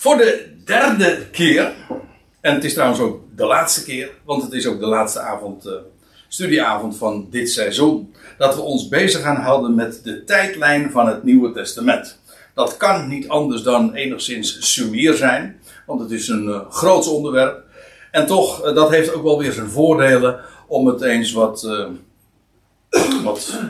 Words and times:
Voor 0.00 0.16
de 0.16 0.46
derde 0.64 1.26
keer, 1.30 1.72
en 2.40 2.54
het 2.54 2.64
is 2.64 2.72
trouwens 2.72 3.00
ook 3.00 3.22
de 3.36 3.44
laatste 3.44 3.84
keer, 3.84 4.10
want 4.24 4.42
het 4.42 4.52
is 4.52 4.66
ook 4.66 4.80
de 4.80 4.86
laatste 4.86 5.20
avond, 5.20 5.66
uh, 5.66 5.72
studieavond 6.28 6.96
van 6.96 7.26
dit 7.30 7.50
seizoen, 7.50 8.14
dat 8.38 8.54
we 8.54 8.60
ons 8.60 8.88
bezig 8.88 9.22
gaan 9.22 9.36
houden 9.36 9.74
met 9.74 10.00
de 10.04 10.24
tijdlijn 10.24 10.90
van 10.90 11.06
het 11.06 11.24
Nieuwe 11.24 11.52
Testament. 11.52 12.18
Dat 12.54 12.76
kan 12.76 13.08
niet 13.08 13.28
anders 13.28 13.62
dan 13.62 13.94
enigszins 13.94 14.72
sumier 14.72 15.14
zijn, 15.14 15.60
want 15.86 16.00
het 16.00 16.10
is 16.10 16.28
een 16.28 16.44
uh, 16.44 16.70
groots 16.70 17.08
onderwerp. 17.08 17.64
En 18.10 18.26
toch, 18.26 18.66
uh, 18.66 18.74
dat 18.74 18.90
heeft 18.90 19.12
ook 19.14 19.22
wel 19.22 19.38
weer 19.38 19.52
zijn 19.52 19.70
voordelen 19.70 20.40
om 20.66 20.86
het 20.86 21.00
eens 21.00 21.32
wat, 21.32 21.68
wat 23.22 23.60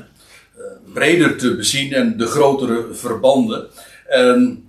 breder 0.93 1.37
te 1.37 1.57
bezien 1.57 1.93
en 1.93 2.17
de 2.17 2.27
grotere 2.27 2.95
verbanden. 2.95 3.69
En, 4.07 4.65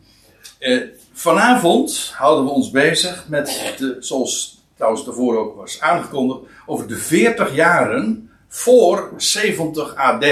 Vanavond 1.21 2.13
houden 2.15 2.45
we 2.45 2.51
ons 2.51 2.71
bezig 2.71 3.25
met, 3.27 3.73
de, 3.77 3.95
zoals 3.99 4.61
trouwens 4.75 5.03
tevoren 5.03 5.39
ook 5.39 5.55
was 5.55 5.81
aangekondigd, 5.81 6.39
over 6.65 6.87
de 6.87 6.97
40 6.97 7.55
jaren 7.55 8.29
voor 8.47 9.09
70 9.17 9.95
AD. 9.95 10.23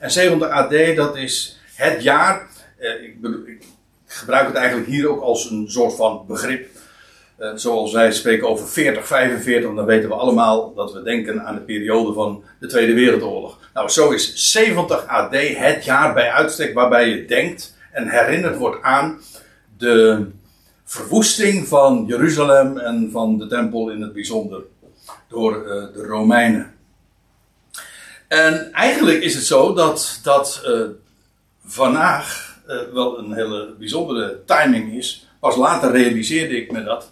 En 0.00 0.10
70 0.10 0.48
AD, 0.48 0.96
dat 0.96 1.16
is 1.16 1.60
het 1.74 2.02
jaar. 2.02 2.48
Eh, 2.78 3.02
ik, 3.02 3.16
ik, 3.46 3.64
gebruik 4.06 4.46
het 4.46 4.56
eigenlijk 4.56 4.88
hier 4.88 5.08
ook 5.08 5.20
als 5.20 5.50
een 5.50 5.70
soort 5.70 5.94
van 5.94 6.24
begrip. 6.26 6.68
Eh, 7.36 7.50
zoals 7.54 7.92
wij 7.92 8.12
spreken 8.12 8.48
over 8.48 8.68
40, 8.68 9.06
45, 9.06 9.74
dan 9.74 9.84
weten 9.84 10.08
we 10.08 10.14
allemaal 10.14 10.74
dat 10.74 10.92
we 10.92 11.02
denken 11.02 11.46
aan 11.46 11.54
de 11.54 11.60
periode 11.60 12.12
van 12.12 12.42
de 12.60 12.66
Tweede 12.66 12.94
Wereldoorlog. 12.94 13.58
Nou, 13.74 13.88
zo 13.88 14.10
is 14.10 14.52
70 14.52 15.06
AD 15.06 15.36
het 15.56 15.84
jaar 15.84 16.14
bij 16.14 16.30
uitstek 16.30 16.74
waarbij 16.74 17.08
je 17.08 17.24
denkt 17.24 17.76
en 17.92 18.08
herinnerd 18.08 18.56
wordt 18.56 18.82
aan 18.82 19.20
de 19.78 20.26
verwoesting 20.86 21.68
van 21.68 22.04
Jeruzalem 22.06 22.78
en 22.78 23.10
van 23.12 23.38
de 23.38 23.46
tempel 23.46 23.90
in 23.90 24.00
het 24.00 24.12
bijzonder 24.12 24.62
door 25.28 25.56
uh, 25.56 25.66
de 25.66 26.06
Romeinen. 26.06 26.74
En 28.28 28.72
eigenlijk 28.72 29.22
is 29.22 29.34
het 29.34 29.44
zo 29.44 29.74
dat, 29.74 30.20
dat 30.22 30.62
uh, 30.66 30.80
vandaag 31.64 32.56
uh, 32.68 32.76
wel 32.92 33.18
een 33.18 33.32
hele 33.32 33.74
bijzondere 33.78 34.40
timing 34.44 34.92
is. 34.92 35.28
Pas 35.40 35.56
later 35.56 35.90
realiseerde 35.90 36.56
ik 36.56 36.72
me 36.72 36.84
dat. 36.84 37.10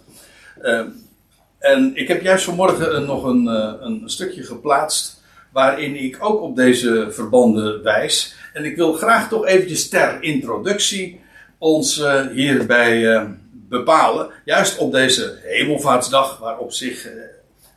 en 1.59 1.91
ik 1.95 2.07
heb 2.07 2.21
juist 2.21 2.45
vanmorgen 2.45 3.05
nog 3.05 3.23
een, 3.23 3.45
een 3.85 4.03
stukje 4.05 4.43
geplaatst 4.43 5.23
waarin 5.51 5.95
ik 5.95 6.17
ook 6.19 6.41
op 6.41 6.55
deze 6.55 7.07
verbanden 7.11 7.83
wijs. 7.83 8.35
En 8.53 8.65
ik 8.65 8.75
wil 8.75 8.93
graag 8.93 9.29
toch 9.29 9.45
eventjes 9.45 9.89
ter 9.89 10.23
introductie 10.23 11.19
ons 11.57 12.03
hierbij 12.33 13.27
bepalen. 13.69 14.29
Juist 14.45 14.77
op 14.77 14.91
deze 14.91 15.37
hemelvaartsdag, 15.43 16.37
waar 16.37 16.57
op 16.57 16.71
zich 16.71 17.05
eh, 17.05 17.13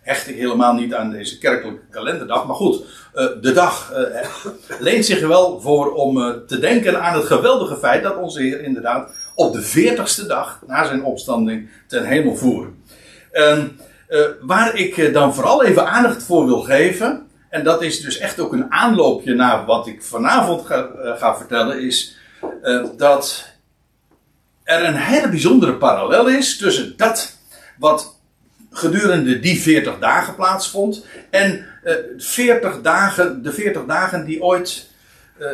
hecht 0.02 0.28
ik 0.28 0.36
helemaal 0.36 0.74
niet 0.74 0.94
aan 0.94 1.10
deze 1.10 1.38
kerkelijke 1.38 1.80
kalenderdag. 1.90 2.46
Maar 2.46 2.56
goed, 2.56 2.84
eh, 3.14 3.26
de 3.40 3.52
dag 3.52 3.92
eh, 3.92 4.28
leent 4.88 5.04
zich 5.04 5.26
wel 5.26 5.60
voor 5.60 5.92
om 5.92 6.42
te 6.46 6.58
denken 6.58 7.02
aan 7.02 7.14
het 7.14 7.26
geweldige 7.26 7.76
feit 7.76 8.02
dat 8.02 8.16
onze 8.16 8.40
Heer 8.40 8.62
inderdaad 8.62 9.10
op 9.34 9.52
de 9.52 9.62
veertigste 9.62 10.26
dag 10.26 10.62
na 10.66 10.84
zijn 10.86 11.04
opstanding 11.04 11.70
ten 11.86 12.04
hemel 12.04 12.36
voer. 12.36 12.70
Waar 14.40 14.76
ik 14.76 15.12
dan 15.12 15.34
vooral 15.34 15.64
even 15.64 15.86
aandacht 15.86 16.22
voor 16.22 16.46
wil 16.46 16.60
geven, 16.60 17.26
en 17.50 17.64
dat 17.64 17.82
is 17.82 18.00
dus 18.00 18.18
echt 18.18 18.40
ook 18.40 18.52
een 18.52 18.72
aanloopje 18.72 19.34
naar 19.34 19.64
wat 19.64 19.86
ik 19.86 20.02
vanavond 20.02 20.66
ga, 20.66 20.90
ga 21.18 21.36
vertellen, 21.36 21.80
is 21.80 22.16
dat 22.96 23.57
er 24.68 24.84
een 24.84 24.96
hele 24.96 25.28
bijzondere 25.28 25.74
parallel 25.74 26.28
is 26.28 26.56
tussen 26.56 26.96
dat 26.96 27.36
wat 27.78 28.16
gedurende 28.70 29.40
die 29.40 29.60
40 29.60 29.98
dagen 29.98 30.34
plaatsvond 30.34 31.06
en 31.30 31.66
uh, 31.84 31.92
eh, 31.92 31.98
40 32.18 32.80
dagen, 32.80 33.42
de 33.42 33.52
40 33.52 33.84
dagen 33.84 34.24
die 34.24 34.42
ooit 34.42 34.88
uh, 35.40 35.46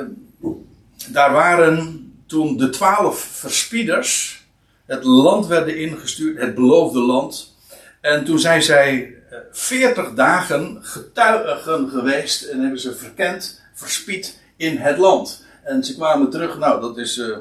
daar 1.09 1.33
waren 1.33 2.13
toen 2.27 2.57
de 2.57 2.71
twaalf 2.71 3.19
verspieders 3.19 4.43
het 4.87 5.05
land 5.05 5.47
werden 5.47 5.77
ingestuurd, 5.77 6.41
het 6.41 6.55
beloofde 6.55 7.01
land. 7.01 7.57
En 8.01 8.25
toen 8.25 8.39
zijn 8.39 8.63
zij 8.63 9.15
40 9.51 10.05
eh, 10.05 10.15
dagen 10.15 10.79
getuigen 10.81 11.89
geweest 11.89 12.43
en 12.43 12.61
hebben 12.61 12.81
ze 12.81 12.95
verkend, 12.95 13.63
verspied 13.75 14.39
in 14.57 14.77
het 14.77 14.99
land. 14.99 15.45
En 15.63 15.85
ze 15.85 15.95
kwamen 15.95 16.31
terug, 16.31 16.59
nou 16.59 16.81
dat 16.81 16.99
is 16.99 17.19
eh, 17.19 17.37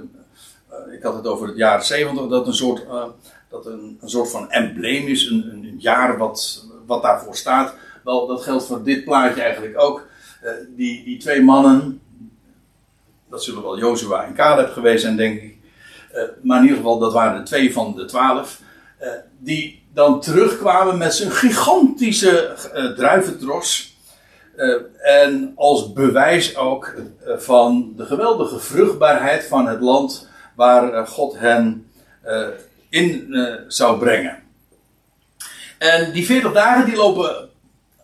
ik 0.91 1.03
had 1.03 1.15
het 1.15 1.27
over 1.27 1.47
het 1.47 1.57
jaar 1.57 1.83
70, 1.83 2.27
dat 2.27 2.47
een 2.47 2.53
soort, 2.53 2.83
uh, 2.87 3.03
dat 3.49 3.65
een, 3.65 3.97
een, 4.01 4.09
soort 4.09 4.31
van 4.31 4.51
embleem 4.51 5.07
is, 5.07 5.25
een, 5.25 5.49
een, 5.51 5.75
jaar 5.77 6.17
wat, 6.17 6.65
wat 6.85 7.01
daarvoor 7.01 7.35
staat. 7.35 7.73
Wel, 8.03 8.27
dat 8.27 8.43
geldt 8.43 8.65
voor 8.65 8.83
dit 8.83 9.03
plaatje 9.03 9.41
eigenlijk 9.41 9.81
ook. 9.81 10.07
Uh, 10.43 10.49
die, 10.75 11.03
die 11.03 11.17
twee 11.17 11.41
mannen, 11.41 12.01
dat 13.29 13.43
zullen 13.43 13.61
wel 13.61 13.77
Jozua 13.77 14.23
en 14.23 14.33
Caleb 14.33 14.71
geweest 14.71 15.01
zijn, 15.01 15.17
denk 15.17 15.41
ik. 15.41 15.57
maar 16.41 16.57
in 16.57 16.63
ieder 16.63 16.77
geval, 16.77 16.99
dat 16.99 17.13
waren 17.13 17.37
de 17.37 17.43
twee 17.43 17.73
van 17.73 17.95
de 17.95 18.05
twaalf. 18.05 18.61
die 19.39 19.83
dan 19.93 20.21
terugkwamen 20.21 20.97
met 20.97 21.13
zijn 21.13 21.31
gigantische 21.31 22.55
druiventros. 22.95 23.97
en 25.01 25.53
als 25.55 25.93
bewijs 25.93 26.57
ook 26.57 26.93
van 27.25 27.93
de 27.97 28.05
geweldige 28.05 28.59
vruchtbaarheid 28.59 29.45
van 29.45 29.67
het 29.67 29.81
land 29.81 30.31
waar 30.55 30.93
eh, 30.93 31.07
God 31.07 31.39
hen 31.39 31.91
uh, 32.25 32.47
in 32.89 33.25
uh, 33.29 33.53
zou 33.67 33.99
brengen. 33.99 34.43
En 35.77 36.11
die 36.11 36.25
40 36.25 36.51
dagen 36.51 36.85
die 36.85 36.95
lopen 36.95 37.49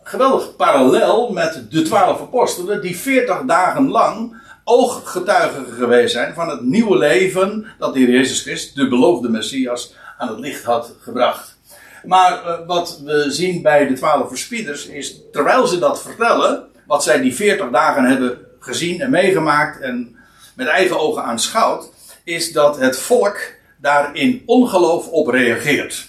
geweldig 0.02 0.56
parallel 0.56 1.32
met 1.32 1.66
de 1.70 1.82
12 1.82 2.20
apostelen, 2.20 2.82
die 2.82 2.96
40 2.96 3.42
dagen 3.42 3.88
lang 3.88 4.36
ooggetuigen 4.64 5.66
geweest 5.66 6.12
zijn 6.12 6.34
van 6.34 6.48
het 6.48 6.60
nieuwe 6.60 6.98
leven 6.98 7.66
dat 7.78 7.92
de 7.92 7.98
Heer 7.98 8.10
Jezus 8.10 8.42
Christus, 8.42 8.74
de 8.74 8.88
beloofde 8.88 9.28
Messias, 9.28 9.94
aan 10.18 10.28
het 10.28 10.38
licht 10.38 10.64
had 10.64 10.92
gebracht. 11.00 11.58
Maar 12.04 12.64
wat 12.66 13.00
we 13.04 13.26
zien 13.28 13.62
bij 13.62 13.86
de 13.86 13.94
12 13.94 14.28
verspieders 14.28 14.86
is, 14.86 15.20
terwijl 15.32 15.66
ze 15.66 15.78
dat 15.78 16.02
vertellen, 16.02 16.64
wat 16.86 17.02
zij 17.02 17.20
die 17.20 17.34
40 17.34 17.70
dagen 17.70 18.04
hebben 18.04 18.38
gezien 18.58 19.00
en 19.00 19.10
meegemaakt 19.10 19.80
en 19.80 20.16
met 20.54 20.66
eigen 20.66 21.00
ogen 21.00 21.24
aanschouwd, 21.24 21.90
is 22.30 22.52
dat 22.52 22.78
het 22.78 22.98
volk 22.98 23.38
daar 23.76 24.16
in 24.16 24.42
ongeloof 24.46 25.08
op 25.08 25.28
reageert. 25.28 26.08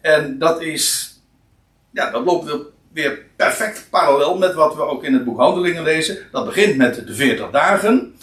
En 0.00 0.38
dat 0.38 0.60
is, 0.60 1.14
ja, 1.90 2.10
dat 2.10 2.24
loopt 2.24 2.56
weer 2.92 3.26
perfect 3.36 3.86
parallel 3.90 4.38
met 4.38 4.54
wat 4.54 4.74
we 4.74 4.82
ook 4.82 5.04
in 5.04 5.12
het 5.12 5.24
boek 5.24 5.38
Handelingen 5.38 5.82
lezen. 5.82 6.18
Dat 6.32 6.44
begint 6.44 6.76
met 6.76 7.06
de 7.06 7.14
40 7.14 7.50
dagen, 7.50 8.14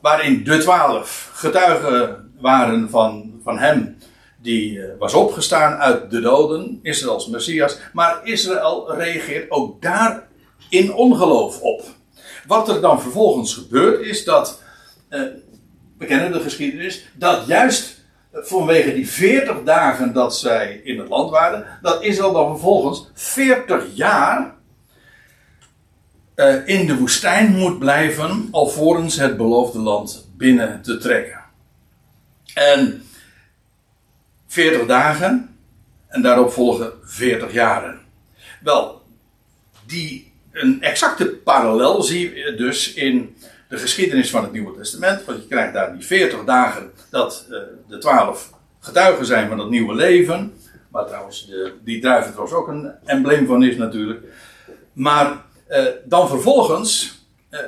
waarin 0.00 0.44
de 0.44 0.58
twaalf 0.58 1.30
getuigen 1.34 2.32
waren 2.40 2.90
van, 2.90 3.40
van 3.42 3.58
hem 3.58 3.98
die 4.36 4.72
uh, 4.72 4.84
was 4.98 5.14
opgestaan 5.14 5.78
uit 5.78 6.10
de 6.10 6.20
doden, 6.20 6.78
Israëls 6.82 7.26
Messias. 7.26 7.78
Maar 7.92 8.20
Israël 8.24 8.94
reageert 8.94 9.50
ook 9.50 9.82
daar 9.82 10.28
in 10.68 10.92
ongeloof 10.94 11.60
op. 11.60 11.82
Wat 12.46 12.68
er 12.68 12.80
dan 12.80 13.00
vervolgens 13.00 13.54
gebeurt 13.54 14.06
is 14.06 14.24
dat 14.24 14.62
uh, 15.10 15.22
we 16.02 16.08
kennen 16.08 16.32
de 16.32 16.40
geschiedenis, 16.40 17.06
dat 17.14 17.46
juist 17.46 18.00
vanwege 18.32 18.94
die 18.94 19.08
40 19.08 19.62
dagen 19.64 20.12
dat 20.12 20.38
zij 20.38 20.80
in 20.84 20.98
het 20.98 21.08
land 21.08 21.30
waren, 21.30 21.66
dat 21.82 22.02
Israël 22.02 22.32
dan 22.32 22.48
vervolgens 22.48 23.10
40 23.14 23.84
jaar 23.94 24.54
uh, 26.36 26.66
in 26.68 26.86
de 26.86 26.96
woestijn 26.96 27.56
moet 27.56 27.78
blijven, 27.78 28.48
alvorens 28.50 29.16
het 29.16 29.36
beloofde 29.36 29.78
land 29.78 30.28
binnen 30.36 30.82
te 30.82 30.98
trekken. 30.98 31.40
En 32.54 33.02
40 34.46 34.86
dagen 34.86 35.56
en 36.08 36.22
daarop 36.22 36.52
volgen 36.52 36.92
40 37.02 37.52
jaren. 37.52 38.00
Wel, 38.60 39.02
die, 39.86 40.32
een 40.52 40.82
exacte 40.82 41.26
parallel 41.26 42.02
zie 42.02 42.34
je 42.34 42.54
dus 42.54 42.92
in 42.92 43.36
de 43.72 43.78
geschiedenis 43.78 44.30
van 44.30 44.42
het 44.42 44.52
Nieuwe 44.52 44.76
Testament. 44.76 45.24
Want 45.24 45.42
je 45.42 45.48
krijgt 45.48 45.72
daar 45.72 45.92
die 45.92 46.06
40 46.06 46.44
dagen 46.44 46.90
dat 47.10 47.46
uh, 47.50 47.58
de 47.88 47.98
twaalf 47.98 48.52
getuigen 48.80 49.26
zijn 49.26 49.48
van 49.48 49.58
het 49.58 49.70
nieuwe 49.70 49.94
leven. 49.94 50.54
Waar 50.88 51.06
trouwens 51.06 51.46
de, 51.46 51.72
die 51.84 52.00
druiventros 52.00 52.52
ook 52.52 52.68
een 52.68 52.92
embleem 53.04 53.46
van 53.46 53.62
is 53.62 53.76
natuurlijk. 53.76 54.24
Maar 54.92 55.44
uh, 55.68 55.86
dan 56.04 56.28
vervolgens 56.28 57.20
uh, 57.50 57.60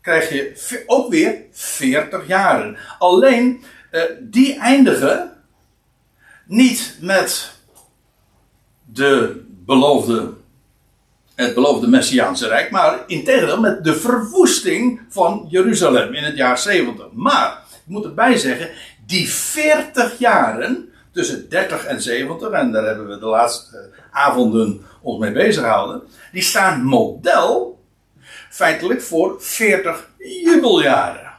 krijg 0.00 0.28
je 0.32 0.82
ook 0.86 1.10
weer 1.10 1.42
40 1.50 2.26
jaren. 2.26 2.76
Alleen 2.98 3.64
die 4.20 4.58
eindigen 4.58 5.32
niet 6.46 6.98
met 7.00 7.52
de 8.92 9.42
beloofde 9.48 10.32
het 11.42 11.54
beloofde 11.54 11.86
Messiaanse 11.86 12.48
Rijk, 12.48 12.70
maar 12.70 13.04
integendeel 13.06 13.60
met 13.60 13.84
de 13.84 13.94
verwoesting 13.94 15.00
van 15.08 15.46
Jeruzalem 15.48 16.14
in 16.14 16.24
het 16.24 16.36
jaar 16.36 16.58
70. 16.58 17.06
Maar, 17.12 17.62
ik 17.72 17.80
moet 17.92 18.04
erbij 18.04 18.36
zeggen, 18.36 18.70
Die 19.06 19.28
40 19.30 20.18
jaren, 20.18 20.92
tussen 21.12 21.48
30 21.48 21.84
en 21.84 22.02
70, 22.02 22.50
en 22.50 22.72
daar 22.72 22.84
hebben 22.84 23.08
we 23.08 23.18
de 23.18 23.26
laatste 23.26 23.76
eh, 23.76 24.20
avonden 24.20 24.82
ons 25.02 25.18
mee 25.18 25.32
bezig 25.32 25.62
gehouden, 25.62 26.02
die 26.32 26.42
staan 26.42 26.84
model 26.84 27.80
feitelijk 28.50 29.02
voor 29.02 29.36
40 29.38 30.08
jubeljaren. 30.18 31.32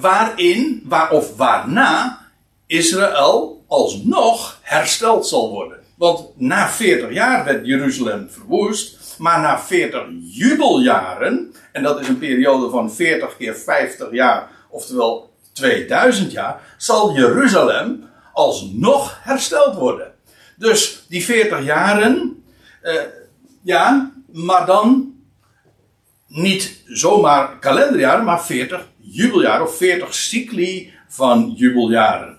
Waarin, 0.00 0.82
waar, 0.84 1.10
of 1.10 1.36
waarna 1.36 2.20
Israël 2.66 3.64
alsnog 3.66 4.58
hersteld 4.62 5.26
zal 5.26 5.50
worden. 5.50 5.77
Want 5.98 6.40
na 6.40 6.68
40 6.68 7.12
jaar 7.12 7.44
werd 7.44 7.66
Jeruzalem 7.66 8.28
verwoest, 8.30 9.18
maar 9.18 9.40
na 9.40 9.60
40 9.60 10.02
jubeljaren, 10.20 11.54
en 11.72 11.82
dat 11.82 12.00
is 12.00 12.08
een 12.08 12.18
periode 12.18 12.70
van 12.70 12.92
40 12.92 13.36
keer 13.36 13.54
50 13.54 14.12
jaar, 14.12 14.50
oftewel 14.70 15.34
2000 15.52 16.32
jaar, 16.32 16.74
zal 16.76 17.14
Jeruzalem 17.14 18.04
alsnog 18.32 19.18
hersteld 19.22 19.74
worden. 19.74 20.12
Dus 20.56 21.04
die 21.08 21.24
40 21.24 21.64
jaren, 21.64 22.44
eh, 22.82 22.94
ja, 23.62 24.12
maar 24.32 24.66
dan 24.66 25.14
niet 26.26 26.82
zomaar 26.86 27.58
kalenderjaren, 27.58 28.24
maar 28.24 28.44
40 28.44 28.86
jubeljaren 28.98 29.66
of 29.66 29.76
40 29.76 30.14
cycli 30.14 30.92
van 31.08 31.52
jubeljaren. 31.56 32.38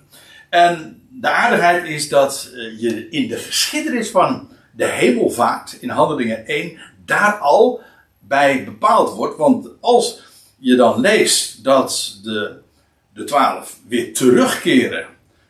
En 0.49 0.98
de 1.21 1.29
aardigheid 1.29 1.83
is 1.83 2.09
dat 2.09 2.49
eh, 2.53 2.79
je 2.79 3.09
in 3.09 3.27
de 3.27 3.37
geschiedenis 3.37 4.09
van 4.09 4.49
de 4.71 4.85
hemelvaart, 4.85 5.77
in 5.79 5.89
Handelingen 5.89 6.45
1, 6.47 6.77
daar 7.05 7.33
al 7.33 7.81
bij 8.19 8.63
bepaald 8.63 9.15
wordt. 9.15 9.37
Want 9.37 9.67
als 9.79 10.21
je 10.57 10.75
dan 10.75 10.99
leest 10.99 11.63
dat 11.63 12.19
de, 12.23 12.59
de 13.13 13.23
twaalf 13.23 13.77
weer 13.87 14.13
terugkeren 14.13 15.05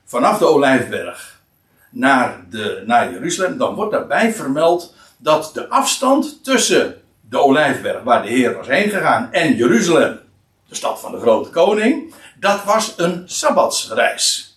vanaf 0.05 0.37
de 0.37 0.45
Olijfberg 0.45 1.41
naar, 1.89 2.45
de, 2.49 2.83
naar 2.85 3.11
Jeruzalem, 3.11 3.57
dan 3.57 3.75
wordt 3.75 3.91
daarbij 3.91 4.33
vermeld 4.33 4.93
dat 5.17 5.51
de 5.53 5.67
afstand 5.67 6.43
tussen 6.43 7.01
de 7.29 7.39
Olijfberg, 7.39 8.03
waar 8.03 8.21
de 8.21 8.29
Heer 8.29 8.55
was 8.55 8.67
heen 8.67 8.89
gegaan, 8.89 9.31
en 9.31 9.55
Jeruzalem, 9.55 10.19
de 10.67 10.75
stad 10.75 10.99
van 10.99 11.11
de 11.11 11.19
grote 11.19 11.49
koning, 11.49 12.13
dat 12.39 12.63
was 12.63 12.93
een 12.97 13.23
sabbatsreis. 13.25 14.48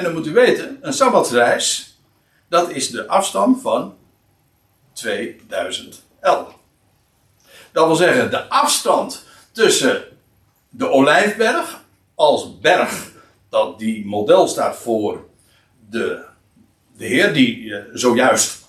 En 0.00 0.06
dan 0.06 0.14
moet 0.14 0.26
u 0.26 0.32
weten, 0.32 0.78
een 0.80 0.92
sabbatsreis, 0.92 1.98
dat 2.48 2.70
is 2.70 2.90
de 2.90 3.08
afstand 3.08 3.62
van 3.62 3.94
2000 4.92 6.02
el. 6.20 6.48
Dat 7.72 7.86
wil 7.86 7.96
zeggen, 7.96 8.30
de 8.30 8.48
afstand 8.48 9.24
tussen 9.52 10.04
de 10.68 10.88
Olijfberg 10.88 11.84
als 12.14 12.60
berg, 12.60 13.10
dat 13.48 13.78
die 13.78 14.06
model 14.06 14.48
staat 14.48 14.76
voor 14.76 15.24
de, 15.88 16.24
de 16.96 17.06
Heer 17.06 17.32
die 17.32 17.74
eh, 17.74 17.84
zojuist 17.92 18.66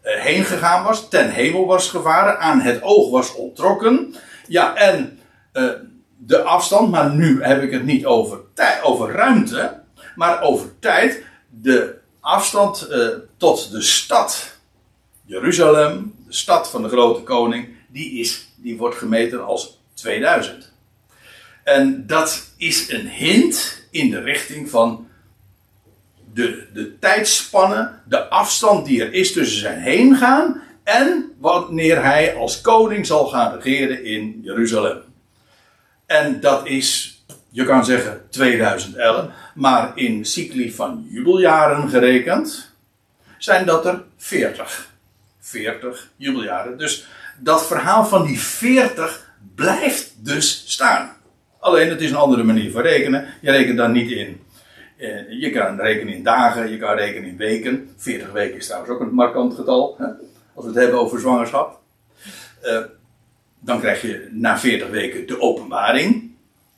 eh, 0.00 0.20
heen 0.20 0.44
gegaan 0.44 0.84
was, 0.84 1.08
ten 1.08 1.30
hemel 1.30 1.66
was 1.66 1.88
gevaren, 1.88 2.38
aan 2.38 2.60
het 2.60 2.82
oog 2.82 3.10
was 3.10 3.34
ontrokken. 3.34 4.14
Ja, 4.46 4.74
en 4.74 5.20
uh, 5.52 5.70
de 6.16 6.42
afstand, 6.42 6.90
maar 6.90 7.10
nu 7.10 7.42
heb 7.42 7.62
ik 7.62 7.70
het 7.70 7.84
niet 7.84 8.06
over, 8.06 8.40
over 8.82 9.12
ruimte, 9.12 9.81
maar 10.16 10.42
over 10.42 10.78
tijd 10.78 11.22
de 11.48 11.94
afstand 12.20 12.88
uh, 12.90 13.08
tot 13.36 13.70
de 13.70 13.82
stad 13.82 14.52
Jeruzalem, 15.24 16.14
de 16.26 16.34
stad 16.34 16.70
van 16.70 16.82
de 16.82 16.88
grote 16.88 17.22
koning, 17.22 17.68
die, 17.88 18.12
is, 18.20 18.48
die 18.56 18.76
wordt 18.76 18.96
gemeten 18.96 19.44
als 19.44 19.80
2000. 19.94 20.72
En 21.64 22.06
dat 22.06 22.52
is 22.56 22.90
een 22.90 23.08
hint 23.08 23.86
in 23.90 24.10
de 24.10 24.20
richting 24.20 24.70
van 24.70 25.08
de, 26.32 26.66
de 26.72 26.98
tijdspanne, 26.98 28.00
de 28.08 28.28
afstand 28.28 28.86
die 28.86 29.02
er 29.02 29.12
is 29.12 29.32
tussen 29.32 29.60
zijn 29.60 29.80
heen 29.80 30.16
gaan 30.16 30.62
en 30.84 31.32
wanneer 31.38 32.02
hij 32.02 32.34
als 32.34 32.60
koning 32.60 33.06
zal 33.06 33.26
gaan 33.26 33.60
regeren 33.60 34.04
in 34.04 34.40
Jeruzalem. 34.42 35.00
En 36.06 36.40
dat 36.40 36.66
is 36.66 37.11
je 37.52 37.64
kan 37.64 37.84
zeggen 37.84 38.22
2011, 38.30 39.30
maar 39.54 39.92
in 39.94 40.24
cycli 40.24 40.72
van 40.72 41.06
jubeljaren 41.08 41.88
gerekend 41.88 42.70
zijn 43.38 43.66
dat 43.66 43.86
er 43.86 44.02
40. 44.16 44.90
40 45.40 46.10
jubeljaren. 46.16 46.78
Dus 46.78 47.06
dat 47.38 47.66
verhaal 47.66 48.04
van 48.04 48.26
die 48.26 48.40
40 48.40 49.30
blijft 49.54 50.14
dus 50.24 50.64
staan. 50.66 51.12
Alleen 51.58 51.88
het 51.88 52.00
is 52.00 52.10
een 52.10 52.16
andere 52.16 52.44
manier 52.44 52.70
van 52.70 52.82
rekenen. 52.82 53.26
Je 53.40 53.50
rekent 53.50 53.76
dan 53.76 53.92
niet 53.92 54.10
in. 54.10 54.40
Eh, 54.96 55.40
je 55.40 55.50
kan 55.50 55.80
rekenen 55.80 56.14
in 56.14 56.22
dagen, 56.22 56.70
je 56.70 56.78
kan 56.78 56.94
rekenen 56.94 57.28
in 57.28 57.36
weken. 57.36 57.90
40 57.96 58.32
weken 58.32 58.56
is 58.56 58.66
trouwens 58.66 58.92
ook 58.92 59.00
een 59.00 59.14
markant 59.14 59.54
getal. 59.54 59.94
Hè? 59.98 60.06
Als 60.54 60.64
we 60.64 60.70
het 60.70 60.80
hebben 60.80 61.00
over 61.00 61.20
zwangerschap. 61.20 61.80
Uh, 62.64 62.78
dan 63.60 63.80
krijg 63.80 64.02
je 64.02 64.28
na 64.30 64.58
40 64.58 64.88
weken 64.88 65.26
de 65.26 65.40
openbaring 65.40 66.31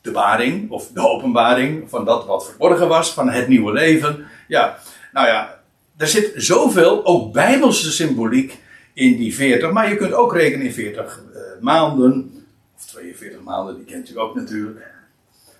de 0.04 0.10
baring, 0.10 0.70
of 0.70 0.88
de 0.88 1.08
openbaring 1.08 1.90
van 1.90 2.04
dat 2.04 2.26
wat 2.26 2.46
verborgen 2.46 2.88
was, 2.88 3.12
van 3.12 3.30
het 3.30 3.48
nieuwe 3.48 3.72
leven. 3.72 4.26
Ja, 4.48 4.78
nou 5.12 5.26
ja, 5.26 5.60
er 5.96 6.08
zit 6.08 6.32
zoveel, 6.36 7.06
ook 7.06 7.32
bijbelse 7.32 7.92
symboliek 7.92 8.58
in 8.92 9.16
die 9.16 9.34
40, 9.34 9.70
maar 9.70 9.88
je 9.88 9.96
kunt 9.96 10.12
ook 10.12 10.34
rekenen 10.34 10.66
in 10.66 10.72
40 10.72 11.22
uh, 11.34 11.40
eh, 11.40 11.60
maanden, 11.60 12.44
of 12.76 12.84
42 12.84 13.40
maanden, 13.40 13.76
die 13.76 13.84
kent 13.84 14.10
u 14.10 14.18
ook 14.18 14.34
natuurlijk. 14.34 14.92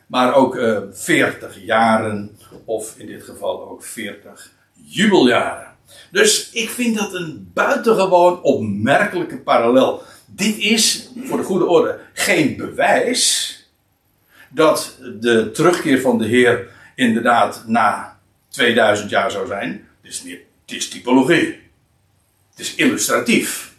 Maar 0.06 0.34
ook 0.34 0.56
uh, 0.56 0.76
eh, 0.76 0.82
40 0.92 1.64
jaren, 1.64 2.36
of 2.64 2.94
in 2.98 3.06
dit 3.06 3.22
geval 3.22 3.70
ook 3.70 3.84
40 3.84 4.52
jubeljaren. 4.72 5.68
Dus 6.10 6.50
ik 6.50 6.70
vind 6.70 6.96
dat 6.96 7.14
een 7.14 7.50
buitengewoon 7.54 8.42
opmerkelijke 8.42 9.38
parallel. 9.38 10.02
Dit 10.26 10.58
is, 10.58 11.10
voor 11.24 11.36
de 11.36 11.44
goede 11.44 11.66
orde, 11.66 12.00
geen 12.12 12.56
bewijs 12.56 13.53
dat 14.54 14.98
de 15.20 15.50
terugkeer 15.50 16.00
van 16.00 16.18
de 16.18 16.26
Heer 16.26 16.68
inderdaad 16.94 17.64
na 17.66 18.18
2000 18.48 19.10
jaar 19.10 19.30
zou 19.30 19.46
zijn. 19.46 19.88
Het 20.02 20.12
is, 20.12 20.22
niet, 20.22 20.90
typologie. 20.90 21.58
Het 22.50 22.58
is 22.58 22.74
illustratief. 22.74 23.72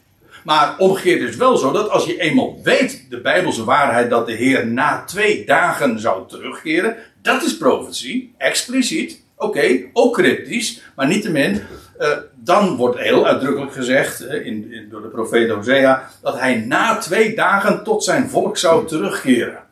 Maar 0.44 0.78
omgekeerd 0.78 1.22
is 1.22 1.30
het 1.30 1.38
wel 1.38 1.58
zo 1.58 1.72
dat 1.72 1.90
als 1.90 2.06
je 2.06 2.20
eenmaal 2.20 2.60
weet 2.64 3.06
de 3.10 3.22
Bijbelse 3.22 3.64
waarheid 3.64 4.10
dat 4.10 4.26
de 4.26 4.34
Heer 4.34 4.68
na 4.68 5.04
twee 5.04 5.46
dagen 5.46 6.00
zou 6.00 6.28
terugkeren, 6.28 6.96
dat 7.22 7.44
is 7.44 7.58
profetie, 7.58 8.34
expliciet. 8.38 9.24
Oké, 9.38 9.90
ook 9.94 10.14
cryptisch, 10.14 10.82
maar 10.96 11.08
niettemin, 11.08 11.62
uh, 12.00 12.18
dan 12.36 12.76
wordt 12.76 13.00
heel 13.00 13.28
uitdrukkelijk 13.28 13.74
gezegd 13.74 14.22
in, 14.22 14.72
in, 14.72 14.88
door 14.90 15.02
de 15.02 15.08
profeet 15.08 15.50
Hosea 15.50 16.10
dat 16.22 16.40
hij 16.40 16.56
na 16.56 16.98
twee 16.98 17.36
dagen 17.36 17.84
tot 17.84 18.04
zijn 18.04 18.30
volk 18.30 18.58
zou 18.58 18.88
terugkeren 18.88 19.65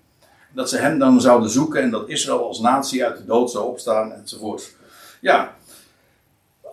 dat 0.54 0.70
ze 0.70 0.78
hem 0.78 1.00
dan 1.00 1.22
zouden 1.22 1.50
zoeken 1.50 1.82
en 1.82 1.90
dat 1.90 2.10
Israël 2.10 2.48
als 2.48 2.60
natie 2.60 3.06
uit 3.06 3.18
de 3.18 3.26
dood 3.26 3.52
zou 3.52 3.66
opstaan 3.66 4.12
enzovoort. 4.12 4.72
Ja, 5.20 5.56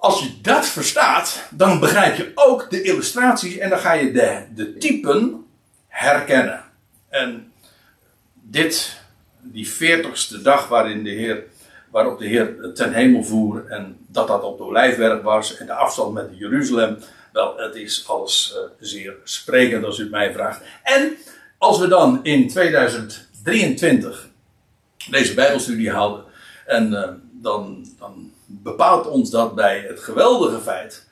als 0.01 0.21
je 0.23 0.41
dat 0.43 0.67
verstaat, 0.67 1.43
dan 1.51 1.81
begrijp 1.81 2.17
je 2.17 2.33
ook 2.35 2.71
de 2.71 2.83
illustraties 2.83 3.57
en 3.57 3.69
dan 3.69 3.79
ga 3.79 3.93
je 3.93 4.13
de, 4.13 4.45
de 4.55 4.77
typen 4.77 5.47
herkennen. 5.89 6.65
En 7.09 7.53
dit, 8.33 9.01
die 9.41 9.69
veertigste 9.69 10.43
dag 10.43 10.69
waarin 10.69 11.05
de 11.05 11.11
Heer, 11.11 11.45
waarop 11.91 12.19
de 12.19 12.27
Heer 12.27 12.73
ten 12.75 12.93
hemel 12.93 13.23
voer 13.23 13.67
en 13.69 13.97
dat 14.07 14.27
dat 14.27 14.43
op 14.43 14.59
de 14.59 14.65
olijfberg 14.65 15.23
was 15.23 15.57
en 15.57 15.67
de 15.67 15.75
afstand 15.75 16.15
met 16.15 16.29
Jeruzalem, 16.33 16.99
wel, 17.33 17.57
het 17.57 17.75
is 17.75 18.05
alles 18.09 18.55
uh, 18.57 18.61
zeer 18.81 19.15
sprekend 19.25 19.85
als 19.85 19.99
u 19.99 20.03
het 20.03 20.11
mij 20.11 20.33
vraagt. 20.33 20.61
En 20.83 21.17
als 21.59 21.79
we 21.79 21.89
dan 21.89 22.21
in 22.23 22.49
2000 22.49 23.29
23 23.45 24.29
deze 25.11 25.35
Bijbelstudie 25.35 25.91
houden. 25.91 26.25
En 26.67 26.93
uh, 26.93 27.09
dan, 27.33 27.87
dan 27.99 28.33
bepaalt 28.47 29.07
ons 29.07 29.31
dat 29.31 29.55
bij 29.55 29.85
het 29.89 30.01
geweldige 30.01 30.61
feit. 30.61 31.09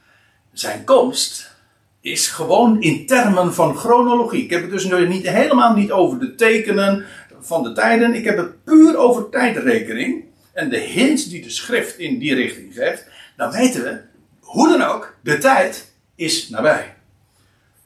Zijn 0.53 0.85
komst 0.85 1.57
is 2.01 2.29
gewoon 2.29 2.83
in 2.83 3.07
termen 3.07 3.55
van 3.55 3.77
chronologie. 3.77 4.45
Ik 4.45 4.51
heb 4.51 4.61
het 4.61 4.71
dus 4.71 4.85
niet, 4.85 5.29
helemaal 5.29 5.75
niet 5.75 5.93
over 5.93 6.19
de 6.19 6.35
tekenen 6.35 7.05
van 7.41 7.63
de 7.63 7.73
tijden. 7.73 8.15
Ik 8.15 8.25
heb 8.25 8.37
het 8.37 8.65
puur 8.65 8.97
over 8.97 9.29
tijdrekening. 9.29 10.25
En 10.53 10.69
de 10.69 10.79
hints 10.79 11.29
die 11.29 11.43
de 11.43 11.51
schrift 11.51 11.99
in 11.99 12.19
die 12.19 12.35
richting 12.35 12.75
geeft. 12.75 13.07
Dan 13.37 13.51
weten 13.51 13.83
we, 13.83 14.01
hoe 14.41 14.69
dan 14.69 14.83
ook, 14.83 15.17
de 15.23 15.39
tijd 15.39 15.93
is 16.15 16.49
nabij. 16.49 16.95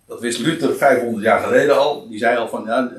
Dat 0.07 0.21
wist 0.21 0.39
Luther 0.39 0.77
500 0.77 1.25
jaar 1.25 1.41
geleden 1.41 1.79
al. 1.79 2.09
Die 2.09 2.19
zei 2.19 2.37
al 2.37 2.49
van, 2.49 2.65
ja, 2.67 2.93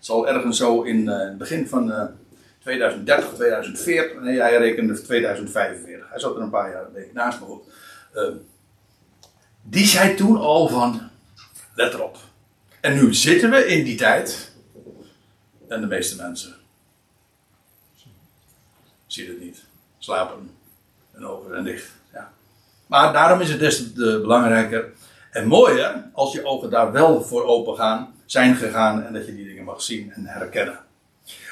zal 0.00 0.28
ergens 0.28 0.56
zo 0.56 0.82
in 0.82 1.00
uh, 1.00 1.18
het 1.18 1.38
begin 1.38 1.68
van 1.68 2.10
2030, 2.58 3.28
eh, 3.28 3.34
2040, 3.34 4.20
nee, 4.20 4.40
hij 4.40 4.56
rekende 4.56 5.02
2045. 5.02 6.08
Hij 6.10 6.18
zat 6.18 6.36
er 6.36 6.42
een 6.42 6.50
paar 6.50 6.70
jaar 6.70 6.86
naast, 7.12 7.40
maar 7.40 7.48
goed. 7.48 7.62
Uh, 8.14 8.28
die 9.62 9.86
zei 9.86 10.14
toen 10.14 10.36
al 10.36 10.68
van, 10.68 11.10
let 11.74 11.94
erop. 11.94 12.16
En 12.80 12.94
nu 12.94 13.14
zitten 13.14 13.50
we 13.50 13.66
in 13.66 13.84
die 13.84 13.96
tijd. 13.96 14.52
En 15.68 15.80
de 15.80 15.86
meeste 15.86 16.16
mensen 16.16 16.54
ziet 19.06 19.28
het 19.28 19.40
niet. 19.40 19.64
Slapen. 19.98 20.50
En 21.12 21.26
ogen 21.26 21.50
zijn 21.50 21.64
dicht. 21.64 21.90
Ja. 22.12 22.32
Maar 22.86 23.12
daarom 23.12 23.40
is 23.40 23.50
het 23.50 23.58
des 23.58 23.76
te 23.76 24.18
belangrijker 24.20 24.92
en 25.30 25.46
mooier 25.46 26.10
als 26.12 26.32
je 26.32 26.44
ogen 26.44 26.70
daar 26.70 26.92
wel 26.92 27.22
voor 27.22 27.44
open 27.44 27.76
gaan, 27.76 28.14
zijn 28.30 28.56
gegaan 28.56 29.04
en 29.04 29.12
dat 29.12 29.26
je 29.26 29.36
die 29.36 29.46
dingen 29.46 29.64
mag 29.64 29.82
zien 29.82 30.12
en 30.12 30.26
herkennen. 30.26 30.78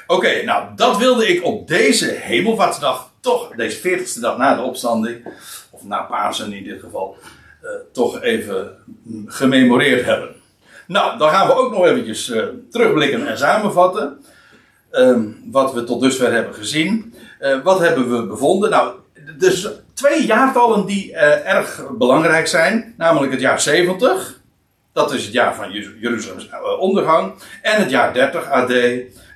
Oké, 0.07 0.43
nou 0.43 0.75
dat 0.75 0.97
wilde 0.97 1.27
ik 1.27 1.43
op 1.43 1.67
deze 1.67 2.05
hemelvaartsdag, 2.05 3.11
toch 3.19 3.51
deze 3.55 3.79
40ste 3.79 4.19
dag 4.19 4.37
na 4.37 4.55
de 4.55 4.61
opstanding, 4.61 5.25
of 5.69 5.83
na 5.83 6.01
Pasen 6.01 6.53
in 6.53 6.63
dit 6.63 6.79
geval, 6.79 7.17
uh, 7.63 7.69
toch 7.91 8.21
even 8.21 8.77
gememoreerd 9.25 10.05
hebben. 10.05 10.35
Nou, 10.87 11.17
dan 11.17 11.29
gaan 11.29 11.47
we 11.47 11.53
ook 11.53 11.71
nog 11.71 11.85
eventjes 11.85 12.29
uh, 12.29 12.45
terugblikken 12.71 13.27
en 13.27 13.37
samenvatten. 13.37 14.25
Uh, 14.91 15.17
wat 15.45 15.73
we 15.73 15.83
tot 15.83 16.01
dusver 16.01 16.31
hebben 16.31 16.53
gezien. 16.53 17.13
Uh, 17.41 17.63
wat 17.63 17.79
hebben 17.79 18.17
we 18.17 18.27
bevonden? 18.27 18.69
Nou, 18.69 18.93
dus 19.37 19.67
twee 19.93 20.25
jaartallen 20.25 20.85
die 20.85 21.13
erg 21.15 21.83
belangrijk 21.97 22.47
zijn. 22.47 22.93
Namelijk 22.97 23.31
het 23.31 23.41
jaar 23.41 23.61
70. 23.61 24.38
Dat 24.99 25.13
is 25.13 25.23
het 25.23 25.33
jaar 25.33 25.55
van 25.55 25.71
Jeruzalems 25.99 26.49
ondergang. 26.79 27.33
En 27.61 27.81
het 27.81 27.89
jaar 27.89 28.13
30 28.13 28.49
AD. 28.49 28.73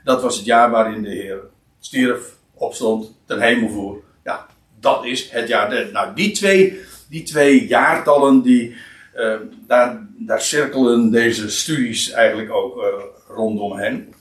Dat 0.03 0.21
was 0.21 0.35
het 0.35 0.45
jaar 0.45 0.69
waarin 0.71 1.03
de 1.03 1.09
Heer 1.09 1.39
stierf, 1.79 2.21
opstond, 2.53 3.15
ten 3.25 3.41
hemel 3.41 3.69
voer. 3.69 4.01
Ja, 4.23 4.45
dat 4.79 5.05
is 5.05 5.29
het 5.31 5.47
jaar. 5.47 5.91
Nou, 5.91 6.15
die 6.15 6.31
twee, 6.31 6.79
die 7.09 7.23
twee 7.23 7.67
jaartallen, 7.67 8.41
die, 8.41 8.75
uh, 9.15 9.35
daar, 9.67 10.07
daar 10.17 10.41
cirkelen 10.41 11.11
deze 11.11 11.49
studies 11.49 12.11
eigenlijk 12.11 12.51
ook 12.51 12.77
uh, 12.77 12.83
rondomheen. 13.27 14.13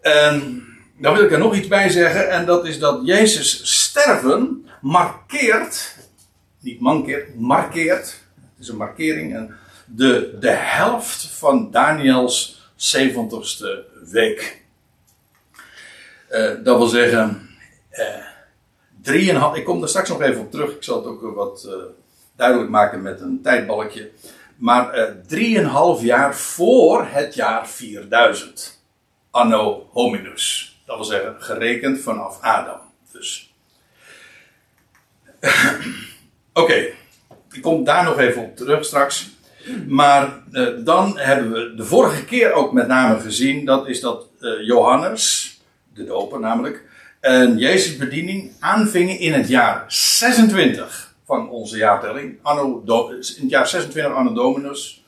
En 0.00 0.62
dan 1.00 1.14
wil 1.14 1.24
ik 1.24 1.32
er 1.32 1.38
nog 1.38 1.54
iets 1.54 1.68
bij 1.68 1.88
zeggen, 1.88 2.30
en 2.30 2.46
dat 2.46 2.66
is 2.66 2.78
dat 2.78 3.00
Jezus 3.04 3.60
sterven 3.82 4.66
markeert, 4.80 5.96
niet 6.60 6.80
mankeert, 6.80 7.38
markeert, 7.38 8.06
het 8.34 8.58
is 8.58 8.68
een 8.68 8.76
markering, 8.76 9.34
en 9.34 9.58
de, 9.96 10.36
de 10.40 10.50
helft 10.50 11.26
van 11.26 11.70
Daniels 11.70 12.70
70ste 12.76 13.68
week. 14.10 14.62
Uh, 16.30 16.50
dat 16.64 16.76
wil 16.76 16.86
zeggen, 16.86 17.48
uh, 17.92 18.24
drieënhalf, 19.02 19.56
ik 19.56 19.64
kom 19.64 19.80
daar 19.80 19.88
straks 19.88 20.08
nog 20.08 20.20
even 20.20 20.40
op 20.40 20.50
terug. 20.50 20.74
Ik 20.74 20.82
zal 20.84 20.96
het 20.96 21.06
ook 21.06 21.34
wat 21.34 21.64
uh, 21.66 21.72
duidelijk 22.36 22.70
maken 22.70 23.02
met 23.02 23.20
een 23.20 23.40
tijdbalkje. 23.42 24.10
Maar 24.56 25.14
drieënhalf 25.26 26.02
jaar 26.02 26.36
voor 26.36 27.06
het 27.06 27.34
jaar 27.34 27.68
4000. 27.68 28.78
Anno 29.30 29.88
hominus. 29.92 30.78
Dat 30.86 30.96
wil 30.96 31.04
zeggen, 31.04 31.42
gerekend 31.42 32.00
vanaf 32.00 32.40
Adam. 32.40 32.80
Dus. 33.12 33.54
Oké, 36.52 36.92
ik 37.52 37.62
kom 37.62 37.84
daar 37.84 38.04
nog 38.04 38.18
even 38.18 38.42
op 38.42 38.56
terug 38.56 38.84
straks. 38.84 39.30
Maar 39.86 40.42
dan 40.84 41.18
hebben 41.18 41.52
we 41.52 41.74
de 41.76 41.84
vorige 41.84 42.24
keer 42.24 42.52
ook 42.52 42.72
met 42.72 42.86
name 42.86 43.20
gezien, 43.20 43.64
dat 43.64 43.88
is 43.88 44.00
dat 44.00 44.26
Johannes, 44.62 45.54
de 45.94 46.04
doper 46.04 46.40
namelijk, 46.40 46.82
en 47.20 47.58
Jezus' 47.58 47.96
bediening 47.96 48.52
aanvingen 48.60 49.18
in 49.18 49.32
het 49.32 49.48
jaar 49.48 49.84
26 49.88 51.14
van 51.24 51.50
onze 51.50 51.76
jaartelling, 51.76 52.38
anno, 52.42 52.82
in 53.10 53.16
het 53.16 53.50
jaar 53.50 53.68
26 53.68 54.12
anno 54.14 54.32
Dominus. 54.32 55.04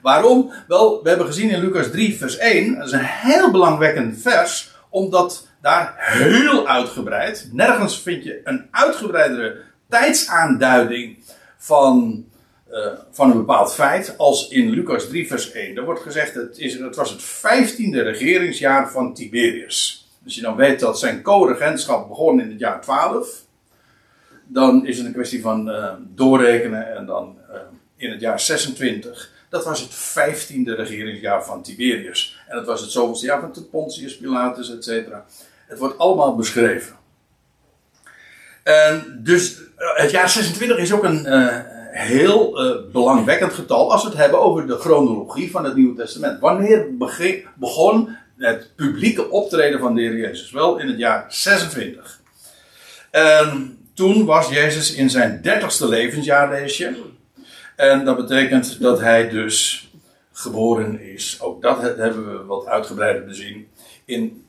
Waarom? 0.00 0.52
Wel, 0.68 1.02
we 1.02 1.08
hebben 1.08 1.26
gezien 1.26 1.50
in 1.50 1.60
Lucas 1.60 1.90
3 1.90 2.16
vers 2.16 2.36
1, 2.36 2.74
dat 2.74 2.86
is 2.86 2.92
een 2.92 3.04
heel 3.04 3.50
belangwekkend 3.50 4.20
vers, 4.20 4.74
omdat 4.88 5.48
daar 5.60 5.94
heel 5.96 6.68
uitgebreid, 6.68 7.48
nergens 7.52 8.00
vind 8.02 8.24
je 8.24 8.40
een 8.44 8.66
uitgebreidere 8.70 9.60
tijdsaanduiding 9.88 11.18
van, 11.56 12.24
uh, 12.72 12.86
van 13.10 13.30
een 13.30 13.36
bepaald 13.36 13.74
feit 13.74 14.14
als 14.18 14.48
in 14.48 14.70
Lucas 14.70 15.08
3 15.08 15.26
vers 15.26 15.50
1. 15.50 15.74
Daar 15.74 15.84
wordt 15.84 16.00
gezegd, 16.00 16.34
het, 16.34 16.58
is, 16.58 16.78
het 16.78 16.96
was 16.96 17.10
het 17.10 17.22
vijftiende 17.22 18.02
regeringsjaar 18.02 18.90
van 18.90 19.14
Tiberius. 19.14 20.08
Als 20.24 20.34
je 20.34 20.40
dan 20.40 20.56
weet 20.56 20.80
dat 20.80 20.98
zijn 20.98 21.22
co-regentschap 21.22 22.08
begon 22.08 22.40
in 22.40 22.50
het 22.50 22.58
jaar 22.58 22.80
12, 22.80 23.28
dan 24.46 24.86
is 24.86 24.96
het 24.96 25.06
een 25.06 25.12
kwestie 25.12 25.40
van 25.40 25.68
uh, 25.68 25.92
doorrekenen 26.14 26.96
en 26.96 27.06
dan 27.06 27.36
uh, 27.50 27.56
in 27.96 28.10
het 28.10 28.20
jaar 28.20 28.40
26. 28.40 29.30
Dat 29.48 29.64
was 29.64 29.80
het 29.80 29.94
vijftiende 29.94 30.74
regeringsjaar 30.74 31.44
van 31.44 31.62
Tiberius. 31.62 32.42
En 32.48 32.56
dat 32.56 32.66
was 32.66 32.80
het 32.80 32.90
zoveelste 32.90 33.26
jaar 33.26 33.40
van 33.40 33.68
Pontius 33.70 34.16
Pilatus, 34.16 34.70
et 34.70 34.84
cetera. 34.84 35.24
Het 35.66 35.78
wordt 35.78 35.98
allemaal 35.98 36.36
beschreven. 36.36 36.96
En 38.62 39.20
dus 39.22 39.60
het 39.76 40.10
jaar 40.10 40.28
26 40.28 40.76
is 40.76 40.92
ook 40.92 41.04
een 41.04 41.26
heel 41.92 42.58
belangwekkend 42.92 43.52
getal 43.52 43.92
als 43.92 44.02
we 44.02 44.08
het 44.08 44.18
hebben 44.18 44.40
over 44.40 44.66
de 44.66 44.78
chronologie 44.78 45.50
van 45.50 45.64
het 45.64 45.74
Nieuwe 45.74 45.96
Testament. 45.96 46.40
Wanneer 46.40 46.86
begon 47.56 48.16
het 48.36 48.70
publieke 48.76 49.30
optreden 49.30 49.80
van 49.80 49.94
de 49.94 50.00
Heer 50.00 50.16
Jezus. 50.16 50.50
Wel 50.50 50.78
in 50.78 50.88
het 50.88 50.98
jaar 50.98 51.24
26. 51.28 52.20
En 53.10 53.78
toen 53.94 54.24
was 54.24 54.48
Jezus 54.48 54.94
in 54.94 55.10
zijn 55.10 55.42
dertigste 55.42 55.88
levensjaar, 55.88 56.50
lees 56.50 56.76
je. 56.76 57.02
En 57.76 58.04
dat 58.04 58.16
betekent 58.16 58.80
dat 58.80 59.00
hij 59.00 59.28
dus 59.28 59.88
geboren 60.32 61.00
is. 61.00 61.38
Ook 61.40 61.62
dat 61.62 61.80
hebben 61.82 62.32
we 62.32 62.44
wat 62.44 62.66
uitgebreider 62.66 63.24
bezien. 63.24 63.68
In 64.04 64.46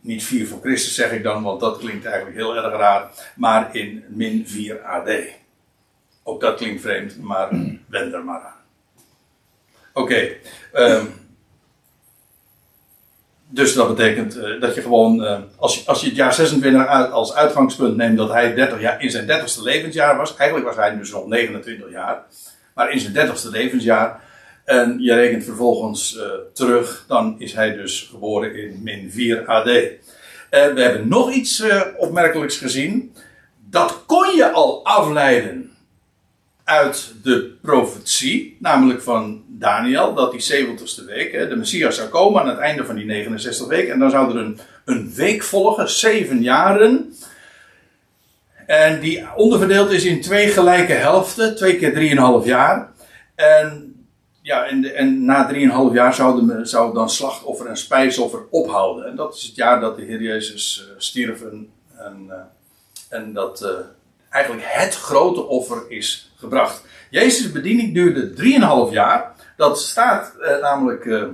niet 0.00 0.24
4 0.24 0.46
voor 0.46 0.60
Christus 0.60 0.94
zeg 0.94 1.12
ik 1.12 1.22
dan, 1.22 1.42
want 1.42 1.60
dat 1.60 1.78
klinkt 1.78 2.04
eigenlijk 2.04 2.36
heel 2.36 2.56
erg 2.56 2.72
raar. 2.72 3.10
Maar 3.36 3.76
in 3.76 4.04
min 4.08 4.44
4 4.46 4.82
AD. 4.82 5.10
Ook 6.22 6.40
dat 6.40 6.56
klinkt 6.56 6.80
vreemd, 6.80 7.20
maar 7.20 7.48
wend 7.86 8.12
er 8.12 8.24
maar 8.24 8.40
aan. 8.40 8.60
Oké. 9.92 10.00
Okay, 10.02 10.40
um, 10.72 11.22
dus 13.52 13.74
dat 13.74 13.96
betekent 13.96 14.36
uh, 14.36 14.60
dat 14.60 14.74
je 14.74 14.82
gewoon, 14.82 15.22
uh, 15.22 15.38
als, 15.56 15.78
je, 15.78 15.82
als 15.86 16.00
je 16.00 16.06
het 16.06 16.16
jaar 16.16 16.34
26 16.34 16.86
uit, 16.86 17.10
als 17.10 17.34
uitgangspunt 17.34 17.96
neemt 17.96 18.16
dat 18.16 18.32
hij 18.32 18.54
30 18.54 18.80
jaar, 18.80 19.02
in 19.02 19.10
zijn 19.10 19.26
30ste 19.26 19.62
levensjaar 19.62 20.16
was. 20.16 20.36
Eigenlijk 20.36 20.68
was 20.68 20.76
hij 20.76 20.96
dus 20.96 21.10
nog 21.10 21.26
29 21.26 21.90
jaar. 21.90 22.24
Maar 22.74 22.90
in 22.90 23.00
zijn 23.00 23.28
30ste 23.28 23.48
levensjaar. 23.50 24.20
En 24.64 24.96
je 25.00 25.14
rekent 25.14 25.44
vervolgens 25.44 26.16
uh, 26.16 26.22
terug, 26.52 27.04
dan 27.08 27.34
is 27.38 27.52
hij 27.52 27.72
dus 27.72 28.08
geboren 28.10 28.56
in 28.56 28.80
min 28.82 29.10
4 29.10 29.46
AD. 29.46 29.64
we 29.64 30.00
hebben 30.50 31.08
nog 31.08 31.32
iets 31.32 31.64
opmerkelijks 31.96 32.56
gezien. 32.56 33.14
Dat 33.70 34.02
kon 34.06 34.36
je 34.36 34.50
al 34.50 34.84
afleiden 34.84 35.71
uit 36.72 37.14
de 37.22 37.54
profetie, 37.62 38.56
namelijk 38.60 39.02
van 39.02 39.44
Daniel, 39.48 40.14
dat 40.14 40.32
die 40.32 40.66
70ste 40.66 41.04
week, 41.06 41.32
de 41.48 41.56
Messias 41.56 41.96
zou 41.96 42.08
komen 42.08 42.40
aan 42.40 42.48
het 42.48 42.58
einde 42.58 42.84
van 42.84 42.94
die 42.94 43.04
69 43.04 43.66
weken. 43.66 43.92
En 43.92 43.98
dan 43.98 44.10
zou 44.10 44.30
er 44.30 44.36
een, 44.36 44.58
een 44.84 45.12
week 45.14 45.42
volgen, 45.42 45.90
zeven 45.90 46.42
jaren. 46.42 47.14
En 48.66 49.00
die 49.00 49.26
onderverdeeld 49.34 49.90
is 49.90 50.04
in 50.04 50.20
twee 50.20 50.48
gelijke 50.48 50.92
helften, 50.92 51.56
twee 51.56 51.76
keer 51.76 51.92
drieënhalf 51.92 52.44
jaar. 52.44 52.92
En, 53.34 53.94
ja, 54.42 54.64
en, 54.64 54.80
de, 54.80 54.92
en 54.92 55.24
na 55.24 55.46
drieënhalf 55.46 55.92
jaar 55.92 56.14
zou, 56.14 56.46
de, 56.46 56.64
zou 56.64 56.94
dan 56.94 57.10
slachtoffer 57.10 57.66
en 57.66 57.76
spijsoffer 57.76 58.40
ophouden. 58.50 59.06
En 59.06 59.16
dat 59.16 59.34
is 59.34 59.42
het 59.42 59.54
jaar 59.54 59.80
dat 59.80 59.96
de 59.96 60.02
Heer 60.02 60.22
Jezus 60.22 60.86
uh, 60.88 60.94
stierf 60.96 61.42
en, 61.42 61.70
en, 61.96 62.30
en 63.08 63.32
dat 63.32 63.62
uh, 63.62 63.68
eigenlijk 64.30 64.64
het 64.66 64.94
grote 64.94 65.46
offer 65.46 65.82
is 65.88 66.31
gebracht. 66.42 66.84
Jezus' 67.10 67.52
bediening 67.52 67.94
duurde 67.94 68.32
3,5 68.88 68.92
jaar. 68.92 69.32
Dat 69.56 69.80
staat 69.80 70.36
eh, 70.40 70.60
namelijk 70.60 71.04
eh, 71.04 71.24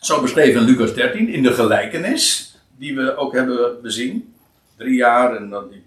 zo 0.00 0.20
beschreven 0.20 0.60
in 0.60 0.66
Lucas 0.66 0.94
13 0.94 1.28
in 1.28 1.42
de 1.42 1.52
gelijkenis 1.52 2.54
die 2.78 2.96
we 2.96 3.16
ook 3.16 3.34
hebben 3.34 3.82
bezien. 3.82 4.34
Drie 4.76 4.96
jaar 4.96 5.36
en 5.36 5.48
dan 5.48 5.68
die, 5.68 5.84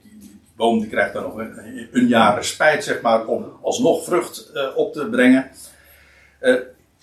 boom 0.56 0.80
die 0.80 0.90
krijgt 0.90 1.14
dan 1.14 1.24
nog 1.24 1.36
een, 1.36 1.88
een 1.92 2.08
jaar 2.08 2.44
spijt 2.44 2.84
zeg 2.84 3.02
maar 3.02 3.26
om 3.26 3.60
alsnog 3.62 4.04
vrucht 4.04 4.52
uh, 4.54 4.78
op 4.78 4.94
te 4.94 5.06
brengen. 5.06 5.50
Uh, 6.42 6.56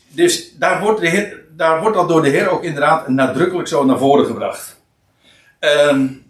dus 0.08 0.58
daar 0.58 0.80
wordt, 0.80 1.00
de 1.00 1.44
daar 1.56 1.80
wordt 1.80 1.96
dat 1.96 2.08
door 2.08 2.22
de 2.22 2.28
Heer 2.28 2.48
ook 2.48 2.64
inderdaad 2.64 3.08
nadrukkelijk 3.08 3.68
zo 3.68 3.84
naar 3.84 3.98
voren 3.98 4.26
gebracht. 4.26 4.80
Um, 5.60 6.24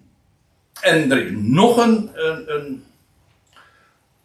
en 0.80 1.11
er 1.11 1.26
is 1.26 1.30
nog 1.35 1.76
een, 1.76 2.11
een, 2.14 2.54
een 2.54 2.85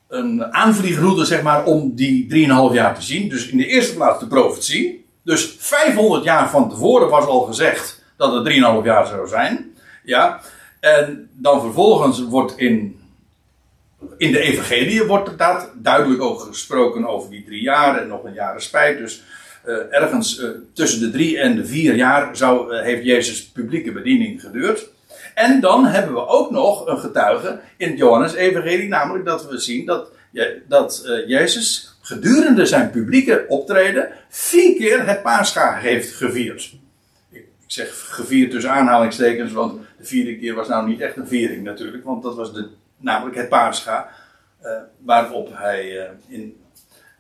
een 0.08 0.54
aanvliegroute, 0.54 1.26
zeg 1.26 1.42
maar, 1.42 1.66
om 1.66 1.96
die 1.96 2.48
3,5 2.70 2.74
jaar 2.74 2.96
te 2.96 3.02
zien. 3.02 3.30
Dus 3.30 3.48
in 3.48 3.58
de 3.58 3.68
eerste 3.68 3.96
plaats 3.96 4.20
de 4.20 4.28
profetie. 4.28 5.06
Dus 5.24 5.56
500 5.60 6.24
jaar 6.24 6.50
van 6.50 6.70
tevoren 6.70 7.10
was 7.10 7.26
al 7.26 7.42
gezegd 7.42 8.04
dat 8.18 8.34
het 8.34 8.54
3,5 8.54 8.84
jaar 8.84 9.08
zou 9.08 9.28
zijn. 9.28 9.76
Ja. 10.04 10.42
En 10.80 11.30
dan 11.34 11.62
vervolgens 11.62 12.24
wordt 12.24 12.58
in, 12.58 13.00
in 14.18 14.32
de 14.32 14.40
evangelie 14.40 15.04
wordt 15.04 15.38
dat 15.38 15.72
duidelijk 15.76 16.22
ook 16.22 16.40
gesproken 16.40 17.08
over 17.08 17.30
die 17.30 17.44
drie 17.46 17.62
jaar 17.62 18.02
en 18.02 18.08
nog 18.08 18.24
een 18.24 18.34
jaar 18.34 18.62
spijt. 18.62 18.98
Dus 18.98 19.24
uh, 19.66 19.76
ergens 19.90 20.40
uh, 20.40 20.50
tussen 20.74 21.00
de 21.00 21.12
drie 21.12 21.40
en 21.40 21.56
de 21.56 21.66
vier 21.66 21.96
jaar 21.96 22.36
zou, 22.36 22.74
uh, 22.74 22.82
heeft 22.82 23.04
Jezus 23.04 23.46
publieke 23.46 23.92
bediening 23.92 24.42
geduurd. 24.42 24.90
En 25.38 25.60
dan 25.60 25.86
hebben 25.86 26.14
we 26.14 26.28
ook 26.28 26.52
nog 26.52 26.88
een 26.88 27.00
getuige 27.00 27.60
in 27.78 27.90
het 27.90 27.98
Johannes-evangelie, 27.98 28.88
namelijk 28.88 29.26
dat 29.26 29.50
we 29.50 29.58
zien 29.58 29.86
dat, 29.86 30.12
dat 30.68 31.04
uh, 31.06 31.28
Jezus 31.28 31.98
gedurende 32.02 32.66
zijn 32.66 32.90
publieke 32.90 33.46
optreden 33.48 34.10
vier 34.30 34.76
keer 34.76 35.08
het 35.08 35.22
paascha 35.22 35.76
heeft 35.76 36.14
gevierd. 36.14 36.76
Ik, 37.30 37.46
zeg 37.66 38.08
gevierd 38.10 38.52
tussen 38.52 38.72
aanhalingstekens, 38.72 39.52
want 39.52 39.82
de 39.98 40.06
vierde 40.06 40.38
keer 40.38 40.56
was 40.56 40.68
nou 40.68 40.88
niet 40.88 41.02
echt 41.02 41.18
een 41.18 41.28
viering 41.28 41.64
natuurlijk, 41.64 42.04
want 42.04 42.24
dat 42.24 42.36
was 42.36 42.54
de, 42.54 42.70
namelijk 42.98 43.36
het 43.36 43.50
paascha, 43.50 44.10
uh, 44.64 44.72
waarop 44.98 45.50
hij 45.54 46.10
in 46.28 46.58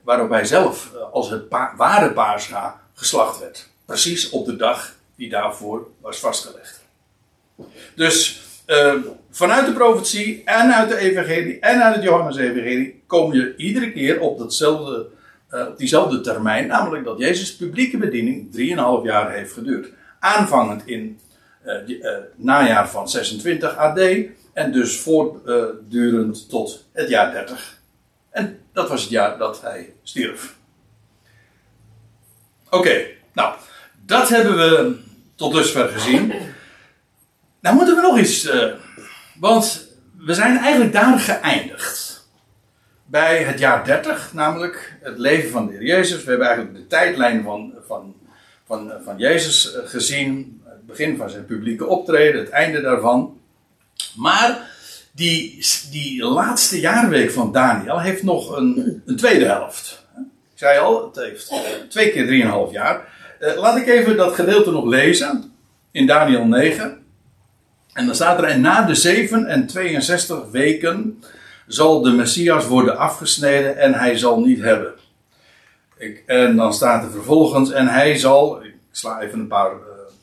waarop 0.03 0.29
hij 0.29 0.45
zelf 0.45 0.93
als 1.11 1.29
het 1.29 1.43
ware 1.75 2.13
paascha 2.13 2.81
geslacht 2.93 3.39
werd. 3.39 3.69
Precies 3.85 4.29
op 4.29 4.45
de 4.45 4.55
dag 4.55 4.95
die 5.15 5.29
daarvoor 5.29 5.87
was 6.01 6.19
vastgelegd. 6.19 6.76
Dus 7.95 8.41
uh, 8.67 8.93
vanuit 9.31 9.65
de 9.65 9.73
profetie 9.73 10.41
en 10.45 10.75
uit 10.75 10.89
de 10.89 10.97
evangelie 10.97 11.59
en 11.59 11.83
uit 11.83 11.95
het 11.95 12.03
Johannes-evangelie 12.03 13.03
kom 13.07 13.33
je 13.33 13.55
iedere 13.55 13.91
keer 13.91 14.15
uh, 14.15 14.21
op 14.21 14.51
diezelfde 15.77 16.21
termijn, 16.21 16.67
namelijk 16.67 17.03
dat 17.03 17.17
Jezus' 17.17 17.55
publieke 17.55 17.97
bediening 17.97 18.57
3,5 18.57 19.03
jaar 19.03 19.31
heeft 19.31 19.53
geduurd. 19.53 19.89
Aanvangend 20.19 20.87
in 20.87 21.19
uh, 21.65 22.09
najaar 22.35 22.89
van 22.89 23.09
26 23.09 23.77
AD 23.77 23.99
en 24.53 24.71
dus 24.71 24.99
voortdurend 24.99 26.49
tot 26.49 26.85
het 26.91 27.09
jaar 27.09 27.31
30. 27.31 27.79
En 28.29 28.59
dat 28.73 28.89
was 28.89 29.01
het 29.01 29.09
jaar 29.09 29.37
dat 29.37 29.61
hij 29.61 29.93
stierf. 30.03 30.55
Oké, 32.69 33.05
nou, 33.33 33.55
dat 34.05 34.29
hebben 34.29 34.57
we 34.57 34.95
tot 35.35 35.53
dusver 35.53 35.87
gezien. 35.87 36.33
Nou 37.59 37.75
moeten 37.75 37.95
we 37.95 38.01
nog 38.01 38.17
iets. 38.19 38.45
Uh, 38.45 38.73
want 39.39 39.87
we 40.17 40.33
zijn 40.33 40.57
eigenlijk 40.57 40.93
daar 40.93 41.19
geëindigd. 41.19 42.27
Bij 43.05 43.43
het 43.43 43.59
jaar 43.59 43.85
30, 43.85 44.33
namelijk 44.33 44.97
het 45.01 45.17
leven 45.17 45.49
van 45.49 45.67
de 45.67 45.73
Heer 45.73 45.83
Jezus. 45.83 46.23
We 46.23 46.29
hebben 46.29 46.47
eigenlijk 46.47 46.77
de 46.77 46.87
tijdlijn 46.87 47.43
van, 47.43 47.73
van, 47.87 48.15
van, 48.65 48.91
van 49.03 49.17
Jezus 49.17 49.73
eh, 49.73 49.81
gezien. 49.85 50.61
Het 50.65 50.85
begin 50.85 51.17
van 51.17 51.29
zijn 51.29 51.45
publieke 51.45 51.85
optreden, 51.85 52.39
het 52.41 52.49
einde 52.49 52.81
daarvan. 52.81 53.39
Maar 54.15 54.69
die, 55.11 55.65
die 55.91 56.23
laatste 56.23 56.79
jaarweek 56.79 57.31
van 57.31 57.51
Daniel 57.51 57.99
heeft 57.99 58.23
nog 58.23 58.57
een, 58.57 59.01
een 59.05 59.15
tweede 59.15 59.45
helft. 59.45 60.05
Ik 60.53 60.63
zei 60.63 60.79
al, 60.79 61.05
het 61.05 61.15
heeft 61.15 61.51
twee 61.89 62.11
keer 62.11 62.25
drieënhalf 62.25 62.71
jaar. 62.71 63.07
Uh, 63.39 63.55
laat 63.55 63.77
ik 63.77 63.87
even 63.87 64.17
dat 64.17 64.35
gedeelte 64.35 64.71
nog 64.71 64.85
lezen. 64.85 65.53
In 65.91 66.07
Daniel 66.07 66.45
9. 66.45 67.05
En 67.97 68.05
dan 68.05 68.15
staat 68.15 68.37
er, 68.37 68.43
en 68.43 68.61
na 68.61 68.81
de 68.81 68.95
7 68.95 69.45
en 69.45 69.67
62 69.67 70.49
weken 70.51 71.23
zal 71.67 72.01
de 72.01 72.11
Messias 72.11 72.67
worden 72.67 72.97
afgesneden 72.97 73.77
en 73.77 73.93
hij 73.93 74.17
zal 74.17 74.39
niet 74.39 74.61
hebben. 74.61 74.93
Ik, 75.97 76.23
en 76.25 76.55
dan 76.55 76.73
staat 76.73 77.03
er 77.03 77.11
vervolgens, 77.11 77.71
en 77.71 77.87
hij 77.87 78.17
zal, 78.17 78.63
ik 78.63 78.73
sla 78.91 79.21
even 79.21 79.39
een 79.39 79.47
paar 79.47 79.71
uh, 79.71 79.77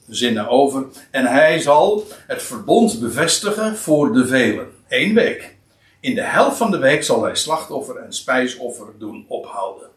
zinnen 0.08 0.48
over, 0.48 0.86
en 1.10 1.26
hij 1.26 1.60
zal 1.60 2.06
het 2.26 2.42
verbond 2.42 3.00
bevestigen 3.00 3.76
voor 3.76 4.12
de 4.12 4.26
velen. 4.26 4.66
Eén 4.88 5.14
week. 5.14 5.56
In 6.00 6.14
de 6.14 6.24
helft 6.24 6.56
van 6.56 6.70
de 6.70 6.78
week 6.78 7.04
zal 7.04 7.22
hij 7.22 7.36
slachtoffer 7.36 7.96
en 7.96 8.12
spijsoffer 8.12 8.86
doen 8.98 9.24
ophouden. 9.28 9.88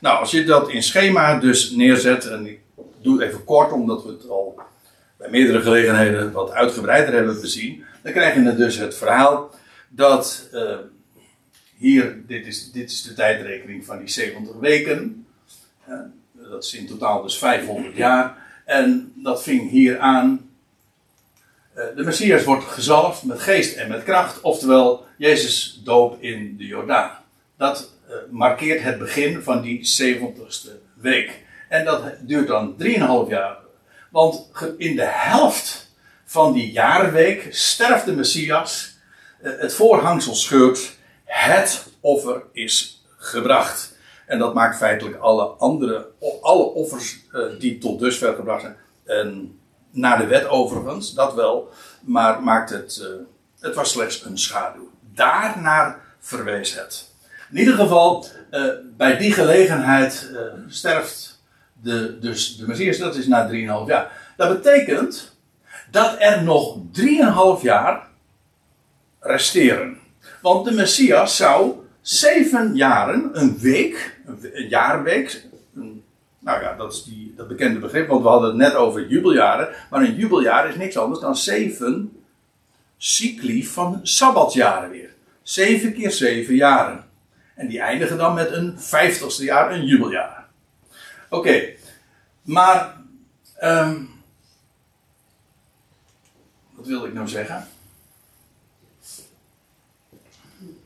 Nou, 0.00 0.18
als 0.18 0.30
je 0.30 0.44
dat 0.44 0.68
in 0.68 0.82
schema 0.82 1.38
dus 1.38 1.70
neerzet, 1.70 2.26
en 2.26 2.46
ik 2.46 2.60
doe 3.02 3.20
het 3.20 3.28
even 3.28 3.44
kort 3.44 3.72
omdat 3.72 4.04
we 4.04 4.10
het 4.10 4.28
al 4.28 4.66
bij 5.18 5.30
meerdere 5.30 5.60
gelegenheden 5.60 6.32
wat 6.32 6.50
uitgebreider 6.50 7.14
hebben 7.14 7.40
bezien, 7.40 7.84
dan 8.02 8.12
krijg 8.12 8.34
je 8.34 8.54
dus 8.54 8.76
het 8.76 8.96
verhaal 8.96 9.50
dat 9.88 10.48
uh, 10.52 10.76
hier, 11.76 12.22
dit 12.26 12.46
is, 12.46 12.72
dit 12.72 12.90
is 12.90 13.02
de 13.02 13.14
tijdrekening 13.14 13.84
van 13.84 13.98
die 13.98 14.08
70 14.08 14.54
weken. 14.54 15.26
Dat 16.32 16.64
is 16.64 16.74
in 16.74 16.86
totaal 16.86 17.22
dus 17.22 17.38
500 17.38 17.96
jaar. 17.96 18.36
En 18.64 19.12
dat 19.16 19.42
ving 19.42 19.70
hier 19.70 19.98
aan. 19.98 20.50
Uh, 21.76 21.84
de 21.96 22.04
Messias 22.04 22.44
wordt 22.44 22.64
gezalfd 22.64 23.22
met 23.22 23.40
geest 23.40 23.76
en 23.76 23.88
met 23.88 24.02
kracht, 24.02 24.40
oftewel 24.40 25.06
Jezus 25.16 25.80
doop 25.84 26.22
in 26.22 26.56
de 26.56 26.66
Jordaan. 26.66 27.10
Dat 27.56 27.92
markeert 28.30 28.82
het 28.82 28.98
begin 28.98 29.42
van 29.42 29.62
die 29.62 29.88
70ste 30.02 30.70
week. 30.94 31.42
En 31.68 31.84
dat 31.84 32.02
duurt 32.20 32.48
dan 32.48 32.76
3,5 32.82 32.88
jaar 33.28 33.56
want 34.10 34.50
in 34.76 34.96
de 34.96 35.08
helft 35.08 35.88
van 36.24 36.52
die 36.52 36.70
jaarweek 36.70 37.48
sterft 37.50 38.04
de 38.04 38.12
Messias. 38.12 38.96
Eh, 39.42 39.52
het 39.58 39.74
voorhangsel 39.74 40.34
scheurt. 40.34 40.96
Het 41.24 41.86
offer 42.00 42.42
is 42.52 43.04
gebracht. 43.16 43.96
En 44.26 44.38
dat 44.38 44.54
maakt 44.54 44.76
feitelijk 44.76 45.16
alle 45.16 45.44
andere, 45.44 46.08
alle 46.40 46.64
offers 46.64 47.18
eh, 47.32 47.40
die 47.58 47.78
tot 47.78 47.98
dusver 47.98 48.34
gebracht 48.34 48.60
zijn. 48.60 48.76
En 49.04 49.58
naar 49.90 50.18
de 50.18 50.26
wet 50.26 50.48
overigens, 50.48 51.14
dat 51.14 51.34
wel. 51.34 51.70
Maar 52.00 52.42
maakt 52.42 52.70
het, 52.70 53.00
eh, 53.02 53.08
het 53.60 53.74
was 53.74 53.90
slechts 53.90 54.24
een 54.24 54.38
schaduw. 54.38 54.90
Daarnaar 55.14 56.00
verwees 56.20 56.74
het. 56.74 57.10
In 57.50 57.58
ieder 57.58 57.74
geval, 57.74 58.26
bij 58.96 59.16
die 59.16 59.32
gelegenheid 59.32 60.30
sterft 60.68 61.37
de, 61.82 62.18
dus 62.20 62.56
de 62.56 62.66
Messias, 62.66 62.98
dat 62.98 63.16
is 63.16 63.26
na 63.26 63.50
3,5 63.50 63.56
jaar. 63.86 64.32
Dat 64.36 64.62
betekent 64.62 65.36
dat 65.90 66.16
er 66.18 66.42
nog 66.42 66.78
3,5 67.58 67.62
jaar 67.62 68.06
resteren. 69.20 69.98
Want 70.42 70.64
de 70.64 70.72
Messias 70.72 71.36
zou 71.36 71.74
zeven 72.00 72.76
jaren, 72.76 73.30
een 73.32 73.58
week, 73.58 74.20
een 74.52 74.68
jaarweek, 74.68 75.46
nou 76.38 76.62
ja, 76.62 76.74
dat 76.76 76.92
is 76.92 77.02
die, 77.02 77.34
dat 77.36 77.48
bekende 77.48 77.78
begrip, 77.78 78.08
want 78.08 78.22
we 78.22 78.28
hadden 78.28 78.48
het 78.48 78.58
net 78.58 78.74
over 78.74 79.06
jubeljaren. 79.06 79.68
Maar 79.90 80.00
een 80.00 80.14
jubeljaar 80.14 80.68
is 80.68 80.76
niks 80.76 80.96
anders 80.96 81.20
dan 81.20 81.36
zeven 81.36 82.12
cycli 82.96 83.66
van 83.66 84.00
sabbatjaren 84.02 84.90
weer. 84.90 85.14
Zeven 85.42 85.92
keer 85.92 86.10
zeven 86.10 86.54
jaren. 86.54 87.04
En 87.54 87.68
die 87.68 87.80
eindigen 87.80 88.18
dan 88.18 88.34
met 88.34 88.52
een 88.52 88.80
vijftigste 88.80 89.44
jaar, 89.44 89.72
een 89.72 89.84
jubeljaar. 89.84 90.47
Oké, 91.30 91.74
maar 92.42 92.96
um, 93.62 94.10
wat 96.70 96.86
wil 96.86 97.04
ik 97.04 97.12
nou 97.12 97.28
zeggen? 97.28 97.68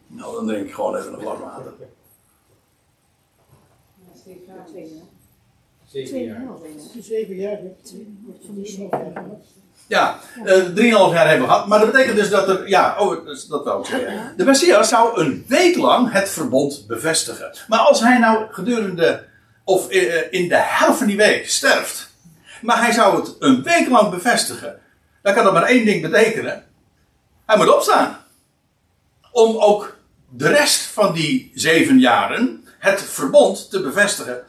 Nou, 0.06 0.34
dan 0.34 0.46
drink 0.46 0.66
ik 0.66 0.74
gewoon 0.74 0.96
even 0.96 1.12
een 1.12 1.20
glas 1.20 1.38
water. 1.38 1.72
Zeven 5.92 6.22
jaar. 6.22 6.46
Zeven 7.06 7.36
jaar. 7.36 7.58
Ja, 9.86 10.18
uh, 10.44 10.64
drieënhalf 10.74 11.12
jaar 11.12 11.28
hebben 11.28 11.46
we 11.46 11.52
gehad. 11.52 11.66
Maar 11.66 11.78
dat 11.78 11.92
betekent 11.92 12.16
dus 12.16 12.30
dat 12.30 12.48
er. 12.48 12.68
Ja, 12.68 12.96
oh, 12.98 13.26
dat 13.48 13.64
wou 13.64 13.80
ik 13.80 13.86
zeggen. 13.86 14.36
De 14.36 14.44
Messias 14.44 14.88
zou 14.88 15.20
een 15.20 15.44
week 15.48 15.76
lang 15.76 16.12
het 16.12 16.28
verbond 16.28 16.84
bevestigen. 16.86 17.56
Maar 17.68 17.78
als 17.78 18.00
hij 18.00 18.18
nou 18.18 18.52
gedurende 18.52 19.30
of 19.64 19.88
eh, 19.88 20.32
in 20.32 20.48
de 20.48 20.56
helft 20.56 20.98
van 20.98 21.06
die 21.06 21.16
week 21.16 21.48
sterft, 21.48 22.10
maar 22.60 22.82
hij 22.82 22.92
zou 22.92 23.20
het 23.20 23.36
een 23.38 23.62
week 23.62 23.88
lang 23.88 24.10
bevestigen, 24.10 24.80
dan 25.22 25.34
kan 25.34 25.44
dat 25.44 25.52
maar 25.52 25.62
één 25.62 25.84
ding 25.84 26.02
betekenen. 26.02 26.64
Hij 27.46 27.56
moet 27.56 27.74
opstaan. 27.74 28.18
Om 29.30 29.56
ook 29.56 29.96
de 30.28 30.48
rest 30.48 30.80
van 30.80 31.12
die 31.12 31.50
zeven 31.54 31.98
jaren 31.98 32.64
het 32.78 33.02
verbond 33.02 33.70
te 33.70 33.80
bevestigen. 33.80 34.44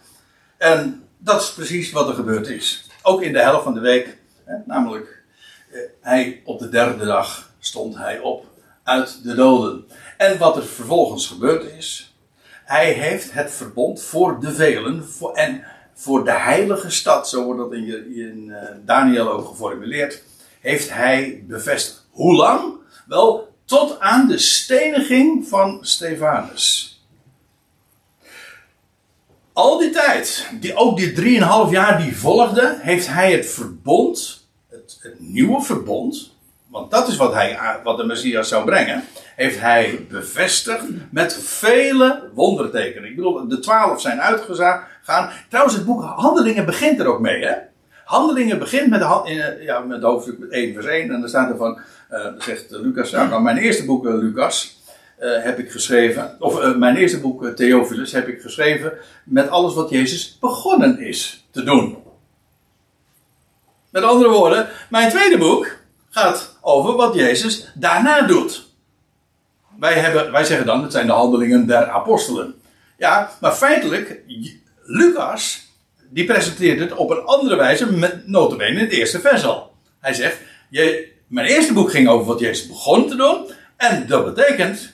En 0.57 1.07
dat 1.17 1.41
is 1.41 1.53
precies 1.53 1.91
wat 1.91 2.07
er 2.07 2.15
gebeurd 2.15 2.47
is. 2.47 2.87
Ook 3.01 3.21
in 3.21 3.33
de 3.33 3.39
helft 3.39 3.63
van 3.63 3.73
de 3.73 3.79
week, 3.79 4.17
hè, 4.45 4.55
namelijk 4.65 5.23
eh, 5.71 5.79
hij 6.01 6.41
op 6.45 6.59
de 6.59 6.69
derde 6.69 7.05
dag 7.05 7.51
stond 7.59 7.97
hij 7.97 8.19
op 8.19 8.45
uit 8.83 9.23
de 9.23 9.35
doden. 9.35 9.87
En 10.17 10.37
wat 10.37 10.57
er 10.57 10.65
vervolgens 10.65 11.27
gebeurd 11.27 11.63
is, 11.63 12.12
hij 12.73 12.91
heeft 12.91 13.31
het 13.31 13.51
verbond 13.51 14.01
voor 14.01 14.39
de 14.39 14.53
velen 14.53 15.09
voor, 15.09 15.33
en 15.33 15.63
voor 15.93 16.25
de 16.25 16.31
heilige 16.31 16.89
stad, 16.89 17.29
zo 17.29 17.43
wordt 17.43 17.59
dat 17.59 17.73
in, 17.73 18.15
in 18.15 18.47
uh, 18.47 18.57
Daniel 18.85 19.31
ook 19.31 19.47
geformuleerd, 19.47 20.23
heeft 20.59 20.93
hij 20.93 21.43
bevestigd. 21.47 22.05
Hoe 22.11 22.35
lang? 22.35 22.73
Wel, 23.07 23.53
tot 23.65 23.99
aan 23.99 24.27
de 24.27 24.37
steniging 24.37 25.47
van 25.47 25.77
Stefanus. 25.81 27.01
Al 29.53 29.77
die 29.77 29.89
tijd, 29.89 30.49
die, 30.59 30.75
ook 30.75 30.97
die 30.97 31.11
drieënhalf 31.11 31.71
jaar 31.71 32.01
die 32.01 32.17
volgde, 32.17 32.77
heeft 32.81 33.07
hij 33.07 33.31
het 33.31 33.45
verbond, 33.45 34.47
het, 34.69 34.97
het 35.01 35.19
nieuwe 35.19 35.61
verbond, 35.61 36.35
want 36.67 36.91
dat 36.91 37.07
is 37.07 37.15
wat, 37.15 37.33
hij, 37.33 37.79
wat 37.83 37.97
de 37.97 38.05
Messias 38.05 38.47
zou 38.47 38.65
brengen, 38.65 39.03
heeft 39.35 39.59
hij 39.59 40.05
bevestigd 40.09 40.83
met 41.11 41.43
vele 41.43 42.29
wondertekenen. 42.33 43.09
Ik 43.09 43.15
bedoel, 43.15 43.47
de 43.47 43.59
twaalf 43.59 44.01
zijn 44.01 44.21
uitgegaan. 44.21 45.29
Trouwens, 45.49 45.75
het 45.75 45.85
boek 45.85 46.03
Handelingen 46.03 46.65
begint 46.65 46.99
er 46.99 47.07
ook 47.07 47.19
mee. 47.19 47.45
Hè? 47.45 47.55
Handelingen 48.05 48.59
begint 48.59 48.89
met, 48.89 49.01
eh, 49.01 49.63
ja, 49.63 49.79
met 49.79 50.01
hoofdstuk 50.01 50.37
1 50.49 50.73
vers 50.73 50.85
1. 50.85 51.11
En 51.11 51.19
dan 51.19 51.29
staat 51.29 51.49
er 51.49 51.57
van, 51.57 51.79
eh, 52.09 52.25
zegt 52.37 52.65
Lucas, 52.69 53.11
nou, 53.11 53.41
mijn 53.41 53.57
eerste 53.57 53.85
boek 53.85 54.07
eh, 54.07 54.13
Lucas 54.13 54.81
heb 55.19 55.59
ik 55.59 55.71
geschreven. 55.71 56.35
Of 56.39 56.75
mijn 56.75 56.95
eerste 56.95 57.19
boek 57.19 57.45
Theophilus 57.45 58.11
heb 58.11 58.27
ik 58.27 58.41
geschreven 58.41 58.93
met 59.23 59.49
alles 59.49 59.73
wat 59.73 59.89
Jezus 59.89 60.37
begonnen 60.39 60.99
is 60.99 61.47
te 61.51 61.63
doen. 61.63 61.97
Met 63.89 64.03
andere 64.03 64.29
woorden, 64.29 64.67
mijn 64.89 65.09
tweede 65.09 65.37
boek 65.37 65.77
gaat 66.09 66.57
over 66.61 66.95
wat 66.95 67.13
Jezus 67.13 67.71
daarna 67.75 68.21
doet. 68.21 68.62
Wij, 69.79 69.93
hebben, 69.93 70.31
wij 70.31 70.43
zeggen 70.43 70.65
dan, 70.65 70.83
het 70.83 70.91
zijn 70.91 71.05
de 71.05 71.11
handelingen 71.11 71.67
der 71.67 71.89
apostelen. 71.89 72.61
Ja, 72.97 73.31
maar 73.41 73.51
feitelijk, 73.51 74.19
Lucas, 74.83 75.67
die 76.09 76.25
presenteert 76.25 76.79
het 76.79 76.93
op 76.93 77.09
een 77.09 77.23
andere 77.23 77.55
wijze, 77.55 77.93
met 77.93 78.27
notabene 78.27 78.69
in 78.69 78.85
het 78.85 78.91
eerste 78.91 79.19
vers 79.19 79.45
al. 79.45 79.75
Hij 79.99 80.13
zegt, 80.13 80.37
je, 80.69 81.11
mijn 81.27 81.47
eerste 81.47 81.73
boek 81.73 81.91
ging 81.91 82.07
over 82.07 82.25
wat 82.25 82.39
Jezus 82.39 82.67
begon 82.67 83.07
te 83.07 83.15
doen. 83.15 83.51
En 83.77 84.07
dat 84.07 84.35
betekent, 84.35 84.93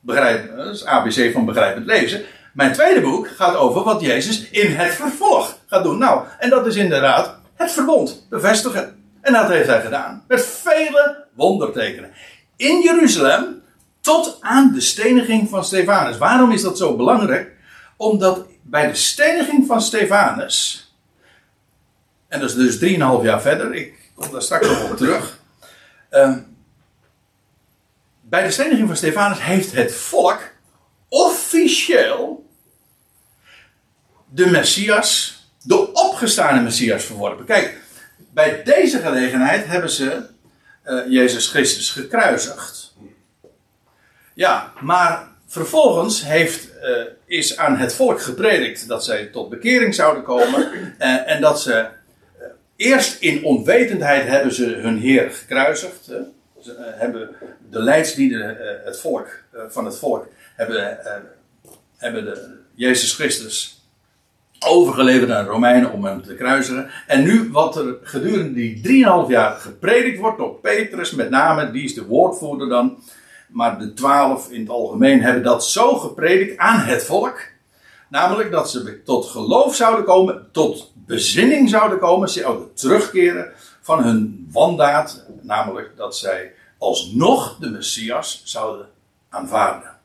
begrijp, 0.00 0.56
dat 0.56 0.74
is 0.74 0.84
ABC 0.84 1.32
van 1.32 1.44
begrijpend 1.44 1.86
lezen. 1.86 2.22
Mijn 2.52 2.72
tweede 2.72 3.00
boek 3.00 3.28
gaat 3.28 3.56
over 3.56 3.82
wat 3.82 4.00
Jezus 4.00 4.50
in 4.50 4.76
het 4.76 4.94
vervolg 4.94 5.58
gaat 5.66 5.82
doen. 5.82 5.98
Nou, 5.98 6.26
en 6.38 6.50
dat 6.50 6.66
is 6.66 6.76
inderdaad 6.76 7.38
het 7.54 7.72
verbond 7.72 8.26
bevestigen. 8.30 9.04
En 9.20 9.32
dat 9.32 9.48
heeft 9.48 9.68
hij 9.68 9.80
gedaan. 9.80 10.24
Met 10.28 10.46
vele 10.46 11.24
wondertekenen. 11.34 12.10
In 12.58 12.82
Jeruzalem 12.82 13.62
tot 14.00 14.36
aan 14.40 14.72
de 14.72 14.80
steniging 14.80 15.48
van 15.48 15.64
Stefanus. 15.64 16.18
Waarom 16.18 16.52
is 16.52 16.62
dat 16.62 16.78
zo 16.78 16.96
belangrijk? 16.96 17.52
Omdat 17.96 18.46
bij 18.62 18.86
de 18.86 18.94
steniging 18.94 19.66
van 19.66 19.82
Stefanus. 19.82 20.86
En 22.28 22.40
dat 22.40 22.48
is 22.48 22.78
dus 22.78 22.90
3,5 22.90 23.22
jaar 23.22 23.40
verder. 23.40 23.74
Ik 23.74 24.10
kom 24.14 24.32
daar 24.32 24.42
straks 24.42 24.66
nog 24.66 24.90
op 24.90 24.96
terug. 24.96 25.38
Ehm, 26.10 26.38
bij 28.20 28.42
de 28.42 28.50
steniging 28.50 28.86
van 28.86 28.96
Stefanus 28.96 29.42
heeft 29.42 29.72
het 29.72 29.94
volk 29.94 30.40
officieel 31.08 32.46
de 34.30 34.46
Messias, 34.46 35.42
de 35.62 35.92
opgestane 35.92 36.62
Messias 36.62 37.04
verworpen. 37.04 37.44
Kijk, 37.44 37.80
bij 38.32 38.62
deze 38.62 38.98
gelegenheid 38.98 39.66
hebben 39.66 39.90
ze 39.90 40.36
eh, 40.88 41.06
Jezus 41.08 41.48
Christus 41.48 41.90
gekruisigd. 41.90 42.94
Ja, 44.34 44.72
maar 44.80 45.28
vervolgens 45.46 46.24
heeft, 46.24 46.78
eh, 46.78 47.02
is 47.26 47.56
aan 47.56 47.76
het 47.76 47.94
volk 47.94 48.20
gepredikt 48.20 48.88
dat 48.88 49.04
zij 49.04 49.26
tot 49.26 49.48
bekering 49.48 49.94
zouden 49.94 50.22
komen 50.22 50.94
eh, 50.98 51.30
en 51.30 51.40
dat 51.40 51.60
ze 51.60 51.86
eerst 52.76 53.20
in 53.20 53.44
onwetendheid 53.44 54.28
hebben 54.28 54.54
ze 54.54 54.64
hun 54.64 54.98
Heer 54.98 55.30
gekruisigd. 55.30 56.04
Ze 56.60 56.74
hebben 56.78 57.36
de 57.70 57.82
leidslieden, 57.82 58.56
het 58.84 59.00
volk, 59.00 59.28
van 59.68 59.84
het 59.84 59.96
volk, 59.96 60.26
hebben, 60.56 60.98
hebben 61.96 62.24
de, 62.24 62.56
Jezus 62.74 63.14
Christus 63.14 63.77
overgeleverd 64.66 65.30
aan 65.30 65.44
de 65.44 65.50
Romeinen 65.50 65.92
om 65.92 66.04
hem 66.04 66.22
te 66.22 66.34
kruisigen. 66.34 66.90
En 67.06 67.22
nu 67.22 67.50
wat 67.52 67.76
er 67.76 67.96
gedurende 68.02 68.52
die 68.52 69.04
3,5 69.26 69.28
jaar 69.28 69.56
gepredikt 69.56 70.18
wordt 70.18 70.38
door 70.38 70.54
Petrus, 70.54 71.10
met 71.10 71.30
name, 71.30 71.70
die 71.70 71.84
is 71.84 71.94
de 71.94 72.06
woordvoerder 72.06 72.68
dan. 72.68 73.02
Maar 73.48 73.78
de 73.78 73.92
twaalf 73.92 74.50
in 74.50 74.60
het 74.60 74.70
algemeen 74.70 75.22
hebben 75.22 75.42
dat 75.42 75.64
zo 75.64 75.94
gepredikt 75.94 76.58
aan 76.58 76.80
het 76.80 77.04
volk. 77.04 77.40
Namelijk 78.08 78.50
dat 78.50 78.70
ze 78.70 79.02
tot 79.02 79.26
geloof 79.26 79.74
zouden 79.74 80.04
komen, 80.04 80.48
tot 80.52 80.92
bezinning 80.94 81.68
zouden 81.68 81.98
komen, 81.98 82.28
ze 82.28 82.40
zouden 82.40 82.74
terugkeren 82.74 83.52
van 83.80 84.02
hun 84.02 84.48
wandaad. 84.52 85.24
Namelijk 85.42 85.96
dat 85.96 86.16
zij 86.16 86.52
alsnog 86.78 87.56
de 87.58 87.70
Messias 87.70 88.42
zouden 88.44 88.86
aanvaarden. 89.28 89.97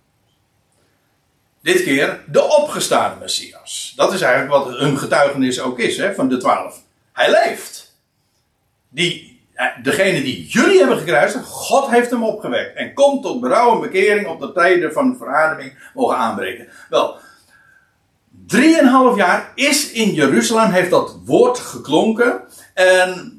Dit 1.64 1.84
keer 1.84 2.20
de 2.28 2.44
opgestane 2.44 3.16
Messias. 3.20 3.94
Dat 3.96 4.14
is 4.14 4.22
eigenlijk 4.22 4.54
wat 4.54 4.78
hun 4.78 4.98
getuigenis 4.98 5.62
ook 5.62 5.80
is 5.80 5.98
hè, 5.98 6.14
van 6.14 6.30
de 6.30 6.38
twaalf. 6.38 6.82
Hij 7.14 7.32
leeft. 7.32 7.96
Die, 8.90 9.42
eh, 9.54 9.68
degene 9.84 10.22
die 10.22 10.48
jullie 10.48 10.80
hebben 10.80 10.98
gekruisigd, 10.98 11.46
God 11.46 11.90
heeft 11.90 12.10
hem 12.10 12.24
opgewekt. 12.24 12.76
En 12.76 12.94
komt 12.94 13.24
tot 13.24 13.42
berouw 13.42 13.74
en 13.74 13.82
bekering 13.82 14.28
op 14.28 14.40
de 14.40 14.52
tijden 14.52 14.94
van 14.94 15.18
verademing 15.18 15.90
mogen 15.94 16.18
aanbreken. 16.18 16.68
Wel, 16.90 17.18
drieënhalf 18.48 19.16
jaar 19.16 19.52
is 19.56 19.92
in 19.92 20.14
Jeruzalem, 20.14 20.72
heeft 20.72 20.90
dat 20.90 21.20
woord 21.26 21.60
geklonken. 21.60 22.42
En 22.74 23.38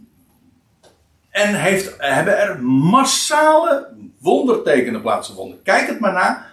en 1.31 1.55
heeft, 1.55 1.95
hebben 1.99 2.39
er 2.39 2.63
massale 2.63 3.89
wondertekenen 4.21 5.01
plaatsgevonden. 5.01 5.63
Kijk 5.63 5.87
het 5.87 6.01
maar 6.01 6.13
na 6.13 6.47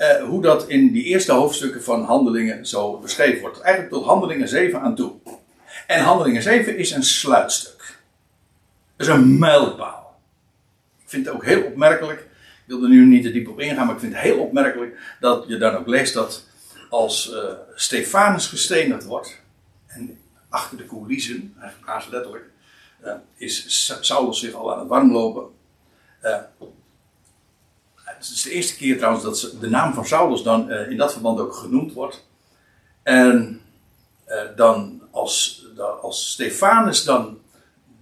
eh, 0.00 0.24
hoe 0.24 0.42
dat 0.42 0.68
in 0.68 0.92
die 0.92 1.04
eerste 1.04 1.32
hoofdstukken 1.32 1.82
van 1.82 2.04
Handelingen 2.04 2.66
zo 2.66 2.98
beschreven 2.98 3.40
wordt. 3.40 3.60
Eigenlijk 3.60 3.94
tot 3.94 4.04
Handelingen 4.04 4.48
7 4.48 4.80
aan 4.80 4.94
toe. 4.94 5.12
En 5.86 6.02
Handelingen 6.04 6.42
7 6.42 6.76
is 6.76 6.90
een 6.90 7.02
sluitstuk. 7.02 7.98
Het 8.96 9.06
is 9.06 9.14
een 9.14 9.38
mijlpaal. 9.38 10.20
Ik 10.98 11.08
vind 11.08 11.26
het 11.26 11.34
ook 11.34 11.44
heel 11.44 11.62
opmerkelijk. 11.62 12.20
Ik 12.20 12.26
wil 12.66 12.82
er 12.82 12.88
nu 12.88 13.04
niet 13.06 13.22
te 13.22 13.30
diep 13.30 13.48
op 13.48 13.60
ingaan, 13.60 13.86
maar 13.86 13.94
ik 13.94 14.00
vind 14.00 14.12
het 14.12 14.22
heel 14.22 14.38
opmerkelijk 14.38 15.16
dat 15.20 15.44
je 15.48 15.58
dan 15.58 15.74
ook 15.76 15.86
leest 15.86 16.14
dat 16.14 16.46
als 16.90 17.32
eh, 17.32 17.52
Stefanus 17.74 18.46
gestenigd 18.46 19.04
wordt. 19.04 19.40
En 19.86 20.18
achter 20.48 20.76
de 20.76 20.86
coulissen, 20.86 21.54
haast 21.80 22.10
letterlijk 22.10 22.44
uh, 23.04 23.12
is 23.36 23.84
Sa- 23.86 24.02
Saulus 24.02 24.38
zich 24.38 24.52
al 24.54 24.72
aan 24.72 24.78
het 24.78 24.88
warmlopen. 24.88 25.44
Uh, 26.24 26.36
het 28.26 28.36
is 28.36 28.42
de 28.42 28.50
eerste 28.50 28.76
keer 28.76 28.96
trouwens 28.96 29.24
dat 29.24 29.54
de 29.60 29.68
naam 29.68 29.94
van 29.94 30.06
Saulus 30.06 30.42
dan 30.42 30.70
uh, 30.70 30.90
in 30.90 30.96
dat 30.96 31.12
verband 31.12 31.40
ook 31.40 31.54
genoemd 31.54 31.92
wordt. 31.92 32.26
En 33.02 33.60
uh, 34.28 34.36
dan 34.56 35.02
als, 35.10 35.66
als 36.02 36.30
Stefanus 36.30 37.04
dan 37.04 37.38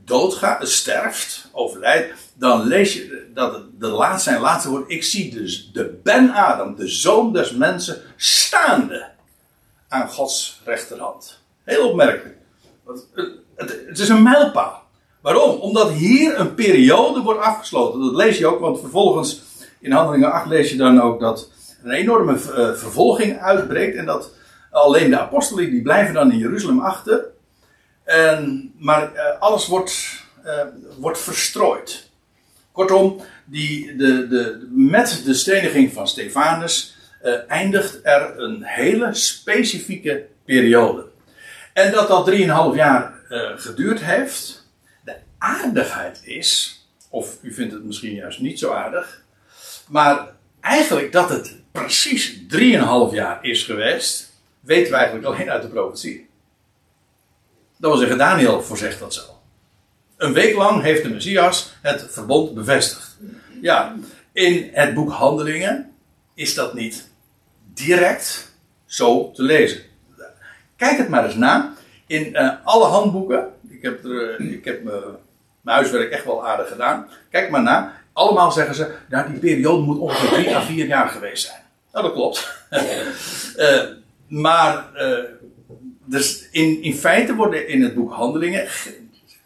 doodgaat, 0.05 0.69
sterft, 0.69 1.49
overlijdt, 1.53 2.15
dan 2.35 2.67
lees 2.67 2.95
je 2.95 3.31
dat 3.35 3.63
de 3.79 3.87
laatste, 3.87 4.31
zijn 4.31 4.41
laatste 4.41 4.71
woord, 4.71 4.91
ik 4.91 5.05
zie 5.05 5.31
dus 5.31 5.71
de 5.73 6.01
Ben 6.03 6.31
Adam, 6.31 6.77
de 6.77 6.89
zoon 6.89 7.33
des 7.33 7.53
mensen, 7.53 8.03
staande 8.17 9.11
aan 9.89 10.09
Gods 10.09 10.61
rechterhand. 10.65 11.43
Heel 11.65 11.89
opmerkelijk. 11.89 12.37
Het, 13.57 13.85
het 13.87 13.99
is 13.99 14.09
een 14.09 14.23
mijlpaal. 14.23 14.83
Waarom? 15.21 15.61
Omdat 15.61 15.91
hier 15.91 16.41
een 16.41 16.55
periode 16.55 17.21
wordt 17.21 17.41
afgesloten. 17.41 18.01
Dat 18.01 18.15
lees 18.15 18.39
je 18.39 18.47
ook, 18.47 18.61
want 18.61 18.81
vervolgens 18.81 19.43
in 19.81 19.93
Handelingen 19.93 20.33
8 20.33 20.47
lees 20.47 20.71
je 20.71 20.77
dan 20.77 21.01
ook 21.01 21.21
dat 21.21 21.51
een 21.83 21.91
enorme 21.91 22.33
uh, 22.33 22.39
vervolging 22.75 23.39
uitbreekt. 23.39 23.97
En 23.97 24.07
dat 24.07 24.31
alleen 24.71 25.11
de 25.11 25.19
apostelen 25.19 25.71
die 25.71 25.83
blijven 25.83 26.15
dan 26.15 26.33
in 26.33 26.39
Jeruzalem 26.39 26.81
achter. 26.81 27.25
En, 28.05 28.73
maar 28.79 29.13
uh, 29.15 29.41
alles 29.41 29.67
wordt, 29.67 30.23
uh, 30.47 30.53
wordt 30.99 31.19
verstrooid. 31.19 32.11
Kortom, 32.73 33.21
die, 33.45 33.97
de, 33.97 34.29
de, 34.29 34.69
met 34.71 35.23
de 35.25 35.35
steniging 35.35 35.93
van 35.93 36.09
Stefanus 36.09 36.97
eindigt 37.49 38.01
er 38.03 38.39
een 38.39 38.63
hele 38.63 39.15
specifieke 39.15 40.27
periode. 40.45 41.05
En 41.73 41.93
dat 41.93 42.09
dat 42.09 42.31
3,5 42.31 42.37
jaar 42.75 43.13
geduurd 43.57 44.01
heeft 44.01 44.59
aardigheid 45.39 46.21
is, 46.25 46.81
of 47.11 47.39
u 47.43 47.53
vindt 47.53 47.73
het 47.73 47.85
misschien 47.85 48.15
juist 48.15 48.41
niet 48.41 48.59
zo 48.59 48.73
aardig, 48.73 49.25
maar 49.89 50.29
eigenlijk 50.61 51.13
dat 51.13 51.29
het 51.29 51.57
precies 51.73 52.41
3,5 52.41 52.49
jaar 53.11 53.39
is 53.45 53.63
geweest, 53.63 54.33
weten 54.61 54.93
we 54.93 54.97
eigenlijk 54.99 55.27
alleen 55.27 55.51
uit 55.51 55.63
de 55.63 55.69
profetie. 55.69 56.29
Dat 57.77 57.91
wil 57.91 58.01
zeggen, 58.01 58.19
Daniel 58.19 58.63
voorzegt 58.63 58.99
dat 58.99 59.15
zo. 59.15 59.23
Een 60.17 60.33
week 60.33 60.55
lang 60.55 60.83
heeft 60.83 61.03
de 61.03 61.09
Messias 61.09 61.77
het 61.83 62.07
verbond 62.11 62.55
bevestigd. 62.55 63.17
Ja, 63.61 63.95
in 64.33 64.71
het 64.73 64.95
boek 64.95 65.11
Handelingen 65.11 65.93
is 66.35 66.55
dat 66.55 66.75
niet 66.75 67.09
direct 67.75 68.53
zo 68.87 69.31
te 69.31 69.43
lezen. 69.43 69.81
Kijk 70.77 70.99
het 70.99 71.09
maar 71.09 71.25
eens 71.25 71.35
na. 71.35 71.75
In 72.07 72.27
uh, 72.33 72.51
alle 72.65 72.85
handboeken, 72.85 73.53
ik 73.69 73.83
heb, 73.83 74.05
er, 74.05 74.41
ik 74.41 74.65
heb 74.65 74.85
uh, 74.85 74.93
mijn 75.61 75.77
huiswerk 75.77 76.11
echt 76.11 76.25
wel 76.25 76.47
aardig 76.47 76.69
gedaan. 76.69 77.09
Kijk 77.31 77.51
maar 77.51 77.63
na. 77.63 78.01
Allemaal 78.19 78.53
zeggen 78.53 78.75
ze, 78.75 78.95
nou, 79.09 79.31
die 79.31 79.39
periode 79.39 79.83
moet 79.83 79.99
ongeveer 79.99 80.29
drie 80.29 80.57
à 80.57 80.61
vier 80.61 80.87
jaar 80.87 81.09
geweest 81.09 81.47
zijn. 81.47 81.61
Nou, 81.93 82.05
dat 82.05 82.13
klopt. 82.13 82.67
uh, 83.57 83.83
maar 84.45 84.91
uh, 84.97 85.19
dus 86.05 86.49
in, 86.51 86.83
in 86.83 86.95
feite 86.95 87.35
worden 87.35 87.69
in 87.69 87.83
het 87.83 87.95
boek 87.95 88.13
Handelingen 88.13 88.69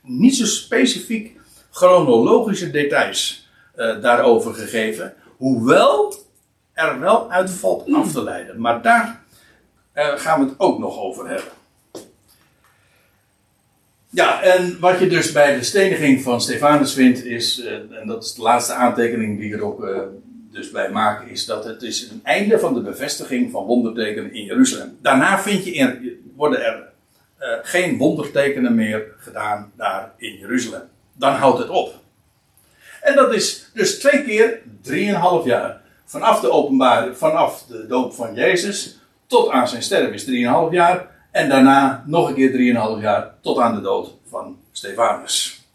niet 0.02 0.36
zo 0.36 0.44
specifiek 0.44 1.40
chronologische 1.70 2.70
details 2.70 3.48
uh, 3.76 4.02
daarover 4.02 4.54
gegeven. 4.54 5.14
Hoewel 5.36 6.14
er 6.72 7.00
wel 7.00 7.30
uit 7.30 7.50
valt 7.50 7.92
af 7.92 8.12
te 8.12 8.22
leiden. 8.22 8.60
Maar 8.60 8.82
daar 8.82 9.22
gaan 9.94 10.40
we 10.40 10.46
het 10.46 10.60
ook 10.60 10.78
nog 10.78 10.98
over 10.98 11.28
hebben. 11.28 11.52
Ja, 14.14 14.42
en 14.42 14.76
wat 14.80 14.98
je 14.98 15.06
dus 15.06 15.32
bij 15.32 15.56
de 15.56 15.62
steniging 15.62 16.22
van 16.22 16.40
Stefanus 16.40 16.92
vindt, 16.92 17.24
is, 17.24 17.60
eh, 17.60 17.72
en 17.72 18.06
dat 18.06 18.24
is 18.24 18.34
de 18.34 18.42
laatste 18.42 18.72
aantekening 18.72 19.38
die 19.38 19.46
ik 19.46 19.54
er 19.54 19.64
ook 19.64 19.84
eh, 19.84 19.98
dus 20.50 20.70
bij 20.70 20.90
maak, 20.90 21.26
is 21.28 21.44
dat 21.44 21.64
het 21.64 21.82
is 21.82 22.10
een 22.10 22.20
einde 22.22 22.58
van 22.58 22.74
de 22.74 22.80
bevestiging 22.80 23.50
van 23.50 23.64
wondertekenen 23.64 24.34
in 24.34 24.44
Jeruzalem. 24.44 24.98
Daarna 25.02 25.38
vind 25.38 25.64
je 25.64 25.72
in, 25.72 26.20
worden 26.36 26.64
er 26.64 26.88
eh, 27.36 27.48
geen 27.62 27.98
wondertekenen 27.98 28.74
meer 28.74 29.06
gedaan 29.18 29.72
daar 29.76 30.12
in 30.16 30.36
Jeruzalem. 30.38 30.88
Dan 31.12 31.32
houdt 31.32 31.58
het 31.58 31.68
op. 31.68 31.94
En 33.00 33.14
dat 33.14 33.34
is 33.34 33.70
dus 33.74 33.98
twee 33.98 34.24
keer 34.24 34.60
drieënhalf 34.82 35.44
jaar. 35.44 35.80
Vanaf 36.04 36.40
de 36.40 36.50
openbaring, 36.50 37.16
vanaf 37.16 37.64
de 37.68 37.86
doop 37.86 38.14
van 38.14 38.34
Jezus 38.34 38.98
tot 39.26 39.50
aan 39.50 39.68
zijn 39.68 39.82
sterven 39.82 40.14
is 40.14 40.24
drieënhalf 40.24 40.72
jaar. 40.72 41.10
En 41.32 41.48
daarna 41.48 42.04
nog 42.06 42.28
een 42.28 42.34
keer 42.34 42.74
3,5 42.98 43.02
jaar 43.02 43.34
tot 43.40 43.58
aan 43.58 43.74
de 43.74 43.80
dood 43.80 44.14
van 44.28 44.58
Stefanus. 44.72 45.66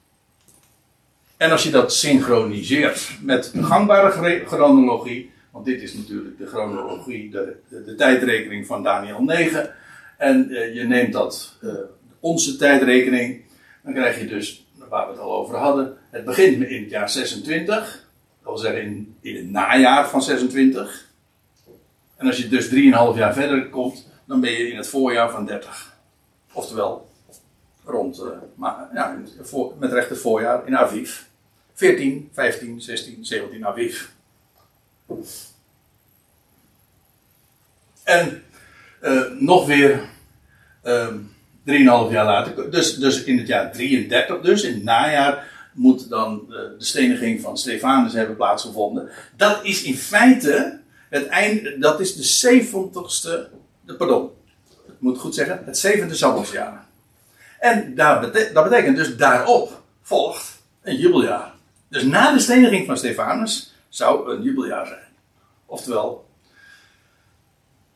En 1.37 1.51
als 1.51 1.63
je 1.63 1.69
dat 1.69 1.93
synchroniseert 1.93 3.09
met 3.21 3.51
de 3.53 3.63
gangbare 3.63 4.43
chronologie, 4.45 5.31
want 5.51 5.65
dit 5.65 5.81
is 5.81 5.93
natuurlijk 5.93 6.37
de 6.37 6.45
chronologie, 6.45 7.29
de, 7.29 7.55
de, 7.69 7.95
tijdrekening 7.95 8.65
van 8.65 8.83
Daniel 8.83 9.23
9, 9.23 9.73
en 10.17 10.47
uh, 10.49 10.75
je 10.75 10.83
neemt 10.83 11.13
dat, 11.13 11.57
uh, 11.61 11.71
onze 12.19 12.55
tijdrekening, 12.55 13.41
dan 13.83 13.93
krijg 13.93 14.19
je 14.19 14.27
dus, 14.27 14.67
waar 14.89 15.05
we 15.05 15.11
het 15.11 15.21
al 15.21 15.35
over 15.35 15.55
hadden, 15.55 15.97
het 16.09 16.25
begint 16.25 16.63
in 16.63 16.81
het 16.81 16.89
jaar 16.89 17.09
26, 17.09 17.67
dat 17.67 18.53
wil 18.53 18.57
zeggen 18.57 18.81
in, 18.81 19.15
in 19.21 19.35
het 19.35 19.49
najaar 19.49 20.09
van 20.09 20.21
26. 20.21 21.05
En 22.17 22.27
als 22.27 22.37
je 22.37 22.47
dus 22.47 22.69
3,5 22.69 22.73
jaar 23.15 23.33
verder 23.33 23.69
komt, 23.69 24.07
dan 24.27 24.41
ben 24.41 24.51
je 24.51 24.69
in 24.69 24.77
het 24.77 24.87
voorjaar 24.87 25.31
van 25.31 25.45
30. 25.45 25.93
Oftewel, 26.51 27.09
rond, 27.85 28.19
uh, 28.19 28.27
maar, 28.55 28.89
ja, 28.93 29.17
voor, 29.41 29.73
met 29.79 29.91
het 29.91 30.19
voorjaar 30.19 30.67
in 30.67 30.77
Aviv. 30.77 31.21
14, 31.73 32.29
15, 32.33 32.81
16, 32.81 33.25
17 33.25 33.65
Aviv. 33.65 34.05
En 38.03 38.43
uh, 39.01 39.31
nog 39.39 39.65
weer 39.65 40.09
uh, 40.83 41.03
ehm, 41.03 41.17
3,5 42.07 42.11
jaar 42.11 42.25
later, 42.25 42.71
dus, 42.71 42.95
dus 42.95 43.23
in 43.23 43.37
het 43.37 43.47
jaar 43.47 43.71
33, 43.71 44.41
dus 44.41 44.63
in 44.63 44.73
het 44.73 44.83
najaar, 44.83 45.55
moet 45.73 46.09
dan 46.09 46.45
uh, 46.49 46.55
de 46.55 46.75
steniging 46.77 47.41
van 47.41 47.57
Stefanus 47.57 48.13
hebben 48.13 48.35
plaatsgevonden. 48.35 49.09
Dat 49.35 49.59
is 49.63 49.83
in 49.83 49.97
feite 49.97 50.79
het 51.09 51.27
einde, 51.27 51.77
dat 51.77 51.99
is 51.99 52.15
de 52.15 52.61
70ste 52.63 53.57
pardon, 53.95 54.31
ik 54.87 54.99
moet 54.99 55.19
goed 55.19 55.35
zeggen, 55.35 55.61
het 55.65 55.77
zevende 55.77 56.15
Sabbatsjaar. 56.15 56.85
En 57.59 57.95
dat 57.95 58.63
betekent 58.63 58.97
dus 58.97 59.17
daarop 59.17 59.81
volgt 60.01 60.61
een 60.81 60.95
jubeljaar. 60.95 61.53
Dus 61.89 62.03
na 62.03 62.31
de 62.31 62.39
steniging 62.39 62.85
van 62.85 62.97
Stefanus 62.97 63.73
zou 63.89 64.31
een 64.31 64.41
jubeljaar 64.41 64.87
zijn. 64.87 65.07
Oftewel, 65.65 66.29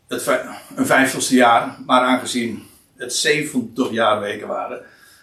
het, 0.08 0.28
een 0.76 0.86
vijftigste 0.86 1.36
jaar, 1.36 1.78
maar 1.86 2.02
aangezien 2.02 2.64
het 2.96 3.14
70 3.14 3.92
jaar 3.92 4.20
weken 4.20 4.48
waren, 4.48 4.82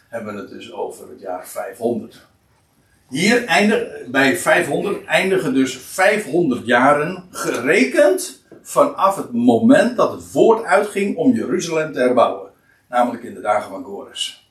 hebben 0.09 0.35
we 0.35 0.41
het 0.41 0.51
dus 0.51 0.73
over 0.73 1.09
het 1.09 1.21
jaar 1.21 1.49
500. 1.49 2.27
Hier 3.09 3.45
eindig, 3.45 4.07
bij 4.07 4.37
500 4.37 5.05
eindigen 5.05 5.55
dus 5.55 5.77
500 5.77 6.67
jaren 6.67 7.25
gerekend 7.31 8.38
vanaf 8.69 9.17
het 9.17 9.33
moment 9.33 9.97
dat 9.97 10.13
het 10.13 10.33
woord 10.33 10.65
uitging 10.65 11.17
om 11.17 11.35
Jeruzalem 11.35 11.93
te 11.93 11.99
herbouwen. 11.99 12.51
Namelijk 12.89 13.23
in 13.23 13.35
de 13.35 13.41
dagen 13.41 13.71
van 13.71 13.83
Kores. 13.83 14.51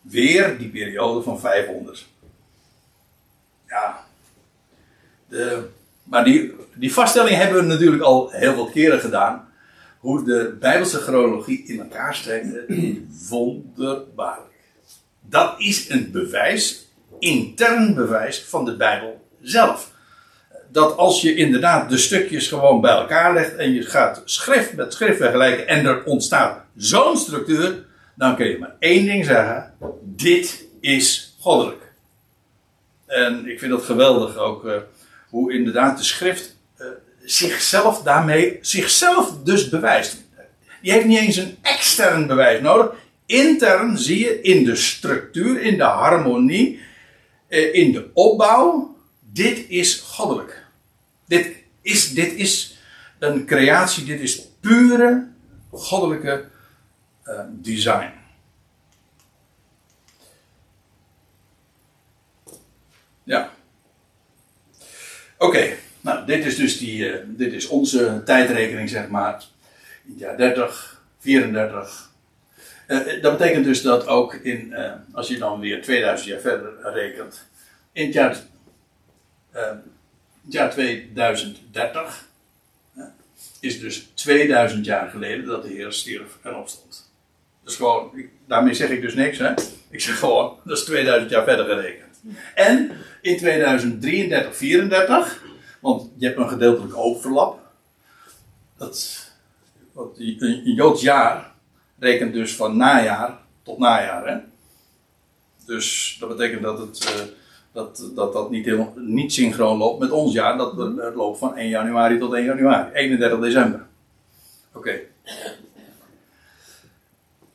Weer 0.00 0.58
die 0.58 0.68
periode 0.68 1.22
van 1.22 1.40
500. 1.40 2.06
Ja. 3.66 4.04
De, 5.28 5.68
maar 6.02 6.24
die, 6.24 6.54
die 6.74 6.92
vaststelling 6.92 7.36
hebben 7.36 7.60
we 7.60 7.66
natuurlijk 7.66 8.02
al 8.02 8.30
heel 8.30 8.54
wat 8.54 8.70
keren 8.70 9.00
gedaan. 9.00 9.48
Hoe 9.98 10.24
de 10.24 10.56
Bijbelse 10.60 10.98
chronologie 10.98 11.64
in 11.66 11.80
elkaar 11.80 12.14
steekt. 12.14 12.48
Wonderbaarlijk. 13.28 14.54
Dat 15.20 15.54
is 15.58 15.88
een 15.88 16.10
bewijs, 16.10 16.88
intern 17.18 17.94
bewijs 17.94 18.44
van 18.44 18.64
de 18.64 18.76
Bijbel 18.76 19.28
zelf 19.40 19.94
dat 20.76 20.96
als 20.96 21.20
je 21.20 21.34
inderdaad 21.34 21.90
de 21.90 21.98
stukjes 21.98 22.48
gewoon 22.48 22.80
bij 22.80 22.90
elkaar 22.90 23.34
legt 23.34 23.56
en 23.56 23.72
je 23.72 23.82
gaat 23.82 24.22
schrift 24.24 24.72
met 24.72 24.92
schrift 24.92 25.16
vergelijken 25.16 25.68
en 25.68 25.86
er 25.86 26.04
ontstaat 26.04 26.64
zo'n 26.74 27.16
structuur, 27.16 27.84
dan 28.14 28.36
kun 28.36 28.46
je 28.46 28.58
maar 28.58 28.74
één 28.78 29.06
ding 29.06 29.24
zeggen: 29.24 29.72
dit 30.02 30.64
is 30.80 31.36
goddelijk. 31.40 31.92
En 33.06 33.48
ik 33.48 33.58
vind 33.58 33.70
dat 33.70 33.82
geweldig 33.82 34.36
ook 34.36 34.64
uh, 34.64 34.72
hoe 35.28 35.52
inderdaad 35.52 35.98
de 35.98 36.04
schrift 36.04 36.56
uh, 36.78 36.86
zichzelf 37.24 38.02
daarmee, 38.02 38.58
zichzelf 38.60 39.32
dus 39.44 39.68
bewijst. 39.68 40.24
Die 40.82 40.92
heeft 40.92 41.06
niet 41.06 41.18
eens 41.18 41.36
een 41.36 41.56
extern 41.62 42.26
bewijs 42.26 42.60
nodig. 42.60 42.94
Intern 43.26 43.98
zie 43.98 44.18
je 44.18 44.40
in 44.40 44.64
de 44.64 44.76
structuur, 44.76 45.60
in 45.60 45.76
de 45.76 45.84
harmonie, 45.84 46.80
uh, 47.48 47.74
in 47.74 47.92
de 47.92 48.10
opbouw, 48.12 48.96
dit 49.32 49.64
is 49.68 49.94
goddelijk. 49.94 50.64
Dit 51.26 51.56
is, 51.80 52.14
dit 52.14 52.32
is 52.32 52.78
een 53.18 53.46
creatie, 53.46 54.04
dit 54.04 54.20
is 54.20 54.48
pure 54.60 55.28
goddelijke 55.70 56.48
uh, 57.24 57.40
design. 57.48 58.10
Ja. 63.22 63.50
Oké, 65.38 65.76
nou 66.00 66.26
dit 66.26 66.44
is 66.44 66.56
dus 66.56 66.78
die, 66.78 67.08
uh, 67.08 67.24
dit 67.26 67.52
is 67.52 67.66
onze 67.66 68.22
tijdrekening 68.24 68.88
zeg 68.88 69.08
maar. 69.08 69.44
In 70.04 70.10
het 70.10 70.20
jaar 70.20 70.36
30, 70.36 71.02
34. 71.18 72.10
Uh, 72.88 73.22
dat 73.22 73.38
betekent 73.38 73.64
dus 73.64 73.82
dat 73.82 74.06
ook 74.06 74.34
in, 74.34 74.74
als 75.12 75.28
je 75.28 75.38
dan 75.38 75.60
weer 75.60 75.82
2000 75.82 76.28
jaar 76.28 76.40
verder 76.40 76.92
rekent, 76.92 77.46
in 77.92 78.04
het 78.04 78.14
jaar 78.14 78.36
het 80.46 80.54
jaar 80.54 80.70
2030 80.70 82.28
is 83.60 83.80
dus 83.80 84.10
2000 84.14 84.84
jaar 84.84 85.10
geleden 85.10 85.46
dat 85.46 85.62
de 85.62 85.68
Heer 85.68 85.92
stierf 85.92 86.38
en 86.42 86.54
opstond. 86.54 87.10
Dus 87.64 87.76
gewoon, 87.76 88.10
daarmee 88.46 88.74
zeg 88.74 88.90
ik 88.90 89.00
dus 89.00 89.14
niks, 89.14 89.38
hè? 89.38 89.52
Ik 89.90 90.00
zeg 90.00 90.18
gewoon, 90.18 90.56
dat 90.64 90.78
is 90.78 90.84
2000 90.84 91.30
jaar 91.30 91.44
verder 91.44 91.64
gerekend. 91.64 92.20
En 92.54 92.90
in 93.22 93.36
2033, 93.36 94.56
34, 94.56 95.42
want 95.80 96.10
je 96.16 96.26
hebt 96.26 96.38
een 96.38 96.48
gedeeltelijk 96.48 96.96
overlap. 96.96 97.60
Dat, 98.76 99.30
een, 99.94 100.36
een 100.38 100.74
Joods 100.74 101.02
jaar 101.02 101.52
rekent 101.98 102.32
dus 102.32 102.56
van 102.56 102.76
najaar 102.76 103.38
tot 103.62 103.78
najaar, 103.78 104.26
hè? 104.26 104.38
Dus 105.66 106.16
dat 106.20 106.28
betekent 106.28 106.62
dat 106.62 106.78
het. 106.78 107.04
Uh, 107.04 107.24
dat 107.76 108.10
dat, 108.14 108.32
dat 108.32 108.50
niet, 108.50 108.64
helemaal, 108.64 108.92
niet 108.96 109.32
synchroon 109.32 109.78
loopt 109.78 110.00
met 110.00 110.10
ons 110.10 110.32
jaar. 110.32 110.56
Dat 110.56 110.76
het 110.76 111.14
loopt 111.14 111.38
van 111.38 111.56
1 111.56 111.68
januari 111.68 112.18
tot 112.18 112.32
1 112.32 112.44
januari. 112.44 112.90
31 112.92 113.40
december. 113.40 113.86
Oké. 114.72 115.00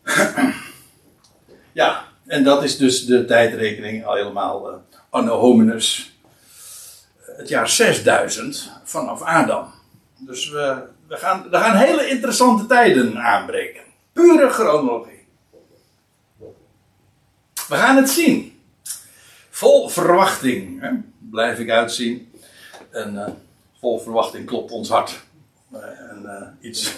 ja, 1.82 2.06
en 2.26 2.44
dat 2.44 2.64
is 2.64 2.78
dus 2.78 3.06
de 3.06 3.26
tijdrekening 3.26 4.06
al 4.06 4.16
helemaal 4.16 4.72
uh, 4.72 4.76
anno 5.10 5.40
hominus. 5.40 6.16
Het 7.22 7.50
jaar 7.50 7.70
6000 7.70 8.72
vanaf 8.84 9.22
Adam. 9.22 9.68
Dus 10.18 10.50
we, 10.50 10.84
we, 11.08 11.18
gaan, 11.18 11.50
we 11.50 11.58
gaan 11.58 11.76
hele 11.76 12.08
interessante 12.08 12.66
tijden 12.66 13.18
aanbreken. 13.18 13.84
Pure 14.14 14.50
chronologie. 14.50 15.26
We 17.68 17.76
gaan 17.76 17.96
het 17.96 18.10
zien. 18.10 18.61
Vol 19.62 19.90
verwachting 19.90 20.82
hè, 20.82 20.90
blijf 21.30 21.60
ik 21.60 21.70
uitzien. 21.70 22.32
En 22.92 23.14
uh, 23.14 23.28
vol 23.80 24.00
verwachting 24.00 24.46
klopt 24.46 24.72
ons 24.72 24.90
hart. 24.90 25.22
Uh, 25.74 25.80
en 25.80 26.22
uh, 26.24 26.70
iets. 26.70 26.98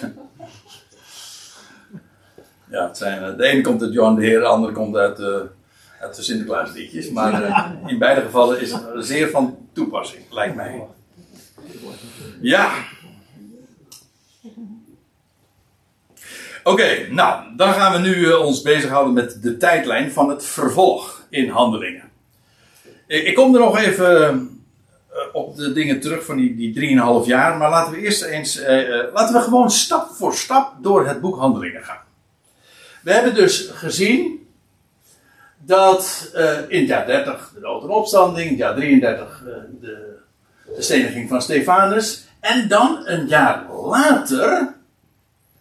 ja, 2.70 2.86
het 2.86 2.96
zijn, 2.96 3.36
de 3.36 3.44
ene 3.44 3.60
komt 3.60 3.82
uit 3.82 3.92
Johan 3.92 4.14
de 4.14 4.24
Heer, 4.24 4.38
de 4.38 4.46
andere 4.46 4.72
komt 4.72 4.96
uit, 4.96 5.20
uit 6.00 6.16
de 6.16 6.22
Sinterklaasliedjes. 6.22 7.10
Maar 7.10 7.32
in 7.86 7.98
beide 7.98 8.20
gevallen 8.20 8.60
is 8.60 8.72
het 8.72 8.82
zeer 8.98 9.30
van 9.30 9.58
toepassing, 9.72 10.24
lijkt 10.30 10.54
mij. 10.54 10.82
Ja. 12.40 12.72
Oké, 16.62 17.08
nou, 17.10 17.56
dan 17.56 17.72
gaan 17.72 17.92
we 17.92 18.08
nu 18.08 18.32
ons 18.32 18.62
bezighouden 18.62 19.12
met 19.12 19.42
de 19.42 19.56
tijdlijn 19.56 20.12
van 20.12 20.28
het 20.28 20.44
vervolg 20.44 21.26
in 21.30 21.48
handelingen. 21.48 22.12
Ik 23.22 23.34
kom 23.34 23.54
er 23.54 23.60
nog 23.60 23.78
even 23.78 24.30
eh, 25.08 25.20
op 25.32 25.56
de 25.56 25.72
dingen 25.72 26.00
terug 26.00 26.24
van 26.24 26.36
die, 26.36 26.72
die 26.72 26.98
3,5 27.22 27.26
jaar. 27.26 27.56
Maar 27.56 27.70
laten 27.70 27.92
we 27.92 28.00
eerst 28.00 28.22
eens. 28.22 28.58
Eh, 28.58 29.00
eh, 29.00 29.12
laten 29.12 29.34
we 29.34 29.40
gewoon 29.40 29.70
stap 29.70 30.10
voor 30.10 30.34
stap 30.34 30.72
door 30.82 31.06
het 31.06 31.20
boek 31.20 31.38
Handelingen 31.38 31.84
gaan. 31.84 32.02
We 33.02 33.12
hebben 33.12 33.34
dus 33.34 33.70
gezien 33.72 34.48
dat 35.58 36.30
uh, 36.34 36.58
in 36.68 36.78
het 36.78 36.88
jaar 36.88 37.06
30 37.06 37.50
de 37.54 37.60
dood 37.60 37.82
en 37.82 37.88
opstanding, 37.88 38.44
in 38.44 38.50
het 38.50 38.58
jaar 38.58 38.74
33 38.74 39.42
uh, 39.46 39.54
de, 39.80 40.16
de 40.76 40.82
steniging 40.82 41.28
van 41.28 41.42
Stefanus. 41.42 42.26
En 42.40 42.68
dan 42.68 43.02
een 43.04 43.26
jaar 43.26 43.72
later, 43.72 44.74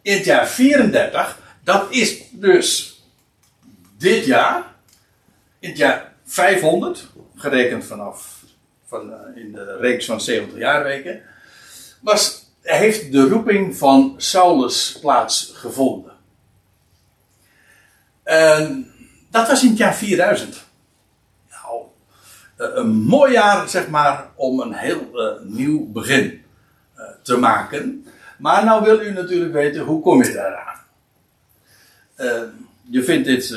in 0.02 0.16
het 0.16 0.26
jaar 0.26 0.48
34, 0.48 1.40
dat 1.64 1.86
is 1.90 2.22
dus 2.32 3.02
dit 3.98 4.26
jaar, 4.26 4.64
in 5.60 5.70
het 5.70 5.78
jaar 5.78 6.14
500, 6.26 7.08
gerekend 7.36 7.86
vanaf 7.86 8.44
van, 8.86 9.10
uh, 9.10 9.44
in 9.44 9.52
de 9.52 9.78
reeks 9.78 10.06
van 10.06 10.22
70 10.22 10.58
jaarweken, 10.58 11.22
was, 12.02 12.46
heeft 12.62 13.12
de 13.12 13.28
roeping 13.28 13.78
van 13.78 14.14
Saulus 14.18 14.98
plaatsgevonden. 15.02 16.12
En 18.24 18.92
dat 19.32 19.48
was 19.48 19.64
in 19.64 19.70
het 19.70 19.78
jaar 19.78 19.96
4000. 19.96 20.66
Nou, 21.50 21.84
een 22.58 22.96
mooi 22.96 23.32
jaar, 23.32 23.70
zeg 23.70 23.90
maar, 23.90 24.30
om 24.36 24.60
een 24.60 24.74
heel 24.74 25.10
uh, 25.14 25.42
nieuw 25.44 25.92
begin 25.92 26.42
te 27.22 27.38
maken. 27.38 28.06
Maar 28.38 28.66
nou 28.66 28.84
wil 28.84 29.02
u 29.02 29.12
natuurlijk 29.12 29.54
weten, 29.54 29.82
hoe 29.84 30.02
kom 30.02 30.24
je 30.24 30.34
daaraan? 30.34 30.80
Uh, 32.18 32.42
je 32.90 33.04
vindt 33.04 33.26
dit, 33.26 33.50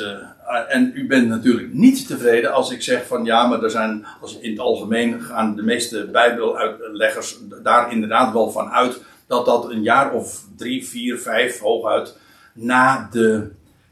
en 0.47 0.91
u 0.95 1.07
bent 1.07 1.27
natuurlijk 1.27 1.73
niet 1.73 2.07
tevreden 2.07 2.53
als 2.53 2.71
ik 2.71 2.81
zeg 2.81 3.07
van 3.07 3.25
ja, 3.25 3.47
maar 3.47 3.63
er 3.63 3.71
zijn, 3.71 4.05
als 4.21 4.39
in 4.39 4.51
het 4.51 4.59
algemeen 4.59 5.21
gaan 5.21 5.55
de 5.55 5.63
meeste 5.63 6.07
bijbeluitleggers 6.11 7.37
daar 7.63 7.91
inderdaad 7.91 8.33
wel 8.33 8.51
van 8.51 8.69
uit 8.69 9.01
dat 9.27 9.45
dat 9.45 9.69
een 9.69 9.81
jaar 9.81 10.13
of 10.13 10.43
drie, 10.57 10.87
vier, 10.87 11.17
vijf 11.17 11.59
hooguit 11.59 12.17
na 12.53 13.07
de 13.11 13.51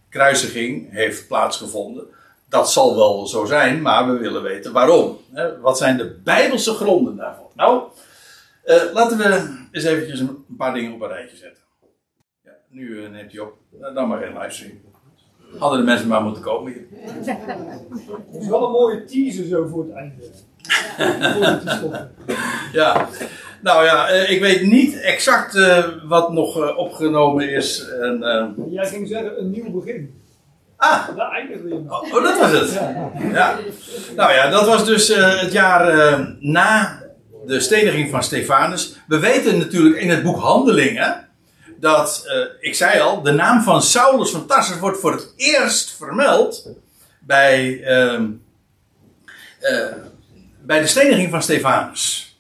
kruisiging 0.09 0.91
heeft 0.91 1.27
plaatsgevonden. 1.27 2.05
Dat 2.49 2.71
zal 2.71 2.95
wel 2.95 3.27
zo 3.27 3.45
zijn, 3.45 3.81
maar 3.81 4.11
we 4.11 4.17
willen 4.17 4.43
weten 4.43 4.73
waarom. 4.73 5.17
Wat 5.61 5.77
zijn 5.77 5.97
de 5.97 6.19
bijbelse 6.23 6.73
gronden 6.73 7.15
daarvoor? 7.15 7.51
Nou, 7.55 7.83
uh, 8.65 8.83
laten 8.93 9.17
we 9.17 9.57
eens 9.71 9.83
eventjes 9.83 10.19
een 10.19 10.45
paar 10.57 10.73
dingen 10.73 10.93
op 10.93 11.01
een 11.01 11.07
rijtje 11.07 11.37
zetten. 11.37 11.63
Ja, 12.43 12.51
nu 12.69 12.87
uh, 12.87 13.09
neemt 13.09 13.31
hij 13.31 13.41
op. 13.41 13.57
Dan 13.93 14.07
maar 14.07 14.21
geen 14.21 14.37
livestream. 14.37 14.81
Hadden 15.57 15.79
de 15.79 15.85
mensen 15.85 16.07
maar 16.07 16.21
moeten 16.21 16.43
komen 16.43 16.73
hier. 16.73 16.85
Het 18.31 18.41
is 18.41 18.47
wel 18.47 18.65
een 18.65 18.71
mooie 18.71 19.03
teaser 19.03 19.45
zo 19.45 19.67
voor 19.67 19.83
het 19.83 19.93
einde. 19.93 20.23
ja, 22.79 23.07
nou 23.61 23.85
ja, 23.85 24.07
ik 24.07 24.41
weet 24.41 24.61
niet 24.61 25.01
exact 25.01 25.55
uh, 25.55 25.85
wat 26.03 26.31
nog 26.31 26.75
opgenomen 26.77 27.49
is. 27.49 27.89
En, 27.89 28.19
uh... 28.21 28.73
Jij 28.73 28.85
ging 28.85 29.07
zeggen 29.07 29.39
een 29.39 29.51
nieuw 29.51 29.71
begin. 29.71 30.23
Ah! 30.77 31.15
Daar 31.15 31.31
eindigen 31.31 31.65
we 31.65 31.73
oh, 31.73 32.13
oh, 32.13 32.23
dat 32.23 32.39
was 32.39 32.51
het. 32.51 32.73
Ja. 32.73 33.11
ja. 33.33 33.57
Nou 34.15 34.33
ja, 34.33 34.49
dat 34.49 34.65
was 34.65 34.85
dus 34.85 35.07
het 35.15 35.51
jaar 35.51 36.19
na 36.39 37.03
de 37.45 37.59
steniging 37.59 38.09
van 38.09 38.23
Stefanus. 38.23 38.97
We 39.07 39.19
weten 39.19 39.57
natuurlijk 39.57 39.97
in 40.01 40.09
het 40.09 40.23
boek 40.23 40.39
Handelingen 40.39 41.24
dat, 41.79 42.25
ik 42.59 42.75
zei 42.75 42.99
al, 42.99 43.21
de 43.21 43.31
naam 43.31 43.61
van 43.61 43.81
Saulus 43.81 44.31
van 44.31 44.45
Tarsus 44.45 44.79
wordt 44.79 44.99
voor 44.99 45.11
het 45.11 45.33
eerst 45.35 45.95
vermeld 45.97 46.67
bij, 47.19 47.83
ehm, 47.83 48.31
bij 50.61 50.79
de 50.79 50.87
steniging 50.87 51.29
van 51.29 51.41
Stefanus. 51.41 52.35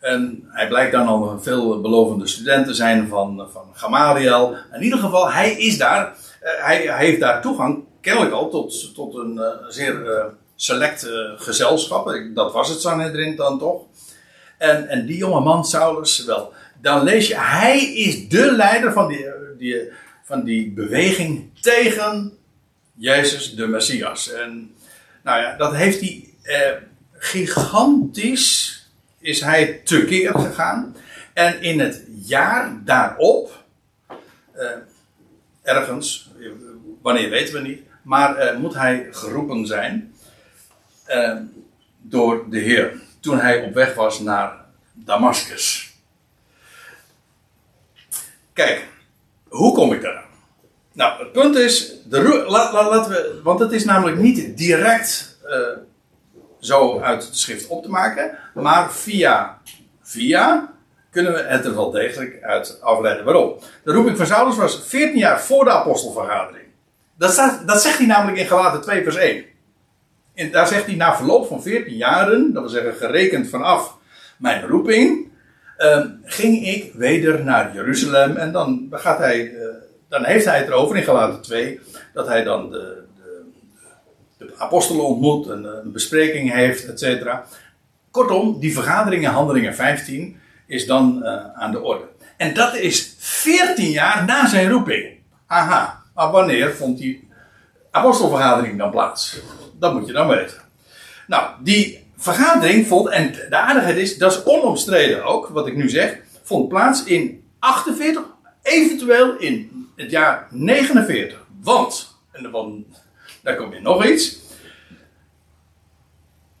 En 0.00 0.48
hij 0.48 0.68
blijkt 0.68 0.92
dan 0.92 1.06
al 1.06 1.30
een 1.30 1.42
veelbelovende 1.42 2.26
student 2.26 2.66
te 2.66 2.74
zijn 2.74 3.08
van, 3.08 3.48
van 3.52 3.70
Gamaliel. 3.72 4.56
In 4.72 4.82
ieder 4.82 4.98
geval, 4.98 5.32
hij 5.32 5.52
is 5.52 5.78
daar. 5.78 6.16
Uh, 6.42 6.64
hij, 6.64 6.86
hij, 6.86 7.06
heeft 7.06 7.20
daar 7.20 7.42
toegang, 7.42 7.84
kennelijk 8.00 8.32
al, 8.32 8.48
tot, 8.48 8.94
tot 8.94 9.14
een 9.14 9.40
zeer 9.68 10.24
select 10.56 11.08
gezelschap. 11.36 12.20
Dat 12.34 12.52
was 12.52 12.68
het 12.68 12.80
Sanhedrin 12.80 13.36
dan 13.36 13.58
toch. 13.58 13.82
En, 14.58 14.88
en 14.88 15.06
die 15.06 15.16
jonge 15.16 15.40
man, 15.40 15.64
Saulus, 15.64 16.24
wel. 16.24 16.52
Dan 16.86 17.02
lees 17.02 17.28
je, 17.28 17.36
hij 17.36 17.92
is 17.92 18.28
de 18.28 18.52
leider 18.52 18.92
van 18.92 19.08
die, 19.08 19.26
die, 19.58 19.90
van 20.24 20.44
die 20.44 20.70
beweging 20.70 21.50
tegen 21.60 22.38
Jezus 22.94 23.54
de 23.54 23.66
Messias. 23.66 24.32
En 24.32 24.74
nou 25.22 25.42
ja, 25.42 25.56
dat 25.56 25.74
heeft 25.74 26.00
hij 26.00 26.28
gigantisch 27.12 28.76
is 29.18 29.40
hij 29.40 29.80
tekeer 29.84 30.38
gegaan. 30.38 30.96
En 31.32 31.62
in 31.62 31.80
het 31.80 32.02
jaar 32.24 32.80
daarop, 32.84 33.64
uh, 34.56 34.70
ergens, 35.62 36.30
wanneer 37.02 37.30
weten 37.30 37.54
we 37.54 37.60
niet, 37.60 37.80
maar 38.02 38.44
uh, 38.44 38.58
moet 38.58 38.74
hij 38.74 39.08
geroepen 39.10 39.66
zijn 39.66 40.14
uh, 41.08 41.36
door 42.02 42.50
de 42.50 42.58
Heer. 42.58 43.00
Toen 43.20 43.40
hij 43.40 43.60
op 43.60 43.74
weg 43.74 43.94
was 43.94 44.20
naar 44.20 44.64
Damascus. 44.92 45.85
Kijk, 48.56 48.86
hoe 49.48 49.74
kom 49.74 49.92
ik 49.92 50.02
daar? 50.02 50.24
Nou, 50.92 51.18
het 51.18 51.32
punt 51.32 51.56
is, 51.56 51.92
de, 52.04 52.44
la, 52.48 52.72
la, 52.72 52.88
laten 52.88 53.10
we, 53.10 53.40
want 53.42 53.60
het 53.60 53.72
is 53.72 53.84
namelijk 53.84 54.18
niet 54.18 54.56
direct 54.56 55.38
zo 56.60 57.00
uit 57.00 57.28
de 57.30 57.36
schrift 57.36 57.66
op 57.66 57.82
te 57.82 57.90
maken. 57.90 58.38
Maar 58.54 58.92
via, 58.92 59.58
via 60.02 60.72
kunnen 61.10 61.32
we 61.32 61.38
het 61.38 61.64
er 61.64 61.74
wel 61.74 61.90
degelijk 61.90 62.42
uit 62.42 62.78
afleiden. 62.82 63.24
Waarom? 63.24 63.58
De 63.84 63.92
roeping 63.92 64.16
van 64.16 64.26
Saulus 64.26 64.56
was 64.56 64.82
14 64.86 65.18
jaar 65.18 65.40
voor 65.40 65.64
de 65.64 65.70
apostelvergadering. 65.70 66.64
Dat, 67.18 67.32
staat, 67.32 67.66
dat 67.66 67.82
zegt 67.82 67.98
hij 67.98 68.06
namelijk 68.06 68.38
in 68.38 68.46
Galaten 68.46 68.80
2 68.80 69.02
vers 69.02 69.16
1. 69.16 69.44
En 70.34 70.50
daar 70.50 70.66
zegt 70.66 70.86
hij 70.86 70.94
na 70.94 71.16
verloop 71.16 71.46
van 71.46 71.62
14 71.62 71.96
jaren, 71.96 72.52
dat 72.52 72.62
wil 72.62 72.72
zeggen 72.72 72.94
gerekend 72.94 73.48
vanaf 73.48 73.96
mijn 74.38 74.66
roeping, 74.66 75.30
uh, 75.78 76.04
ging 76.24 76.66
ik 76.66 76.92
weder 76.94 77.44
naar 77.44 77.74
Jeruzalem. 77.74 78.36
En 78.36 78.52
dan, 78.52 78.86
gaat 78.90 79.18
hij, 79.18 79.50
uh, 79.50 79.66
dan 80.08 80.24
heeft 80.24 80.44
hij 80.44 80.58
het 80.58 80.68
erover 80.68 80.96
in 80.96 81.02
Galaten 81.02 81.42
2, 81.42 81.80
dat 82.12 82.26
hij 82.26 82.44
dan 82.44 82.70
de, 82.70 83.02
de 84.38 84.52
apostelen 84.56 85.04
ontmoet, 85.04 85.48
een, 85.48 85.64
een 85.64 85.92
bespreking 85.92 86.52
heeft, 86.52 86.86
et 86.86 86.98
cetera. 86.98 87.46
Kortom, 88.10 88.60
die 88.60 88.72
vergadering 88.72 89.22
in 89.22 89.28
Handelingen 89.28 89.74
15 89.74 90.36
is 90.66 90.86
dan 90.86 91.20
uh, 91.22 91.44
aan 91.54 91.70
de 91.70 91.82
orde. 91.82 92.04
En 92.36 92.54
dat 92.54 92.74
is 92.74 93.14
14 93.18 93.90
jaar 93.90 94.24
na 94.24 94.48
zijn 94.48 94.70
roeping. 94.70 95.18
Aha, 95.46 96.02
maar 96.14 96.30
wanneer 96.30 96.74
vond 96.74 96.98
die 96.98 97.28
apostelvergadering 97.90 98.78
dan 98.78 98.90
plaats? 98.90 99.40
Dat 99.78 99.92
moet 99.92 100.06
je 100.06 100.12
dan 100.12 100.28
weten. 100.28 100.56
Nou, 101.26 101.50
die 101.62 102.05
vergadering 102.16 102.86
vond, 102.86 103.08
en 103.08 103.32
de 103.32 103.56
aardigheid 103.56 103.96
is, 103.96 104.18
dat 104.18 104.32
is 104.32 104.44
onomstreden 104.44 105.24
ook, 105.24 105.48
wat 105.48 105.66
ik 105.66 105.76
nu 105.76 105.88
zeg, 105.88 106.18
vond 106.42 106.68
plaats 106.68 107.04
in 107.04 107.44
48, 107.58 108.22
eventueel 108.62 109.36
in 109.36 109.86
het 109.96 110.10
jaar 110.10 110.46
49. 110.50 111.46
Want, 111.62 112.16
en 112.32 112.42
dan 112.42 112.84
daar 113.42 113.56
komt 113.56 113.74
je 113.74 113.80
nog 113.80 114.04
iets. 114.04 114.38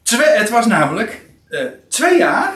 Twee, 0.02 0.28
het 0.28 0.50
was 0.50 0.66
namelijk 0.66 1.24
uh, 1.48 1.60
twee 1.88 2.18
jaar 2.18 2.54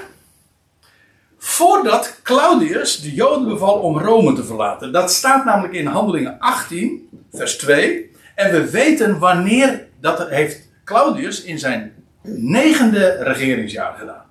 voordat 1.38 2.20
Claudius 2.22 3.00
de 3.00 3.14
Joden 3.14 3.48
beval 3.48 3.74
om 3.78 3.98
Rome 3.98 4.32
te 4.32 4.44
verlaten. 4.44 4.92
Dat 4.92 5.12
staat 5.12 5.44
namelijk 5.44 5.74
in 5.74 5.86
Handelingen 5.86 6.38
18, 6.38 7.08
vers 7.32 7.56
2. 7.56 8.10
En 8.34 8.50
we 8.50 8.70
weten 8.70 9.18
wanneer 9.18 9.86
dat 10.00 10.28
heeft 10.28 10.68
Claudius 10.84 11.42
in 11.42 11.58
zijn 11.58 11.99
negende 12.22 13.16
regeringsjaar 13.22 13.96
gedaan. 13.98 14.24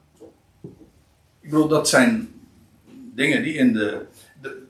Ik 1.41 1.49
bedoel, 1.49 1.67
dat 1.67 1.89
zijn 1.89 2.29
dingen 3.15 3.43
die 3.43 3.53
in 3.53 3.73
de. 3.73 4.05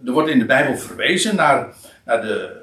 er 0.05 0.11
wordt 0.11 0.29
in 0.29 0.39
de 0.39 0.45
Bijbel 0.45 0.77
verwezen 0.77 1.35
naar, 1.35 1.73
naar 2.05 2.21
de 2.21 2.59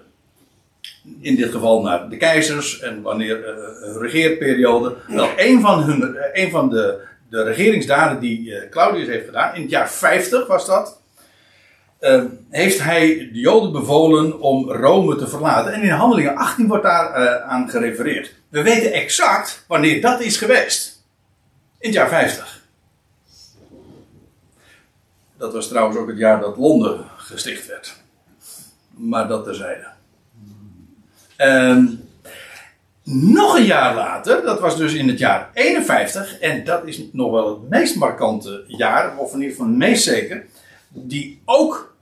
in 1.20 1.36
dit 1.36 1.50
geval 1.50 1.82
naar 1.82 2.08
de 2.08 2.16
keizers 2.16 2.80
en 2.80 3.02
wanneer 3.02 3.38
uh, 3.38 3.46
hun 3.80 3.98
regeerperiode. 3.98 4.96
Wel, 5.06 5.28
een 5.36 5.60
van, 5.60 5.82
hun, 5.82 6.00
uh, 6.00 6.44
een 6.44 6.50
van 6.50 6.70
de, 6.70 6.98
de 7.30 7.42
regeringsdaden 7.42 8.20
die 8.20 8.48
uh, 8.48 8.70
Claudius 8.70 9.08
heeft 9.08 9.26
gedaan, 9.26 9.54
in 9.54 9.62
het 9.62 9.70
jaar 9.70 9.90
50 9.90 10.46
was 10.46 10.66
dat, 10.66 11.00
heeft 12.50 12.82
hij 12.82 13.28
de 13.32 13.38
Joden 13.38 13.72
bevolen 13.72 14.40
om 14.40 14.70
Rome 14.70 15.16
te 15.16 15.28
verlaten. 15.28 15.72
En 15.72 15.82
in 15.82 15.88
handelingen 15.88 16.36
18 16.36 16.66
wordt 16.66 16.82
daar 16.82 17.40
aan 17.42 17.70
gerefereerd. 17.70 18.34
We 18.56 18.62
weten 18.62 18.92
exact 18.92 19.64
wanneer 19.66 20.00
dat 20.00 20.20
is 20.20 20.36
geweest. 20.36 21.02
In 21.78 21.88
het 21.88 21.94
jaar 21.94 22.08
50. 22.08 22.62
Dat 25.36 25.52
was 25.52 25.68
trouwens 25.68 25.98
ook 25.98 26.08
het 26.08 26.18
jaar 26.18 26.40
dat 26.40 26.56
Londen 26.56 27.04
gesticht 27.16 27.66
werd. 27.66 27.96
Maar 28.90 29.28
dat 29.28 29.44
terzijde. 29.44 29.86
Um, 31.36 32.08
nog 33.02 33.56
een 33.56 33.64
jaar 33.64 33.94
later, 33.94 34.42
dat 34.42 34.60
was 34.60 34.76
dus 34.76 34.94
in 34.94 35.08
het 35.08 35.18
jaar 35.18 35.50
51, 35.54 36.38
en 36.38 36.64
dat 36.64 36.86
is 36.86 37.02
nog 37.12 37.30
wel 37.30 37.48
het 37.48 37.68
meest 37.68 37.96
markante 37.96 38.64
jaar, 38.66 39.16
of 39.18 39.32
in 39.32 39.38
ieder 39.40 39.50
geval 39.50 39.66
het 39.66 39.76
meest 39.76 40.04
zeker, 40.04 40.46
die 40.88 41.42
ook 41.44 41.96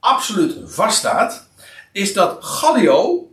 absoluut 0.00 0.56
vaststaat, 0.64 1.48
is 1.92 2.12
dat 2.12 2.44
Gallio 2.44 3.29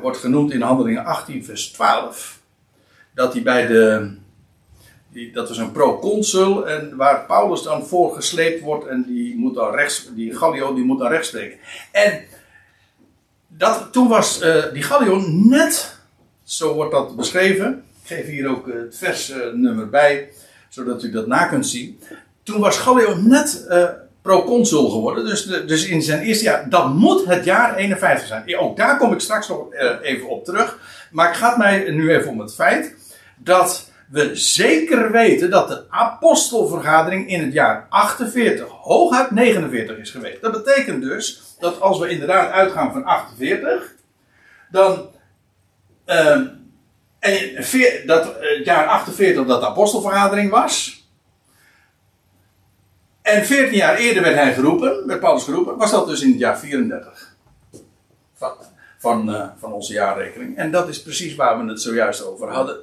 wordt 0.00 0.18
genoemd 0.18 0.52
in 0.52 0.60
Handelingen 0.60 1.04
18, 1.04 1.44
vers 1.44 1.72
12. 1.72 2.40
Dat 3.14 3.32
hij 3.32 3.42
bij 3.42 3.66
de. 3.66 4.10
Die, 5.12 5.32
dat 5.32 5.48
was 5.48 5.58
een 5.58 5.72
proconsul 5.72 6.68
en 6.68 6.96
waar 6.96 7.26
Paulus 7.26 7.62
dan 7.62 7.86
voor 7.86 8.14
gesleept 8.14 8.60
wordt 8.60 8.86
en 8.86 9.04
die 9.06 9.36
moet 9.36 9.54
dan 9.54 9.74
rechts, 9.74 10.10
die 10.14 10.36
Gallio 10.36 10.74
die 10.74 10.84
moet 10.84 10.98
dan 10.98 11.08
rechts 11.08 11.28
spreken. 11.28 11.58
En 11.92 12.24
dat, 13.48 13.92
toen 13.92 14.08
was 14.08 14.42
uh, 14.42 14.72
die 14.72 14.82
Gallio 14.82 15.22
net, 15.26 15.98
zo 16.44 16.74
wordt 16.74 16.92
dat 16.92 17.16
beschreven. 17.16 17.84
Ik 18.02 18.16
geef 18.16 18.26
hier 18.26 18.48
ook 18.48 18.66
het 18.66 18.96
versnummer 18.96 19.88
bij, 19.88 20.30
zodat 20.68 21.02
u 21.02 21.10
dat 21.10 21.26
na 21.26 21.46
kunt 21.46 21.66
zien. 21.66 22.00
Toen 22.42 22.60
was 22.60 22.78
Gallio 22.78 23.16
net 23.16 23.66
uh, 23.68 23.88
proconsul 24.22 24.90
geworden. 24.90 25.24
Dus, 25.24 25.44
dus 25.44 25.86
in 25.86 26.02
zijn 26.02 26.20
eerste 26.20 26.44
jaar. 26.44 26.68
Dat 26.68 26.94
moet 26.94 27.24
het 27.24 27.44
jaar 27.44 27.76
51 27.76 28.26
zijn. 28.26 28.58
Ook 28.58 28.76
daar 28.76 28.96
kom 28.96 29.12
ik 29.12 29.20
straks 29.20 29.48
nog 29.48 29.72
uh, 29.72 29.90
even 30.02 30.28
op 30.28 30.44
terug. 30.44 30.78
Maar 31.10 31.28
het 31.28 31.36
gaat 31.36 31.58
mij 31.58 31.90
nu 31.90 32.14
even 32.14 32.30
om 32.30 32.40
het 32.40 32.54
feit 32.54 32.94
dat 33.36 33.90
we 34.10 34.34
zeker 34.34 35.10
weten 35.10 35.50
dat 35.50 35.68
de 35.68 35.84
apostelvergadering 35.90 37.28
in 37.28 37.42
het 37.44 37.52
jaar 37.52 37.86
48, 37.88 38.68
hooguit 38.68 39.30
49 39.30 39.96
is 39.96 40.10
geweest. 40.10 40.40
Dat 40.40 40.64
betekent 40.64 41.02
dus 41.02 41.42
dat 41.58 41.80
als 41.80 41.98
we 41.98 42.08
inderdaad 42.08 42.50
uitgaan 42.50 42.92
van 42.92 43.04
48, 43.04 43.94
dan. 44.70 45.08
Uh, 46.06 46.40
en 47.18 48.06
dat 48.06 48.24
het 48.24 48.64
jaar 48.64 48.86
48 48.86 49.46
dat 49.46 49.60
de 49.60 49.66
apostelvergadering 49.66 50.50
was. 50.50 50.99
En 53.30 53.46
14 53.46 53.76
jaar 53.76 53.96
eerder 53.96 54.22
werd 54.22 54.34
hij 54.34 54.54
geroepen, 54.54 55.06
werd 55.06 55.20
Paulus 55.20 55.44
geroepen, 55.44 55.76
was 55.76 55.90
dat 55.90 56.06
dus 56.06 56.22
in 56.22 56.30
het 56.30 56.38
jaar 56.38 56.58
34 56.58 57.34
van, 58.34 58.52
van, 58.98 59.30
uh, 59.30 59.44
van 59.58 59.72
onze 59.72 59.92
jaarrekening. 59.92 60.56
En 60.56 60.70
dat 60.70 60.88
is 60.88 61.02
precies 61.02 61.34
waar 61.34 61.64
we 61.64 61.70
het 61.70 61.82
zojuist 61.82 62.24
over 62.24 62.48
hadden. 62.48 62.76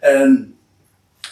En, 0.00 0.58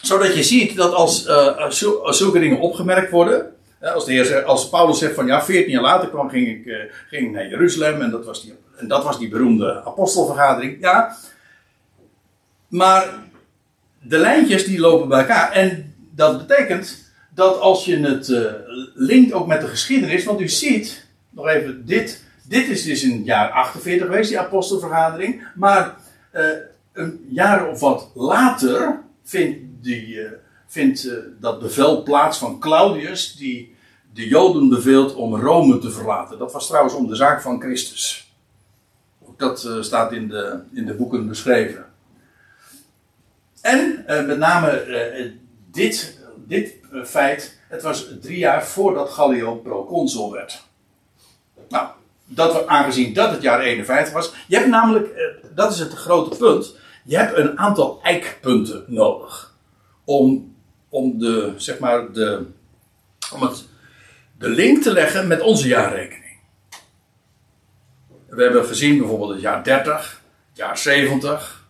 zodat 0.01 0.35
je 0.35 0.43
ziet 0.43 0.75
dat 0.75 0.93
als, 0.93 1.27
als 1.27 2.17
zulke 2.17 2.39
dingen 2.39 2.59
opgemerkt 2.59 3.11
worden, 3.11 3.55
als, 3.81 4.05
de 4.05 4.11
heer, 4.11 4.43
als 4.43 4.69
Paulus 4.69 4.99
zegt 4.99 5.15
van 5.15 5.25
ja, 5.25 5.43
14 5.43 5.71
jaar 5.71 5.81
later 5.81 6.09
kwam, 6.09 6.29
ging, 6.29 6.47
ik, 6.47 6.91
ging 7.09 7.31
naar 7.31 7.47
Jeruzalem 7.47 8.01
en 8.01 8.11
dat, 8.11 8.25
was 8.25 8.41
die, 8.41 8.53
en 8.75 8.87
dat 8.87 9.03
was 9.03 9.19
die 9.19 9.29
beroemde 9.29 9.83
apostelvergadering. 9.85 10.77
Ja, 10.81 11.17
maar 12.67 13.13
de 14.01 14.17
lijntjes 14.17 14.65
die 14.65 14.79
lopen 14.79 15.07
bij 15.07 15.19
elkaar. 15.19 15.51
En 15.51 15.95
dat 16.15 16.47
betekent 16.47 17.08
dat 17.39 17.59
als 17.59 17.85
je 17.85 17.97
het 17.99 18.29
uh, 18.29 18.51
linkt 18.93 19.33
ook 19.33 19.47
met 19.47 19.61
de 19.61 19.67
geschiedenis, 19.67 20.23
want 20.23 20.41
u 20.41 20.47
ziet, 20.47 21.05
nog 21.29 21.47
even 21.47 21.85
dit, 21.85 22.23
dit 22.43 22.67
is 22.67 22.83
dus 22.83 23.03
in 23.03 23.17
het 23.17 23.25
jaar 23.25 23.49
48 23.49 24.07
geweest, 24.07 24.29
die 24.29 24.39
apostelvergadering, 24.39 25.47
maar 25.55 25.97
uh, 26.33 26.43
een 26.93 27.25
jaar 27.29 27.67
of 27.67 27.79
wat 27.79 28.11
later 28.13 29.01
vindt, 29.23 29.57
die, 29.81 30.07
uh, 30.07 30.31
vindt 30.67 31.09
dat 31.39 31.59
bevel 31.59 32.03
plaats 32.03 32.37
van 32.37 32.59
Claudius, 32.59 33.35
die 33.35 33.75
de 34.13 34.27
Joden 34.27 34.69
beveelt 34.69 35.15
om 35.15 35.35
Rome 35.35 35.79
te 35.79 35.91
verlaten. 35.91 36.37
Dat 36.37 36.51
was 36.51 36.67
trouwens 36.67 36.93
om 36.93 37.07
de 37.07 37.15
zaak 37.15 37.41
van 37.41 37.61
Christus. 37.61 38.33
Ook 39.25 39.39
dat 39.39 39.69
staat 39.81 40.11
in 40.11 40.27
de, 40.27 40.59
in 40.73 40.85
de 40.85 40.93
boeken 40.93 41.27
beschreven. 41.27 41.85
En 43.61 44.03
met 44.07 44.37
name 44.37 44.85
dit, 45.71 46.19
dit 46.47 46.78
feit, 47.03 47.59
het 47.67 47.81
was 47.81 48.07
drie 48.21 48.37
jaar 48.37 48.65
voordat 48.65 49.09
Gallio 49.09 49.55
proconsul 49.55 50.31
werd. 50.31 50.63
Nou, 51.69 51.87
dat, 52.25 52.67
aangezien 52.67 53.13
dat 53.13 53.31
het 53.31 53.41
jaar 53.41 53.59
51 53.59 54.13
was. 54.13 54.33
Je 54.47 54.55
hebt 54.55 54.67
namelijk, 54.67 55.33
dat 55.55 55.71
is 55.71 55.79
het 55.79 55.93
grote 55.93 56.37
punt, 56.37 56.75
je 57.03 57.17
hebt 57.17 57.37
een 57.37 57.59
aantal 57.59 57.99
eikpunten 58.03 58.83
nodig. 58.87 59.53
Om, 60.03 60.55
om, 60.89 61.19
de, 61.19 61.53
zeg 61.57 61.79
maar 61.79 62.11
de, 62.11 62.45
om 63.33 63.41
het, 63.41 63.65
de 64.37 64.49
link 64.49 64.83
te 64.83 64.93
leggen 64.93 65.27
met 65.27 65.41
onze 65.41 65.67
jaarrekening. 65.67 66.37
We 68.27 68.43
hebben 68.43 68.65
gezien 68.65 68.97
bijvoorbeeld 68.97 69.31
het 69.31 69.41
jaar 69.41 69.63
30, 69.63 70.21
het 70.47 70.57
jaar 70.57 70.77
70, 70.77 71.67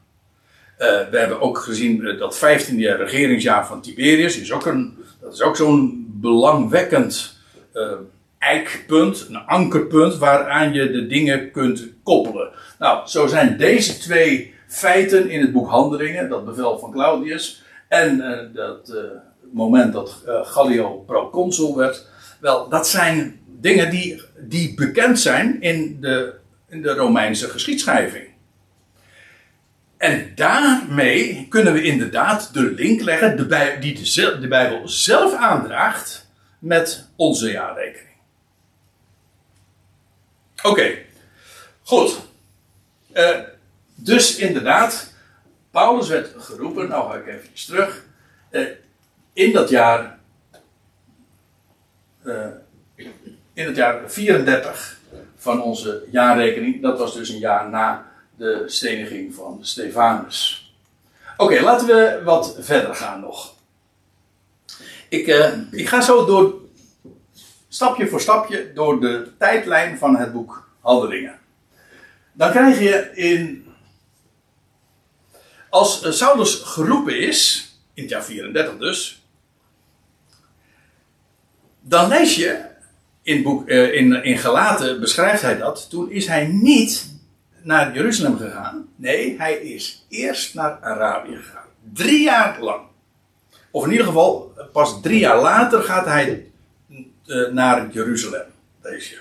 uh, 0.79 0.87
we 1.09 1.17
hebben 1.17 1.41
ook 1.41 1.57
gezien 1.57 2.17
dat 2.17 2.37
15e 2.37 2.75
regeringsjaar 2.75 3.67
van 3.67 3.81
Tiberius 3.81 4.37
is 4.37 4.51
ook 4.51 4.65
een, 4.65 4.98
dat 5.21 5.33
is 5.33 5.41
ook 5.41 5.55
zo'n 5.55 6.07
belangwekkend 6.21 7.37
uh, 7.73 7.91
eikpunt, 8.37 9.25
een 9.29 9.37
ankerpunt 9.37 10.17
waaraan 10.17 10.73
je 10.73 10.91
de 10.91 11.07
dingen 11.07 11.51
kunt 11.51 11.87
koppelen. 12.03 12.49
Nou, 12.79 13.07
zo 13.07 13.27
zijn 13.27 13.57
deze 13.57 13.97
twee 13.97 14.53
feiten 14.67 15.29
in 15.29 15.41
het 15.41 15.51
boek 15.51 15.69
Handelingen, 15.69 16.29
dat 16.29 16.45
bevel 16.45 16.79
van 16.79 16.91
Claudius 16.91 17.63
en 17.87 18.17
uh, 18.17 18.37
dat 18.53 18.93
moment 19.51 19.93
dat 19.93 20.23
Gallio 20.25 21.03
proconsul 21.07 21.75
werd, 21.75 22.07
wel, 22.39 22.69
dat 22.69 22.87
zijn 22.87 23.39
dingen 23.45 23.89
die, 23.89 24.21
die 24.37 24.73
bekend 24.73 25.19
zijn 25.19 25.61
in 25.61 25.97
de, 26.01 26.33
in 26.69 26.81
de 26.81 26.93
Romeinse 26.93 27.49
geschiedschrijving. 27.49 28.28
En 29.99 30.31
daarmee 30.35 31.47
kunnen 31.49 31.73
we 31.73 31.81
inderdaad 31.81 32.53
de 32.53 32.61
link 32.61 33.01
leggen 33.01 33.37
de 33.37 33.77
die 33.79 33.93
de, 34.39 34.47
Bijbel 34.47 34.87
zelf 34.87 35.33
aandraagt 35.33 36.27
met 36.59 37.07
onze 37.15 37.51
jaarrekening. 37.51 38.15
Oké, 40.63 40.97
goed. 41.83 42.19
Uh, 43.13 43.39
dus 43.95 44.35
inderdaad, 44.35 45.13
Paulus 45.71 46.07
werd 46.07 46.33
geroepen, 46.37 46.89
nou 46.89 47.11
ga 47.11 47.17
ik 47.17 47.27
even 47.27 47.65
terug, 47.65 48.05
uh, 48.51 48.67
in 49.33 49.53
dat 49.53 49.69
jaar, 49.69 50.19
uh, 52.23 52.47
in 53.53 53.65
het 53.65 53.75
jaar 53.75 54.11
34 54.11 54.99
van 55.35 55.61
onze 55.61 56.03
jaarrekening, 56.11 56.81
dat 56.81 56.99
was 56.99 57.13
dus 57.13 57.29
een 57.29 57.39
jaar 57.39 57.69
na 57.69 58.08
de 58.39 58.63
steniging 58.65 59.35
van 59.35 59.59
Stefanus. 59.61 60.71
Oké, 61.37 61.61
laten 61.61 61.87
we 61.87 62.21
wat 62.23 62.55
verder 62.59 62.95
gaan 62.95 63.19
nog. 63.19 63.55
Ik, 65.09 65.27
uh, 65.27 65.53
ik 65.71 65.87
ga 65.87 66.01
zo 66.01 66.25
door, 66.25 66.53
stapje 67.67 68.07
voor 68.07 68.21
stapje, 68.21 68.73
door 68.73 68.99
de 68.99 69.31
tijdlijn 69.37 69.97
van 69.97 70.15
het 70.15 70.33
boek 70.33 70.69
Handelingen. 70.81 71.39
Dan 72.33 72.51
krijg 72.51 72.79
je 72.79 73.11
in. 73.13 73.67
Als 75.69 76.17
Saulus 76.17 76.55
geroepen 76.55 77.19
is, 77.19 77.71
in 77.93 78.01
het 78.03 78.11
jaar 78.11 78.23
34 78.23 78.77
dus, 78.77 79.23
dan 81.81 82.07
lees 82.07 82.35
je 82.35 82.65
in, 83.21 83.43
boek, 83.43 83.69
uh, 83.69 83.93
in, 83.93 84.23
in 84.23 84.37
Galaten 84.37 84.99
beschrijft 84.99 85.41
hij 85.41 85.57
dat. 85.57 85.89
Toen 85.89 86.11
is 86.11 86.27
hij 86.27 86.47
niet 86.47 87.08
naar 87.61 87.93
Jeruzalem 87.93 88.37
gegaan. 88.37 88.87
Nee, 88.95 89.35
hij 89.37 89.53
is 89.53 90.05
eerst 90.09 90.53
naar 90.53 90.77
Arabië 90.81 91.35
gegaan. 91.35 91.67
Drie 91.93 92.23
jaar 92.23 92.61
lang. 92.61 92.81
Of 93.71 93.85
in 93.85 93.91
ieder 93.91 94.05
geval, 94.05 94.53
pas 94.71 95.01
drie 95.01 95.19
jaar 95.19 95.41
later 95.41 95.81
gaat 95.81 96.05
hij 96.05 96.45
uh, 97.25 97.51
naar 97.51 97.89
Jeruzalem. 97.91 98.45
Deze. 98.81 99.15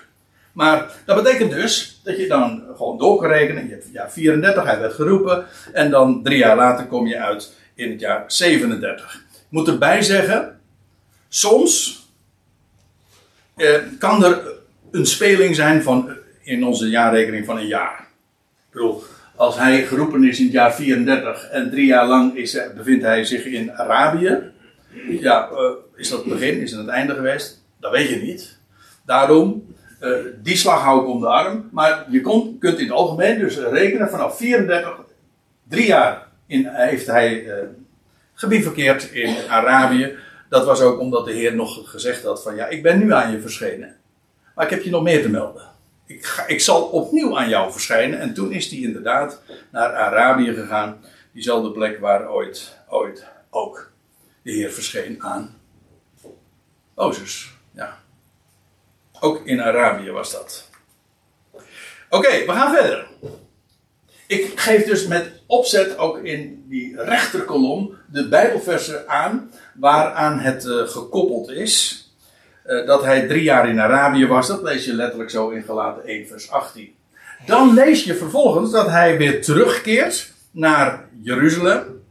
Maar 0.53 0.93
dat 1.05 1.22
betekent 1.22 1.51
dus 1.51 2.01
dat 2.05 2.16
je 2.16 2.26
dan 2.26 2.62
gewoon 2.76 2.99
door 2.99 3.20
kan 3.20 3.30
rekenen. 3.30 3.64
Je 3.64 3.70
hebt 3.70 3.86
jaar 3.93 4.12
34, 4.12 4.64
hij 4.64 4.80
werd 4.80 4.93
geroepen. 4.93 5.47
En 5.72 5.91
dan 5.91 6.22
drie 6.22 6.39
jaar 6.39 6.57
later 6.57 6.86
kom 6.86 7.07
je 7.07 7.18
uit 7.18 7.55
in 7.74 7.91
het 7.91 8.01
jaar 8.01 8.24
37. 8.26 9.14
Ik 9.32 9.47
moet 9.49 9.68
erbij 9.68 10.03
zeggen, 10.03 10.61
soms 11.28 12.03
eh, 13.57 13.74
kan 13.99 14.24
er 14.24 14.41
een 14.91 15.07
speling 15.07 15.55
zijn 15.55 15.82
van, 15.82 16.16
in 16.43 16.64
onze 16.64 16.89
jaarrekening 16.89 17.47
van 17.47 17.57
een 17.57 17.66
jaar 17.66 18.08
bedoel, 18.79 19.03
als 19.37 19.59
hij 19.59 19.87
geroepen 19.87 20.24
is 20.24 20.39
in 20.39 20.45
het 20.45 20.53
jaar 20.53 20.74
34 20.74 21.49
en 21.51 21.70
drie 21.70 21.87
jaar 21.87 22.07
lang 22.07 22.37
is, 22.37 22.59
bevindt 22.76 23.05
hij 23.05 23.24
zich 23.24 23.45
in 23.45 23.72
Arabië. 23.72 24.39
Ja, 25.09 25.49
uh, 25.53 25.70
is 25.97 26.09
dat 26.09 26.18
het 26.18 26.29
begin? 26.29 26.61
Is 26.61 26.70
het 26.70 26.81
het 26.81 26.89
einde 26.89 27.14
geweest? 27.14 27.64
Dat 27.81 27.93
weet 27.93 28.09
je 28.09 28.16
niet. 28.16 28.59
Daarom, 29.05 29.74
uh, 30.01 30.11
die 30.43 30.57
slag 30.57 30.83
hou 30.83 31.01
ik 31.03 31.09
om 31.09 31.20
de 31.20 31.26
arm. 31.26 31.68
Maar 31.72 32.07
je 32.11 32.20
kon, 32.20 32.59
kunt 32.59 32.79
in 32.79 32.85
het 32.85 32.95
algemeen 32.95 33.39
dus 33.39 33.59
rekenen 33.59 34.11
vanaf 34.11 34.37
34, 34.37 34.97
drie 35.68 35.87
jaar 35.87 36.26
in, 36.47 36.66
heeft 36.66 37.07
hij 37.07 37.45
uh, 37.45 37.55
gebied 38.35 38.62
verkeerd 38.62 39.11
in 39.11 39.37
Arabië. 39.49 40.14
Dat 40.49 40.64
was 40.64 40.81
ook 40.81 41.01
omdat 41.01 41.24
de 41.24 41.33
Heer 41.33 41.55
nog 41.55 41.91
gezegd 41.91 42.24
had 42.24 42.43
van 42.43 42.57
ja, 42.57 42.66
ik 42.66 42.83
ben 42.83 42.99
nu 42.99 43.12
aan 43.12 43.33
je 43.33 43.41
verschenen. 43.41 43.97
Maar 44.55 44.64
ik 44.64 44.70
heb 44.70 44.83
je 44.83 44.91
nog 44.91 45.03
meer 45.03 45.22
te 45.22 45.29
melden 45.29 45.68
ik, 46.47 46.61
zal 46.61 46.83
opnieuw 46.83 47.39
aan 47.39 47.49
jou 47.49 47.73
verschijnen. 47.73 48.21
En 48.21 48.35
toen 48.35 48.53
is 48.53 48.71
hij 48.71 48.79
inderdaad 48.79 49.43
naar 49.71 49.95
Arabië 49.95 50.55
gegaan. 50.55 51.05
Diezelfde 51.33 51.71
plek 51.71 52.01
waar 52.01 52.31
ooit, 52.31 52.77
ooit 52.89 53.27
ook 53.51 53.93
de 54.43 54.51
Heer 54.51 54.71
verscheen 54.71 55.23
aan 55.23 55.61
Mozes. 56.95 57.53
Ja. 57.73 57.99
Ook 59.21 59.47
in 59.47 59.63
Arabië 59.63 60.11
was 60.11 60.33
dat. 60.33 60.69
Oké, 62.09 62.29
we 62.29 62.53
gaan 62.53 62.75
verder. 62.75 63.07
Ik 64.27 64.61
geef 64.61 64.85
dus 64.85 65.07
met 65.07 65.33
opzet 65.47 65.99
ook 65.99 66.19
in 66.19 66.65
die 66.69 67.03
rechterkolom 67.03 67.97
de 68.07 68.29
Bijbelversen 68.29 69.09
aan 69.09 69.53
waaraan 69.75 70.39
het 70.39 70.65
uh, 70.65 70.89
gekoppeld 70.89 71.51
is. 71.51 72.07
Uh, 72.69 72.87
dat 72.87 73.05
hij 73.05 73.27
drie 73.27 73.43
jaar 73.43 73.69
in 73.69 73.81
Arabië 73.81 74.27
was, 74.27 74.47
dat 74.47 74.62
lees 74.62 74.85
je 74.85 74.95
letterlijk 74.95 75.31
zo 75.31 75.49
in 75.49 75.62
Galaten 75.62 76.05
1 76.05 76.27
vers 76.27 76.51
18. 76.51 76.95
Dan 77.47 77.75
lees 77.75 78.05
je 78.05 78.14
vervolgens 78.14 78.71
dat 78.71 78.89
hij 78.89 79.19
weer 79.19 79.43
terugkeert 79.43 80.33
naar 80.51 81.09
Jeruzalem. 81.23 82.03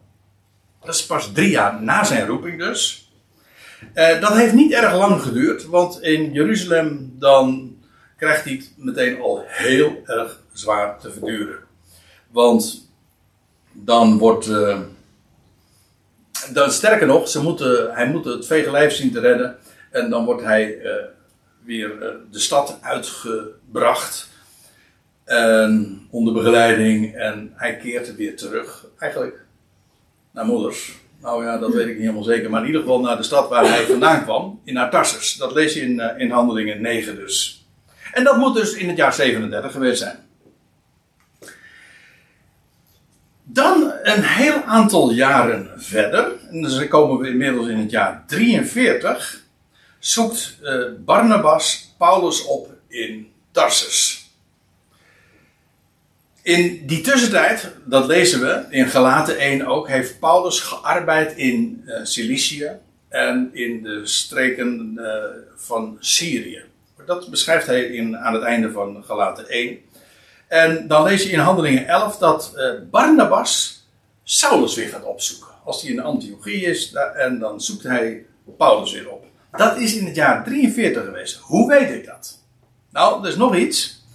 Dat 0.82 0.96
is 0.96 1.06
pas 1.06 1.32
drie 1.32 1.50
jaar 1.50 1.82
na 1.82 2.04
zijn 2.04 2.28
roeping 2.28 2.60
dus. 2.60 3.12
Uh, 3.94 4.22
dat 4.22 4.34
heeft 4.34 4.54
niet 4.54 4.72
erg 4.72 4.94
lang 4.96 5.22
geduurd, 5.22 5.66
want 5.66 6.02
in 6.02 6.34
Jeruzalem 6.34 7.16
dan 7.20 7.76
krijgt 8.18 8.44
hij 8.44 8.54
het 8.54 8.72
meteen 8.76 9.22
al 9.22 9.44
heel 9.48 10.02
erg 10.06 10.40
zwaar 10.54 11.00
te 11.00 11.12
verduren. 11.12 11.60
Want 12.32 12.90
dan 13.72 14.18
wordt. 14.18 14.48
Uh, 14.48 14.80
dan, 16.54 16.72
sterker 16.72 17.08
nog, 17.08 17.28
ze 17.28 17.42
moeten, 17.42 17.94
hij 17.94 18.08
moet 18.08 18.26
het 18.26 18.46
vege 18.46 18.72
lijf 18.72 18.94
zien 18.94 19.12
te 19.12 19.20
redden. 19.20 19.58
En 19.92 20.10
dan 20.10 20.26
wordt 20.26 20.44
hij 20.44 20.78
uh, 20.78 20.92
weer 21.64 21.92
uh, 22.02 22.08
de 22.32 22.40
stad 22.40 22.78
uitgebracht. 22.82 24.30
En 25.24 26.02
onder 26.10 26.34
begeleiding. 26.34 27.16
En 27.16 27.52
hij 27.56 27.78
keert 27.78 28.16
weer 28.16 28.38
terug. 28.38 28.86
Eigenlijk 28.98 29.46
naar 30.32 30.46
moeders. 30.46 30.94
Nou 31.22 31.44
ja, 31.44 31.58
dat 31.58 31.74
weet 31.74 31.88
ik 31.88 31.94
niet 31.94 32.02
helemaal 32.02 32.24
zeker. 32.24 32.50
Maar 32.50 32.62
in 32.62 32.68
ieder 32.68 32.82
geval 32.82 33.00
naar 33.00 33.18
de 33.18 33.24
stad 33.24 33.50
waar 33.50 33.68
hij 33.68 33.86
vandaan 33.86 34.24
kwam. 34.24 34.62
In 34.64 34.88
Tarsus. 34.90 35.36
Dat 35.36 35.54
lees 35.54 35.74
je 35.74 35.82
in, 35.82 36.00
in 36.18 36.32
Handelingen 36.32 36.82
9 36.82 37.16
dus. 37.16 37.66
En 38.12 38.24
dat 38.24 38.38
moet 38.38 38.56
dus 38.56 38.74
in 38.74 38.88
het 38.88 38.98
jaar 38.98 39.14
37 39.14 39.72
geweest 39.72 40.00
zijn. 40.00 40.26
Dan 43.50 43.92
een 44.04 44.24
heel 44.24 44.62
aantal 44.64 45.12
jaren 45.12 45.70
verder, 45.76 46.32
en 46.52 46.62
dus 46.62 46.88
komen 46.88 47.18
we 47.18 47.30
inmiddels 47.30 47.68
in 47.68 47.78
het 47.78 47.92
jaar 47.92 48.24
43, 48.28 49.42
zoekt 50.08 50.58
uh, 50.62 50.86
Barnabas 51.06 51.94
Paulus 51.98 52.46
op 52.46 52.70
in 52.88 53.32
Tarsus. 53.52 54.30
In 56.42 56.88
die 56.88 57.02
tussentijd, 57.02 57.72
dat 57.86 58.06
lezen 58.06 58.40
we 58.40 58.66
in 58.70 58.88
Galaten 58.88 59.38
1 59.38 59.66
ook, 59.66 59.88
heeft 59.88 60.20
Paulus 60.20 60.60
gearbeid 60.60 61.38
in 61.38 61.84
uh, 61.86 62.00
Cilicië 62.04 62.72
en 63.10 63.50
in 63.54 63.84
de 63.84 64.08
streken 64.08 64.94
uh, 64.96 65.24
van 65.56 65.98
Syrië. 66.00 66.64
Dat 67.06 67.30
beschrijft 67.30 67.68
hij 67.68 67.84
in, 67.84 68.18
aan 68.18 68.34
het 68.34 68.44
einde 68.44 68.72
van 68.72 69.04
Galaten 69.04 69.48
1. 69.50 69.80
En 70.48 70.88
dan 70.88 71.04
lees 71.04 71.24
je 71.24 71.30
in 71.30 71.40
Handelingen 71.40 71.88
11 71.88 72.18
dat 72.18 72.56
Barnabas 72.92 73.86
Saulus 74.24 74.76
weer 74.76 74.88
gaat 74.88 75.04
opzoeken. 75.04 75.48
Als 75.64 75.82
hij 75.82 75.92
in 75.92 76.00
Antiochie 76.00 76.62
is, 76.62 76.94
en 77.16 77.40
dan 77.40 77.62
zoekt 77.62 77.84
hij 77.84 78.26
Paulus 78.58 78.92
weer 78.92 79.10
op. 79.10 79.26
Dat 79.58 79.78
is 79.78 79.96
in 79.96 80.06
het 80.06 80.16
jaar 80.16 80.44
43 80.44 81.04
geweest. 81.04 81.38
Hoe 81.38 81.70
weet 81.70 81.90
ik 81.90 82.06
dat? 82.06 82.40
Nou, 82.90 83.24
er 83.24 83.30
is 83.30 83.36
nog 83.36 83.56
iets. 83.56 84.06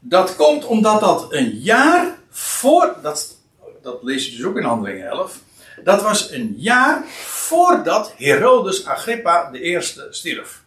Dat 0.00 0.36
komt 0.36 0.64
omdat 0.64 1.00
dat 1.00 1.32
een 1.32 1.50
jaar 1.50 2.18
voor. 2.30 2.94
Dat, 3.02 3.36
dat 3.82 4.02
lees 4.02 4.26
je 4.26 4.36
dus 4.36 4.44
ook 4.44 4.56
in 4.56 4.64
Handelingen 4.64 5.06
11. 5.06 5.40
Dat 5.84 6.02
was 6.02 6.30
een 6.30 6.54
jaar 6.56 7.04
voordat 7.24 8.14
Herodes 8.16 8.86
Agrippa 8.86 9.50
de 9.50 9.60
eerste 9.60 10.06
stierf. 10.10 10.62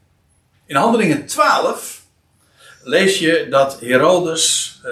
In 0.65 0.75
Handelingen 0.75 1.25
12 1.25 2.03
lees 2.83 3.19
je 3.19 3.47
dat 3.49 3.79
Herodes, 3.79 4.79
eh, 4.83 4.91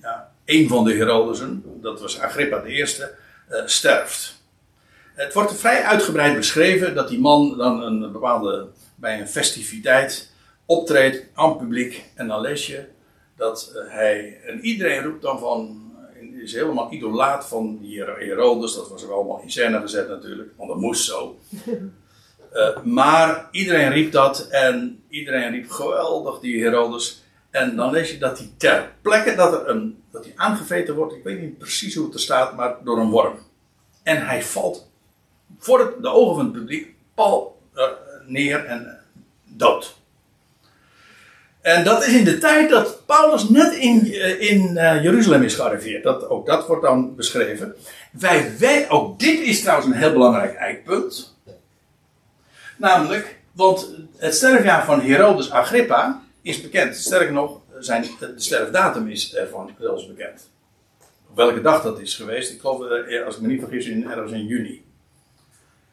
ja, 0.00 0.32
een 0.44 0.68
van 0.68 0.84
de 0.84 0.94
Herodesen, 0.94 1.62
dat 1.82 2.00
was 2.00 2.20
Agrippa 2.20 2.58
de 2.58 2.68
eerste, 2.68 3.14
eh, 3.48 3.62
sterft. 3.64 4.39
Het 5.14 5.34
wordt 5.34 5.54
vrij 5.54 5.82
uitgebreid 5.82 6.36
beschreven 6.36 6.94
dat 6.94 7.08
die 7.08 7.20
man 7.20 7.56
dan 7.56 7.82
een 7.82 8.12
bepaalde, 8.12 8.68
bij 8.94 9.20
een 9.20 9.28
festiviteit 9.28 10.32
optreedt 10.66 11.24
aan 11.34 11.48
het 11.48 11.58
publiek. 11.58 12.04
En 12.14 12.28
dan 12.28 12.40
lees 12.40 12.66
je 12.66 12.84
dat 13.36 13.72
uh, 13.74 13.92
hij, 13.92 14.40
en 14.46 14.60
iedereen 14.60 15.02
roept 15.02 15.22
dan 15.22 15.38
van, 15.38 15.90
is 16.42 16.52
helemaal 16.52 16.92
idolaat 16.92 17.48
van 17.48 17.78
die 17.80 18.02
Herodes. 18.02 18.74
Dat 18.74 18.88
was 18.88 19.02
er 19.02 19.12
allemaal 19.12 19.40
in 19.42 19.50
scène 19.50 19.80
gezet 19.80 20.08
natuurlijk, 20.08 20.50
want 20.56 20.68
dat 20.68 20.78
moest 20.78 21.04
zo. 21.04 21.38
Uh, 22.52 22.82
maar 23.00 23.48
iedereen 23.50 23.92
riep 23.92 24.12
dat 24.12 24.48
en 24.48 25.02
iedereen 25.08 25.50
riep 25.50 25.70
geweldig 25.70 26.40
die 26.40 26.62
Herodes. 26.62 27.22
En 27.50 27.76
dan 27.76 27.90
lees 27.90 28.10
je 28.10 28.18
dat 28.18 28.38
hij 28.38 28.50
ter 28.56 28.92
plekke 29.02 29.34
dat, 29.34 29.52
er 29.52 29.68
een, 29.68 30.02
dat 30.10 30.24
hij 30.24 30.32
aangevreten 30.36 30.94
wordt, 30.94 31.14
ik 31.14 31.22
weet 31.22 31.40
niet 31.40 31.58
precies 31.58 31.94
hoe 31.94 32.04
het 32.04 32.14
er 32.14 32.20
staat, 32.20 32.56
maar 32.56 32.76
door 32.84 32.98
een 32.98 33.10
worm. 33.10 33.38
En 34.02 34.26
hij 34.26 34.42
valt 34.42 34.89
voor 35.58 35.94
de 36.00 36.08
ogen 36.08 36.34
van 36.34 36.44
het 36.44 36.52
publiek 36.52 36.94
pal 37.14 37.60
uh, 37.74 37.84
neer 38.26 38.64
en 38.64 38.82
uh, 38.82 38.92
dood. 39.56 39.98
En 41.60 41.84
dat 41.84 42.06
is 42.06 42.12
in 42.12 42.24
de 42.24 42.38
tijd 42.38 42.70
dat 42.70 43.06
Paulus 43.06 43.48
net 43.48 43.74
in, 43.74 44.14
in 44.40 44.72
Jeruzalem 45.02 45.42
is 45.42 45.54
gearriveerd. 45.54 46.02
Dat, 46.02 46.28
ook 46.28 46.46
dat 46.46 46.66
wordt 46.66 46.82
dan 46.82 47.16
beschreven. 47.16 47.74
Wij, 48.12 48.52
wij, 48.58 48.90
ook 48.90 49.18
dit 49.18 49.40
is 49.40 49.60
trouwens 49.60 49.88
een 49.88 49.98
heel 49.98 50.12
belangrijk 50.12 50.54
eikpunt. 50.54 51.36
Namelijk, 52.76 53.38
want 53.52 53.94
het 54.16 54.34
sterfjaar 54.34 54.84
van 54.84 55.00
Herodes 55.00 55.50
Agrippa 55.50 56.22
is 56.42 56.60
bekend. 56.60 56.96
Sterker 56.96 57.32
nog, 57.32 57.60
zijn, 57.78 58.04
de 58.18 58.32
sterfdatum 58.36 59.08
is 59.08 59.34
ervan 59.34 59.70
zelfs 59.78 60.06
bekend. 60.06 60.50
Op 61.30 61.36
welke 61.36 61.60
dag 61.60 61.82
dat 61.82 62.00
is 62.00 62.14
geweest, 62.14 62.52
ik 62.52 62.60
geloof, 62.60 62.86
eh, 62.86 63.24
als 63.24 63.36
ik 63.36 63.40
me 63.40 63.48
niet 63.48 63.60
vergis, 63.60 63.86
in, 63.86 64.10
ergens 64.10 64.32
in 64.32 64.46
juni. 64.46 64.84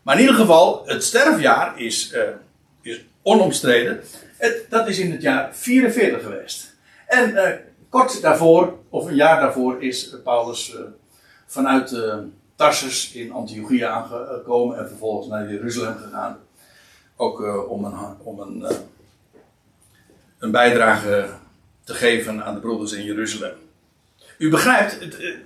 Maar 0.08 0.16
in 0.16 0.22
ieder 0.22 0.40
geval, 0.40 0.84
het 0.86 1.04
sterfjaar 1.04 1.80
is, 1.80 2.14
uh, 2.14 2.22
is 2.82 3.06
onomstreden. 3.22 4.02
Het, 4.38 4.66
dat 4.70 4.88
is 4.88 5.00
in 5.00 5.12
het 5.12 5.22
jaar 5.22 5.56
44 5.56 6.22
geweest. 6.22 6.76
En 7.08 7.30
uh, 7.30 7.50
kort 7.90 8.22
daarvoor, 8.22 8.80
of 8.90 9.06
een 9.06 9.16
jaar 9.16 9.40
daarvoor, 9.40 9.84
is 9.84 10.16
Paulus 10.24 10.76
vanuit 11.46 11.96
Tarsus 12.56 13.12
in 13.12 13.32
Antiochia 13.32 13.90
aangekomen 13.90 14.78
en 14.78 14.88
vervolgens 14.88 15.28
naar 15.28 15.52
Jeruzalem 15.52 15.98
gegaan. 15.98 16.38
Ook 17.16 17.68
om, 17.70 17.86
een, 17.86 17.96
om 18.24 18.40
een, 18.40 18.66
een 20.40 20.52
bijdrage 20.52 21.30
te 21.84 21.94
geven 21.94 22.44
aan 22.44 22.54
de 22.54 22.60
broeders 22.60 22.92
in 22.92 23.04
Jeruzalem. 23.04 23.56
U 24.38 24.50
begrijpt, 24.50 24.98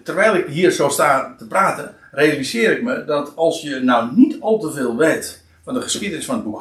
terwijl 0.03 0.35
ik 0.35 0.47
hier 0.47 0.71
zo 0.71 0.89
sta 0.89 1.35
te 1.37 1.47
praten, 1.47 1.95
realiseer 2.11 2.71
ik 2.71 2.83
me 2.83 3.05
dat 3.05 3.35
als 3.35 3.61
je 3.61 3.79
nou 3.79 4.15
niet 4.15 4.41
al 4.41 4.59
te 4.59 4.71
veel 4.71 4.97
weet 4.97 5.43
van 5.63 5.73
de 5.73 5.81
geschiedenis 5.81 6.25
van 6.25 6.35
het 6.35 6.43
boek 6.43 6.59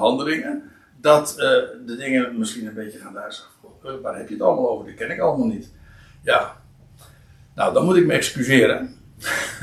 dat 1.00 1.34
uh, 1.36 1.44
de 1.86 1.96
dingen 1.96 2.38
misschien 2.38 2.66
een 2.66 2.74
beetje 2.74 2.98
gaan 2.98 3.14
duizelen. 3.14 3.48
Waar 4.02 4.16
heb 4.16 4.28
je 4.28 4.34
het 4.34 4.42
allemaal 4.42 4.70
over? 4.70 4.86
Die 4.86 4.94
ken 4.94 5.10
ik 5.10 5.20
allemaal 5.20 5.46
niet. 5.46 5.70
Ja, 6.22 6.56
nou 7.54 7.74
dan 7.74 7.84
moet 7.84 7.96
ik 7.96 8.06
me 8.06 8.12
excuseren. 8.12 8.96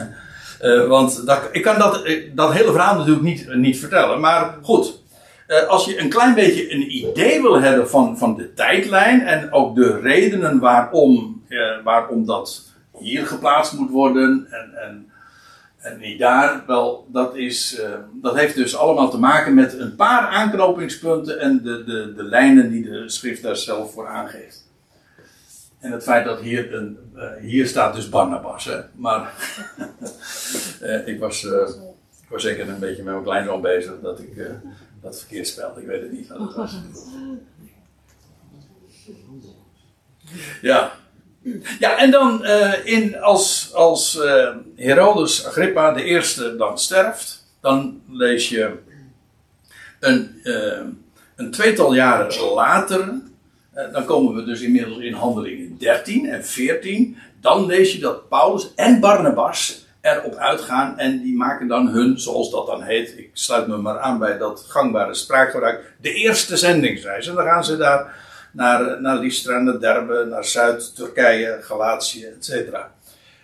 want 0.87 1.25
dat, 1.25 1.49
ik 1.51 1.61
kan 1.61 1.79
dat, 1.79 2.09
dat 2.33 2.53
hele 2.53 2.71
verhaal 2.71 2.97
natuurlijk 2.97 3.25
niet, 3.25 3.55
niet 3.55 3.79
vertellen. 3.79 4.19
Maar 4.19 4.57
goed, 4.61 5.01
als 5.67 5.85
je 5.85 5.99
een 5.99 6.09
klein 6.09 6.33
beetje 6.33 6.73
een 6.73 6.95
idee 6.95 7.41
wil 7.41 7.61
hebben 7.61 7.89
van, 7.89 8.17
van 8.17 8.35
de 8.35 8.53
tijdlijn 8.53 9.21
en 9.21 9.51
ook 9.51 9.75
de 9.75 9.99
redenen 9.99 10.59
waarom, 10.59 11.43
waarom 11.83 12.25
dat 12.25 12.73
hier 12.99 13.25
geplaatst 13.25 13.73
moet 13.73 13.89
worden 13.89 14.47
en, 14.49 14.83
en, 14.83 15.11
en 15.91 15.99
niet 15.99 16.19
daar, 16.19 16.63
wel, 16.67 17.07
dat, 17.11 17.35
is, 17.35 17.79
uh, 17.79 17.93
dat 18.13 18.35
heeft 18.35 18.55
dus 18.55 18.75
allemaal 18.75 19.09
te 19.09 19.19
maken 19.19 19.53
met 19.53 19.79
een 19.79 19.95
paar 19.95 20.27
aanknopingspunten 20.27 21.39
en 21.39 21.61
de, 21.63 21.83
de, 21.83 22.13
de 22.15 22.23
lijnen 22.23 22.69
die 22.69 22.83
de 22.83 23.09
schrift 23.09 23.41
daar 23.41 23.55
zelf 23.55 23.93
voor 23.93 24.07
aangeeft. 24.07 24.65
En 25.79 25.91
het 25.91 26.03
feit 26.03 26.25
dat 26.25 26.39
hier, 26.39 26.73
een, 26.73 26.97
hier 27.41 27.67
staat 27.67 27.95
dus 27.95 28.09
Barnabas, 28.09 28.65
hè? 28.65 28.79
maar 28.95 29.33
ik, 31.05 31.19
was, 31.19 31.43
ik 31.43 32.29
was 32.29 32.41
zeker 32.41 32.69
een 32.69 32.79
beetje 32.79 33.03
met 33.03 33.13
mijn 33.13 33.23
kleinzoon 33.23 33.61
bezig 33.61 33.93
dat 34.01 34.19
ik 34.19 34.49
dat 35.01 35.19
verkeerd 35.19 35.47
spelde. 35.47 35.81
Ik 35.81 35.87
weet 35.87 36.01
het 36.01 36.11
niet 36.11 36.27
wat 36.27 36.39
het 36.39 36.55
was. 36.55 36.75
Ja. 40.61 40.91
Ja, 41.79 41.97
en 41.97 42.11
dan 42.11 42.39
uh, 42.43 42.73
in, 42.83 43.19
als, 43.19 43.71
als 43.73 44.15
uh, 44.15 44.49
Herodes 44.75 45.45
Agrippa 45.45 45.91
de 45.91 46.03
eerste 46.03 46.55
dan 46.55 46.79
sterft, 46.79 47.45
dan 47.61 48.01
lees 48.09 48.49
je 48.49 48.71
een, 49.99 50.39
uh, 50.43 50.79
een 51.35 51.51
tweetal 51.51 51.93
jaren 51.93 52.53
later, 52.53 53.13
dan 53.91 54.05
komen 54.05 54.35
we 54.35 54.43
dus 54.43 54.61
inmiddels 54.61 54.97
in 54.97 55.13
handelingen 55.13 55.77
13 55.77 56.29
en 56.29 56.45
14, 56.45 57.17
dan 57.41 57.65
lees 57.65 57.93
je 57.93 57.99
dat 57.99 58.29
Paulus 58.29 58.73
en 58.75 58.99
Barnabas 58.99 59.85
erop 60.01 60.35
uitgaan 60.35 60.97
en 60.97 61.21
die 61.21 61.35
maken 61.35 61.67
dan 61.67 61.87
hun, 61.87 62.19
zoals 62.19 62.51
dat 62.51 62.65
dan 62.65 62.81
heet, 62.81 63.17
ik 63.17 63.29
sluit 63.33 63.67
me 63.67 63.77
maar 63.77 63.99
aan 63.99 64.19
bij 64.19 64.37
dat 64.37 64.65
gangbare 64.67 65.13
spraakgebruik, 65.13 65.93
de 66.01 66.13
eerste 66.13 66.57
zendingsreis. 66.57 67.27
En 67.27 67.35
dan 67.35 67.45
gaan 67.45 67.63
ze 67.63 67.77
daar 67.77 68.15
naar, 68.57 69.01
naar 69.01 69.17
Lystra, 69.17 69.59
naar 69.59 69.79
Derbe, 69.79 70.25
naar 70.25 70.45
Zuid-Turkije, 70.45 71.57
Galatië, 71.61 72.25
etc. 72.25 72.75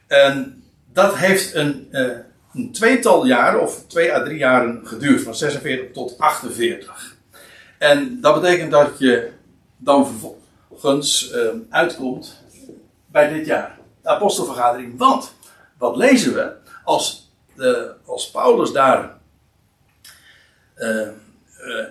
En 0.08 0.64
dat 0.94 1.16
heeft 1.16 1.54
een, 1.56 1.88
uh, 1.92 2.18
een 2.54 2.72
tweetal 2.72 3.26
jaren, 3.26 3.62
of 3.62 3.86
twee 3.88 4.14
à 4.14 4.24
drie 4.24 4.38
jaren 4.38 4.82
geduurd, 4.84 5.22
van 5.22 5.36
46 5.36 5.92
tot 5.92 6.18
48. 6.18 7.16
En 7.78 8.22
dat 8.22 8.42
betekent 8.42 8.72
dat 8.72 9.00
je 9.00 9.32
dan 9.78 10.08
vervolgens 10.08 11.34
uh, 11.34 11.50
uitkomt 11.70 12.44
bij 13.06 13.34
dit 13.34 13.46
jaar, 13.46 13.78
de 14.02 14.10
apostelvergadering. 14.10 14.98
Want, 14.98 15.34
wat 15.78 15.96
lezen 15.96 16.34
we 16.34 16.52
als, 16.84 17.32
de, 17.56 17.94
als 18.06 18.32
Paulus 18.32 18.72
daar 18.72 19.18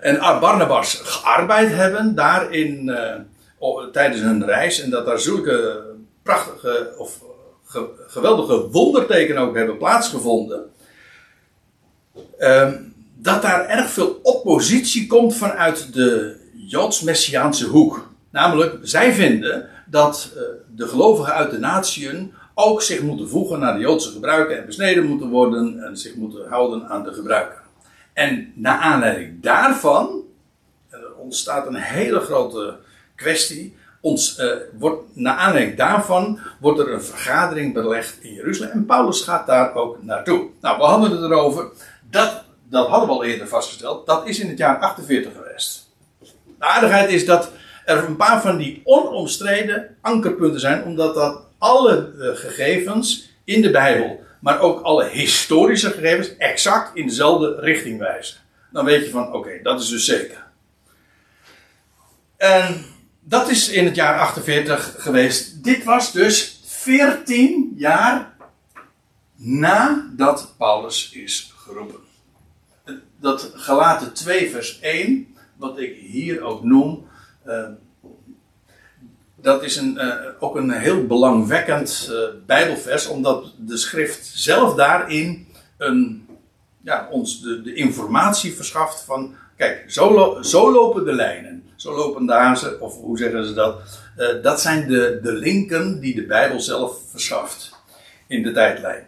en 0.00 0.18
Barnabas 0.40 0.94
gearbeid 1.04 1.72
hebben 1.72 2.14
daar 2.14 2.52
in, 2.52 2.96
tijdens 3.92 4.20
hun 4.20 4.44
reis 4.44 4.80
en 4.80 4.90
dat 4.90 5.06
daar 5.06 5.20
zulke 5.20 5.82
prachtige 6.22 6.94
of 6.96 7.20
geweldige 8.06 8.68
wondertekenen 8.68 9.42
ook 9.42 9.56
hebben 9.56 9.78
plaatsgevonden. 9.78 10.70
Ehm, 12.38 12.74
dat 13.16 13.42
daar 13.42 13.66
erg 13.66 13.90
veel 13.90 14.20
oppositie 14.22 15.06
komt 15.06 15.36
vanuit 15.36 15.94
de 15.94 16.36
Joods-Messiaanse 16.54 17.66
hoek. 17.66 18.10
Namelijk, 18.30 18.78
zij 18.82 19.12
vinden 19.12 19.68
dat 19.86 20.30
uh, 20.34 20.42
de 20.76 20.88
gelovigen 20.88 21.34
uit 21.34 21.50
de 21.50 21.58
natieën 21.58 22.34
ook 22.54 22.82
zich 22.82 23.02
moeten 23.02 23.28
voegen 23.28 23.58
naar 23.58 23.74
de 23.74 23.80
Joodse 23.80 24.10
gebruiken 24.10 24.58
en 24.58 24.66
besneden 24.66 25.04
moeten 25.04 25.28
worden 25.28 25.84
en 25.84 25.96
zich 25.96 26.14
moeten 26.14 26.48
houden 26.48 26.88
aan 26.88 27.04
de 27.04 27.12
gebruiken. 27.12 27.61
En 28.12 28.52
naar 28.54 28.78
aanleiding 28.78 29.42
daarvan 29.42 30.22
er 30.88 31.14
ontstaat 31.16 31.66
een 31.66 31.74
hele 31.74 32.20
grote 32.20 32.76
kwestie 33.14 33.76
ons, 34.02 34.38
uh, 34.38 34.52
wordt, 34.78 35.02
naar 35.12 35.36
aanleiding 35.36 35.76
daarvan 35.76 36.38
wordt 36.60 36.78
er 36.78 36.92
een 36.92 37.02
vergadering 37.02 37.74
belegd 37.74 38.18
in 38.20 38.32
Jeruzalem. 38.32 38.72
En 38.72 38.86
Paulus 38.86 39.20
gaat 39.20 39.46
daar 39.46 39.74
ook 39.74 40.02
naartoe. 40.02 40.48
Nou, 40.60 40.78
we 40.78 40.84
hadden 40.84 41.10
het 41.10 41.20
erover. 41.20 41.66
Dat, 42.10 42.44
dat 42.68 42.88
hadden 42.88 43.08
we 43.08 43.14
al 43.14 43.24
eerder 43.24 43.48
vastgesteld. 43.48 44.06
Dat 44.06 44.26
is 44.28 44.40
in 44.40 44.48
het 44.48 44.58
jaar 44.58 44.78
48 44.78 45.32
geweest. 45.32 45.90
De 46.58 46.64
aardigheid 46.64 47.10
is 47.10 47.26
dat 47.26 47.50
er 47.84 48.04
een 48.04 48.16
paar 48.16 48.40
van 48.40 48.56
die 48.56 48.80
onomstreden 48.84 49.96
ankerpunten 50.00 50.60
zijn. 50.60 50.84
Omdat 50.84 51.14
dat 51.14 51.42
alle 51.58 52.12
uh, 52.16 52.28
gegevens 52.36 53.30
in 53.44 53.62
de 53.62 53.70
Bijbel, 53.70 54.24
maar 54.42 54.60
ook 54.60 54.80
alle 54.80 55.08
historische 55.08 55.90
gegevens, 55.90 56.36
exact 56.36 56.96
in 56.96 57.06
dezelfde 57.06 57.60
richting 57.60 57.98
wijzen. 57.98 58.36
Dan 58.70 58.84
weet 58.84 59.04
je 59.04 59.10
van, 59.10 59.32
oké, 59.32 59.62
dat 59.62 59.80
is 59.80 59.88
dus 59.88 60.04
zeker. 60.04 60.46
En 62.36 62.84
dat 63.20 63.48
is 63.48 63.68
in 63.68 63.84
het 63.84 63.94
jaar 63.94 64.18
48 64.18 64.94
geweest. 64.98 65.64
Dit 65.64 65.84
was 65.84 66.12
dus 66.12 66.60
14 66.64 67.72
jaar 67.76 68.34
nadat 69.36 70.54
Paulus 70.58 71.12
is 71.12 71.52
geroepen. 71.56 72.00
Dat 73.20 73.50
gelaten 73.54 74.12
2 74.12 74.50
vers 74.50 74.80
1, 74.80 75.36
wat 75.56 75.78
ik 75.78 75.96
hier 75.96 76.42
ook 76.42 76.64
noem, 76.64 77.08
uh, 77.46 77.68
dat 79.42 79.62
is 79.62 79.76
een, 79.76 79.94
uh, 79.94 80.14
ook 80.38 80.56
een 80.56 80.70
heel 80.70 81.06
belangwekkend 81.06 82.08
uh, 82.10 82.18
Bijbelvers, 82.46 83.06
omdat 83.06 83.52
de 83.58 83.76
schrift 83.76 84.30
zelf 84.34 84.74
daarin 84.74 85.46
een, 85.78 86.26
ja, 86.82 87.08
ons 87.10 87.42
de, 87.42 87.62
de 87.62 87.74
informatie 87.74 88.54
verschaft 88.54 89.00
van, 89.00 89.34
kijk, 89.56 89.84
zo, 89.86 90.38
zo 90.42 90.72
lopen 90.72 91.04
de 91.04 91.12
lijnen. 91.12 91.62
Zo 91.76 91.94
lopen 91.94 92.26
de 92.26 92.32
hazen, 92.32 92.80
of 92.80 92.94
hoe 92.94 93.18
zeggen 93.18 93.46
ze 93.46 93.54
dat? 93.54 93.80
Uh, 94.18 94.42
dat 94.42 94.60
zijn 94.60 94.88
de, 94.88 95.18
de 95.22 95.32
linken 95.32 96.00
die 96.00 96.14
de 96.14 96.26
Bijbel 96.26 96.60
zelf 96.60 96.96
verschaft 97.10 97.76
in 98.26 98.42
de 98.42 98.52
tijdlijn. 98.52 99.06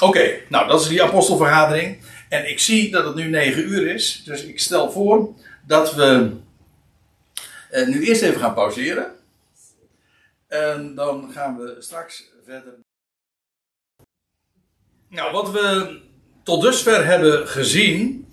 Oké, 0.00 0.38
nou 0.48 0.68
dat 0.68 0.80
is 0.80 0.88
die 0.88 1.02
apostelvergadering. 1.02 1.98
En 2.28 2.50
ik 2.50 2.58
zie 2.58 2.90
dat 2.90 3.04
het 3.04 3.14
nu 3.14 3.28
9 3.28 3.68
uur 3.68 3.94
is. 3.94 4.22
Dus 4.24 4.44
ik 4.44 4.60
stel 4.60 4.90
voor 4.90 5.28
dat 5.66 5.94
we 5.94 6.30
uh, 7.70 7.86
nu 7.86 8.06
eerst 8.06 8.22
even 8.22 8.40
gaan 8.40 8.54
pauzeren. 8.54 9.16
En 10.46 10.94
dan 10.94 11.30
gaan 11.32 11.56
we 11.58 11.76
straks 11.78 12.30
verder. 12.44 12.74
Nou, 15.08 15.32
wat 15.32 15.50
we 15.50 15.98
tot 16.42 16.62
dusver 16.62 17.06
hebben 17.06 17.48
gezien 17.48 18.28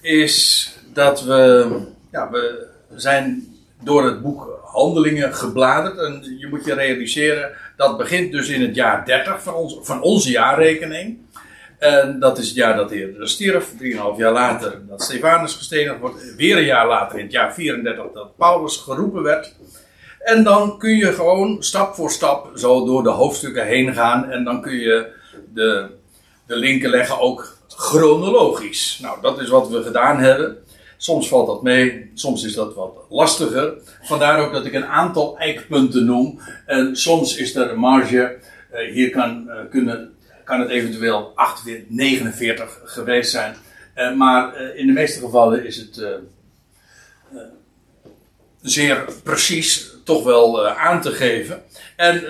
is 0.00 0.68
dat 0.92 1.22
we, 1.22 1.80
ja, 2.10 2.30
we 2.30 2.68
zijn 2.94 3.56
door 3.82 4.04
het 4.04 4.22
boek 4.22 4.60
Handelingen 4.62 5.34
gebladerd. 5.34 5.98
En 5.98 6.38
je 6.38 6.46
moet 6.46 6.64
je 6.64 6.74
realiseren, 6.74 7.56
dat 7.76 7.96
begint 7.98 8.32
dus 8.32 8.48
in 8.48 8.62
het 8.62 8.74
jaar 8.74 9.04
30 9.04 9.42
van, 9.42 9.54
ons, 9.54 9.78
van 9.82 10.02
onze 10.02 10.30
jaarrekening. 10.30 11.18
En 11.78 12.18
dat 12.20 12.38
is 12.38 12.46
het 12.46 12.56
jaar 12.56 12.76
dat 12.76 12.90
Heer 12.90 13.14
stierf, 13.20 13.72
3,5 13.72 13.78
jaar 14.16 14.32
later 14.32 14.80
dat 14.88 15.02
Stefanus 15.02 15.54
gestenigd 15.54 16.00
wordt. 16.00 16.34
Weer 16.36 16.56
een 16.56 16.64
jaar 16.64 16.86
later, 16.86 17.18
in 17.18 17.24
het 17.24 17.32
jaar 17.32 17.54
34, 17.54 18.12
dat 18.12 18.36
Paulus 18.36 18.76
geroepen 18.76 19.22
werd. 19.22 19.54
En 20.18 20.44
dan 20.44 20.78
kun 20.78 20.96
je 20.96 21.12
gewoon 21.12 21.62
stap 21.62 21.94
voor 21.94 22.10
stap 22.10 22.50
zo 22.54 22.84
door 22.84 23.02
de 23.02 23.10
hoofdstukken 23.10 23.66
heen 23.66 23.94
gaan. 23.94 24.30
En 24.30 24.44
dan 24.44 24.62
kun 24.62 24.74
je 24.74 25.12
de, 25.54 25.86
de 26.46 26.56
linken 26.56 26.90
leggen 26.90 27.20
ook 27.20 27.56
chronologisch. 27.68 28.98
Nou, 29.02 29.20
dat 29.20 29.40
is 29.40 29.48
wat 29.48 29.68
we 29.68 29.82
gedaan 29.82 30.18
hebben. 30.18 30.56
Soms 30.96 31.28
valt 31.28 31.46
dat 31.46 31.62
mee, 31.62 32.10
soms 32.14 32.44
is 32.44 32.54
dat 32.54 32.74
wat 32.74 32.96
lastiger. 33.08 33.74
Vandaar 34.02 34.40
ook 34.40 34.52
dat 34.52 34.66
ik 34.66 34.72
een 34.72 34.86
aantal 34.86 35.38
eikpunten 35.38 36.04
noem. 36.04 36.40
En 36.66 36.96
soms 36.96 37.36
is 37.36 37.54
er 37.54 37.70
een 37.70 37.78
marge. 37.78 38.36
Uh, 38.72 38.92
hier 38.92 39.10
kan, 39.10 39.44
uh, 39.46 39.54
kunnen, 39.70 40.14
kan 40.48 40.60
het 40.60 40.70
eventueel 40.70 41.32
48, 41.34 41.84
49 41.88 42.80
geweest 42.84 43.30
zijn. 43.30 43.54
Uh, 43.96 44.14
maar 44.14 44.60
in 44.76 44.86
de 44.86 44.92
meeste 44.92 45.20
gevallen 45.20 45.66
is 45.66 45.76
het 45.76 46.02
zeer 48.62 49.04
precies 49.22 49.90
toch 50.04 50.24
wel 50.24 50.68
aan 50.68 51.00
te 51.00 51.10
geven. 51.10 51.62
En 51.96 52.22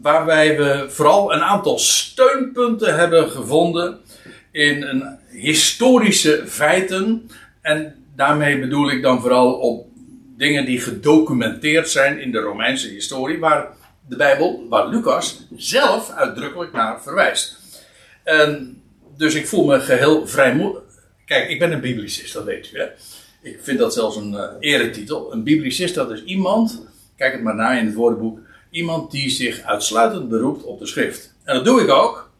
waarbij 0.00 0.56
we 0.56 0.86
vooral 0.88 1.32
een 1.32 1.42
aantal 1.42 1.78
steunpunten 1.78 2.98
hebben 2.98 3.30
gevonden 3.30 3.98
in 4.50 4.82
een 4.82 5.18
historische 5.30 6.42
feiten 6.46 7.30
en 7.60 8.04
daarmee 8.16 8.58
bedoel 8.58 8.90
ik 8.90 9.02
dan 9.02 9.20
vooral 9.20 9.52
op 9.52 9.86
dingen 10.36 10.64
die 10.64 10.80
gedocumenteerd 10.80 11.90
zijn 11.90 12.20
in 12.20 12.32
de 12.32 12.38
Romeinse 12.38 12.88
historie, 12.88 13.38
waar 13.38 13.68
de 14.08 14.16
Bijbel, 14.16 14.66
waar 14.68 14.88
Lucas 14.88 15.40
zelf 15.56 16.10
uitdrukkelijk 16.10 16.72
naar 16.72 17.02
verwijst. 17.02 17.56
En 18.24 18.82
dus 19.16 19.34
ik 19.34 19.46
voel 19.46 19.64
me 19.64 19.80
geheel 19.80 20.26
vrijmoedig. 20.26 20.82
Kijk, 21.24 21.48
ik 21.48 21.58
ben 21.58 21.72
een 21.72 21.80
biblicist, 21.80 22.32
dat 22.32 22.44
weet 22.44 22.70
u. 22.72 22.78
Hè? 22.78 22.86
Ik 23.42 23.58
vind 23.62 23.78
dat 23.78 23.94
zelfs 23.94 24.16
een 24.16 24.32
uh, 24.32 24.44
eretitel. 24.60 25.32
Een 25.32 25.42
biblicist, 25.42 25.94
dat 25.94 26.10
is 26.10 26.24
iemand, 26.24 26.82
kijk 27.16 27.32
het 27.32 27.42
maar 27.42 27.54
na 27.54 27.78
in 27.78 27.86
het 27.86 27.94
woordenboek, 27.94 28.38
iemand 28.70 29.10
die 29.10 29.30
zich 29.30 29.62
uitsluitend 29.62 30.28
beroept 30.28 30.64
op 30.64 30.78
de 30.78 30.86
schrift. 30.86 31.34
En 31.44 31.54
dat 31.54 31.64
doe 31.64 31.82
ik 31.82 31.90
ook. 31.90 32.30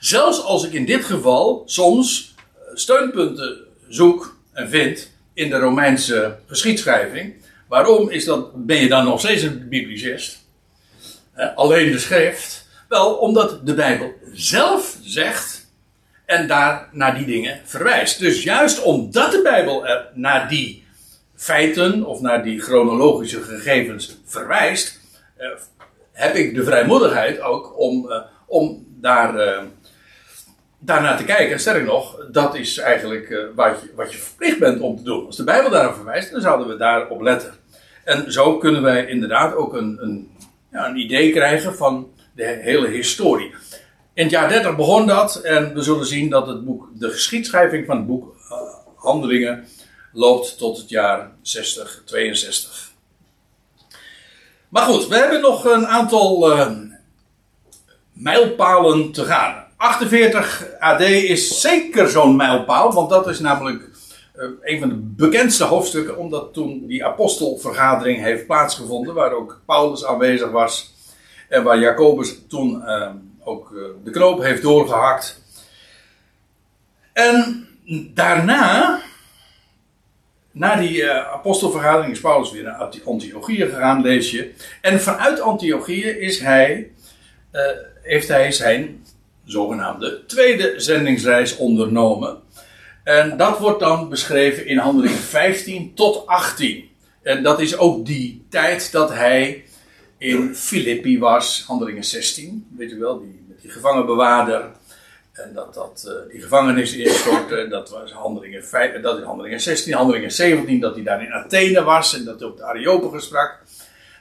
Zelfs 0.00 0.42
als 0.42 0.64
ik 0.64 0.72
in 0.72 0.84
dit 0.84 1.04
geval 1.04 1.62
soms 1.66 2.34
eh, 2.54 2.62
steunpunten 2.74 3.58
zoek 3.88 4.36
en 4.52 4.68
vindt 4.68 5.10
in 5.34 5.50
de 5.50 5.58
Romeinse 5.58 6.38
geschiedschrijving. 6.46 7.34
Waarom 7.68 8.10
is 8.10 8.24
dat, 8.24 8.66
ben 8.66 8.76
je 8.76 8.88
dan 8.88 9.04
nog 9.04 9.18
steeds 9.18 9.42
een 9.42 9.68
biblicist? 9.68 10.41
Eh, 11.32 11.56
alleen 11.56 11.92
de 11.92 11.98
schrift. 11.98 12.68
Wel, 12.88 13.14
omdat 13.14 13.66
de 13.66 13.74
Bijbel 13.74 14.12
zelf 14.32 14.96
zegt 15.02 15.72
en 16.26 16.46
daar 16.46 16.88
naar 16.92 17.14
die 17.14 17.26
dingen 17.26 17.60
verwijst. 17.64 18.18
Dus 18.18 18.42
juist 18.42 18.82
omdat 18.82 19.30
de 19.32 19.42
Bijbel 19.42 19.86
naar 20.14 20.48
die 20.48 20.84
feiten 21.36 22.04
of 22.04 22.20
naar 22.20 22.42
die 22.42 22.60
chronologische 22.60 23.42
gegevens 23.42 24.20
verwijst, 24.24 25.00
eh, 25.36 25.48
heb 26.12 26.34
ik 26.34 26.54
de 26.54 26.64
vrijmoedigheid 26.64 27.40
ook 27.40 27.78
om, 27.78 28.10
eh, 28.10 28.20
om 28.46 28.86
daar 29.00 29.60
daarnaar 30.78 31.16
te 31.16 31.24
kijken. 31.24 31.60
Sterker 31.60 31.84
nog, 31.84 32.26
dat 32.30 32.54
is 32.54 32.78
eigenlijk 32.78 33.50
wat, 33.54 33.80
je, 33.82 33.90
wat 33.94 34.12
je 34.12 34.18
verplicht 34.18 34.58
bent 34.58 34.80
om 34.80 34.96
te 34.96 35.02
doen. 35.02 35.26
Als 35.26 35.36
de 35.36 35.44
Bijbel 35.44 35.70
daarop 35.70 35.94
verwijst, 35.94 36.32
dan 36.32 36.40
zouden 36.40 36.68
we 36.68 36.76
daarop 36.76 37.20
letten. 37.20 37.54
En 38.04 38.32
zo 38.32 38.58
kunnen 38.58 38.82
wij 38.82 39.06
inderdaad 39.06 39.54
ook 39.54 39.74
een, 39.74 39.98
een, 40.00 40.30
ja, 40.72 40.88
een 40.88 40.96
idee 40.96 41.32
krijgen 41.32 41.74
van 41.74 42.10
de 42.34 42.44
hele 42.44 42.88
historie. 42.88 43.54
In 44.14 44.22
het 44.22 44.30
jaar 44.30 44.48
30 44.48 44.76
begon 44.76 45.06
dat 45.06 45.36
en 45.36 45.74
we 45.74 45.82
zullen 45.82 46.06
zien 46.06 46.30
dat 46.30 46.46
het 46.46 46.64
boek, 46.64 46.88
de 46.94 47.10
geschiedschrijving 47.10 47.86
van 47.86 47.96
het 47.96 48.06
boek 48.06 48.34
uh, 48.50 48.58
Handelingen 48.96 49.68
loopt 50.12 50.58
tot 50.58 50.78
het 50.78 50.88
jaar 50.88 51.30
60, 51.42 52.02
62. 52.04 52.90
Maar 54.68 54.82
goed, 54.82 55.08
we 55.08 55.16
hebben 55.16 55.40
nog 55.40 55.64
een 55.64 55.86
aantal 55.86 56.52
uh, 56.52 56.70
mijlpalen 58.12 59.12
te 59.12 59.24
gaan. 59.24 59.66
48 59.76 60.66
AD 60.78 61.00
is 61.00 61.60
zeker 61.60 62.08
zo'n 62.08 62.36
mijlpaal, 62.36 62.92
want 62.92 63.10
dat 63.10 63.28
is 63.28 63.38
namelijk 63.38 63.91
een 64.60 64.80
van 64.80 64.88
de 64.88 64.94
bekendste 64.94 65.64
hoofdstukken, 65.64 66.16
omdat 66.16 66.52
toen 66.52 66.86
die 66.86 67.04
apostelvergadering 67.04 68.20
heeft 68.20 68.46
plaatsgevonden, 68.46 69.14
waar 69.14 69.32
ook 69.32 69.60
Paulus 69.66 70.04
aanwezig 70.04 70.50
was. 70.50 70.94
En 71.48 71.62
waar 71.62 71.78
Jacobus 71.78 72.38
toen 72.48 72.84
ehm, 72.84 73.16
ook 73.44 73.72
eh, 73.76 73.82
de 74.04 74.10
knoop 74.10 74.42
heeft 74.42 74.62
doorgehakt. 74.62 75.42
En 77.12 77.66
daarna, 78.14 79.00
na 80.50 80.76
die 80.76 81.10
apostelvergadering, 81.10 82.12
is 82.12 82.20
Paulus 82.20 82.52
weer 82.52 82.62
naar 82.62 83.00
Antiochië 83.04 83.56
gegaan, 83.56 84.02
lees 84.02 84.30
je. 84.30 84.52
En 84.80 85.00
vanuit 85.00 85.40
Antiochië 85.40 86.06
is 86.06 86.40
hij, 86.40 86.90
heeft 88.02 88.28
hij 88.28 88.52
zijn 88.52 89.04
zogenaamde 89.44 90.26
tweede 90.26 90.74
zendingsreis 90.76 91.56
ondernomen. 91.56 92.41
En 93.04 93.36
dat 93.36 93.58
wordt 93.58 93.80
dan 93.80 94.08
beschreven 94.08 94.66
in 94.66 94.78
handelingen 94.78 95.18
15 95.18 95.94
tot 95.94 96.26
18. 96.26 96.90
En 97.22 97.42
dat 97.42 97.60
is 97.60 97.76
ook 97.76 98.06
die 98.06 98.46
tijd 98.48 98.92
dat 98.92 99.12
hij 99.12 99.64
in 100.18 100.54
Filippi 100.54 101.18
was, 101.18 101.64
handelingen 101.66 102.04
16, 102.04 102.66
weet 102.76 102.92
u 102.92 102.98
wel, 102.98 103.20
die, 103.20 103.44
die 103.60 103.70
gevangenbewaarder. 103.70 104.70
En 105.32 105.50
dat, 105.54 105.74
dat 105.74 106.04
uh, 106.06 106.32
die 106.32 106.40
gevangenis 106.40 106.92
instortte, 106.92 107.66
dat 107.68 107.90
was 107.90 108.12
handelingen, 108.12 108.64
5, 108.64 109.00
dat 109.00 109.18
is 109.18 109.24
handelingen 109.24 109.60
16, 109.60 109.94
handelingen 109.94 110.32
17, 110.32 110.80
dat 110.80 110.94
hij 110.94 111.04
daar 111.04 111.22
in 111.22 111.32
Athene 111.32 111.82
was 111.82 112.16
en 112.16 112.24
dat 112.24 112.40
hij 112.40 112.48
op 112.48 112.56
de 112.56 112.64
Areopagus 112.64 113.24
sprak. 113.24 113.58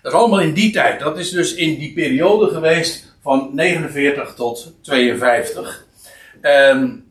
Dat 0.02 0.12
is 0.12 0.18
allemaal 0.18 0.42
in 0.42 0.54
die 0.54 0.72
tijd. 0.72 1.00
Dat 1.00 1.18
is 1.18 1.30
dus 1.30 1.54
in 1.54 1.80
die 1.80 1.94
periode 1.94 2.52
geweest 2.54 3.14
van 3.22 3.50
49 3.54 4.34
tot 4.34 4.74
52. 4.82 5.86
Um, 6.42 7.11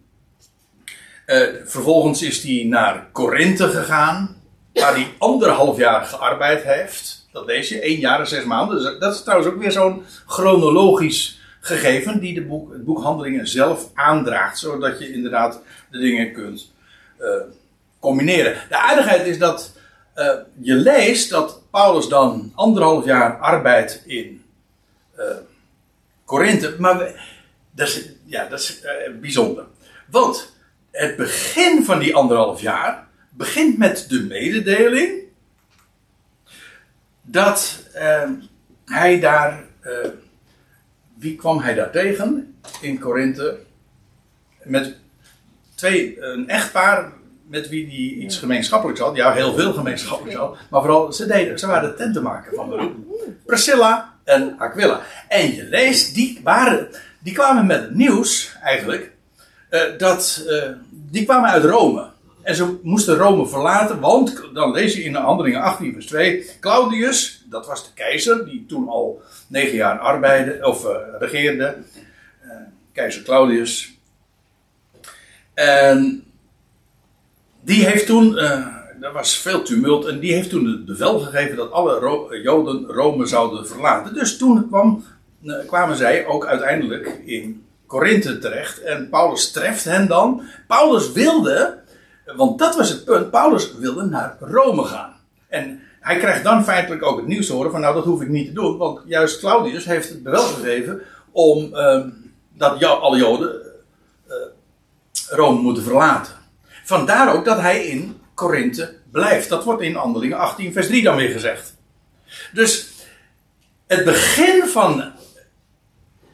uh, 1.31 1.49
vervolgens 1.65 2.23
is 2.23 2.43
hij 2.43 2.65
naar 2.69 3.07
Korinthe 3.13 3.69
gegaan, 3.69 4.43
waar 4.73 4.95
hij 4.95 5.15
anderhalf 5.19 5.77
jaar 5.77 6.05
gearbeid 6.05 6.63
heeft. 6.63 7.29
Dat 7.33 7.47
lees 7.47 7.69
je, 7.69 7.81
één 7.81 8.01
jaar 8.01 8.21
en 8.21 8.29
zes 8.29 8.45
maanden. 8.45 9.01
Dat 9.01 9.15
is 9.15 9.23
trouwens 9.23 9.53
ook 9.53 9.59
weer 9.61 9.73
zo'n 9.73 10.05
chronologisch 10.27 11.41
gegeven 11.61 12.21
die 12.21 12.35
de 12.35 12.43
boek, 12.43 12.73
het 12.73 12.85
boek 12.85 13.03
Handelingen 13.03 13.49
zelf 13.49 13.91
aandraagt, 13.95 14.59
zodat 14.59 14.99
je 14.99 15.13
inderdaad 15.13 15.63
de 15.91 15.99
dingen 15.99 16.33
kunt 16.33 16.73
uh, 17.21 17.29
combineren. 17.99 18.55
De 18.69 18.77
aardigheid 18.77 19.27
is 19.27 19.39
dat 19.39 19.73
uh, 20.17 20.31
je 20.61 20.75
leest 20.75 21.31
dat 21.31 21.63
Paulus 21.71 22.09
dan 22.09 22.53
anderhalf 22.55 23.05
jaar 23.05 23.39
arbeidt 23.39 24.03
in 24.07 24.45
uh, 25.19 25.25
Korinthe, 26.25 26.75
maar 26.79 26.99
dat 27.71 27.89
is, 27.89 28.09
ja, 28.25 28.47
dat 28.49 28.61
is 28.61 28.81
bijzonder. 29.21 29.65
Want 30.07 30.59
het 30.91 31.17
begin 31.17 31.85
van 31.85 31.99
die 31.99 32.15
anderhalf 32.15 32.61
jaar 32.61 33.07
begint 33.31 33.79
met 33.79 34.07
de 34.09 34.21
mededeling 34.21 35.19
dat 37.23 37.85
uh, 37.97 38.31
hij 38.85 39.21
daar. 39.21 39.65
Uh, 39.83 40.09
wie 41.19 41.37
kwam 41.37 41.59
hij 41.59 41.75
daar 41.75 41.91
tegen 41.91 42.55
in 42.81 42.99
Korinthe? 42.99 43.59
Met 44.63 44.97
twee, 45.75 46.23
een 46.23 46.49
echtpaar 46.49 47.13
met 47.47 47.69
wie 47.69 47.87
hij 47.87 48.25
iets 48.25 48.39
gemeenschappelijks 48.39 49.01
had. 49.01 49.17
Ja, 49.17 49.33
heel 49.33 49.55
veel 49.55 49.73
gemeenschappelijks 49.73 50.39
had. 50.39 50.57
Maar 50.71 50.81
vooral, 50.81 51.13
ze, 51.13 51.27
deden, 51.27 51.59
ze 51.59 51.67
waren 51.67 51.97
tentenmaker 51.97 52.55
van 52.55 52.69
beroep. 52.69 52.95
Priscilla 53.47 54.19
en 54.25 54.59
Aquila. 54.59 55.01
En 55.29 55.55
je 55.55 55.65
leest, 55.65 56.15
die, 56.15 56.41
waren, 56.43 56.89
die 57.19 57.35
kwamen 57.35 57.67
met 57.67 57.81
het 57.81 57.95
nieuws 57.95 58.57
eigenlijk. 58.63 59.13
Uh, 59.71 59.81
dat, 59.99 60.47
die 60.91 61.25
kwamen 61.25 61.51
uit 61.51 61.65
Rome. 61.65 62.09
En 62.43 62.55
ze 62.55 62.79
moesten 62.83 63.17
Rome 63.17 63.47
verlaten, 63.47 64.01
want 64.01 64.43
dan 64.55 64.73
lees 64.73 64.95
je 64.95 65.03
in 65.03 65.13
de 65.13 65.19
handelingen 65.19 65.61
18 65.61 65.93
vers 65.93 66.07
2. 66.07 66.47
Claudius, 66.61 67.45
dat 67.51 67.67
was 67.67 67.85
de 67.85 67.91
keizer, 67.95 68.45
die 68.45 68.65
toen 68.69 68.89
al 68.89 69.23
negen 69.47 69.77
jaar 69.77 69.99
arbeidde, 69.99 70.67
of 70.67 70.85
uh, 70.85 70.91
regeerde. 71.19 71.77
Keizer 72.93 73.23
Claudius. 73.23 73.95
En 75.55 76.25
die 77.61 77.87
heeft 77.87 78.07
toen, 78.07 78.33
uh, 78.33 78.67
er 79.01 79.13
was 79.13 79.39
veel 79.39 79.63
tumult, 79.63 80.07
en 80.07 80.19
die 80.19 80.33
heeft 80.33 80.51
toen 80.51 80.67
het 80.67 80.85
bevel 80.85 81.19
gegeven 81.19 81.57
dat 81.57 81.73
alle 81.73 82.41
Joden 82.43 82.87
Rome 82.87 83.27
zouden 83.27 83.67
verlaten. 83.67 84.15
Dus 84.15 84.37
toen 84.37 84.69
kwam, 84.69 85.05
kwamen 85.67 85.97
zij 85.97 86.27
ook 86.27 86.47
uiteindelijk 86.47 87.21
in 87.25 87.65
Korinthe 87.91 88.39
terecht. 88.39 88.83
En 88.83 89.09
Paulus 89.09 89.51
treft 89.51 89.85
hen 89.85 90.09
dan. 90.09 90.43
Paulus 90.67 91.13
wilde 91.13 91.81
want 92.37 92.59
dat 92.59 92.77
was 92.77 92.89
het 92.89 93.05
punt. 93.05 93.31
Paulus 93.31 93.75
wilde 93.79 94.05
naar 94.05 94.37
Rome 94.41 94.85
gaan. 94.85 95.15
En 95.49 95.81
hij 96.01 96.19
krijgt 96.19 96.45
dan 96.45 96.65
feitelijk 96.65 97.03
ook 97.03 97.17
het 97.17 97.27
nieuws 97.27 97.49
horen 97.49 97.71
van 97.71 97.81
nou 97.81 97.95
dat 97.95 98.05
hoef 98.05 98.23
ik 98.23 98.29
niet 98.29 98.47
te 98.47 98.53
doen. 98.53 98.77
Want 98.77 99.01
juist 99.07 99.39
Claudius 99.39 99.85
heeft 99.85 100.09
het 100.09 100.23
bevel 100.23 100.43
gegeven 100.43 101.03
om 101.31 101.75
uh, 101.75 102.05
dat 102.53 102.85
alle 102.85 103.19
Joden 103.19 103.63
uh, 104.29 104.35
Rome 105.29 105.61
moeten 105.61 105.83
verlaten. 105.83 106.33
Vandaar 106.85 107.35
ook 107.35 107.45
dat 107.45 107.61
hij 107.61 107.87
in 107.87 108.21
Korinthe 108.35 108.97
blijft. 109.11 109.49
Dat 109.49 109.65
wordt 109.65 109.83
in 109.83 109.95
Handelingen 109.95 110.39
18 110.39 110.73
vers 110.73 110.87
3 110.87 111.03
dan 111.03 111.17
weer 111.17 111.31
gezegd. 111.31 111.77
Dus 112.53 112.89
het 113.87 114.05
begin 114.05 114.67
van 114.67 115.13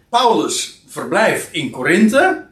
Paulus 0.08 0.75
verblijf 0.96 1.48
in 1.52 1.70
Korinthe 1.70 2.46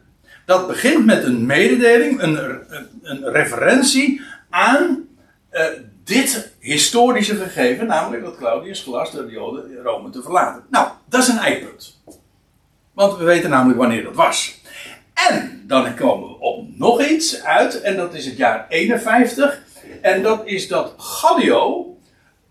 dat 0.45 0.67
begint 0.67 1.05
met 1.05 1.23
een 1.23 1.45
mededeling, 1.45 2.21
een, 2.21 2.37
een, 2.69 2.89
een 3.01 3.31
referentie 3.31 4.21
aan 4.49 5.07
uh, 5.51 5.65
dit 6.03 6.53
historische 6.59 7.35
gegeven, 7.35 7.87
namelijk 7.87 8.23
dat 8.23 8.37
Claudius 8.37 8.81
gelast 8.81 9.11
de 9.11 9.25
Joden 9.29 9.81
Rome 9.83 10.09
te 10.09 10.21
verlaten. 10.21 10.63
Nou, 10.69 10.87
dat 11.09 11.21
is 11.21 11.27
een 11.27 11.37
eikpunt. 11.37 12.01
Want 12.93 13.17
we 13.17 13.23
weten 13.23 13.49
namelijk 13.49 13.79
wanneer 13.79 14.03
dat 14.03 14.15
was. 14.15 14.61
En 15.29 15.63
dan 15.67 15.95
komen 15.95 16.29
we 16.29 16.39
op 16.39 16.77
nog 16.77 17.01
iets 17.05 17.43
uit, 17.43 17.81
en 17.81 17.95
dat 17.95 18.13
is 18.13 18.25
het 18.25 18.37
jaar 18.37 18.65
51. 18.69 19.61
En 20.01 20.21
dat 20.21 20.41
is 20.45 20.67
dat 20.67 20.93
Gallio 20.97 21.97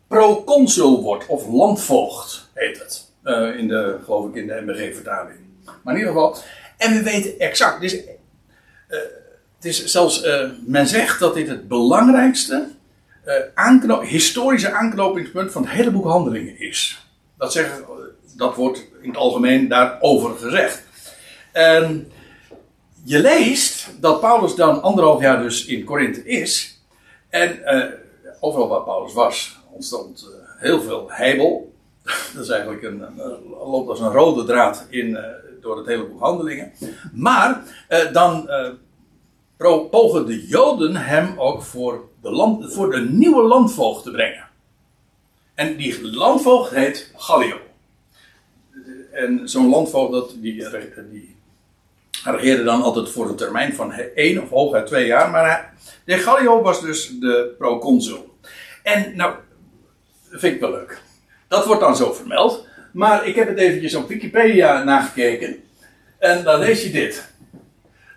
proconsul 0.08 1.02
wordt, 1.02 1.26
of 1.26 1.48
landvoogd 1.48 2.48
heet 2.54 2.78
het. 2.78 3.12
Uh, 3.24 3.58
in 3.58 3.68
de, 3.68 3.98
geloof 4.04 4.28
ik 4.28 4.34
in 4.34 4.46
de 4.46 4.62
MBG-vertaling. 4.66 5.43
Maar 5.82 5.94
in 5.94 6.00
ieder 6.00 6.12
geval, 6.12 6.36
en 6.76 6.92
we 6.92 7.02
weten 7.02 7.38
exact. 7.38 7.80
Dus, 7.80 7.94
uh, 7.94 8.08
het 9.56 9.64
is 9.64 9.84
zelfs, 9.84 10.24
uh, 10.24 10.50
men 10.66 10.86
zegt 10.86 11.18
dat 11.18 11.34
dit 11.34 11.48
het 11.48 11.68
belangrijkste 11.68 12.68
aankno 13.54 14.00
historische 14.00 14.72
aanknopingspunt 14.72 15.52
van 15.52 15.62
het 15.62 15.70
hele 15.70 15.90
boek 15.90 16.04
Handelingen 16.04 16.60
is. 16.60 17.06
Dat, 17.38 17.52
zeggen, 17.52 17.84
dat 18.36 18.54
wordt 18.54 18.86
in 19.02 19.08
het 19.08 19.18
algemeen 19.18 19.68
daarover 19.68 20.36
gezegd. 20.36 20.82
En 21.52 22.12
je 23.04 23.18
leest 23.18 23.88
dat 24.00 24.20
Paulus 24.20 24.54
dan 24.54 24.82
anderhalf 24.82 25.20
jaar 25.20 25.42
dus 25.42 25.64
in 25.64 25.84
Korinthe 25.84 26.24
is. 26.24 26.80
En 27.28 27.60
overal 28.40 28.68
waar 28.68 28.82
Paulus 28.82 29.12
was 29.12 29.58
ontstond 29.70 30.28
heel 30.58 30.82
veel 30.82 31.06
heibel. 31.08 31.72
Dat 32.34 32.42
is 32.42 32.48
eigenlijk 32.48 32.82
een, 32.82 33.00
een, 33.00 33.48
loopt 33.48 33.88
als 33.88 34.00
een 34.00 34.12
rode 34.12 34.44
draad 34.44 34.86
in 34.88 35.18
door 35.64 35.76
het 35.76 35.86
hele 35.86 36.04
boek 36.04 36.20
Handelingen. 36.20 36.72
Maar 37.12 37.62
eh, 37.88 38.12
dan 38.12 38.48
eh, 38.48 38.70
pogen 39.90 40.26
de 40.26 40.46
Joden 40.46 40.96
hem 40.96 41.40
ook 41.40 41.62
voor 41.62 42.08
de, 42.22 42.30
land, 42.30 42.72
voor 42.72 42.90
de 42.90 43.00
nieuwe 43.00 43.42
landvoogd 43.42 44.02
te 44.02 44.10
brengen. 44.10 44.48
En 45.54 45.76
die 45.76 46.10
landvoogd 46.10 46.70
heet 46.70 47.12
Gallio. 47.16 47.56
En 49.12 49.48
zo'n 49.48 49.68
landvoogd, 49.68 50.12
dat, 50.12 50.30
die, 50.40 50.68
die 51.10 51.36
regeerde 52.24 52.64
dan 52.64 52.82
altijd 52.82 53.10
voor 53.10 53.28
een 53.28 53.36
termijn 53.36 53.74
van 53.74 53.92
één 53.92 54.42
of 54.42 54.48
hooguit 54.48 54.86
twee 54.86 55.06
jaar. 55.06 55.30
Maar 55.30 55.74
de 56.04 56.18
Gallio 56.18 56.62
was 56.62 56.80
dus 56.80 57.18
de 57.20 57.54
proconsul. 57.58 58.36
En 58.82 59.16
nou, 59.16 59.34
vind 60.30 60.54
ik 60.54 60.60
wel 60.60 60.70
leuk. 60.70 61.02
Dat 61.48 61.66
wordt 61.66 61.80
dan 61.80 61.96
zo 61.96 62.12
vermeld. 62.12 62.63
Maar 62.94 63.26
ik 63.26 63.34
heb 63.34 63.48
het 63.48 63.58
eventjes 63.58 63.94
op 63.94 64.08
Wikipedia 64.08 64.84
nagekeken. 64.84 65.56
En 66.18 66.44
dan 66.44 66.58
lees 66.58 66.82
je 66.82 66.90
dit. 66.90 67.32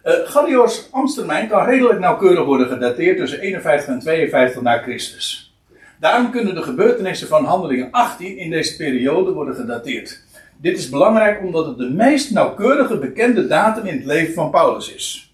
Uh, 0.03 0.13
Gallio's 0.23 0.87
ambtstermijn 0.91 1.47
kan 1.47 1.65
redelijk 1.65 1.99
nauwkeurig 1.99 2.45
worden 2.45 2.67
gedateerd 2.67 3.17
tussen 3.17 3.39
51 3.39 3.87
en 3.87 3.99
52 3.99 4.61
na 4.61 4.77
Christus. 4.77 5.55
Daarom 5.99 6.31
kunnen 6.31 6.55
de 6.55 6.61
gebeurtenissen 6.61 7.27
van 7.27 7.45
handelingen 7.45 7.91
18 7.91 8.37
in 8.37 8.49
deze 8.49 8.75
periode 8.75 9.31
worden 9.31 9.55
gedateerd. 9.55 10.23
Dit 10.57 10.77
is 10.77 10.89
belangrijk 10.89 11.41
omdat 11.41 11.65
het 11.65 11.77
de 11.77 11.89
meest 11.89 12.31
nauwkeurige 12.31 12.97
bekende 12.97 13.47
datum 13.47 13.85
in 13.85 13.95
het 13.97 14.05
leven 14.05 14.33
van 14.33 14.49
Paulus 14.49 14.93
is. 14.93 15.33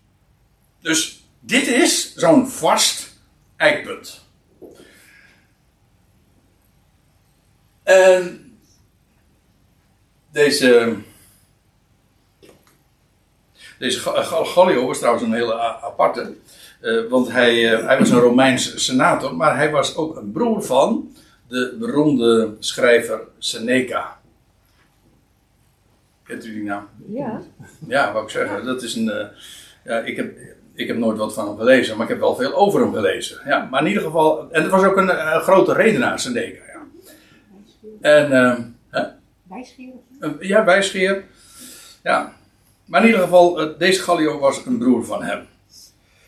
Dus 0.81 1.25
dit 1.39 1.67
is 1.67 2.15
zo'n 2.15 2.47
vast 2.47 3.19
eikpunt. 3.57 4.25
En 7.83 8.42
deze, 10.33 10.95
deze 13.79 13.99
Gallio 13.99 14.85
was 14.85 14.97
trouwens 14.97 15.23
een 15.25 15.33
hele 15.33 15.59
aparte. 15.59 16.33
Uh, 16.81 17.09
want 17.09 17.31
hij, 17.31 17.73
uh, 17.73 17.85
hij 17.85 17.99
was 17.99 18.09
een 18.09 18.19
Romeins 18.19 18.85
senator, 18.85 19.35
maar 19.35 19.55
hij 19.55 19.71
was 19.71 19.95
ook 19.95 20.15
een 20.15 20.31
broer 20.31 20.63
van 20.63 21.15
de 21.47 21.75
beroemde 21.79 22.55
schrijver 22.59 23.21
Seneca. 23.37 24.19
Kent 26.23 26.45
u 26.45 26.53
die 26.53 26.63
naam? 26.63 26.87
Ja. 27.07 27.41
Ja, 27.87 28.11
wou 28.11 28.23
ik 28.23 28.29
zeggen. 28.31 28.65
Dat 28.65 28.83
is 28.83 28.95
een. 28.95 29.09
eh, 29.09 29.25
ja, 29.85 29.99
ik, 29.99 30.15
heb, 30.15 30.37
ik 30.73 30.87
heb 30.87 30.97
nooit 30.97 31.17
wat 31.17 31.33
van 31.33 31.47
hem 31.47 31.57
gelezen, 31.57 31.93
maar 31.95 32.03
ik 32.05 32.11
heb 32.11 32.19
wel 32.19 32.35
veel 32.35 32.53
over 32.53 32.81
hem 32.81 32.93
gelezen. 32.93 33.41
Ja, 33.45 33.67
maar 33.71 33.81
in 33.81 33.87
ieder 33.87 34.03
geval. 34.03 34.51
En 34.51 34.61
het 34.61 34.71
was 34.71 34.83
ook 34.83 34.97
een 34.97 35.09
eh, 35.09 35.41
grote 35.41 35.73
redenaar, 35.73 36.19
Seneca. 36.19 36.63
Ja. 36.65 36.81
En. 38.01 38.31
eh, 38.31 39.03
Ja, 40.39 40.63
wijsgeer. 40.65 41.23
Ja. 42.03 42.33
Maar 42.85 43.01
in 43.01 43.07
ieder 43.07 43.21
geval, 43.21 43.61
eh, 43.61 43.67
deze 43.77 44.01
Gallio 44.01 44.39
was 44.39 44.65
een 44.65 44.77
broer 44.77 45.05
van 45.05 45.23
hem. 45.23 45.47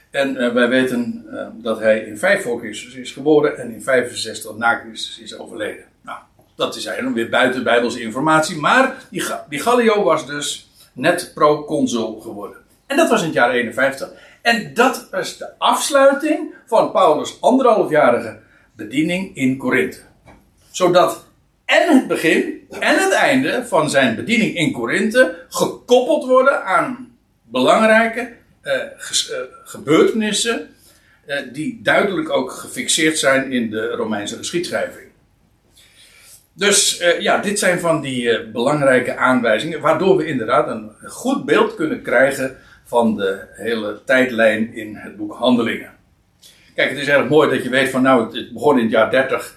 En 0.09 0.37
eh, 0.37 0.53
wij 0.53 0.67
weten 0.67 1.25
eh, 1.31 1.47
dat 1.53 1.79
hij 1.79 1.99
in 1.99 2.17
5 2.17 2.43
voor 2.43 2.59
Christus 2.59 2.93
is 2.93 3.11
geboren 3.11 3.57
en 3.57 3.71
in 3.71 3.81
65 3.81 4.55
na 4.55 4.79
Christus 4.79 5.19
is 5.19 5.37
overleden. 5.37 5.85
Nou, 6.01 6.17
dat 6.55 6.75
is 6.75 6.85
eigenlijk 6.85 7.17
weer 7.17 7.29
buiten 7.29 7.63
Bijbelse 7.63 8.01
informatie. 8.01 8.57
Maar 8.57 8.95
die, 9.09 9.23
die 9.49 9.59
Gallio 9.59 10.03
was 10.03 10.27
dus 10.27 10.69
net 10.93 11.31
proconsul 11.33 12.19
geworden. 12.21 12.57
En 12.85 12.97
dat 12.97 13.09
was 13.09 13.19
in 13.19 13.25
het 13.25 13.35
jaar 13.35 13.51
51. 13.51 14.09
En 14.41 14.73
dat 14.73 15.07
was 15.11 15.37
de 15.37 15.49
afsluiting 15.57 16.53
van 16.65 16.91
Paulus' 16.91 17.37
anderhalfjarige 17.41 18.39
bediening 18.75 19.35
in 19.35 19.57
Korinthe. 19.57 19.99
Zodat 20.71 21.25
en 21.65 21.97
het 21.97 22.07
begin 22.07 22.54
en 22.69 22.97
het 22.97 23.11
einde 23.11 23.65
van 23.65 23.89
zijn 23.89 24.15
bediening 24.15 24.55
in 24.55 24.71
Korinthe 24.71 25.35
gekoppeld 25.49 26.25
worden 26.25 26.63
aan 26.63 27.17
belangrijke 27.43 28.31
eh, 28.61 28.75
eh, 28.75 28.89
gebeurtenissen 29.63 30.69
eh, 31.25 31.37
die 31.51 31.79
duidelijk 31.83 32.29
ook 32.29 32.51
gefixeerd 32.51 33.17
zijn 33.17 33.51
in 33.51 33.69
de 33.69 33.87
Romeinse 33.87 34.37
geschiedschrijving. 34.37 35.03
Dus 36.53 37.03
ja, 37.19 37.37
dit 37.37 37.59
zijn 37.59 37.79
van 37.79 38.01
die 38.01 38.49
belangrijke 38.49 39.15
aanwijzingen, 39.15 39.81
waardoor 39.81 40.17
we 40.17 40.25
inderdaad 40.25 40.67
een 40.67 40.91
goed 41.05 41.45
beeld 41.45 41.75
kunnen 41.75 42.01
krijgen 42.01 42.57
van 42.85 43.15
de 43.15 43.47
hele 43.51 44.01
tijdlijn 44.05 44.73
in 44.73 44.95
het 44.95 45.17
boek 45.17 45.33
Handelingen. 45.33 45.91
Kijk, 46.75 46.89
het 46.89 46.99
is 46.99 47.07
erg 47.07 47.29
mooi 47.29 47.49
dat 47.49 47.63
je 47.63 47.69
weet 47.69 47.89
van 47.89 48.01
nou, 48.01 48.37
het 48.37 48.53
begon 48.53 48.77
in 48.77 48.83
het 48.83 48.91
jaar 48.91 49.11
30 49.11 49.55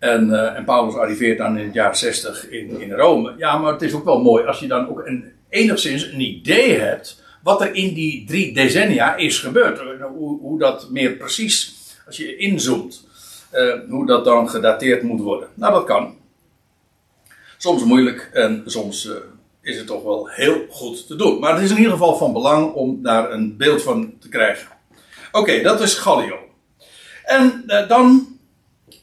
en, 0.00 0.32
eh, 0.34 0.56
en 0.56 0.64
Paulus 0.64 0.94
arriveert 0.94 1.38
dan 1.38 1.58
in 1.58 1.64
het 1.64 1.74
jaar 1.74 1.96
60 1.96 2.48
in, 2.48 2.80
in 2.80 2.92
Rome. 2.92 3.34
Ja, 3.36 3.58
maar 3.58 3.72
het 3.72 3.82
is 3.82 3.94
ook 3.94 4.04
wel 4.04 4.20
mooi 4.20 4.44
als 4.44 4.60
je 4.60 4.66
dan 4.66 4.88
ook 4.88 5.10
enigszins 5.48 6.02
een 6.02 6.20
idee 6.20 6.78
hebt 6.78 7.22
wat 7.42 7.60
er 7.60 7.74
in 7.74 7.94
die 7.94 8.26
drie 8.26 8.54
decennia 8.54 9.16
is 9.16 9.38
gebeurd. 9.38 9.78
Eh, 9.78 10.06
Hoe, 10.06 10.40
hoe 10.40 10.58
dat 10.58 10.90
meer 10.90 11.12
precies, 11.12 11.74
als 12.06 12.16
je 12.16 12.36
inzoomt, 12.36 13.06
eh, 13.50 13.74
hoe 13.88 14.06
dat 14.06 14.24
dan 14.24 14.50
gedateerd 14.50 15.02
moet 15.02 15.20
worden. 15.20 15.48
Nou, 15.54 15.72
dat 15.72 15.84
kan. 15.84 16.16
Soms 17.56 17.84
moeilijk 17.84 18.30
en 18.32 18.62
soms 18.66 19.10
is 19.62 19.76
het 19.76 19.86
toch 19.86 20.02
wel 20.02 20.28
heel 20.28 20.66
goed 20.70 21.06
te 21.06 21.16
doen. 21.16 21.38
Maar 21.38 21.54
het 21.54 21.62
is 21.62 21.70
in 21.70 21.76
ieder 21.76 21.92
geval 21.92 22.16
van 22.16 22.32
belang 22.32 22.72
om 22.72 23.02
daar 23.02 23.32
een 23.32 23.56
beeld 23.56 23.82
van 23.82 24.14
te 24.20 24.28
krijgen. 24.28 24.68
Oké, 25.32 25.62
dat 25.62 25.80
is 25.80 25.94
Gallio. 25.94 26.38
En 27.24 27.64
dan 27.88 28.29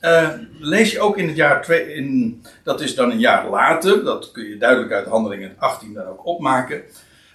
eh, 0.08 0.30
lees 0.60 0.92
je 0.92 1.00
ook 1.00 1.18
in 1.18 1.28
het 1.28 1.36
jaar 1.36 1.62
2, 1.62 1.94
in, 1.94 2.42
dat 2.64 2.82
is 2.82 2.96
dan 2.96 3.12
een 3.12 3.20
jaar 3.20 3.50
later, 3.50 4.04
dat 4.04 4.32
kun 4.32 4.44
je 4.44 4.58
duidelijk 4.58 4.92
uit 4.92 5.08
Handelingen 5.08 5.56
18 5.58 5.94
dan 5.94 6.06
ook 6.06 6.26
opmaken, 6.26 6.82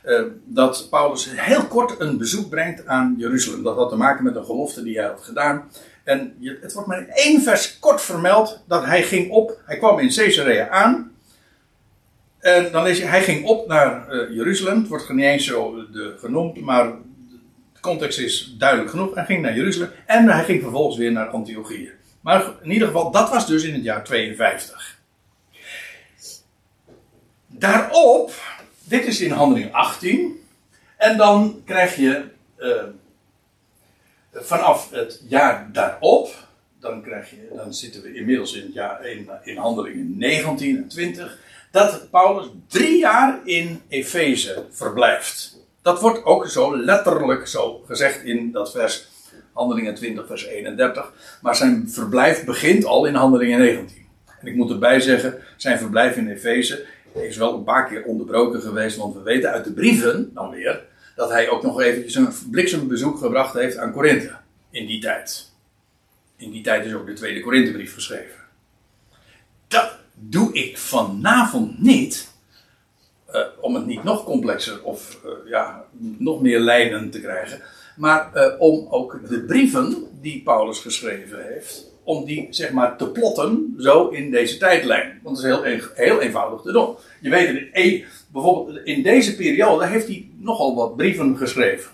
eh, 0.02 0.22
dat 0.44 0.86
Paulus 0.90 1.28
heel 1.34 1.66
kort 1.66 2.00
een 2.00 2.18
bezoek 2.18 2.48
brengt 2.48 2.86
aan 2.86 3.14
Jeruzalem. 3.18 3.62
Dat 3.62 3.76
had 3.76 3.88
te 3.88 3.96
maken 3.96 4.24
met 4.24 4.36
een 4.36 4.44
gelofte 4.44 4.82
die 4.82 4.98
hij 4.98 5.06
had 5.06 5.22
gedaan. 5.22 5.70
En 6.04 6.34
je, 6.38 6.58
het 6.60 6.72
wordt 6.72 6.88
maar 6.88 6.98
in 6.98 7.10
één 7.10 7.42
vers 7.42 7.78
kort 7.78 8.00
vermeld 8.00 8.62
dat 8.66 8.84
hij 8.84 9.02
ging 9.02 9.30
op, 9.30 9.60
hij 9.64 9.78
kwam 9.78 9.98
in 9.98 10.14
Caesarea 10.14 10.68
aan. 10.68 11.12
En 12.38 12.72
dan 12.72 12.82
lees 12.82 12.98
je, 12.98 13.04
hij 13.04 13.22
ging 13.22 13.44
op 13.46 13.68
naar 13.68 14.08
eh, 14.08 14.34
Jeruzalem. 14.34 14.78
Het 14.78 14.88
wordt 14.88 15.12
niet 15.12 15.24
eens 15.24 15.44
zo 15.44 15.86
de, 15.92 16.14
genoemd, 16.18 16.60
maar 16.60 16.84
de 17.72 17.80
context 17.80 18.18
is 18.18 18.54
duidelijk 18.58 18.90
genoeg. 18.90 19.14
Hij 19.14 19.24
ging 19.24 19.42
naar 19.42 19.54
Jeruzalem 19.54 19.90
en 20.06 20.28
hij 20.28 20.44
ging 20.44 20.62
vervolgens 20.62 20.96
weer 20.96 21.12
naar 21.12 21.26
Antiochië. 21.26 21.90
Maar 22.22 22.44
in 22.62 22.70
ieder 22.70 22.86
geval, 22.86 23.10
dat 23.10 23.30
was 23.30 23.46
dus 23.46 23.64
in 23.64 23.74
het 23.74 23.82
jaar 23.82 24.04
52. 24.04 25.00
Daarop, 27.46 28.32
dit 28.84 29.04
is 29.04 29.20
in 29.20 29.30
handeling 29.30 29.72
18. 29.72 30.40
En 30.96 31.16
dan 31.16 31.62
krijg 31.64 31.96
je 31.96 32.24
eh, 32.56 32.84
vanaf 34.32 34.90
het 34.90 35.22
jaar 35.28 35.68
daarop, 35.72 36.34
dan, 36.80 37.02
krijg 37.02 37.30
je, 37.30 37.48
dan 37.56 37.74
zitten 37.74 38.02
we 38.02 38.14
inmiddels 38.14 38.54
in, 38.54 38.62
het 38.62 38.72
jaar, 38.72 39.06
in, 39.06 39.30
in 39.42 39.56
handelingen 39.56 40.18
19 40.18 40.76
en 40.76 40.88
20, 40.88 41.38
dat 41.70 42.10
Paulus 42.10 42.46
drie 42.68 42.98
jaar 42.98 43.40
in 43.44 43.82
Efeze 43.88 44.66
verblijft. 44.70 45.60
Dat 45.82 46.00
wordt 46.00 46.24
ook 46.24 46.48
zo 46.48 46.76
letterlijk 46.76 47.46
zo 47.46 47.82
gezegd 47.86 48.24
in 48.24 48.52
dat 48.52 48.70
vers 48.70 49.08
Handelingen 49.52 49.94
20, 49.94 50.26
vers 50.26 50.46
31. 50.46 51.12
Maar 51.42 51.56
zijn 51.56 51.90
verblijf 51.90 52.44
begint 52.44 52.84
al 52.84 53.06
in 53.06 53.14
Handelingen 53.14 53.58
19. 53.58 54.06
En 54.40 54.46
ik 54.46 54.54
moet 54.54 54.70
erbij 54.70 55.00
zeggen, 55.00 55.34
zijn 55.56 55.78
verblijf 55.78 56.16
in 56.16 56.28
Efeze 56.28 56.84
is 57.14 57.36
wel 57.36 57.54
een 57.54 57.64
paar 57.64 57.88
keer 57.88 58.04
onderbroken 58.04 58.60
geweest. 58.60 58.96
Want 58.96 59.14
we 59.14 59.22
weten 59.22 59.50
uit 59.50 59.64
de 59.64 59.72
brieven 59.72 60.30
dan 60.34 60.50
weer 60.50 60.80
dat 61.16 61.30
hij 61.30 61.48
ook 61.48 61.62
nog 61.62 61.80
eventjes 61.80 62.14
een 62.14 62.50
bliksembezoek 62.50 63.18
gebracht 63.18 63.54
heeft 63.54 63.76
aan 63.76 63.92
Korinthe. 63.92 64.30
In 64.70 64.86
die 64.86 65.00
tijd. 65.00 65.50
In 66.36 66.50
die 66.50 66.62
tijd 66.62 66.86
is 66.86 66.94
ook 66.94 67.06
de 67.06 67.12
tweede 67.12 67.40
Korinthebrief 67.40 67.94
geschreven. 67.94 68.40
Dat 69.68 69.96
doe 70.14 70.52
ik 70.52 70.78
vanavond 70.78 71.80
niet. 71.80 72.30
eh, 73.26 73.40
om 73.60 73.74
het 73.74 73.86
niet 73.86 74.02
nog 74.04 74.24
complexer 74.24 74.82
of 74.82 75.18
eh, 75.24 75.30
ja, 75.50 75.84
nog 75.98 76.40
meer 76.40 76.60
lijnen 76.60 77.10
te 77.10 77.20
krijgen. 77.20 77.60
Maar 77.96 78.32
eh, 78.32 78.60
om 78.60 78.86
ook 78.90 79.28
de 79.28 79.40
brieven 79.40 80.06
die 80.20 80.42
Paulus 80.42 80.78
geschreven 80.78 81.44
heeft, 81.46 81.92
om 82.04 82.24
die 82.24 82.46
zeg 82.50 82.72
maar 82.72 82.96
te 82.96 83.08
plotten 83.08 83.74
zo 83.78 84.08
in 84.08 84.30
deze 84.30 84.56
tijdlijn. 84.58 85.20
Want 85.22 85.36
dat 85.36 85.44
is 85.44 85.50
heel, 85.50 85.80
heel 85.94 86.20
eenvoudig 86.20 86.62
te 86.62 86.72
doen. 86.72 86.96
Je 87.20 87.30
weet, 87.30 87.48
het, 87.48 87.68
eh, 87.72 88.04
bijvoorbeeld 88.32 88.86
in 88.86 89.02
deze 89.02 89.36
periode 89.36 89.86
heeft 89.86 90.06
hij 90.06 90.28
nogal 90.38 90.74
wat 90.74 90.96
brieven 90.96 91.36
geschreven. 91.36 91.90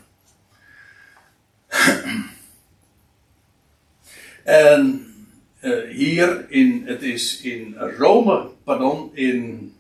En 4.45 5.07
eh, 5.61 5.89
hier 5.91 6.47
in, 6.49 6.83
het 6.87 7.03
is 7.03 7.41
in 7.41 7.77
Rome, 7.99 8.49
pardon, 8.65 9.11
in 9.15 9.73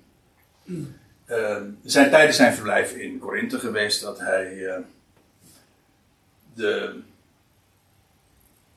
eh, 1.24 1.56
zijn 1.84 2.10
tijdens 2.10 2.36
zijn 2.36 2.54
verblijf 2.54 2.92
in 2.92 3.18
Korinthe 3.18 3.58
geweest 3.58 4.02
dat 4.02 4.18
hij 4.18 4.82
de 6.58 7.00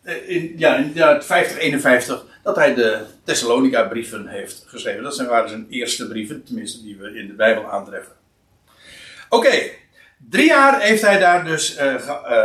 eh, 0.04 0.30
in, 0.30 0.54
ja, 0.58 0.76
in 0.76 0.84
het 0.84 0.94
jaar 0.94 1.24
50, 1.24 1.58
51 1.58 2.26
dat 2.44 2.56
hij 2.56 2.74
de 2.74 3.06
Thessalonica 3.24 3.84
brieven 3.84 4.28
heeft 4.28 4.64
geschreven. 4.68 5.04
Dat 5.04 5.16
zijn, 5.16 5.28
waren 5.28 5.50
zijn 5.50 5.68
eerste 5.70 6.08
brieven, 6.08 6.44
tenminste 6.44 6.84
die 6.84 6.98
we 6.98 7.20
in 7.20 7.28
de 7.28 7.34
Bijbel 7.34 7.72
aantreffen. 7.72 8.14
Oké, 9.30 9.70
drie 10.30 10.48
jaar 10.48 10.82
heeft 10.82 11.02
hij 11.02 11.20
daar 11.20 11.46
dus 11.46 11.76
eh, 11.76 11.96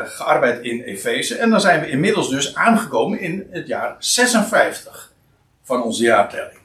gearbeid 0.05 0.65
in 0.65 0.81
Efeze. 0.81 1.37
En 1.37 1.51
dan 1.51 1.61
zijn 1.61 1.81
we 1.81 1.89
inmiddels 1.89 2.31
dus 2.31 2.55
aangekomen 2.55 3.21
in 3.21 3.47
het 3.51 3.67
jaar 3.67 3.97
56 3.99 5.13
van 5.63 5.83
onze 5.83 6.03
jaartelling. 6.03 6.65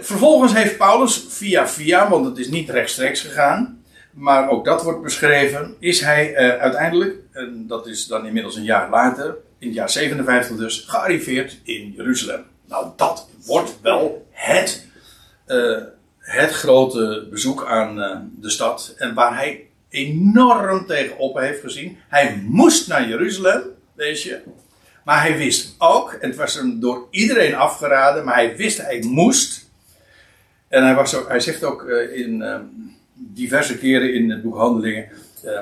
Vervolgens 0.00 0.52
heeft 0.52 0.76
Paulus 0.76 1.24
via 1.28 1.68
via, 1.68 2.08
want 2.08 2.24
het 2.24 2.38
is 2.38 2.48
niet 2.48 2.70
rechtstreeks 2.70 3.20
gegaan, 3.20 3.77
maar 4.10 4.50
ook 4.50 4.64
dat 4.64 4.82
wordt 4.82 5.02
beschreven, 5.02 5.74
is 5.78 6.00
hij 6.00 6.34
eh, 6.34 6.60
uiteindelijk, 6.60 7.16
en 7.32 7.64
dat 7.66 7.86
is 7.86 8.06
dan 8.06 8.26
inmiddels 8.26 8.56
een 8.56 8.64
jaar 8.64 8.90
later, 8.90 9.36
in 9.58 9.66
het 9.66 9.76
jaar 9.76 9.90
57 9.90 10.56
dus, 10.56 10.84
gearriveerd 10.86 11.58
in 11.62 11.92
Jeruzalem. 11.96 12.44
Nou, 12.68 12.86
dat 12.96 13.28
wordt 13.46 13.78
wel 13.82 14.26
het, 14.30 14.86
eh, 15.46 15.76
het 16.18 16.50
grote 16.50 17.26
bezoek 17.30 17.66
aan 17.66 18.00
eh, 18.00 18.16
de 18.40 18.50
stad 18.50 18.94
en 18.96 19.14
waar 19.14 19.36
hij 19.36 19.66
enorm 19.88 20.86
tegenop 20.86 21.38
heeft 21.38 21.60
gezien. 21.60 21.98
Hij 22.08 22.42
moest 22.44 22.88
naar 22.88 23.08
Jeruzalem, 23.08 23.62
weet 23.94 24.22
je. 24.22 24.40
Maar 25.04 25.20
hij 25.20 25.36
wist 25.36 25.74
ook, 25.78 26.12
en 26.12 26.28
het 26.28 26.38
was 26.38 26.54
hem 26.54 26.80
door 26.80 27.06
iedereen 27.10 27.54
afgeraden, 27.54 28.24
maar 28.24 28.34
hij 28.34 28.56
wist 28.56 28.78
hij 28.78 29.02
moest. 29.06 29.66
En 30.68 30.84
hij, 30.84 30.94
was 30.94 31.14
ook, 31.14 31.28
hij 31.28 31.40
zegt 31.40 31.64
ook 31.64 31.82
in 32.14 32.42
eh, 32.42 32.58
diverse 33.18 33.78
keren 33.78 34.14
in 34.14 34.30
het 34.30 34.42
boek 34.42 34.56
Handelingen: 34.56 35.08
eh, 35.44 35.60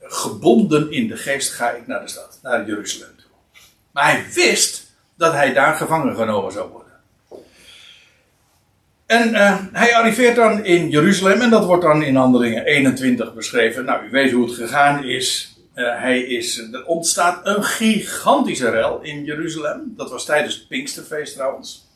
Gebonden 0.00 0.90
in 0.90 1.08
de 1.08 1.16
geest 1.16 1.52
ga 1.52 1.70
ik 1.70 1.86
naar 1.86 2.00
de 2.00 2.08
stad, 2.08 2.38
naar 2.42 2.66
Jeruzalem 2.66 3.14
toe. 3.16 3.30
Maar 3.90 4.10
hij 4.10 4.24
wist 4.34 4.86
dat 5.16 5.32
hij 5.32 5.52
daar 5.52 5.74
gevangen 5.74 6.16
genomen 6.16 6.52
zou 6.52 6.70
worden. 6.70 6.88
En 9.06 9.34
eh, 9.34 9.58
hij 9.72 9.94
arriveert 9.94 10.36
dan 10.36 10.64
in 10.64 10.90
Jeruzalem 10.90 11.40
en 11.40 11.50
dat 11.50 11.64
wordt 11.64 11.82
dan 11.82 12.02
in 12.02 12.16
Handelingen 12.16 12.64
21 12.64 13.34
beschreven. 13.34 13.84
Nou, 13.84 14.06
u 14.06 14.10
weet 14.10 14.32
hoe 14.32 14.44
het 14.44 14.54
gegaan 14.54 15.04
is. 15.04 15.56
Eh, 15.74 16.00
hij 16.00 16.20
is, 16.20 16.58
er 16.72 16.84
ontstaat 16.86 17.46
een 17.46 17.64
gigantische 17.64 18.70
rel 18.70 19.00
in 19.02 19.24
Jeruzalem. 19.24 19.94
Dat 19.96 20.10
was 20.10 20.24
tijdens 20.24 20.54
het 20.54 20.68
Pinksterfeest 20.68 21.34
trouwens. 21.34 21.88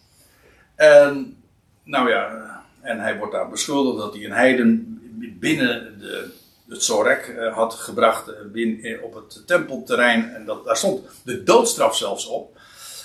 En, 0.75 1.37
nou 1.85 2.11
ja, 2.11 2.52
en 2.83 3.01
hij 3.01 3.19
wordt 3.19 3.33
daar 3.33 3.49
beschuldigd 3.49 3.99
dat 3.99 4.15
hij 4.15 4.25
een 4.25 4.33
heiden 4.33 5.01
binnen 5.39 5.99
de, 5.99 6.31
het 6.73 6.85
Zorek 6.85 7.27
eh, 7.27 7.55
had 7.55 7.75
gebracht 7.75 8.29
eh, 8.29 8.35
binnen, 8.53 8.83
eh, 8.83 9.03
op 9.03 9.15
het 9.15 9.47
tempelterrein. 9.47 10.35
En 10.35 10.45
dat, 10.45 10.65
daar 10.65 10.77
stond 10.77 11.07
de 11.25 11.43
doodstraf 11.43 11.97
zelfs 11.97 12.27
op. 12.27 12.61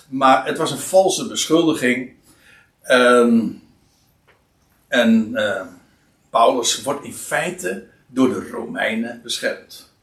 Maar 0.09 0.45
het 0.45 0.57
was 0.57 0.71
een 0.71 0.77
valse 0.77 1.27
beschuldiging. 1.27 2.13
Ehm, 2.81 3.47
en 4.87 5.35
Paulus 6.29 6.81
wordt 6.81 7.03
in 7.05 7.13
feite 7.13 7.85
door 8.07 8.29
de 8.29 8.49
Romeinen 8.49 9.19
beschermd. 9.23 9.93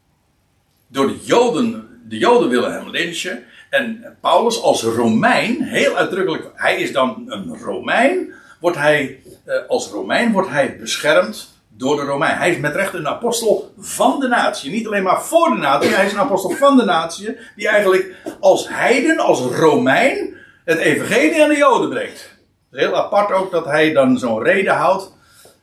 Door 0.86 1.06
de 1.06 1.18
Joden, 1.22 2.00
de 2.08 2.18
Joden 2.18 2.48
willen 2.48 2.72
hem 2.72 2.90
lynchen. 2.90 3.44
En 3.70 4.16
Paulus 4.20 4.62
als 4.62 4.82
Romein, 4.82 5.62
heel 5.62 5.96
uitdrukkelijk, 5.96 6.50
hij 6.54 6.80
is 6.80 6.92
dan 6.92 7.24
een 7.26 7.58
Romein, 7.58 8.32
wordt 8.60 8.76
hij, 8.76 9.20
als 9.68 9.88
Romein 9.88 10.32
wordt 10.32 10.48
hij 10.48 10.76
beschermd 10.76 11.54
door 11.76 11.96
de 11.96 12.02
Romein. 12.02 12.36
Hij 12.36 12.50
is 12.50 12.58
met 12.58 12.74
recht 12.74 12.94
een 12.94 13.08
apostel 13.08 13.72
van 13.78 14.20
de 14.20 14.28
natie. 14.28 14.70
Niet 14.70 14.86
alleen 14.86 15.02
maar 15.02 15.22
voor 15.22 15.48
de 15.48 15.56
natie, 15.56 15.90
hij 15.90 16.06
is 16.06 16.12
een 16.12 16.18
apostel 16.18 16.50
van 16.50 16.76
de 16.76 16.84
natie. 16.84 17.36
Die 17.56 17.68
eigenlijk 17.68 18.14
als 18.40 18.68
heiden, 18.68 19.18
als 19.18 19.40
Romein, 19.40 20.34
het 20.64 20.78
evangelie 20.78 21.42
aan 21.42 21.48
de 21.48 21.56
Joden 21.56 21.88
brengt. 21.88 22.32
Heel 22.70 22.96
apart 22.96 23.32
ook 23.32 23.50
dat 23.50 23.64
hij 23.64 23.92
dan 23.92 24.18
zo'n 24.18 24.42
reden 24.42 24.74
houdt. 24.74 25.12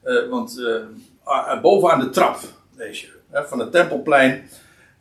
Uh, 0.06 0.30
want 0.30 0.58
uh, 1.26 1.62
bovenaan 1.62 2.00
de 2.00 2.10
trap, 2.10 2.40
lees 2.76 3.02
je, 3.02 3.08
van 3.32 3.60
het 3.60 3.72
tempelplein. 3.72 4.50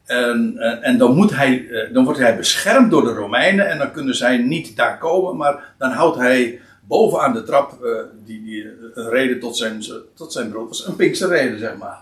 En, 0.07 0.57
en, 0.83 0.99
dan, 0.99 1.15
moet 1.15 1.37
hij, 1.37 1.69
dan 1.93 2.05
wordt 2.05 2.19
hij 2.19 2.37
beschermd 2.37 2.91
door 2.91 3.05
de 3.05 3.13
Romeinen. 3.13 3.69
En 3.69 3.79
dan 3.79 3.93
kunnen 3.93 4.15
zij 4.15 4.37
niet 4.37 4.77
daar 4.77 4.99
komen. 4.99 5.37
Maar 5.37 5.75
dan 5.79 5.91
houdt 5.91 6.17
hij 6.17 6.61
bovenaan 6.91 7.33
de 7.33 7.43
trap 7.43 7.85
uh, 7.85 7.99
die, 8.25 8.45
die, 8.45 8.65
een 8.95 9.09
reden 9.09 9.41
tot 9.41 9.57
zijn, 9.57 9.85
tot 10.15 10.33
zijn 10.33 10.51
brood 10.51 10.69
was. 10.69 10.87
Een 10.87 10.97
Pinkse 10.97 11.29
reden, 11.29 11.59
zeg 11.59 11.77
maar. 11.77 11.99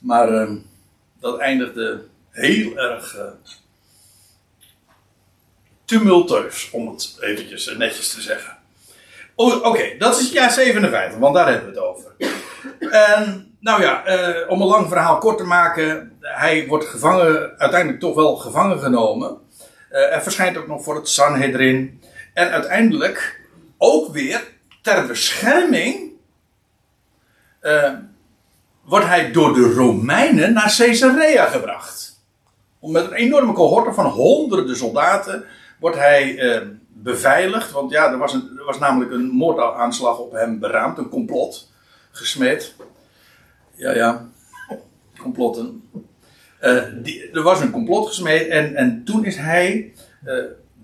Maar 0.00 0.32
uh, 0.32 0.50
dat 1.20 1.38
eindigde 1.38 2.04
heel 2.30 2.76
erg 2.76 3.16
uh, 3.16 3.22
tumultueus, 5.84 6.70
om 6.72 6.88
het 6.88 7.16
eventjes 7.20 7.74
netjes 7.76 8.12
te 8.14 8.20
zeggen. 8.20 8.56
Oké, 9.34 9.96
dat 9.98 10.18
is 10.18 10.24
het 10.24 10.32
jaar 10.32 10.50
57, 10.50 11.18
want 11.18 11.34
daar 11.34 11.48
hebben 11.48 11.72
we 11.72 11.80
het 11.80 11.88
over. 11.88 12.12
En, 12.90 13.54
nou 13.60 13.82
ja, 13.82 14.04
om 14.48 14.60
een 14.60 14.68
lang 14.68 14.88
verhaal 14.88 15.18
kort 15.18 15.38
te 15.38 15.44
maken. 15.44 16.16
Hij 16.20 16.66
wordt 16.66 16.84
gevangen, 16.84 17.58
uiteindelijk 17.58 18.00
toch 18.00 18.14
wel 18.14 18.36
gevangen 18.36 18.78
genomen. 18.78 19.38
er 19.88 20.22
verschijnt 20.22 20.56
ook 20.56 20.66
nog 20.66 20.82
voor 20.82 20.94
het 20.94 21.08
Sanhedrin. 21.08 22.02
En 22.34 22.50
uiteindelijk 22.50 23.41
ook 23.82 24.12
weer 24.12 24.50
ter 24.82 25.06
bescherming 25.06 26.10
uh, 27.62 27.92
wordt 28.84 29.06
hij 29.06 29.32
door 29.32 29.54
de 29.54 29.72
Romeinen 29.72 30.52
naar 30.52 30.74
Caesarea 30.76 31.46
gebracht. 31.46 32.20
Om 32.78 32.92
met 32.92 33.04
een 33.04 33.12
enorme 33.12 33.52
cohorte 33.52 33.92
van 33.92 34.06
honderden 34.06 34.76
soldaten 34.76 35.44
wordt 35.80 35.96
hij 35.96 36.34
uh, 36.34 36.68
beveiligd. 36.88 37.70
Want 37.70 37.90
ja, 37.90 38.10
er 38.10 38.18
was, 38.18 38.32
een, 38.32 38.50
er 38.58 38.64
was 38.64 38.78
namelijk 38.78 39.10
een 39.10 39.26
moordaanslag 39.26 40.18
op 40.18 40.32
hem 40.32 40.58
beraamd, 40.58 40.98
een 40.98 41.08
complot 41.08 41.70
gesmeed. 42.10 42.74
Ja, 43.74 43.94
ja, 43.94 44.28
complotten. 45.18 45.90
Die, 47.02 47.30
er 47.30 47.42
was 47.42 47.60
een 47.60 47.70
complot 47.70 48.06
gesmeed 48.06 48.48
en, 48.48 48.74
en 48.74 49.04
toen 49.04 49.24
is 49.24 49.36
hij 49.36 49.94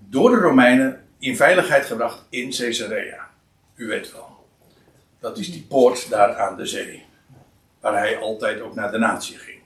door 0.09 0.29
de 0.29 0.37
Romeinen 0.37 1.03
in 1.19 1.35
veiligheid 1.35 1.85
gebracht 1.85 2.25
in 2.29 2.51
Caesarea. 2.51 3.29
U 3.75 3.87
weet 3.87 4.11
wel. 4.11 4.47
Dat 5.19 5.37
is 5.37 5.51
die 5.51 5.65
poort 5.69 6.09
daar 6.09 6.35
aan 6.35 6.57
de 6.57 6.65
zee. 6.65 7.05
Waar 7.79 7.97
hij 7.97 8.17
altijd 8.17 8.61
ook 8.61 8.75
naar 8.75 8.91
de 8.91 8.97
natie 8.97 9.37
ging. 9.37 9.57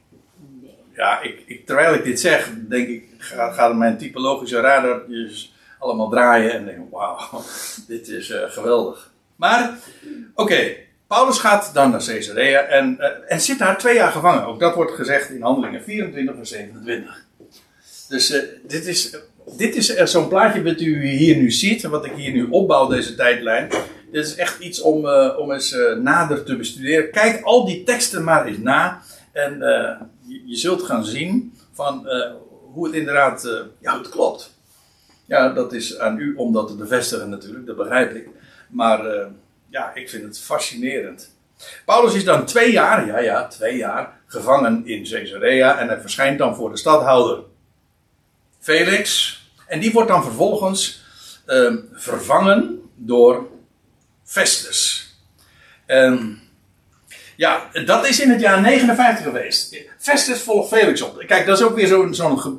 Ja, 0.96 1.22
ik, 1.22 1.44
ik, 1.46 1.66
terwijl 1.66 1.94
ik 1.94 2.04
dit 2.04 2.20
zeg, 2.20 2.50
denk 2.68 2.88
ik, 2.88 3.04
gaat, 3.18 3.76
mijn 3.76 3.98
typologische 3.98 4.60
radartjes 4.60 5.54
allemaal 5.80 6.10
draaien. 6.10 6.52
En 6.52 6.66
denk, 6.66 6.92
wauw, 6.92 7.44
dit 7.88 8.08
is 8.08 8.30
uh, 8.30 8.42
geweldig. 8.48 9.12
Maar, 9.36 9.78
oké, 10.34 10.76
Paulus 11.08 11.40
gaat 11.40 11.74
dan 11.74 11.92
naar 11.92 12.06
Caesarea 12.06 12.62
en, 12.62 12.98
uh, 13.00 13.08
en 13.28 13.42
zit 13.42 13.60
daar 13.60 13.78
twee 13.78 13.96
jaar 13.96 14.12
gevangen. 14.12 14.46
Ook 14.46 14.60
dat 14.60 14.76
wordt 14.76 14.92
gezegd 14.92 15.30
in 15.30 15.42
handelingen 15.42 15.84
24 15.84 16.36
en 16.36 16.48
27. 16.48 17.26
Dus 18.08 18.32
uh, 18.32 18.42
dit 18.64 18.86
is 18.86 19.18
dit 19.58 19.76
is 19.76 19.94
zo'n 19.96 20.28
plaatje 20.28 20.64
wat 20.64 20.82
u 20.82 21.08
hier 21.08 21.36
nu 21.36 21.52
ziet, 21.52 21.84
wat 21.84 22.06
ik 22.06 22.12
hier 22.16 22.32
nu 22.32 22.48
opbouw, 22.50 22.88
deze 22.88 23.16
tijdlijn. 23.16 23.70
Dit 24.12 24.26
is 24.26 24.36
echt 24.36 24.60
iets 24.60 24.82
om, 24.82 25.06
uh, 25.06 25.38
om 25.38 25.52
eens 25.52 25.74
uh, 25.74 25.96
nader 25.96 26.44
te 26.44 26.56
bestuderen. 26.56 27.12
Kijk 27.12 27.44
al 27.44 27.66
die 27.66 27.84
teksten 27.84 28.24
maar 28.24 28.46
eens 28.46 28.58
na. 28.58 29.02
En 29.32 29.54
uh, 29.54 29.92
je, 30.28 30.42
je, 30.46 30.56
zult 30.56 30.82
gaan 30.82 31.06
zien 31.06 31.54
van 31.72 32.08
hoe 32.74 32.86
het 32.86 32.96
inderdaad 32.96 33.64
ja, 33.80 33.98
het 33.98 34.10
klopt. 34.10 34.52
Ja, 35.26 35.50
dat 35.50 35.74
is 35.74 36.00
aan 36.00 36.20
u 36.20 36.36
om 36.36 36.54
dat 36.54 36.68
te 36.68 36.76
bevestigen 36.76 37.30
natuurlijk, 37.30 37.66
dat 37.66 37.76
begrijp 37.76 38.16
ik. 38.16 38.30
Maar 38.70 39.30
ja, 39.70 39.94
ik 39.94 40.10
vind 40.10 40.24
het 40.24 40.40
fascinerend. 40.40 41.32
Paulus 41.86 42.14
is 42.14 42.26
dan 42.26 42.46
twee 42.46 42.72
jaar, 42.72 43.06
ja 43.06 43.20
ja, 43.20 43.48
twee 43.48 43.78
jaar, 43.78 44.20
gevangen 44.26 44.82
in 44.86 45.04
Caesarea. 45.04 45.80
En 45.80 45.88
hij 45.88 46.02
verschijnt 46.02 46.38
dan 46.38 46.56
voor 46.56 46.70
de 46.70 46.78
stadhouder. 46.78 47.44
Felix. 48.64 49.38
En 49.68 49.80
die 49.80 49.92
wordt 49.92 50.10
dan 50.10 50.24
vervolgens 50.24 51.04
uh, 51.48 51.74
vervangen 51.92 52.82
door 52.96 53.48
Festus. 54.24 55.08
Um, 55.88 56.42
ja, 57.36 57.70
dat 57.86 58.08
is 58.08 58.20
in 58.20 58.30
het 58.30 58.40
jaar 58.40 58.62
59 58.62 59.24
geweest. 59.24 59.78
Festus 59.98 60.42
volgt 60.42 60.68
Felix 60.68 61.02
op. 61.02 61.24
Kijk, 61.28 61.46
dat 61.46 61.60
is 61.60 61.66
ook 61.66 61.76
weer 61.76 62.14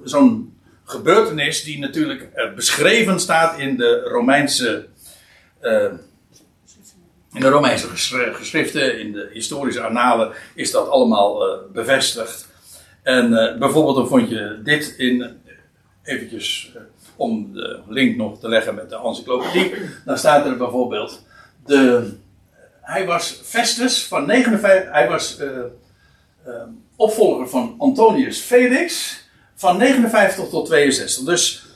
zo'n 0.04 0.58
gebeurtenis 0.84 1.64
die 1.64 1.78
natuurlijk 1.78 2.28
uh, 2.36 2.54
beschreven 2.54 3.20
staat 3.20 3.58
in 3.58 3.76
de 3.76 4.00
Romeinse. 4.00 4.86
Uh, 5.62 5.92
in 7.32 7.40
de 7.40 7.48
Romeinse 7.48 7.88
geschriften, 8.32 9.00
in 9.00 9.12
de 9.12 9.30
historische 9.32 9.80
annalen, 9.80 10.32
is 10.54 10.70
dat 10.70 10.88
allemaal 10.88 11.48
uh, 11.48 11.72
bevestigd. 11.72 12.48
En 13.02 13.30
bijvoorbeeld 13.58 13.96
dan 13.96 14.08
vond 14.08 14.28
je 14.28 14.60
dit 14.62 14.94
in 14.96 15.42
eventjes 16.04 16.72
uh, 16.76 16.82
om 17.16 17.52
de 17.52 17.80
link 17.88 18.16
nog 18.16 18.40
te 18.40 18.48
leggen 18.48 18.74
met 18.74 18.90
de 18.90 18.96
encyclopedie. 18.96 19.74
Dan 20.04 20.18
staat 20.18 20.46
er 20.46 20.56
bijvoorbeeld. 20.56 21.22
De, 21.66 22.12
hij 22.80 23.06
was 23.06 23.40
Festus 23.42 24.04
van 24.04 24.26
59. 24.26 24.92
Hij 24.92 25.08
was 25.08 25.40
uh, 25.40 25.48
uh, 26.46 26.54
opvolger 26.96 27.48
van 27.48 27.74
Antonius 27.78 28.40
Felix 28.40 29.18
van 29.54 29.76
59 29.76 30.48
tot 30.48 30.66
62. 30.66 31.24
Dus 31.24 31.66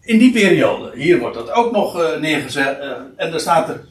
in 0.00 0.18
die 0.18 0.32
periode. 0.32 0.92
Hier 0.94 1.18
wordt 1.18 1.36
dat 1.36 1.50
ook 1.50 1.72
nog 1.72 2.18
neergezet. 2.20 2.78
en 3.16 3.30
daar 3.30 3.40
staat 3.40 3.68
er. 3.68 3.84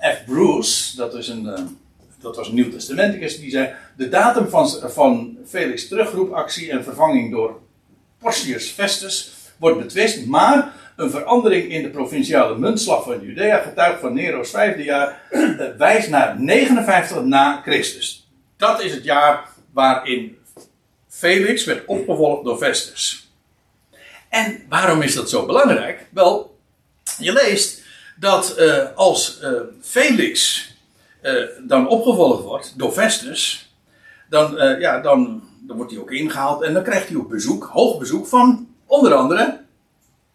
F. 0.00 0.24
Bruce, 0.26 0.96
dat, 0.96 1.14
is 1.14 1.28
een, 1.28 1.42
dat 2.20 2.36
was 2.36 2.48
een 2.48 2.54
Nieuw 2.54 2.70
Testamenticus, 2.70 3.40
die 3.40 3.50
zei: 3.50 3.70
De 3.96 4.08
datum 4.08 4.48
van, 4.48 4.68
van 4.68 5.38
Felix' 5.46 5.88
terugroepactie 5.88 6.70
en 6.70 6.84
vervanging 6.84 7.30
door 7.30 7.60
Porcius 8.20 8.70
Festus 8.70 9.32
wordt 9.56 9.78
betwist, 9.78 10.26
maar 10.26 10.72
een 10.96 11.10
verandering 11.10 11.72
in 11.72 11.82
de 11.82 11.88
provinciale 11.88 12.58
muntslag 12.58 13.04
van 13.04 13.20
Judea 13.22 13.58
getuigt 13.58 14.00
van 14.00 14.14
Nero's 14.14 14.50
vijfde 14.50 14.82
jaar 14.82 15.22
eh, 15.30 15.66
wijst 15.78 16.08
naar 16.08 16.40
59 16.40 17.22
na 17.22 17.60
Christus. 17.62 18.28
Dat 18.56 18.82
is 18.82 18.92
het 18.92 19.04
jaar 19.04 19.48
waarin 19.72 20.38
Felix 21.08 21.64
werd 21.64 21.86
opgevolgd 21.86 22.44
door 22.44 22.58
Festus. 22.58 23.30
En 24.28 24.62
waarom 24.68 25.02
is 25.02 25.14
dat 25.14 25.30
zo 25.30 25.46
belangrijk? 25.46 26.06
Wel, 26.10 26.58
je 27.18 27.32
leest 27.32 27.82
dat 28.16 28.56
uh, 28.58 28.84
als 28.94 29.40
uh, 29.42 29.60
Felix 29.80 30.68
dan 31.66 31.88
opgevolgd 31.88 32.42
wordt 32.42 32.78
door 32.78 32.92
Festus, 32.92 33.72
dan, 34.28 34.56
ja, 34.78 35.00
dan 35.00 35.49
dan 35.60 35.76
wordt 35.76 35.92
hij 35.92 36.00
ook 36.00 36.10
ingehaald 36.10 36.62
en 36.62 36.72
dan 36.74 36.82
krijgt 36.82 37.08
hij 37.08 37.16
ook 37.16 37.28
bezoek, 37.28 37.64
hoog 37.64 37.98
bezoek 37.98 38.26
van 38.26 38.68
onder 38.86 39.14
andere 39.14 39.60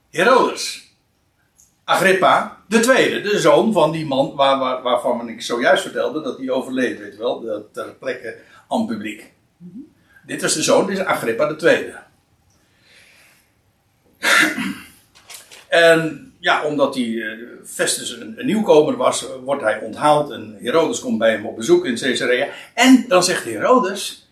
Herodes. 0.09 0.93
Agrippa, 1.83 2.63
de 2.67 2.79
tweede, 2.79 3.21
de 3.21 3.39
zoon 3.39 3.73
van 3.73 3.91
die 3.91 4.05
man 4.05 4.35
waar, 4.35 4.59
waar, 4.59 4.81
waarvan 4.81 5.29
ik 5.29 5.41
zojuist 5.41 5.81
vertelde 5.81 6.21
dat 6.21 6.37
hij 6.37 6.49
overleed, 6.49 6.99
weet 6.99 7.17
wel, 7.17 7.67
ter 7.71 7.95
plekke 7.99 8.37
aan 8.69 8.85
publiek. 8.85 9.33
Dit 10.25 10.41
was 10.41 10.53
de 10.53 10.63
zoon, 10.63 10.87
dit 10.87 10.97
is 10.97 11.03
Agrippa 11.03 11.47
de 11.47 11.55
tweede. 11.55 11.99
en 15.67 16.33
ja, 16.39 16.63
omdat 16.63 16.95
hij 16.95 17.03
uh, 17.03 17.45
Festus 17.65 18.11
een, 18.11 18.33
een, 18.39 18.45
nieuwkomer 18.45 18.97
was, 18.97 19.25
wordt 19.43 19.61
hij 19.61 19.79
onthaald 19.79 20.31
en 20.31 20.57
Herodes 20.61 20.99
komt 20.99 21.17
bij 21.17 21.31
hem 21.31 21.45
op 21.45 21.55
bezoek 21.55 21.85
in 21.85 21.95
Caesarea. 21.95 22.47
En 22.73 23.05
dan 23.07 23.23
zegt 23.23 23.43
Herodes, 23.43 24.24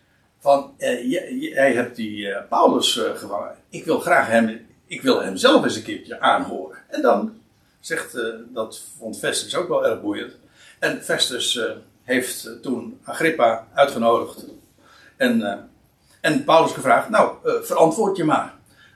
van 0.44 0.74
uh, 0.78 1.12
jij 1.41 1.74
hebt 1.74 1.96
die 1.96 2.28
uh, 2.28 2.38
Paulus 2.50 2.96
uh, 2.96 3.16
gevangen. 3.16 3.56
Ik 3.70 3.86
wil 3.86 4.00
graag 4.00 4.28
hem, 4.28 4.68
ik 4.86 5.02
wil 5.02 5.22
hem 5.22 5.38
zelf 5.38 5.64
eens 5.64 5.76
een 5.76 5.84
keertje 5.84 6.20
aanhoren. 6.20 6.78
En 6.88 7.02
dan 7.02 7.34
zegt, 7.80 8.18
dat 8.54 8.82
vond 8.98 9.20
Festus 9.20 9.56
ook 9.56 9.68
wel 9.68 9.86
erg 9.86 10.02
boeiend. 10.02 10.34
En 10.80 11.04
Festus 11.04 11.60
heeft 12.04 12.50
toen 12.62 13.00
Agrippa 13.04 13.68
uitgenodigd. 13.74 14.46
En, 15.18 15.68
en 16.22 16.44
Paulus 16.44 16.72
gevraagd, 16.72 17.10
nou, 17.10 17.36
verantwoord 17.44 18.18
je 18.18 18.24
maar. 18.24 18.54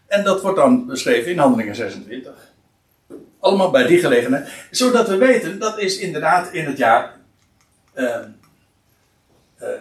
En 0.08 0.24
dat 0.24 0.41
wordt 0.41 0.58
dan 0.58 0.86
beschreven 0.86 1.32
in 1.32 1.38
Handelingen 1.38 1.76
26. 1.76 2.32
Allemaal 3.39 3.72
bij 3.72 3.88
die 3.88 4.00
gelegenheid. 4.00 4.50
Zodat 4.72 5.08
we 5.08 5.18
weten, 5.18 5.60
dat 5.60 5.80
is 5.80 5.98
inderdaad 5.98 6.54
in 6.54 6.66
het 6.66 6.78
jaar 6.78 7.16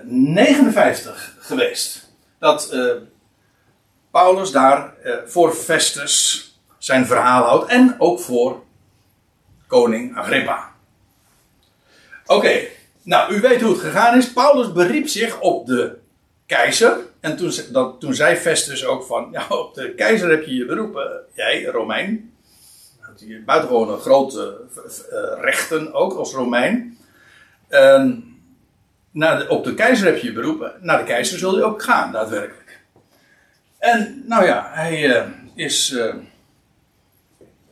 59 0.02 1.36
geweest. 1.38 2.10
Dat 2.38 2.76
Paulus 4.10 4.50
daar 4.50 4.94
voor 5.26 5.52
Festus 5.52 6.44
zijn 6.78 7.06
verhaal 7.06 7.42
houdt. 7.42 7.70
En 7.70 7.94
ook 7.98 8.20
voor 8.20 8.62
koning 9.66 10.16
Agrippa. 10.16 10.74
Oké, 12.26 12.60
nou 13.02 13.34
u 13.34 13.40
weet 13.40 13.60
hoe 13.60 13.72
het 13.72 13.80
gegaan 13.80 14.16
is. 14.16 14.32
Paulus 14.32 14.72
beriep 14.72 15.08
zich 15.08 15.40
op 15.40 15.66
de 15.66 15.96
keizer. 16.46 16.96
En 17.20 17.36
toen, 17.36 17.52
dat, 17.72 18.00
toen 18.00 18.14
zei 18.14 18.36
Festus 18.36 18.86
ook 18.86 19.04
van, 19.04 19.28
ja 19.32 19.46
op 19.48 19.74
de 19.74 19.94
keizer 19.94 20.30
heb 20.30 20.44
je 20.44 20.54
je 20.54 20.66
beroepen, 20.66 21.20
jij 21.34 21.64
Romein. 21.64 22.34
Buitengewoon 23.44 23.98
grote 23.98 24.60
rechten 25.40 25.92
ook 25.92 26.12
als 26.12 26.32
Romein. 26.32 26.98
Uh, 27.70 28.12
op 29.48 29.64
de 29.64 29.74
keizer 29.74 30.06
heb 30.06 30.16
je 30.16 30.26
je 30.26 30.32
beroepen, 30.32 30.72
naar 30.80 30.98
de 30.98 31.04
keizer 31.04 31.38
zul 31.38 31.56
je 31.56 31.64
ook 31.64 31.82
gaan, 31.82 32.12
daadwerkelijk. 32.12 32.80
En 33.78 34.22
nou 34.26 34.44
ja, 34.44 34.70
hij 34.72 35.04
uh, 35.04 35.26
is 35.54 35.90
uh, 35.90 36.14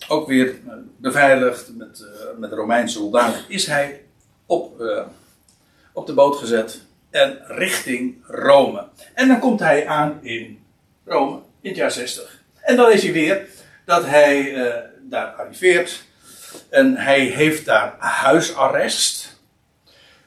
ook 0.09 0.29
weer 0.29 0.55
beveiligd 0.97 1.77
met, 1.77 2.05
met 2.39 2.53
Romeinse 2.53 2.97
soldaten, 2.97 3.45
is 3.49 3.67
hij 3.67 4.03
op, 4.47 4.83
op 5.93 6.07
de 6.07 6.15
boot 6.15 6.37
gezet 6.37 6.81
en 7.11 7.39
richting 7.47 8.17
Rome. 8.27 8.89
En 9.15 9.29
dan 9.29 9.39
komt 9.39 9.61
hij 9.61 9.87
aan 9.87 10.19
in 10.23 10.65
Rome 11.05 11.41
in 11.61 11.69
het 11.69 11.77
jaar 11.77 11.91
60. 11.91 12.43
En 12.61 12.77
dan 12.77 12.93
is 12.93 13.03
hij 13.03 13.13
weer 13.13 13.47
dat 13.85 14.07
hij 14.07 14.55
daar 15.03 15.27
arriveert 15.27 16.05
en 16.71 16.97
hij 16.97 17.21
heeft 17.21 17.65
daar 17.65 17.95
huisarrest. 17.99 19.34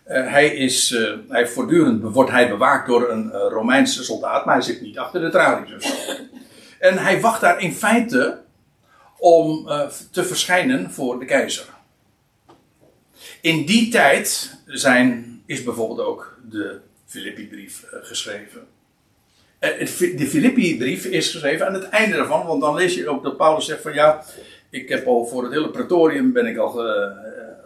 Hij 0.07 0.47
is, 0.47 0.97
hij 1.27 1.47
voortdurend 1.47 2.03
wordt 2.03 2.31
hij 2.31 2.49
bewaakt 2.49 2.87
door 2.87 3.09
een 3.09 3.31
Romeinse 3.31 4.03
soldaat, 4.03 4.45
maar 4.45 4.55
hij 4.55 4.63
zit 4.63 4.81
niet 4.81 4.97
achter 4.97 5.21
de 5.21 5.29
tralies 5.29 5.75
of 5.75 5.83
zo. 5.83 6.13
En 6.79 6.97
hij 6.97 7.21
wacht 7.21 7.41
daar 7.41 7.61
in 7.61 7.73
feite 7.73 8.41
om 9.17 9.67
uh, 9.67 9.87
te 10.11 10.23
verschijnen 10.23 10.91
voor 10.91 11.19
de 11.19 11.25
keizer. 11.25 11.65
In 13.41 13.65
die 13.65 13.89
tijd 13.89 14.57
zijn, 14.65 15.41
is 15.45 15.63
bijvoorbeeld 15.63 16.07
ook 16.07 16.37
de 16.49 16.79
Filippi-brief 17.05 17.83
uh, 17.83 17.99
geschreven. 18.01 18.67
Uh, 19.59 19.79
de 20.17 20.27
Filippi-brief 20.27 21.05
is 21.05 21.31
geschreven 21.31 21.67
aan 21.67 21.73
het 21.73 21.89
einde 21.89 22.15
daarvan, 22.15 22.45
want 22.45 22.61
dan 22.61 22.75
lees 22.75 22.95
je 22.95 23.09
ook 23.09 23.23
dat 23.23 23.37
Paulus 23.37 23.65
zegt 23.65 23.81
van 23.81 23.93
ja, 23.93 24.23
ik 24.69 24.89
heb 24.89 25.07
al 25.07 25.25
voor 25.25 25.43
het 25.43 25.53
hele 25.53 25.69
praetorium 25.69 26.33
ben 26.33 26.45
ik 26.45 26.57
al 26.57 26.81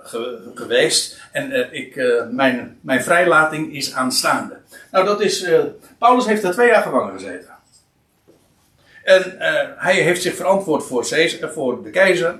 ge, 0.04 0.42
ge, 0.44 0.52
geweest 0.54 1.22
en 1.32 1.74
ik, 1.74 1.96
mijn, 2.32 2.78
mijn 2.82 3.04
vrijlating 3.04 3.74
is 3.74 3.94
aanstaande. 3.94 4.58
Nou, 4.92 5.06
dat 5.06 5.22
is, 5.22 5.50
Paulus 5.98 6.26
heeft 6.26 6.42
daar 6.42 6.52
twee 6.54 6.68
jaar 6.68 6.82
gevangen 6.82 7.14
gezeten. 7.14 7.50
En 9.04 9.36
hij 9.78 9.96
heeft 9.96 10.22
zich 10.22 10.36
verantwoord 10.36 10.84
voor, 10.84 11.08
Caesar, 11.08 11.52
voor 11.52 11.84
de 11.84 11.90
keizer. 11.90 12.40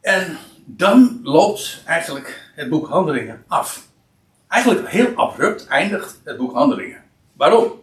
En 0.00 0.38
dan 0.64 1.20
loopt 1.22 1.82
eigenlijk 1.86 2.50
het 2.54 2.68
boek 2.68 2.88
Handelingen 2.88 3.44
af. 3.48 3.88
Eigenlijk 4.48 4.88
heel 4.88 5.14
abrupt 5.14 5.66
eindigt 5.66 6.20
het 6.24 6.36
boek 6.36 6.52
Handelingen. 6.52 7.02
Waarom? 7.32 7.80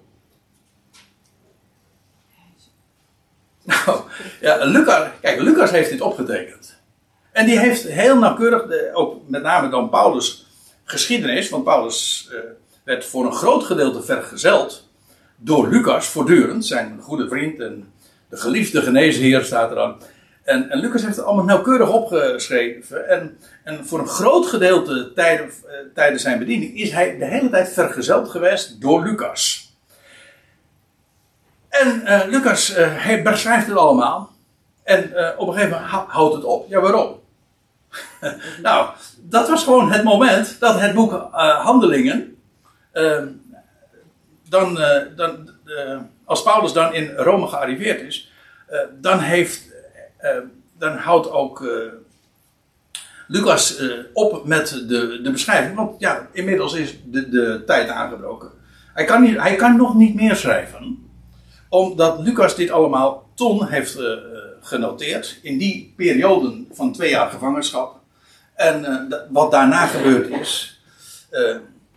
Nou, 3.63 4.01
ja, 4.41 4.65
Lucas, 4.65 5.09
kijk, 5.21 5.39
Lucas 5.39 5.71
heeft 5.71 5.89
dit 5.89 6.01
opgetekend. 6.01 6.76
En 7.37 7.45
die 7.45 7.59
heeft 7.59 7.83
heel 7.83 8.17
nauwkeurig, 8.17 8.67
de, 8.67 8.89
ook 8.93 9.29
met 9.29 9.41
name 9.41 9.69
dan 9.69 9.89
Paulus' 9.89 10.47
geschiedenis, 10.83 11.49
want 11.49 11.63
Paulus 11.63 12.29
uh, 12.31 12.39
werd 12.83 13.05
voor 13.05 13.25
een 13.25 13.33
groot 13.33 13.63
gedeelte 13.63 14.03
vergezeld 14.03 14.89
door 15.35 15.69
Lucas 15.69 16.07
voortdurend, 16.07 16.65
zijn 16.65 16.99
goede 17.01 17.27
vriend 17.27 17.59
en 17.59 17.93
de 18.29 18.37
geliefde 18.37 18.81
geneesheer 18.81 19.43
staat 19.43 19.69
er 19.69 19.75
dan. 19.75 20.01
En, 20.43 20.69
en, 20.69 20.79
Lucas 20.79 21.01
heeft 21.01 21.15
het 21.15 21.25
allemaal 21.25 21.45
nauwkeurig 21.45 21.91
opgeschreven. 21.91 23.09
En, 23.09 23.37
en 23.63 23.85
voor 23.85 23.99
een 23.99 24.07
groot 24.07 24.45
gedeelte 24.45 25.11
tijden, 25.15 25.45
uh, 25.45 25.71
tijdens 25.93 26.21
zijn 26.21 26.39
bediening 26.39 26.77
is 26.77 26.91
hij 26.91 27.17
de 27.17 27.25
hele 27.25 27.49
tijd 27.49 27.69
vergezeld 27.69 28.29
geweest 28.29 28.81
door 28.81 29.03
Lucas. 29.03 29.73
En 31.69 32.01
uh, 32.05 32.21
Lucas, 32.27 32.77
uh, 32.77 33.23
beschrijft 33.23 33.67
het 33.67 33.77
allemaal. 33.77 34.31
En 34.83 35.03
op 35.37 35.47
een 35.47 35.53
gegeven 35.53 35.81
moment 35.81 36.07
houdt 36.07 36.35
het 36.35 36.43
op. 36.43 36.69
Ja, 36.69 36.79
waarom? 36.79 37.25
nou, 38.61 38.89
dat 39.21 39.49
was 39.49 39.63
gewoon 39.63 39.91
het 39.91 40.03
moment 40.03 40.59
dat 40.59 40.79
het 40.79 40.93
boek 40.93 41.11
Handelingen 41.31 42.37
dan, 44.49 44.79
uh, 44.79 45.01
dan 45.15 45.49
uh, 45.65 45.99
als 46.25 46.43
Paulus 46.43 46.73
dan 46.73 46.93
in 46.93 47.15
Rome 47.15 47.47
gearriveerd 47.47 48.01
is, 48.01 48.31
dan, 49.01 49.19
heeft, 49.19 49.61
dan 50.77 50.97
houdt 50.97 51.31
ook 51.31 51.67
Lucas 53.27 53.81
op 54.13 54.45
met 54.45 54.69
de, 54.87 55.19
de 55.23 55.31
beschrijving. 55.31 55.75
Want 55.75 55.99
ja, 55.99 56.27
inmiddels 56.31 56.73
is 56.73 56.97
de, 57.05 57.29
de 57.29 57.63
tijd 57.65 57.89
aangebroken. 57.89 58.51
Hij 58.93 59.05
kan, 59.05 59.21
niet, 59.21 59.37
hij 59.41 59.55
kan 59.55 59.75
nog 59.75 59.95
niet 59.95 60.15
meer 60.15 60.35
schrijven, 60.35 61.09
omdat 61.69 62.19
Lucas 62.19 62.55
dit 62.55 62.71
allemaal 62.71 63.29
toen 63.35 63.65
heeft 63.65 63.99
genoteerd 64.67 65.39
in 65.41 65.57
die 65.57 65.93
perioden 65.95 66.67
van 66.71 66.93
twee 66.93 67.09
jaar 67.09 67.29
gevangenschap. 67.29 67.99
En 68.53 69.07
wat 69.29 69.51
daarna 69.51 69.85
gebeurd 69.85 70.29
is, 70.29 70.81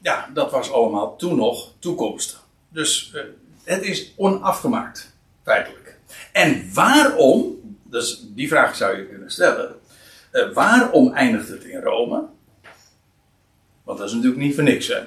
ja, 0.03 0.29
dat 0.35 0.51
was 0.51 0.73
allemaal 0.73 1.17
toen 1.17 1.37
nog 1.37 1.73
toekomstig. 1.79 2.45
Dus 2.69 3.13
uh, 3.15 3.23
het 3.65 3.83
is 3.83 4.13
onafgemaakt, 4.17 5.17
feitelijk. 5.45 5.99
En 6.33 6.71
waarom, 6.75 7.61
dus 7.83 8.25
die 8.29 8.49
vraag 8.49 8.77
zou 8.77 8.97
je 8.97 9.07
kunnen 9.07 9.31
stellen, 9.31 9.75
waarom 10.55 11.13
eindigt 11.13 11.49
het 11.49 11.65
in 11.65 11.81
Rome? 11.81 12.25
Want 13.85 13.99
dat 13.99 14.09
is 14.09 14.15
natuurlijk 14.15 14.43
niet 14.43 14.55
voor 14.55 14.65
niks, 14.65 14.87
hè. 14.87 15.01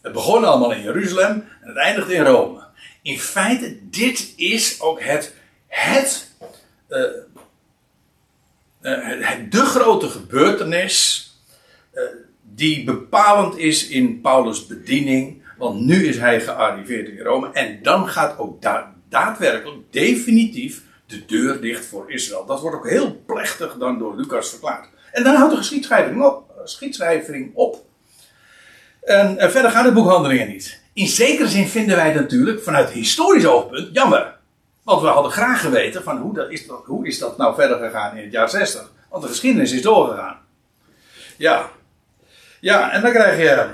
Het 0.00 0.12
begon 0.12 0.44
allemaal 0.44 0.72
in 0.72 0.82
Jeruzalem 0.82 1.44
en 1.60 1.68
het 1.68 1.76
eindigt 1.76 2.10
in 2.10 2.24
Rome. 2.24 2.62
In 3.02 3.18
feite, 3.18 3.78
dit 3.82 4.32
is 4.36 4.80
ook 4.80 5.02
het, 5.02 5.34
het, 5.66 6.27
uh, 6.88 7.00
het 8.80 9.52
de 9.52 9.64
grote 9.64 10.08
gebeurtenis 10.08 11.26
die 12.42 12.84
bepalend 12.84 13.56
is 13.58 13.88
in 13.88 14.20
Paulus' 14.20 14.66
bediening 14.66 15.38
want 15.58 15.80
nu 15.80 16.06
is 16.06 16.18
hij 16.18 16.40
gearriveerd 16.40 17.08
in 17.08 17.18
Rome. 17.18 17.50
En 17.52 17.78
dan 17.82 18.08
gaat 18.08 18.38
ook 18.38 18.62
da 18.62 18.94
daadwerkelijk, 19.08 19.78
definitief, 19.90 20.82
de 21.06 21.24
deur 21.24 21.60
dicht 21.60 21.86
voor 21.86 22.12
Israël. 22.12 22.46
Dat 22.46 22.60
wordt 22.60 22.76
ook 22.76 22.88
heel 22.88 23.22
plechtig 23.26 23.76
dan 23.76 23.98
door 23.98 24.16
Lucas 24.16 24.48
verklaard. 24.48 24.88
En 25.12 25.24
dan 25.24 25.34
houdt 25.34 25.50
de 25.50 25.56
geschiedschrijving 25.56 26.22
op. 26.22 26.52
Geschiedschrijving 26.56 27.50
op. 27.54 27.84
En, 29.02 29.50
verder 29.50 29.70
gaat 29.70 29.84
het 29.84 29.94
boek 29.94 30.08
Handelingen 30.08 30.48
niet. 30.48 30.80
In 30.92 31.06
zekere 31.06 31.48
zin 31.48 31.68
vinden 31.68 31.96
wij 31.96 32.14
natuurlijk 32.14 32.62
vanuit 32.62 32.90
historisch 32.90 33.46
oogpunt 33.46 33.88
jammer. 33.92 34.37
Want 34.88 35.00
we 35.00 35.06
hadden 35.06 35.32
graag 35.32 35.60
geweten 35.60 36.02
van 36.02 36.18
hoe, 36.18 36.34
dat 36.34 36.50
is, 36.50 36.66
dat, 36.66 36.82
hoe 36.84 37.06
is 37.06 37.18
dat 37.18 37.36
nou 37.36 37.54
verder 37.54 37.78
gegaan 37.78 38.16
in 38.16 38.22
het 38.22 38.32
jaar 38.32 38.48
60. 38.48 38.92
Want 39.10 39.22
de 39.22 39.28
geschiedenis 39.28 39.72
is 39.72 39.82
doorgegaan. 39.82 40.36
Ja. 41.36 41.70
Ja, 42.60 42.92
en 42.92 43.02
dan 43.02 43.10
krijg 43.10 43.38
je... 43.38 43.66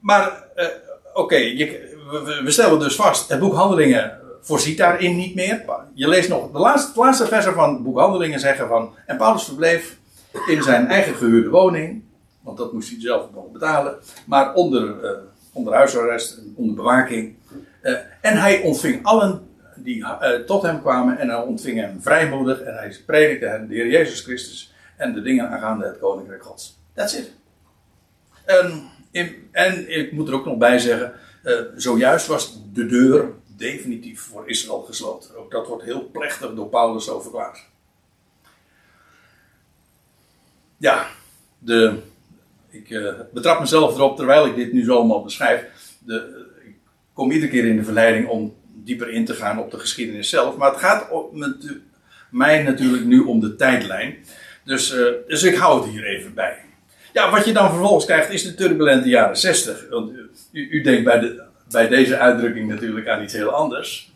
Maar 0.00 0.44
uh, 0.56 0.66
oké, 1.14 1.36
we, 1.36 2.50
stellen 2.50 2.78
dus 2.78 2.94
vast, 2.94 3.28
het 3.28 3.38
boek 3.38 3.54
Handelingen 3.54 4.18
voorziet 4.40 4.78
daarin 4.78 5.16
niet 5.16 5.34
meer. 5.34 5.64
Je 5.94 6.08
leest 6.08 6.28
nog, 6.28 6.50
de 6.50 6.58
laatste, 6.58 6.92
de 6.92 7.00
laatste 7.00 7.52
van 7.52 7.74
het 7.74 7.82
boek 7.82 7.98
Handelingen 7.98 8.40
zeggen 8.40 8.68
van, 8.68 8.94
en 9.06 9.16
Paulus 9.16 9.44
verbleef 9.44 9.96
in 10.46 10.62
zijn 10.62 10.86
eigen 10.86 11.14
gehuurde 11.14 11.48
woning, 11.48 12.02
want 12.40 12.58
dat 12.58 12.72
moest 12.72 12.90
hij 12.90 13.00
zelf 13.00 13.26
nog 13.34 13.50
betalen, 13.52 13.98
maar 14.26 14.54
onder, 14.54 15.04
uh, 15.04 15.10
onder 15.52 15.74
huisarrest, 15.74 16.40
onder 16.56 16.74
bewaking. 16.74 17.34
Uh, 17.82 17.96
en 18.20 18.36
hij 18.36 18.60
ontving 18.60 19.04
allen 19.04 19.50
die 19.82 19.96
uh, 19.96 20.32
tot 20.32 20.62
hem 20.62 20.80
kwamen 20.80 21.18
en 21.18 21.28
hij 21.28 21.42
ontving 21.42 21.78
hem 21.78 22.02
vrijmoedig 22.02 22.60
en 22.60 22.74
hij 22.74 22.96
predikte 23.06 23.46
hen 23.46 23.68
de 23.68 23.74
Heer 23.74 23.88
Jezus 23.88 24.20
Christus 24.20 24.74
en 24.96 25.14
de 25.14 25.22
dingen 25.22 25.48
aangaande 25.48 25.86
het 25.86 25.98
Koninkrijk 25.98 26.42
Gods. 26.42 26.78
That's 26.94 27.14
it. 27.14 27.32
En 28.44 28.90
en 29.52 29.98
ik 29.98 30.12
moet 30.12 30.28
er 30.28 30.34
ook 30.34 30.44
nog 30.44 30.56
bij 30.56 30.78
zeggen, 30.78 31.12
uh, 31.44 31.60
zojuist 31.76 32.26
was 32.26 32.58
de 32.72 32.86
deur 32.86 33.32
definitief 33.56 34.20
voor 34.20 34.48
Israël 34.48 34.80
gesloten. 34.80 35.36
Ook 35.36 35.50
dat 35.50 35.66
wordt 35.66 35.84
heel 35.84 36.10
plechtig 36.10 36.54
door 36.54 36.68
Paulus 36.68 37.04
zo 37.04 37.20
verklaard. 37.20 37.70
Ja, 40.76 41.06
de, 41.58 41.98
ik 42.68 42.90
uh, 42.90 43.14
betrap 43.32 43.60
mezelf 43.60 43.94
erop 43.94 44.16
terwijl 44.16 44.46
ik 44.46 44.54
dit 44.54 44.72
nu 44.72 44.84
zo 44.84 44.96
allemaal 44.96 45.22
beschrijf. 45.22 45.66
De, 45.98 46.46
ik 46.64 46.76
kom 47.12 47.30
iedere 47.30 47.50
keer 47.50 47.66
in 47.66 47.76
de 47.76 47.84
verleiding 47.84 48.28
om 48.28 48.54
dieper 48.84 49.08
in 49.08 49.24
te 49.24 49.34
gaan 49.34 49.58
op 49.58 49.70
de 49.70 49.78
geschiedenis 49.78 50.28
zelf. 50.28 50.56
Maar 50.56 50.70
het 50.70 50.80
gaat 50.80 51.08
met 51.32 51.80
mij 52.30 52.62
natuurlijk 52.62 53.04
nu 53.04 53.20
om 53.20 53.40
de 53.40 53.54
tijdlijn. 53.54 54.16
Dus, 54.64 54.94
uh, 54.94 55.06
dus 55.26 55.42
ik 55.42 55.54
hou 55.54 55.82
het 55.82 55.90
hier 55.90 56.04
even 56.04 56.34
bij. 56.34 56.56
Ja, 57.12 57.30
wat 57.30 57.44
je 57.44 57.52
dan 57.52 57.70
vervolgens 57.70 58.04
krijgt 58.04 58.30
is 58.30 58.42
de 58.42 58.54
turbulente 58.54 59.08
jaren 59.08 59.36
60. 59.36 59.86
Want 59.90 60.12
u, 60.52 60.68
u 60.70 60.82
denkt 60.82 61.04
bij, 61.04 61.18
de, 61.18 61.42
bij 61.70 61.88
deze 61.88 62.18
uitdrukking 62.18 62.68
natuurlijk 62.68 63.08
aan 63.08 63.22
iets 63.22 63.32
heel 63.32 63.50
anders. 63.50 64.12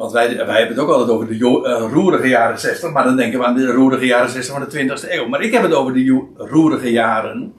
Want 0.00 0.12
wij, 0.12 0.36
wij 0.36 0.58
hebben 0.58 0.76
het 0.76 0.78
ook 0.78 0.90
altijd 0.90 1.10
over 1.10 1.26
de 1.26 1.34
uh, 1.34 1.92
roerige 1.92 2.28
jaren 2.28 2.58
60, 2.58 2.90
maar 2.90 3.04
dan 3.04 3.16
denken 3.16 3.38
we 3.38 3.44
aan 3.44 3.56
de 3.56 3.72
roerige 3.72 4.06
jaren 4.06 4.30
60 4.30 4.54
van 4.54 4.68
de 4.68 4.98
20e 5.04 5.10
eeuw. 5.10 5.28
Maar 5.28 5.40
ik 5.40 5.52
heb 5.52 5.62
het 5.62 5.72
over 5.72 5.92
de 5.92 6.26
roerige 6.36 6.90
jaren 6.90 7.54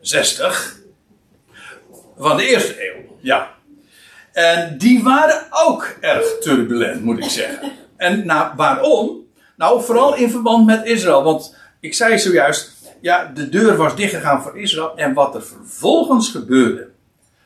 60 0.00 0.76
van 2.18 2.36
de 2.36 2.46
eerste 2.46 2.88
eeuw. 2.88 3.16
Ja. 3.20 3.54
En 4.32 4.78
die 4.78 5.02
waren 5.02 5.46
ook 5.50 5.96
erg 6.00 6.38
turbulent, 6.40 7.04
moet 7.04 7.18
ik 7.18 7.30
zeggen. 7.30 7.72
En 7.96 8.26
nou, 8.26 8.52
waarom? 8.56 9.26
Nou, 9.56 9.82
vooral 9.82 10.16
in 10.16 10.30
verband 10.30 10.66
met 10.66 10.86
Israël. 10.86 11.22
Want 11.22 11.56
ik 11.80 11.94
zei 11.94 12.18
zojuist, 12.18 12.72
ja, 13.00 13.30
de 13.34 13.48
deur 13.48 13.76
was 13.76 13.96
dichtgegaan 13.96 14.42
voor 14.42 14.58
Israël. 14.58 14.96
En 14.96 15.14
wat 15.14 15.34
er 15.34 15.42
vervolgens 15.42 16.28
gebeurde 16.28 16.88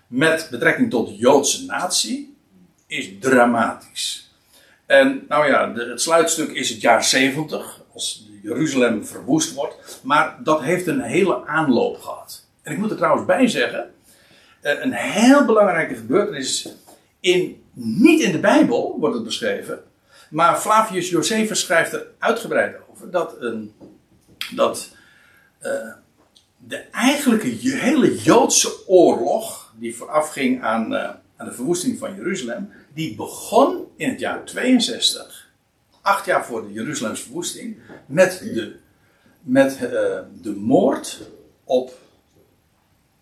met 0.07 0.49
betrekking 0.51 0.91
tot 0.91 1.09
de 1.09 1.17
Joodse 1.17 1.65
natie, 1.65 2.37
is 2.87 3.11
dramatisch. 3.21 4.31
En 4.87 5.25
nou 5.29 5.47
ja, 5.47 5.73
het 5.75 6.01
sluitstuk 6.01 6.51
is 6.51 6.69
het 6.69 6.81
jaar 6.81 7.05
70, 7.05 7.81
als 7.95 8.29
Jeruzalem 8.43 9.07
verwoest 9.07 9.55
wordt. 9.55 10.01
Maar 10.03 10.37
dat 10.43 10.63
heeft 10.63 10.87
een 10.87 11.01
hele 11.01 11.47
aanloop 11.47 12.01
gehad. 12.01 12.45
En 12.63 12.73
ik 12.73 12.79
moet 12.79 12.91
er 12.91 12.97
trouwens 12.97 13.27
bij 13.27 13.49
zeggen, 13.49 13.91
een 14.67 14.93
heel 14.93 15.45
belangrijke 15.45 15.95
gebeurtenis 15.95 16.69
in, 17.21 17.63
niet 17.73 18.21
in 18.21 18.33
de 18.33 18.41
Bijbel 18.41 18.97
wordt 18.99 19.15
het 19.15 19.25
beschreven, 19.25 19.83
maar 20.31 20.57
Flavius 20.57 21.11
Josephus 21.11 21.61
schrijft 21.61 21.93
er 21.93 22.07
uitgebreid 22.19 22.77
over 22.91 23.11
dat, 23.11 23.37
een, 23.41 23.73
dat 24.55 24.91
uh, 25.63 25.93
de 26.57 26.77
eigenlijke 26.77 27.47
hele 27.47 28.17
Joodse 28.17 28.89
oorlog 28.89 29.73
die 29.77 29.97
voorafging 29.97 30.63
aan, 30.63 30.93
uh, 30.93 31.11
aan 31.37 31.47
de 31.47 31.53
verwoesting 31.53 31.99
van 31.99 32.15
Jeruzalem, 32.15 32.73
die 32.95 33.15
begon 33.15 33.87
in 33.97 34.09
het 34.09 34.21
jaar 34.21 34.45
62, 34.45 35.51
acht 36.01 36.25
jaar 36.25 36.47
voor 36.47 36.67
de 36.67 36.73
Jeruzalems 36.73 37.21
verwoesting, 37.21 37.77
met 38.07 38.39
de, 38.39 38.77
met, 39.41 39.79
de 40.43 40.55
moord 40.57 41.21
op 41.65 41.99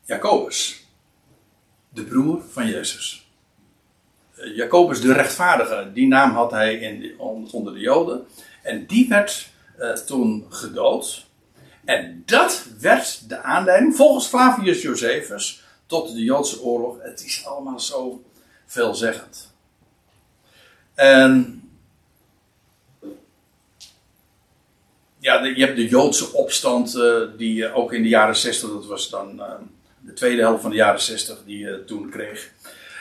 Jacobus, 0.05 0.84
de 1.95 2.05
broer 2.05 2.43
van 2.51 2.67
Jezus. 2.67 3.27
Uh, 4.39 4.57
Jacobus 4.57 5.01
de 5.01 5.13
rechtvaardige, 5.13 5.91
die 5.93 6.07
naam 6.07 6.31
had 6.31 6.51
hij 6.51 6.75
in 6.75 7.01
de, 7.01 7.15
onder 7.53 7.73
de 7.73 7.81
Joden. 7.81 8.27
En 8.63 8.87
die 8.87 9.09
werd 9.09 9.49
uh, 9.79 9.93
toen 9.93 10.47
gedood. 10.49 11.27
En 11.85 12.23
dat 12.27 12.67
werd 12.81 13.29
de 13.29 13.43
aanleiding, 13.43 13.97
volgens 13.97 14.27
Flavius 14.27 14.83
Josephus, 14.83 15.63
tot 15.87 16.15
de 16.15 16.23
Joodse 16.23 16.63
oorlog. 16.63 16.97
Het 17.03 17.25
is 17.25 17.47
allemaal 17.47 17.81
zo 17.81 18.25
veelzeggend. 18.67 19.53
En 20.95 21.63
ja, 25.19 25.45
je 25.45 25.65
hebt 25.65 25.77
de 25.77 25.89
Joodse 25.89 26.33
opstand, 26.33 26.95
uh, 26.95 27.21
die 27.37 27.73
ook 27.73 27.93
in 27.93 28.03
de 28.03 28.09
jaren 28.09 28.37
60, 28.37 28.71
dat 28.71 28.87
was 28.87 29.11
dan 29.11 29.41
de 30.07 30.13
tweede 30.13 30.43
helft 30.43 30.63
van 30.63 30.71
de 30.71 30.77
jaren 30.77 31.01
60, 31.01 31.39
die 31.47 31.59
je 31.59 31.85
toen 31.87 32.11
kreeg. 32.11 32.51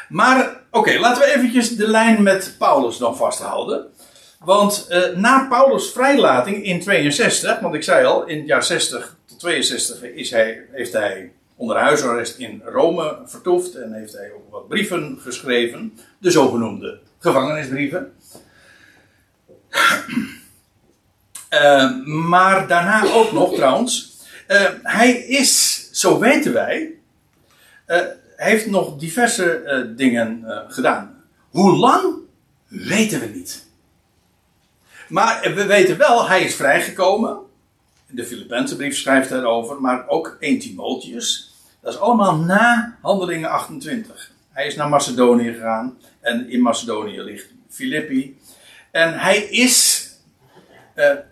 Maar 0.10 0.62
oké, 0.72 1.00
laten 1.00 1.22
we 1.22 1.34
eventjes 1.34 1.76
de 1.76 1.88
lijn 1.88 2.24
met 2.24 2.56
Paulus 2.58 2.98
dan 2.98 3.18
vasthouden. 3.18 3.86
Want 4.40 4.88
uh, 4.90 5.16
na 5.16 5.48
Paulus' 5.48 5.92
vrijlating 5.92 6.64
in 6.64 6.82
62, 6.82 7.60
want 7.60 7.76
ik 7.76 7.84
zei 7.84 8.06
al, 8.06 8.26
in 8.26 8.38
het 8.38 8.48
jaar 8.48 8.64
60 8.64 9.16
tot 9.26 9.40
62 9.40 10.04
is 10.04 10.32
hij, 10.32 10.66
heeft 10.72 10.94
hij 10.94 11.32
onder 11.56 11.78
huisarrest 11.78 12.38
in 12.38 12.62
Rome 12.66 13.20
vertoefd 13.26 13.76
en 13.76 13.94
heeft 13.94 14.14
hij 14.14 14.32
ook 14.36 14.52
wat 14.52 14.68
brieven 14.68 15.18
geschreven, 15.22 16.00
de 16.18 16.32
zogenoemde 16.32 17.00
gevangenisbrieven. 17.20 18.14
Uh, 21.54 22.06
maar 22.06 22.68
daarna 22.68 23.04
ook 23.14 23.32
nog 23.32 23.56
trouwens. 23.56 24.18
Hij 24.84 25.12
is, 25.12 25.73
zo 25.94 26.20
weten 26.20 26.54
wij, 26.54 26.94
uh, 27.88 27.98
heeft 28.36 28.66
nog 28.66 28.98
diverse 28.98 29.94
dingen 29.96 30.44
gedaan. 30.68 31.24
Hoe 31.50 31.78
lang, 31.78 32.16
weten 32.68 33.20
we 33.20 33.26
niet. 33.26 33.66
Maar 35.10 35.54
we 35.56 35.66
weten 35.66 35.98
wel, 35.98 36.28
hij 36.28 36.44
is 36.44 36.56
vrijgekomen. 36.56 37.38
De 38.08 38.26
Filipijnse 38.26 38.76
brief 38.76 38.98
schrijft 38.98 39.30
daarover, 39.30 39.82
maar 39.82 40.08
ook 40.08 40.38
1 40.40 40.60
Timotheus. 40.60 41.54
Dat 41.82 41.94
is 41.94 42.00
allemaal 42.00 42.36
na 42.36 42.98
Handelingen 43.02 43.50
28. 43.50 44.32
Hij 44.52 44.68
is 44.68 44.76
naar 44.76 44.90
Macedonië 44.90 45.54
gegaan. 45.54 45.98
En 46.20 46.50
in 46.50 46.62
Macedonië 46.62 47.22
ligt 47.22 47.48
Filippi. 47.70 48.38
En 48.92 49.20
hij 49.20 49.38
is 49.38 50.08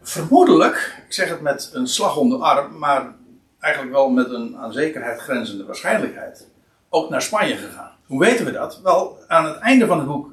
vermoedelijk, 0.01 1.01
ik 1.07 1.13
zeg 1.13 1.29
het 1.29 1.41
met 1.41 1.69
een 1.73 1.87
slag 1.87 2.17
om 2.17 2.29
de 2.29 2.35
arm, 2.35 2.77
maar 2.77 3.13
eigenlijk 3.61 3.93
wel 3.93 4.09
met 4.09 4.31
een 4.31 4.57
aan 4.57 4.73
zekerheid 4.73 5.19
grenzende 5.19 5.65
waarschijnlijkheid, 5.65 6.47
ook 6.89 7.09
naar 7.09 7.21
Spanje 7.21 7.55
gegaan. 7.55 7.91
Hoe 8.05 8.19
weten 8.19 8.45
we 8.45 8.51
dat? 8.51 8.79
Wel, 8.83 9.17
aan 9.27 9.45
het 9.45 9.57
einde 9.57 9.85
van 9.85 9.97
het 9.97 10.07
boek 10.07 10.31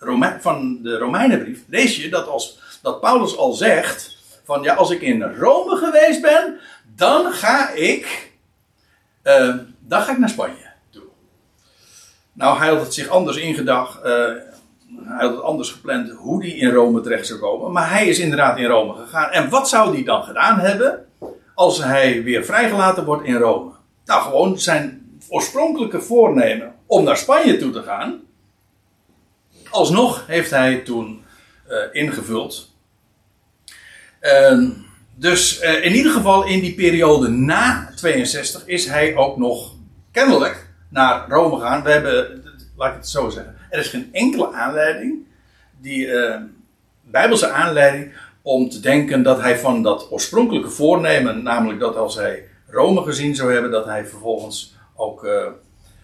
uh, 0.00 0.32
van 0.40 0.82
de 0.82 0.98
Romeinenbrief 0.98 1.62
lees 1.68 1.96
je 1.96 2.08
dat, 2.08 2.26
als, 2.28 2.58
dat 2.82 3.00
Paulus 3.00 3.36
al 3.36 3.52
zegt: 3.52 4.16
van 4.44 4.62
ja, 4.62 4.74
als 4.74 4.90
ik 4.90 5.00
in 5.00 5.22
Rome 5.22 5.76
geweest 5.76 6.22
ben, 6.22 6.58
dan 6.94 7.32
ga 7.32 7.70
ik, 7.70 8.32
uh, 9.24 9.54
dan 9.78 10.02
ga 10.02 10.12
ik 10.12 10.18
naar 10.18 10.28
Spanje. 10.28 10.66
Nou, 12.32 12.58
hij 12.58 12.68
had 12.68 12.80
het 12.80 12.94
zich 12.94 13.08
anders 13.08 13.36
ingedacht. 13.36 13.98
Uh, 13.98 14.04
hij 15.04 15.26
had 15.26 15.30
het 15.30 15.42
anders 15.42 15.70
gepland 15.70 16.10
hoe 16.10 16.42
hij 16.42 16.50
in 16.50 16.70
Rome 16.70 17.00
terecht 17.00 17.26
zou 17.26 17.38
komen. 17.38 17.72
Maar 17.72 17.90
hij 17.90 18.08
is 18.08 18.18
inderdaad 18.18 18.58
in 18.58 18.64
Rome 18.64 18.94
gegaan. 18.94 19.30
En 19.30 19.48
wat 19.48 19.68
zou 19.68 19.94
hij 19.94 20.04
dan 20.04 20.22
gedaan 20.22 20.58
hebben 20.58 21.07
als 21.58 21.84
hij 21.84 22.22
weer 22.22 22.44
vrijgelaten 22.44 23.04
wordt 23.04 23.26
in 23.26 23.36
Rome? 23.36 23.70
Nou, 24.04 24.22
gewoon 24.22 24.58
zijn 24.58 25.18
oorspronkelijke 25.28 26.00
voornemen 26.00 26.74
om 26.86 27.04
naar 27.04 27.16
Spanje 27.16 27.56
toe 27.56 27.70
te 27.70 27.82
gaan. 27.82 28.20
Alsnog 29.70 30.26
heeft 30.26 30.50
hij 30.50 30.76
toen 30.76 31.24
uh, 31.68 31.76
ingevuld. 31.92 32.74
Uh, 34.20 34.68
dus 35.14 35.62
uh, 35.62 35.84
in 35.84 35.94
ieder 35.94 36.12
geval 36.12 36.44
in 36.44 36.60
die 36.60 36.74
periode 36.74 37.28
na 37.28 37.92
62 37.96 38.66
is 38.66 38.86
hij 38.86 39.16
ook 39.16 39.36
nog 39.36 39.74
kennelijk 40.12 40.70
naar 40.88 41.28
Rome 41.28 41.60
gaan. 41.60 41.82
We 41.82 41.90
hebben, 41.90 42.44
laat 42.76 42.90
ik 42.90 42.96
het 42.96 43.08
zo 43.08 43.28
zeggen, 43.28 43.56
er 43.70 43.78
is 43.78 43.88
geen 43.88 44.08
enkele 44.12 44.52
aanleiding, 44.52 45.26
die 45.80 46.06
uh, 46.06 46.36
bijbelse 47.02 47.50
aanleiding, 47.50 48.12
om 48.42 48.70
te 48.70 48.80
denken 48.80 49.22
dat 49.22 49.40
hij 49.40 49.58
van 49.58 49.82
dat 49.82 50.10
oorspronkelijke 50.10 50.70
voornemen, 50.70 51.42
namelijk 51.42 51.80
dat 51.80 51.96
als 51.96 52.14
hij 52.14 52.48
Rome 52.66 53.02
gezien 53.02 53.34
zou 53.34 53.52
hebben, 53.52 53.70
dat 53.70 53.84
hij 53.84 54.06
vervolgens 54.06 54.74
ook 54.96 55.24
uh, 55.24 55.46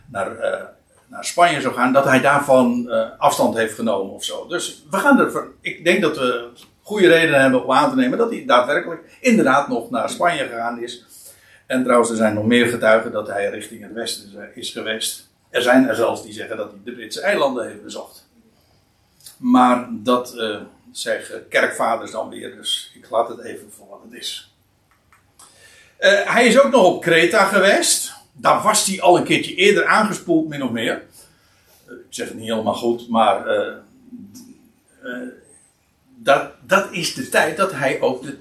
naar, 0.07 0.37
uh, 0.39 0.63
naar 1.07 1.25
Spanje 1.25 1.61
zou 1.61 1.75
gaan, 1.75 1.93
dat 1.93 2.05
hij 2.05 2.21
daarvan 2.21 2.91
afstand 3.19 3.57
heeft 3.57 3.75
genomen 3.75 4.15
of 4.15 4.25
zo. 4.25 4.47
Dus 4.47 4.85
we 4.91 4.97
gaan 4.97 5.19
er, 5.19 5.47
ik 5.61 5.85
denk 5.85 6.03
dat 6.03 6.17
we 6.19 6.51
goede 6.83 7.09
redenen 7.09 7.41
hebben 7.41 7.65
om 7.65 7.73
aan 7.73 7.91
te 7.91 7.97
nemen 7.97 8.19
dat 8.19 8.31
hij 8.31 8.45
daadwerkelijk 8.47 9.19
inderdaad 9.21 9.69
nog 9.69 9.91
naar 9.91 10.11
Spanje 10.11 10.45
gegaan 10.45 10.83
is. 10.83 11.05
En 11.67 11.83
trouwens, 11.83 12.11
er 12.11 12.17
zijn 12.17 12.35
nog 12.35 12.45
meer 12.45 12.67
getuigen 12.67 13.13
dat 13.13 13.27
hij 13.27 13.51
richting 13.51 13.83
het 13.83 13.93
westen 13.93 14.51
is 14.55 14.71
geweest. 14.71 15.29
Er 15.51 15.63
zijn 15.63 15.89
er 15.89 15.95
zelfs 15.95 16.23
die 16.23 16.33
zeggen 16.33 16.57
dat 16.57 16.71
hij 16.71 16.81
de 16.85 16.93
Britse 16.93 17.21
eilanden 17.21 17.67
heeft 17.67 17.83
bezocht. 17.83 18.29
Maar 19.37 19.89
dat 19.91 20.35
zeggen 20.99 21.49
kerkvaders 21.49 22.11
dan 22.11 22.29
weer, 22.29 22.57
dus 22.57 22.93
ik 22.95 23.11
laat 23.11 23.29
het 23.29 23.41
even 23.41 23.73
voor 23.73 23.89
wat 23.89 24.01
het 24.11 24.21
is. 24.21 24.55
Uh, 26.01 26.33
hij 26.33 26.47
is 26.47 26.61
ook 26.61 26.71
nog 26.71 26.85
op 26.85 27.03
Kreta 27.03 27.45
geweest. 27.45 28.13
Daar 28.33 28.63
was 28.63 28.87
hij 28.87 29.01
al 29.01 29.17
een 29.17 29.25
keertje 29.25 29.55
eerder 29.55 29.87
aangespoeld, 29.87 30.49
min 30.49 30.63
of 30.63 30.71
meer. 30.71 31.03
Uh, 31.87 31.93
ik 31.93 32.07
zeg 32.09 32.29
het 32.29 32.37
niet 32.37 32.49
helemaal 32.49 32.75
goed, 32.75 33.09
maar 33.09 33.47
dat, 36.17 36.51
dat 36.61 36.93
is 36.93 37.15
de 37.15 37.29
tijd 37.29 37.57
dat 37.57 37.73
hij 37.73 38.01
ook 38.01 38.23
de, 38.23 38.37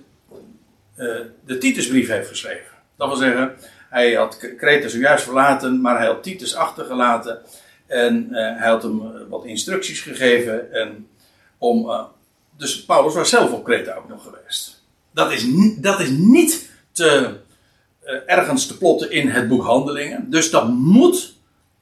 de 1.46 1.58
Titusbrief 1.58 2.08
heeft 2.08 2.28
geschreven. 2.28 2.72
Dat 2.96 3.08
wil 3.08 3.18
zeggen, 3.18 3.56
hij 3.90 4.14
had 4.14 4.56
Kreta 4.58 4.88
zojuist 4.88 5.24
verlaten, 5.24 5.82
maar 5.82 5.98
hij 5.98 6.08
had 6.08 6.24
Titus 6.24 6.56
achtergelaten. 6.56 7.42
En 7.88 8.28
hij 8.32 8.70
had 8.70 8.84
hem 8.84 9.02
eh, 9.02 9.22
wat 9.30 9.46
instructies 9.46 10.02
gegeven. 10.02 10.74
En 10.74 11.08
om, 11.58 11.92
dus 12.58 12.86
Paulus 12.86 13.14
was 13.14 13.30
zelf 13.30 13.52
op 13.52 13.64
Kreta 13.64 13.96
ook 13.96 14.10
nog 14.10 14.24
geweest. 14.24 14.84
Dat 15.12 15.32
is, 15.32 15.46
dat 15.78 16.00
is 16.00 16.10
niet 16.10 16.70
te 16.92 17.42
eh, 18.04 18.16
ergens 18.26 18.68
te 18.68 18.78
plotten 18.78 19.12
in 19.12 19.30
het 19.30 19.48
boek 19.48 19.64
Handelingen. 19.64 20.30
Dus 20.30 20.50
dat 20.50 20.70
moet 20.70 21.34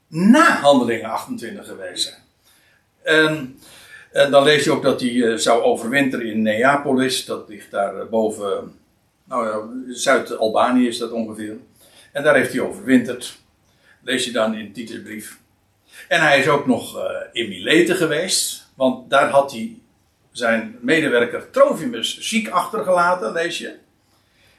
na 0.08 0.60
Handelingen 0.60 1.10
28 1.10 1.68
geweest 1.68 2.04
zijn. 2.04 2.22
En, 3.04 3.60
en 4.12 4.32
dan 4.32 4.44
lees 4.44 4.64
je 4.64 4.72
ook 4.72 4.84
dat 4.84 5.02
hij 5.02 5.24
eh, 5.24 5.38
zou 5.38 5.62
overwinteren 5.62 6.26
in 6.26 6.42
Neapolis. 6.42 7.26
Dat 7.26 7.50
ligt 7.50 7.72
daar 7.72 8.00
eh, 8.00 8.08
boven, 8.08 8.76
nou 9.24 9.48
ja, 9.48 9.94
Zuid-Albanië 9.94 10.88
is 10.88 10.98
dat 10.98 11.12
ongeveer. 11.12 11.58
En 12.12 12.24
daar 12.24 12.36
heeft 12.36 12.52
hij 12.52 12.62
overwinterd. 12.62 13.40
Lees 14.02 14.26
je 14.26 14.32
dan 14.32 14.56
in 14.56 14.74
Titus 14.74 15.02
brief. 15.02 15.40
En 16.08 16.22
hij 16.22 16.40
is 16.40 16.48
ook 16.48 16.68
nog 16.68 17.00
in 17.32 17.50
Mileten 17.50 17.96
geweest. 17.96 18.70
Want 18.76 19.10
daar 19.10 19.30
had 19.30 19.52
hij 19.52 19.81
zijn 20.32 20.78
medewerker 20.82 21.50
Trofimus 21.50 22.20
ziek 22.20 22.50
achtergelaten, 22.50 23.32
lees 23.32 23.58
je. 23.58 23.76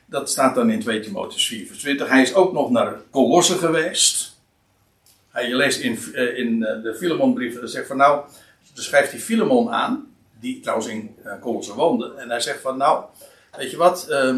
Dat 0.06 0.30
staat 0.30 0.54
dan 0.54 0.70
in 0.70 0.80
2 0.80 1.00
Timotheus 1.00 1.46
4 1.46 1.66
vers 1.66 1.78
20. 1.78 2.08
Hij 2.08 2.22
is 2.22 2.34
ook 2.34 2.52
nog 2.52 2.70
naar 2.70 2.96
Colosse 3.10 3.58
geweest. 3.58 4.36
Hij, 5.30 5.48
je 5.48 5.56
leest 5.56 5.80
in, 5.80 5.98
uh, 6.12 6.38
in 6.38 6.60
de 6.60 6.94
Filemonbrief, 6.98 7.58
zegt 7.62 7.86
van 7.86 7.96
nou, 7.96 8.24
dan 8.74 8.84
schrijft 8.84 9.10
hij 9.10 9.20
Filemon 9.20 9.70
aan, 9.70 10.14
die 10.40 10.60
trouwens 10.60 10.88
in 10.88 11.16
Colosse 11.40 11.74
woonde. 11.74 12.14
En 12.16 12.30
hij 12.30 12.40
zegt 12.40 12.60
van 12.60 12.76
nou, 12.76 13.04
weet 13.56 13.70
je 13.70 13.76
wat, 13.76 14.06
uh, 14.10 14.36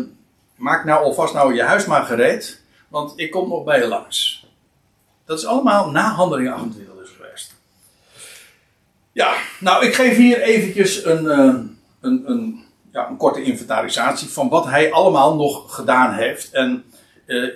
maak 0.56 0.84
nou 0.84 1.04
alvast 1.04 1.34
nou 1.34 1.54
je 1.54 1.62
huis 1.62 1.86
maar 1.86 2.04
gereed, 2.04 2.62
want 2.88 3.12
ik 3.16 3.30
kom 3.30 3.48
nog 3.48 3.64
bij 3.64 3.78
je 3.80 3.86
langs. 3.86 4.46
Dat 5.24 5.38
is 5.38 5.46
allemaal 5.46 5.90
na 5.90 6.12
handeling 6.12 6.50
28 6.50 6.76
dus 6.76 6.86
geweest. 6.86 6.93
Ja, 9.14 9.34
nou 9.60 9.86
ik 9.86 9.94
geef 9.94 10.16
hier 10.16 10.40
eventjes 10.40 11.04
een, 11.04 11.24
uh, 11.24 11.54
een, 12.00 12.22
een, 12.26 12.64
ja, 12.92 13.08
een 13.08 13.16
korte 13.16 13.42
inventarisatie 13.42 14.28
van 14.28 14.48
wat 14.48 14.66
hij 14.66 14.92
allemaal 14.92 15.36
nog 15.36 15.74
gedaan 15.74 16.12
heeft. 16.12 16.52
En 16.52 16.84
uh, 17.26 17.50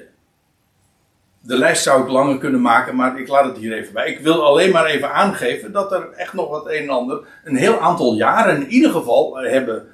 de 1.40 1.56
lijst 1.56 1.82
zou 1.82 2.02
ik 2.02 2.08
langer 2.08 2.38
kunnen 2.38 2.60
maken, 2.60 2.96
maar 2.96 3.20
ik 3.20 3.28
laat 3.28 3.44
het 3.44 3.56
hier 3.56 3.72
even 3.72 3.92
bij. 3.92 4.10
Ik 4.10 4.20
wil 4.20 4.44
alleen 4.44 4.70
maar 4.70 4.84
even 4.84 5.12
aangeven 5.12 5.72
dat 5.72 5.92
er 5.92 6.12
echt 6.12 6.32
nog 6.32 6.48
wat 6.48 6.66
een 6.66 6.82
en 6.82 6.88
ander, 6.88 7.26
een 7.44 7.56
heel 7.56 7.80
aantal 7.80 8.14
jaren 8.14 8.56
in 8.56 8.68
ieder 8.68 8.90
geval, 8.90 9.36
hebben 9.36 9.86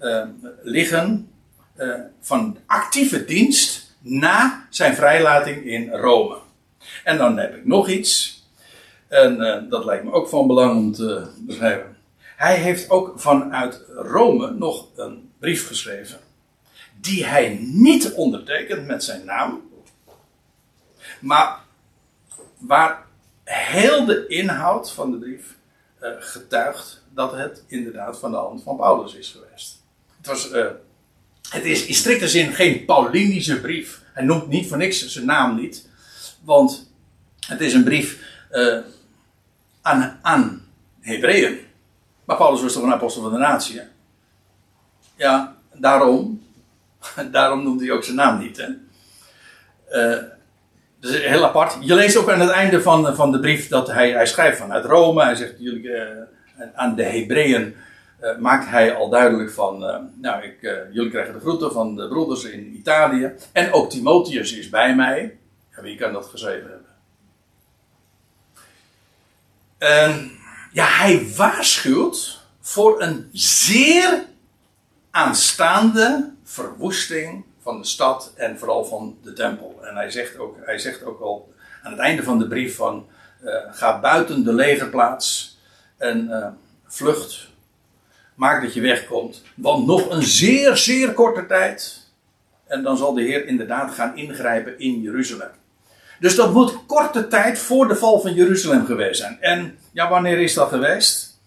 uh, 0.00 0.22
liggen 0.62 1.28
van 2.20 2.58
actieve 2.66 3.24
dienst 3.24 3.96
na 4.00 4.66
zijn 4.70 4.94
vrijlating 4.94 5.64
in 5.64 5.90
Rome. 5.90 6.36
En 7.04 7.18
dan 7.18 7.38
heb 7.38 7.56
ik 7.56 7.66
nog 7.66 7.88
iets. 7.88 8.33
En 9.08 9.40
uh, 9.40 9.70
dat 9.70 9.84
lijkt 9.84 10.04
me 10.04 10.12
ook 10.12 10.28
van 10.28 10.46
belang 10.46 10.76
om 10.76 10.92
te 10.92 11.26
begrijpen. 11.38 11.96
Hij 12.36 12.56
heeft 12.56 12.90
ook 12.90 13.20
vanuit 13.20 13.80
Rome 13.94 14.50
nog 14.50 14.86
een 14.96 15.30
brief 15.38 15.66
geschreven. 15.66 16.18
Die 17.00 17.24
hij 17.24 17.58
niet 17.60 18.12
ondertekent 18.12 18.86
met 18.86 19.04
zijn 19.04 19.24
naam. 19.24 19.70
Maar 21.20 21.58
waar 22.58 23.06
heel 23.44 24.04
de 24.04 24.26
inhoud 24.26 24.92
van 24.92 25.10
de 25.10 25.16
brief 25.16 25.56
uh, 26.02 26.08
getuigt 26.18 27.02
dat 27.14 27.32
het 27.32 27.64
inderdaad 27.66 28.18
van 28.18 28.30
de 28.30 28.36
hand 28.36 28.62
van 28.62 28.76
Paulus 28.76 29.14
is 29.14 29.28
geweest. 29.28 29.82
Het, 30.16 30.26
was, 30.26 30.52
uh, 30.52 30.66
het 31.48 31.64
is 31.64 31.86
in 31.86 31.94
strikte 31.94 32.28
zin 32.28 32.52
geen 32.52 32.84
Paulinische 32.84 33.60
brief. 33.60 34.02
Hij 34.12 34.24
noemt 34.24 34.48
niet 34.48 34.68
voor 34.68 34.76
niks 34.76 35.06
zijn 35.06 35.26
naam 35.26 35.60
niet. 35.60 35.88
Want 36.42 36.90
het 37.46 37.60
is 37.60 37.74
een 37.74 37.84
brief 37.84 38.22
aan, 39.84 40.18
aan 40.22 40.62
Hebreeën. 41.00 41.58
Maar 42.24 42.36
Paulus 42.36 42.62
was 42.62 42.72
toch 42.72 42.82
een 42.82 42.92
apostel 42.92 43.22
van 43.22 43.32
de 43.32 43.38
natie? 43.38 43.80
Ja, 45.16 45.56
daarom. 45.72 46.42
Daarom 47.30 47.62
noemt 47.62 47.80
hij 47.80 47.90
ook 47.90 48.04
zijn 48.04 48.16
naam 48.16 48.38
niet. 48.38 48.56
Hè? 48.56 48.68
Uh, 49.90 50.22
heel 51.00 51.44
apart. 51.44 51.76
Je 51.80 51.94
leest 51.94 52.16
ook 52.16 52.30
aan 52.30 52.40
het 52.40 52.50
einde 52.50 52.82
van, 52.82 53.16
van 53.16 53.32
de 53.32 53.40
brief 53.40 53.68
dat 53.68 53.86
hij, 53.86 54.10
hij 54.10 54.26
schrijft 54.26 54.58
vanuit 54.58 54.84
Rome. 54.84 55.22
Hij 55.22 55.34
zegt 55.34 55.54
jullie, 55.58 55.82
uh, 55.82 56.00
aan 56.74 56.94
de 56.94 57.02
Hebreeën 57.02 57.74
maakt 58.38 58.68
hij 58.68 58.94
al 58.94 59.08
duidelijk 59.08 59.50
van, 59.50 59.78
nou, 60.20 60.42
ik, 60.42 60.86
jullie 60.92 61.10
krijgen 61.10 61.34
de 61.34 61.40
groeten 61.40 61.72
van 61.72 61.96
de 61.96 62.08
broeders 62.08 62.44
in 62.44 62.76
Italië. 62.76 63.32
En 63.52 63.72
ook 63.72 63.90
Timotheus 63.90 64.56
is 64.56 64.68
bij 64.68 64.94
mij. 64.94 65.36
Ja, 65.76 65.82
wie 65.82 65.96
kan 65.96 66.12
dat 66.12 66.26
geschreven 66.26 66.70
En 69.84 70.30
ja, 70.72 70.86
hij 70.86 71.26
waarschuwt 71.36 72.40
voor 72.60 73.02
een 73.02 73.28
zeer 73.32 74.24
aanstaande 75.10 76.32
verwoesting 76.44 77.44
van 77.62 77.80
de 77.80 77.86
stad 77.86 78.32
en 78.36 78.58
vooral 78.58 78.84
van 78.84 79.18
de 79.22 79.32
tempel. 79.32 79.80
En 79.82 79.96
hij 79.96 80.10
zegt 80.10 80.38
ook, 80.38 80.56
hij 80.64 80.78
zegt 80.78 81.04
ook 81.04 81.20
al 81.20 81.54
aan 81.82 81.92
het 81.92 82.00
einde 82.00 82.22
van 82.22 82.38
de 82.38 82.48
brief 82.48 82.76
van 82.76 83.06
uh, 83.42 83.54
ga 83.70 84.00
buiten 84.00 84.44
de 84.44 84.52
legerplaats 84.52 85.58
en 85.96 86.26
uh, 86.30 86.46
vlucht. 86.86 87.48
Maak 88.34 88.62
dat 88.62 88.74
je 88.74 88.80
wegkomt. 88.80 89.42
Want 89.54 89.86
nog 89.86 90.10
een 90.10 90.22
zeer, 90.22 90.76
zeer 90.76 91.12
korte 91.12 91.46
tijd. 91.46 92.02
En 92.66 92.82
dan 92.82 92.96
zal 92.96 93.14
de 93.14 93.22
Heer 93.22 93.46
inderdaad 93.46 93.94
gaan 93.94 94.16
ingrijpen 94.16 94.78
in 94.78 95.00
Jeruzalem. 95.00 95.50
Dus 96.24 96.34
dat 96.34 96.52
moet 96.52 96.86
korte 96.86 97.28
tijd 97.28 97.58
voor 97.58 97.88
de 97.88 97.96
val 97.96 98.20
van 98.20 98.34
Jeruzalem 98.34 98.86
geweest 98.86 99.20
zijn. 99.20 99.40
En 99.40 99.78
ja, 99.92 100.08
wanneer 100.08 100.38
is 100.38 100.54
dat 100.54 100.68
geweest? 100.68 101.38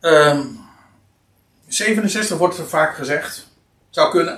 Um, 0.00 0.58
67 1.66 2.38
wordt 2.38 2.58
er 2.58 2.68
vaak 2.68 2.94
gezegd. 2.94 3.48
Zou 3.90 4.10
kunnen. 4.10 4.34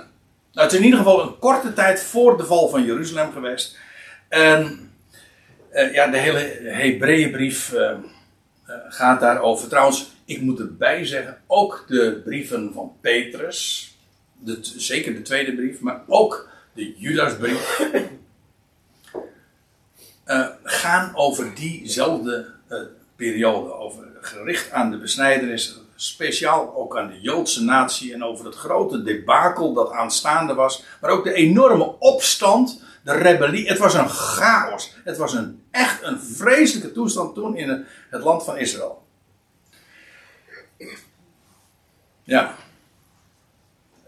Nou, 0.53 0.66
het 0.66 0.73
is 0.73 0.78
in 0.78 0.85
ieder 0.85 0.99
geval 0.99 1.23
een 1.23 1.39
korte 1.39 1.73
tijd 1.73 2.03
voor 2.03 2.37
de 2.37 2.45
val 2.45 2.69
van 2.69 2.85
Jeruzalem 2.85 3.32
geweest. 3.32 3.78
En 4.28 4.91
uh, 5.73 5.93
ja, 5.95 6.07
de 6.07 6.19
hele 6.19 6.59
Hebreeënbrief 6.62 7.73
uh, 7.73 7.81
uh, 7.81 7.95
gaat 8.89 9.20
daarover. 9.20 9.69
Trouwens, 9.69 10.12
ik 10.24 10.41
moet 10.41 10.59
erbij 10.59 11.07
zeggen, 11.07 11.39
ook 11.47 11.85
de 11.89 12.20
brieven 12.24 12.70
van 12.74 12.93
Petrus, 13.01 13.91
de, 14.39 14.59
zeker 14.61 15.15
de 15.15 15.23
tweede 15.23 15.55
brief, 15.55 15.81
maar 15.81 16.01
ook 16.07 16.49
de 16.74 16.95
Judasbrief, 16.97 17.81
uh, 20.31 20.47
gaan 20.62 21.16
over 21.16 21.55
diezelfde 21.55 22.47
uh, 22.69 22.78
periode. 23.16 23.73
Over, 23.73 24.09
gericht 24.20 24.70
aan 24.70 24.90
de 24.90 24.98
besnijdenis, 24.98 25.81
speciaal 25.94 26.74
ook 26.77 26.97
aan 26.97 27.09
de 27.09 27.20
Joodse 27.20 27.65
natie 27.65 28.15
en 28.15 28.24
over 28.24 28.44
het 28.44 28.55
grote 28.55 29.02
debakel 29.02 29.73
dat 29.73 29.90
aanstaande 29.90 30.55
was. 30.55 30.85
Maar 31.01 31.11
ook 31.11 31.24
de 31.24 31.32
enorme 31.32 31.98
opstand, 31.98 32.82
de 33.05 33.12
rebellie. 33.12 33.69
Het 33.69 33.78
was 33.78 33.94
een 33.94 34.09
chaos. 34.09 34.94
Het 35.05 35.16
was 35.16 35.35
een, 35.35 35.62
echt 35.70 36.02
een 36.02 36.20
vreselijke 36.20 36.93
toestand 36.93 37.35
toen 37.35 37.57
in 37.57 37.86
het, 38.11 38.23
land 38.23 38.44
van 38.44 38.59
Israël. 38.59 39.02
Ja. 42.23 42.55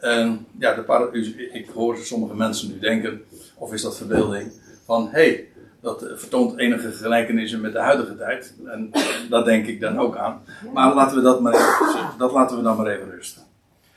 En 0.00 0.46
ja, 0.58 0.74
de 0.74 1.48
ik 1.52 1.68
hoor 1.68 1.96
sommige 1.96 2.34
mensen 2.34 2.68
nu 2.68 2.78
denken, 2.78 3.24
of 3.54 3.72
is 3.72 3.82
dat 3.82 3.96
verbeelding, 3.96 4.52
van 4.84 5.08
hé, 5.10 5.10
hey, 5.10 5.51
dat 5.82 6.04
vertoont 6.14 6.58
enige 6.58 6.92
gelijkenissen 6.92 7.60
met 7.60 7.72
de 7.72 7.78
huidige 7.78 8.16
tijd. 8.16 8.54
En 8.66 8.90
dat 9.28 9.44
denk 9.44 9.66
ik 9.66 9.80
dan 9.80 9.98
ook 9.98 10.16
aan. 10.16 10.42
Maar 10.72 10.94
laten 10.94 11.16
we 11.16 11.22
dat 11.22 11.40
maar 11.40 11.54
even, 11.54 12.18
dat 12.18 12.32
laten 12.32 12.56
we 12.56 12.62
dan 12.62 12.76
maar 12.76 12.86
even 12.86 13.10
rusten. 13.10 13.42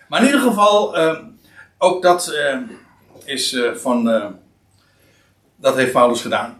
Maar 0.09 0.19
in 0.19 0.25
ieder 0.25 0.41
geval, 0.41 0.97
uh, 0.97 1.19
ook 1.77 2.01
dat 2.01 2.33
uh, 2.33 2.57
is 3.23 3.53
uh, 3.53 3.73
van. 3.73 4.03
dat 5.55 5.75
heeft 5.75 5.91
Paulus 5.91 6.21
gedaan. 6.21 6.59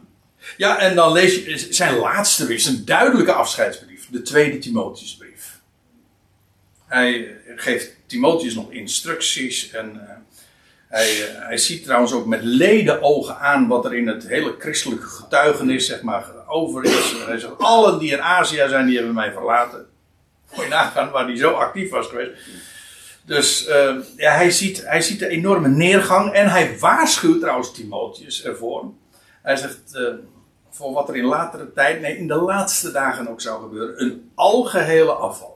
Ja, 0.58 0.78
en 0.80 0.96
dan 0.96 1.12
lees 1.12 1.46
je 1.46 1.58
zijn 1.58 1.98
laatste 1.98 2.46
brief, 2.46 2.62
zijn 2.62 2.86
duidelijke 2.86 3.34
afscheidsbrief, 3.34 4.10
de 4.10 4.22
tweede 4.22 4.58
Timotheusbrief. 4.58 5.60
Hij 6.86 7.38
geeft 7.56 7.96
Timotheus 8.06 8.56
nog 8.56 8.72
instructies 8.72 9.72
en 9.72 10.02
hij, 10.96 11.36
hij, 11.40 11.58
ziet 11.58 11.84
trouwens 11.84 12.14
ook 12.14 12.26
met 12.26 12.44
leden 12.44 13.02
ogen 13.02 13.38
aan 13.40 13.68
wat 13.68 13.86
er 13.86 13.96
in 13.96 14.08
het 14.08 14.28
hele 14.28 14.56
christelijke 14.60 15.06
getuigenis 15.06 15.86
zeg 15.86 16.02
maar, 16.02 16.26
over 16.48 16.84
is. 16.84 17.14
Hij 17.26 17.40
zegt, 17.40 17.58
allen 17.58 18.00
die 18.00 18.12
in 18.12 18.22
Azië 18.22 18.66
zijn, 18.68 18.86
die 18.86 18.96
hebben 18.96 19.14
mij 19.14 19.32
verlaten. 19.32 19.86
Moet 20.56 20.68
nagaan 20.68 21.10
waar 21.10 21.26
hij 21.26 21.38
zo 21.38 21.52
actief 21.52 21.90
was 21.90 22.08
geweest. 22.08 22.32
Dus 23.26 23.68
uh, 23.68 23.96
ja, 24.16 24.32
hij, 24.32 24.52
ziet, 24.52 24.86
hij 24.86 25.02
ziet 25.02 25.20
de 25.20 25.28
enorme 25.28 25.68
neergang 25.68 26.34
en 26.34 26.48
hij 26.48 26.80
waarschuwt 26.80 27.40
trouwens 27.40 27.74
Timotheus 27.74 28.44
ervoor. 28.44 28.84
Hij 29.42 29.56
zegt, 29.56 29.80
uh, 29.94 30.14
voor 30.70 30.94
wat 30.94 31.10
er 31.10 31.16
in 31.16 31.26
latere 31.26 31.74
tijd, 31.74 32.02
nee 32.02 32.18
in 32.18 32.28
de 32.28 32.36
laatste 32.36 32.92
dagen 32.92 33.28
ook 33.28 33.42
zou 33.42 33.62
gebeuren, 33.62 34.02
een 34.02 34.32
algehele 34.36 35.12
afval. 35.12 35.55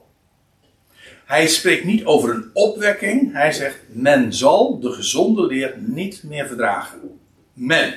Hij 1.29 1.47
spreekt 1.47 1.83
niet 1.83 2.05
over 2.05 2.29
een 2.29 2.49
opwekking. 2.53 3.33
Hij 3.33 3.51
zegt: 3.51 3.77
men 3.87 4.33
zal 4.33 4.79
de 4.79 4.91
gezonde 4.91 5.45
leer 5.45 5.73
niet 5.77 6.23
meer 6.23 6.47
verdragen. 6.47 7.19
Men. 7.53 7.93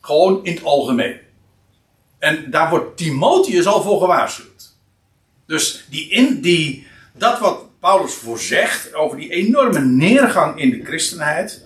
Gewoon 0.00 0.44
in 0.44 0.54
het 0.54 0.64
algemeen. 0.64 1.16
En 2.18 2.50
daar 2.50 2.70
wordt 2.70 2.96
Timotheus 2.96 3.66
al 3.66 3.82
voor 3.82 4.00
gewaarschuwd. 4.00 4.76
Dus 5.46 5.86
die 5.90 6.10
in, 6.10 6.40
die, 6.40 6.86
dat 7.12 7.38
wat 7.38 7.80
Paulus 7.80 8.14
voorzegt 8.14 8.94
over 8.94 9.16
die 9.16 9.30
enorme 9.30 9.80
neergang 9.80 10.60
in 10.60 10.70
de 10.70 10.84
christenheid. 10.84 11.64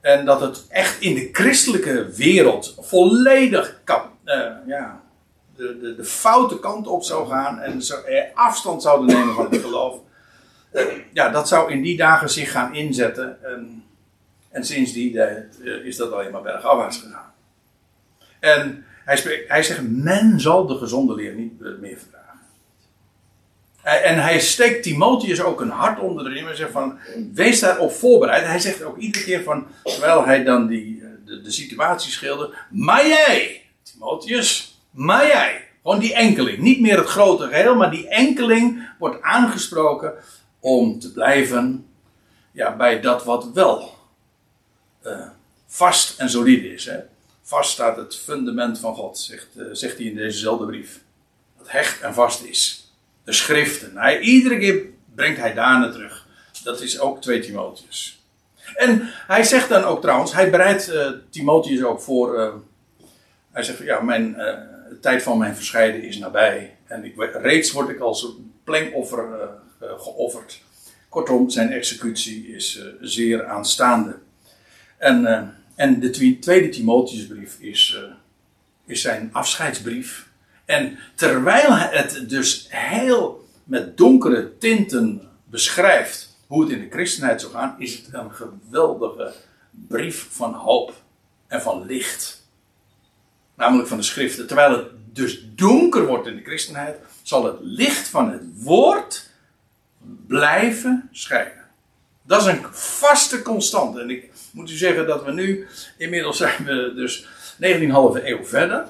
En 0.00 0.24
dat 0.24 0.40
het 0.40 0.66
echt 0.68 1.00
in 1.00 1.14
de 1.14 1.28
christelijke 1.32 2.10
wereld 2.16 2.76
volledig 2.80 3.80
kap, 3.84 4.10
eh, 4.24 4.50
ja, 4.66 5.01
de, 5.62 5.78
de, 5.78 5.94
de 5.94 6.04
foute 6.04 6.58
kant 6.58 6.86
op 6.86 7.02
zou 7.02 7.28
gaan. 7.28 7.60
En 7.60 7.82
zo, 7.82 7.96
afstand 8.34 8.82
zouden 8.82 9.16
nemen 9.16 9.34
van 9.34 9.46
het 9.50 9.60
geloof. 9.60 9.96
Eh, 10.70 10.84
ja, 11.12 11.28
dat 11.28 11.48
zou 11.48 11.72
in 11.72 11.82
die 11.82 11.96
dagen 11.96 12.30
zich 12.30 12.50
gaan 12.50 12.74
inzetten. 12.74 13.44
En, 13.44 13.84
en 14.50 14.64
sinds 14.64 14.92
die 14.92 15.20
eh, 15.20 15.84
is 15.84 15.96
dat 15.96 16.12
alleen 16.12 16.32
maar 16.32 16.42
bergafwaarts 16.42 16.98
gegaan. 16.98 17.32
En 18.40 18.84
hij, 19.04 19.44
hij 19.48 19.62
zegt, 19.62 19.82
men 19.88 20.40
zal 20.40 20.66
de 20.66 20.76
gezonde 20.76 21.14
leer 21.14 21.34
niet 21.34 21.62
eh, 21.62 21.68
meer 21.80 21.98
verdragen. 21.98 22.20
En 23.82 24.22
hij 24.22 24.40
steekt 24.40 24.82
Timotheus 24.82 25.42
ook 25.42 25.60
een 25.60 25.70
hart 25.70 26.00
onder 26.00 26.24
de 26.24 26.30
riem 26.30 26.48
en 26.48 26.56
zegt 26.56 26.70
van, 26.70 26.98
wees 27.34 27.60
daarop 27.60 27.92
voorbereid. 27.92 28.44
Hij 28.46 28.58
zegt 28.58 28.82
ook 28.82 28.96
iedere 28.98 29.24
keer 29.24 29.42
van, 29.42 29.66
terwijl 29.84 30.24
hij 30.24 30.44
dan 30.44 30.66
die, 30.66 31.02
de, 31.24 31.50
situatie 31.50 32.10
schildert, 32.10 32.54
maar 32.70 33.06
jij, 33.06 33.62
Timotheus, 33.82 34.71
maar 34.92 35.26
jij. 35.26 35.68
Gewoon 35.82 35.98
die 35.98 36.14
enkeling, 36.14 36.58
niet 36.58 36.80
meer 36.80 36.98
het 36.98 37.06
grote 37.06 37.46
geheel, 37.46 37.74
maar 37.74 37.90
die 37.90 38.08
enkeling 38.08 38.88
wordt 38.98 39.22
aangesproken 39.22 40.14
om 40.60 40.98
te 40.98 41.12
blijven 41.12 41.86
ja, 42.52 42.76
bij 42.76 43.00
dat 43.00 43.24
wat 43.24 43.50
wel 43.52 43.94
eh, 45.02 45.28
vast 45.66 46.18
en 46.18 46.30
solide 46.30 46.72
is. 46.72 46.84
Hè. 46.84 46.98
Vast 47.42 47.70
staat 47.70 47.96
het 47.96 48.16
fundament 48.16 48.78
van 48.78 48.94
God, 48.94 49.18
zegt, 49.18 49.48
eh, 49.56 49.64
zegt 49.72 49.96
hij 49.96 50.06
in 50.06 50.14
dezezelfde 50.14 50.66
brief. 50.66 51.00
Dat 51.58 51.70
hecht 51.70 52.00
en 52.00 52.14
vast 52.14 52.42
is. 52.42 52.92
De 53.24 53.32
schriften. 53.32 53.96
Hij, 53.96 54.20
iedere 54.20 54.58
keer 54.58 54.84
brengt 55.14 55.40
hij 55.40 55.54
daarna 55.54 55.90
terug. 55.90 56.26
Dat 56.64 56.80
is 56.80 57.00
ook 57.00 57.22
2 57.22 57.40
Timotheus. 57.40 58.20
En 58.74 59.10
hij 59.26 59.42
zegt 59.42 59.68
dan 59.68 59.84
ook 59.84 60.00
trouwens, 60.00 60.32
hij 60.32 60.50
bereidt 60.50 60.88
eh, 60.88 61.10
Timotheus 61.30 61.82
ook 61.82 62.00
voor. 62.00 62.60
hij 63.52 63.62
zegt: 63.62 63.78
Ja, 63.78 64.00
mijn, 64.00 64.36
de 64.92 65.00
tijd 65.00 65.22
van 65.22 65.38
mijn 65.38 65.54
verscheiden 65.54 66.02
is 66.02 66.18
nabij. 66.18 66.76
En 66.86 67.04
ik, 67.04 67.14
reeds 67.32 67.72
word 67.72 67.88
ik 67.88 68.00
als 68.00 68.22
een 68.22 68.52
plengoffer 68.64 69.32
eh, 69.80 69.88
geofferd. 69.98 70.62
Kortom, 71.08 71.50
zijn 71.50 71.72
executie 71.72 72.54
is 72.54 72.78
eh, 72.78 72.86
zeer 73.00 73.46
aanstaande. 73.46 74.18
En, 74.96 75.26
eh, 75.26 75.42
en 75.74 76.00
de 76.00 76.10
twe- 76.10 76.38
tweede 76.38 76.68
Timotheusbrief 76.68 77.56
is, 77.60 77.98
is 78.86 79.00
zijn 79.00 79.28
afscheidsbrief. 79.32 80.28
En 80.64 80.98
terwijl 81.14 81.72
het 81.72 82.28
dus 82.28 82.66
heel 82.68 83.48
met 83.64 83.96
donkere 83.96 84.58
tinten 84.58 85.28
beschrijft 85.44 86.36
hoe 86.46 86.62
het 86.62 86.72
in 86.72 86.80
de 86.80 86.90
christenheid 86.90 87.40
zou 87.40 87.52
gaan, 87.52 87.74
is 87.78 87.94
het 87.94 88.08
een 88.12 88.32
geweldige 88.32 89.32
brief 89.70 90.28
van 90.30 90.54
hoop 90.54 90.92
en 91.46 91.62
van 91.62 91.86
licht. 91.86 92.41
Namelijk 93.62 93.88
van 93.88 93.96
de 93.96 94.02
schriften. 94.04 94.46
Terwijl 94.46 94.72
het 94.72 94.86
dus 95.12 95.46
donker 95.54 96.06
wordt 96.06 96.26
in 96.26 96.36
de 96.36 96.42
christenheid, 96.42 96.96
zal 97.22 97.44
het 97.44 97.56
licht 97.60 98.08
van 98.08 98.30
het 98.30 98.42
woord 98.54 99.30
blijven 100.26 101.08
schijnen. 101.12 101.64
Dat 102.22 102.40
is 102.40 102.46
een 102.46 102.64
vaste 102.72 103.42
constante. 103.42 104.00
En 104.00 104.10
ik 104.10 104.30
moet 104.52 104.70
u 104.70 104.74
zeggen 104.74 105.06
dat 105.06 105.24
we 105.24 105.32
nu, 105.32 105.66
inmiddels 105.98 106.36
zijn 106.36 106.64
we 106.64 106.92
dus 106.94 107.26
19,5 107.54 108.24
eeuw 108.24 108.44
verder. 108.44 108.86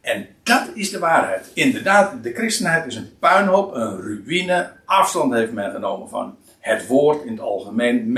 En 0.00 0.28
dat 0.42 0.68
is 0.74 0.90
de 0.90 0.98
waarheid. 0.98 1.50
Inderdaad, 1.54 2.22
de 2.22 2.32
christenheid 2.32 2.86
is 2.86 2.96
een 2.96 3.18
puinhoop, 3.18 3.74
een 3.74 4.00
ruïne. 4.00 4.72
Afstand 4.84 5.32
heeft 5.32 5.52
men 5.52 5.70
genomen 5.72 6.08
van 6.08 6.36
het 6.58 6.86
woord 6.86 7.24
in 7.24 7.32
het 7.32 7.40
algemeen. 7.40 8.12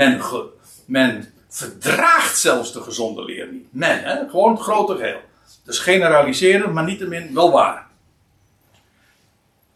Men, 0.85 1.33
verdraagt 1.47 2.37
zelfs 2.37 2.73
de 2.73 2.81
gezonde 2.81 3.23
leer 3.23 3.47
niet. 3.51 3.67
Men, 3.69 4.03
hè? 4.03 4.29
gewoon 4.29 4.51
het 4.51 4.61
grote 4.61 4.95
geheel. 4.95 5.27
Dus 5.63 5.79
generaliseren, 5.79 6.73
maar 6.73 6.83
niettemin 6.83 7.33
wel 7.33 7.51
waar. 7.51 7.87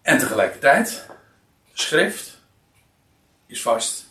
En 0.01 0.17
tegelijkertijd, 0.17 1.05
schrift 1.73 2.39
is 3.45 3.61
vast 3.61 4.05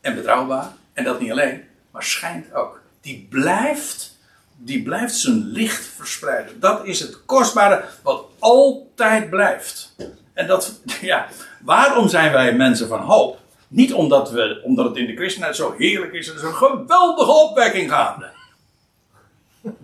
en 0.00 0.14
betrouwbaar. 0.14 0.72
En 0.92 1.04
dat 1.04 1.20
niet 1.20 1.30
alleen, 1.30 1.64
maar 1.90 2.02
schijnt 2.02 2.52
ook. 2.52 2.80
Die 3.00 3.26
blijft, 3.30 4.16
die 4.56 4.82
blijft 4.82 5.14
zijn 5.14 5.46
licht 5.46 5.84
verspreiden. 5.84 6.60
Dat 6.60 6.84
is 6.84 7.00
het 7.00 7.24
kostbare 7.24 7.84
wat 8.02 8.24
altijd 8.38 9.30
blijft. 9.30 9.94
En 10.32 10.46
dat, 10.46 10.80
ja, 11.00 11.28
waarom 11.60 12.08
zijn 12.08 12.32
wij 12.32 12.54
mensen 12.54 12.88
van 12.88 13.00
hoop? 13.00 13.40
Niet 13.68 13.92
omdat, 13.92 14.30
we, 14.30 14.60
omdat 14.64 14.84
het 14.84 14.96
in 14.96 15.06
de 15.06 15.16
christenheid 15.16 15.56
zo 15.56 15.74
heerlijk 15.78 16.12
is. 16.12 16.28
Er 16.28 16.34
is 16.34 16.42
een 16.42 16.54
geweldige 16.54 17.30
opwekking 17.30 17.90
gaande. 17.90 18.36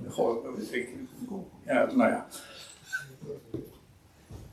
Goh, 0.09 0.59
ik, 0.71 0.89
ja, 1.67 1.87
nou 1.95 2.11
ja. 2.11 2.27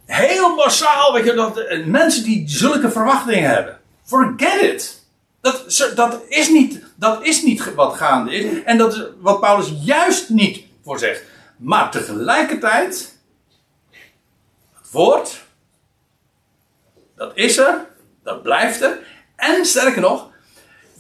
Heel 0.06 0.56
massaal, 0.56 1.14
weet 1.14 1.26
je, 1.26 1.34
dat, 1.34 1.57
eh, 1.57 1.85
mensen 1.85 2.23
die 2.23 2.49
zulke 2.49 2.91
verwachtingen 2.91 3.49
hebben. 3.49 3.80
Forget 4.03 4.61
it. 4.61 5.06
Dat, 5.41 5.91
dat, 5.95 6.22
is 6.27 6.49
niet, 6.49 6.84
dat 6.95 7.26
is 7.26 7.41
niet 7.43 7.73
wat 7.73 7.95
gaande 7.95 8.31
is. 8.35 8.64
En 8.64 8.77
dat 8.77 8.93
is 8.93 9.03
wat 9.19 9.39
Paulus 9.39 9.73
juist 9.84 10.30
niet 10.30 10.65
voor 10.84 10.99
zegt. 10.99 11.23
Maar 11.57 11.91
tegelijkertijd, 11.91 13.18
het 14.73 14.91
woord, 14.91 15.43
dat 17.15 17.31
is 17.35 17.57
er, 17.57 17.85
dat 18.23 18.41
blijft 18.41 18.81
er. 18.81 18.99
En 19.35 19.65
sterker 19.65 20.02
nog, 20.02 20.30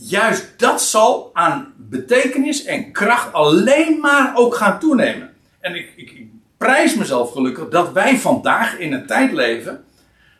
juist 0.09 0.59
dat 0.59 0.81
zal 0.81 1.29
aan 1.33 1.73
betekenis 1.77 2.63
en 2.63 2.91
kracht 2.91 3.33
alleen 3.33 3.99
maar 3.99 4.31
ook 4.35 4.55
gaan 4.55 4.79
toenemen. 4.79 5.33
En 5.59 5.75
ik, 5.75 5.93
ik, 5.95 6.25
prijs 6.57 6.95
mezelf 6.95 7.31
gelukkig 7.31 7.69
dat 7.69 7.91
wij 7.91 8.17
vandaag 8.17 8.77
in 8.77 8.93
een 8.93 9.05
tijd 9.05 9.31
leven 9.31 9.85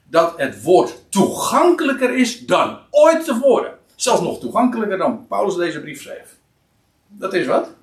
dat 0.04 0.34
het 0.38 0.64
woord 0.64 1.04
toegankelijker 1.10 2.18
is 2.18 2.46
dan 2.46 2.80
ooit 2.90 3.26
tevoren. 3.26 3.78
Zelfs 3.96 4.22
nog 4.22 4.40
toegankelijker 4.40 4.98
dan 4.98 5.28
Paulus 5.28 5.56
deze 5.56 5.82
brief 5.82 6.02
schreef. 6.02 6.36
Dat 7.08 7.34
is 7.34 7.46
wat. 7.46 7.74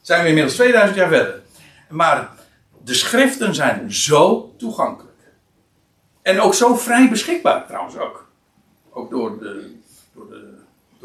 Zijn 0.00 0.22
we 0.22 0.28
inmiddels 0.28 0.54
2000 0.54 0.98
jaar 0.98 1.08
verder. 1.08 1.40
Maar 1.88 2.30
de 2.84 2.94
schriften 2.94 3.54
zijn 3.54 3.92
zo 3.92 4.54
toegankelijk. 4.56 5.14
En 6.22 6.40
ook 6.40 6.54
zo 6.54 6.74
vrij 6.74 7.08
beschikbaar 7.08 7.66
trouwens 7.66 7.96
ook. 7.96 8.28
Ook 8.90 9.10
door 9.10 9.38
de, 9.38 9.74
door 10.14 10.28
de, 10.28 10.55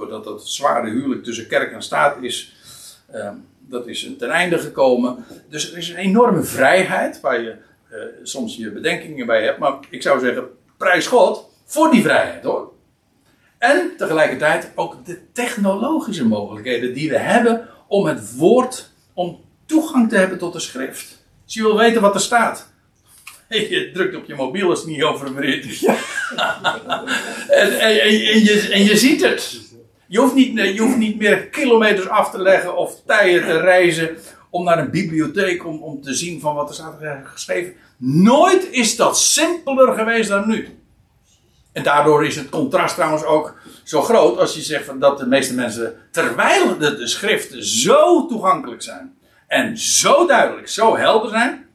doordat 0.02 0.24
dat 0.24 0.50
zware 0.50 0.90
huwelijk 0.90 1.24
tussen 1.24 1.48
kerk 1.48 1.72
en 1.72 1.84
staat 1.84 2.24
is, 2.24 2.54
ehm, 3.12 3.36
dat 3.60 3.88
is 3.88 4.10
ten 4.18 4.30
einde 4.30 4.60
gekomen. 4.60 5.26
Dus 5.50 5.72
er 5.72 5.78
is 5.78 5.90
een 5.90 5.96
enorme 5.96 6.44
vrijheid 6.44 7.22
waar 7.22 7.42
je 7.42 7.56
eh, 7.90 7.98
soms 8.24 8.56
je 8.56 8.72
bedenkingen 8.72 9.26
bij 9.26 9.44
hebt. 9.44 9.60
Maar 9.60 9.74
ik 9.90 10.02
zou 10.02 10.20
zeggen, 10.20 10.44
prijs 10.78 11.08
God 11.08 11.50
voor 11.66 11.92
die 11.92 12.02
vrijheid 12.02 12.44
hoor. 12.44 12.72
En 13.58 13.92
tegelijkertijd 13.98 14.72
ook 14.76 15.06
de 15.06 15.32
technologische 15.32 16.28
mogelijkheden 16.28 16.94
die 16.94 17.10
we 17.10 17.18
hebben 17.18 17.68
om 17.88 18.06
het 18.06 18.36
woord, 18.36 18.90
om 19.14 19.40
toegang 19.66 20.10
te 20.10 20.18
hebben 20.18 20.38
tot 20.38 20.54
de 20.54 20.60
schrift. 20.60 21.24
Als 21.44 21.54
je 21.54 21.62
wil 21.62 21.78
weten 21.78 22.02
wat 22.02 22.16
er 22.16 22.22
staat. 22.22 22.70
Je 23.50 23.92
drukt 23.94 24.16
op 24.16 24.26
je 24.26 24.36
mobiel 24.36 24.70
als 24.70 24.80
het 24.80 24.88
niet 24.88 25.04
over 25.04 25.28
een 25.28 25.44
is. 25.44 25.84
en, 25.86 27.80
en, 27.80 28.00
en 28.00 28.44
je, 28.44 28.70
en 28.72 28.84
je 28.84 28.98
ziet 28.98 29.22
het. 29.22 29.71
Je 30.12 30.20
hoeft, 30.20 30.34
niet, 30.34 30.60
je 30.60 30.82
hoeft 30.82 30.98
niet 30.98 31.18
meer 31.18 31.48
kilometers 31.48 32.08
af 32.08 32.32
te 32.32 32.42
leggen 32.42 32.78
of 32.78 33.02
tijden 33.06 33.42
te 33.42 33.60
reizen 33.60 34.18
om 34.50 34.64
naar 34.64 34.78
een 34.78 34.92
bibliotheek 34.92 35.66
om, 35.66 35.82
om 35.84 36.02
te 36.02 36.14
zien 36.14 36.40
van 36.40 36.56
wat 36.56 36.70
er 36.70 36.76
staat 36.76 36.96
geschreven. 37.24 37.74
Nooit 37.98 38.68
is 38.72 38.96
dat 38.96 39.20
simpeler 39.20 39.94
geweest 39.94 40.30
dan 40.30 40.48
nu. 40.48 40.80
En 41.72 41.84
daardoor 41.84 42.26
is 42.26 42.36
het 42.36 42.50
contrast 42.50 42.96
trouwens 42.96 43.24
ook 43.24 43.56
zo 43.84 44.02
groot 44.02 44.38
als 44.38 44.56
je 44.56 44.62
zegt 44.62 45.00
dat 45.00 45.18
de 45.18 45.28
meeste 45.28 45.54
mensen, 45.54 45.96
terwijl 46.12 46.78
de, 46.78 46.96
de 46.96 47.08
schriften 47.08 47.66
zo 47.66 48.28
toegankelijk 48.28 48.82
zijn 48.82 49.18
en 49.48 49.78
zo 49.78 50.26
duidelijk, 50.26 50.70
zo 50.70 50.98
helder 50.98 51.30
zijn, 51.30 51.66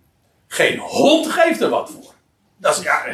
geen 0.46 0.78
hond 0.78 1.26
geeft 1.26 1.60
er 1.60 1.68
wat 1.68 1.90
voor. 1.90 2.14
Dat 2.56 2.76
is, 2.76 2.82
ja, 2.82 3.04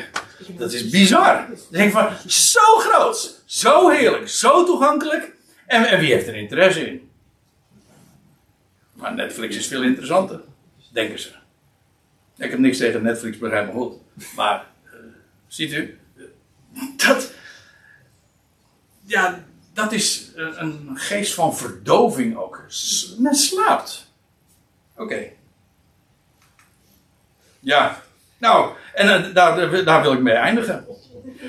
dat 0.57 0.73
is 0.73 0.89
bizar. 0.91 1.47
Dan 1.47 1.57
denk 1.71 1.93
van, 1.93 2.11
zo 2.27 2.61
groot, 2.79 3.43
zo 3.45 3.89
heerlijk, 3.89 4.29
zo 4.29 4.65
toegankelijk. 4.65 5.33
En, 5.67 5.85
en 5.85 6.01
wie 6.01 6.13
heeft 6.13 6.27
er 6.27 6.35
interesse 6.35 6.87
in? 6.87 7.11
Maar 8.93 9.15
Netflix 9.15 9.57
is 9.57 9.67
veel 9.67 9.83
interessanter, 9.83 10.41
denken 10.93 11.19
ze. 11.19 11.31
Ik 12.37 12.51
heb 12.51 12.59
niks 12.59 12.79
tegen 12.79 13.03
Netflix, 13.03 13.39
begrijp 13.39 13.67
me 13.67 13.73
goed. 13.73 13.95
Maar, 14.37 14.67
eh, 14.85 14.93
ziet 15.47 15.73
u, 15.73 15.99
dat, 16.97 17.33
ja, 19.05 19.45
dat 19.73 19.93
is 19.93 20.31
een, 20.35 20.91
geest 20.95 21.35
van 21.35 21.57
verdoving 21.57 22.37
ook. 22.37 22.65
Men 23.19 23.35
slaapt. 23.35 24.13
Oké. 24.97 25.31
Ja, 27.61 28.03
nou, 28.39 28.77
en 28.95 29.09
eh, 29.09 29.35
daar, 29.35 29.85
daar 29.85 30.03
wil 30.03 30.13
ik 30.13 30.21
mee 30.21 30.35
eindigen. 30.35 30.87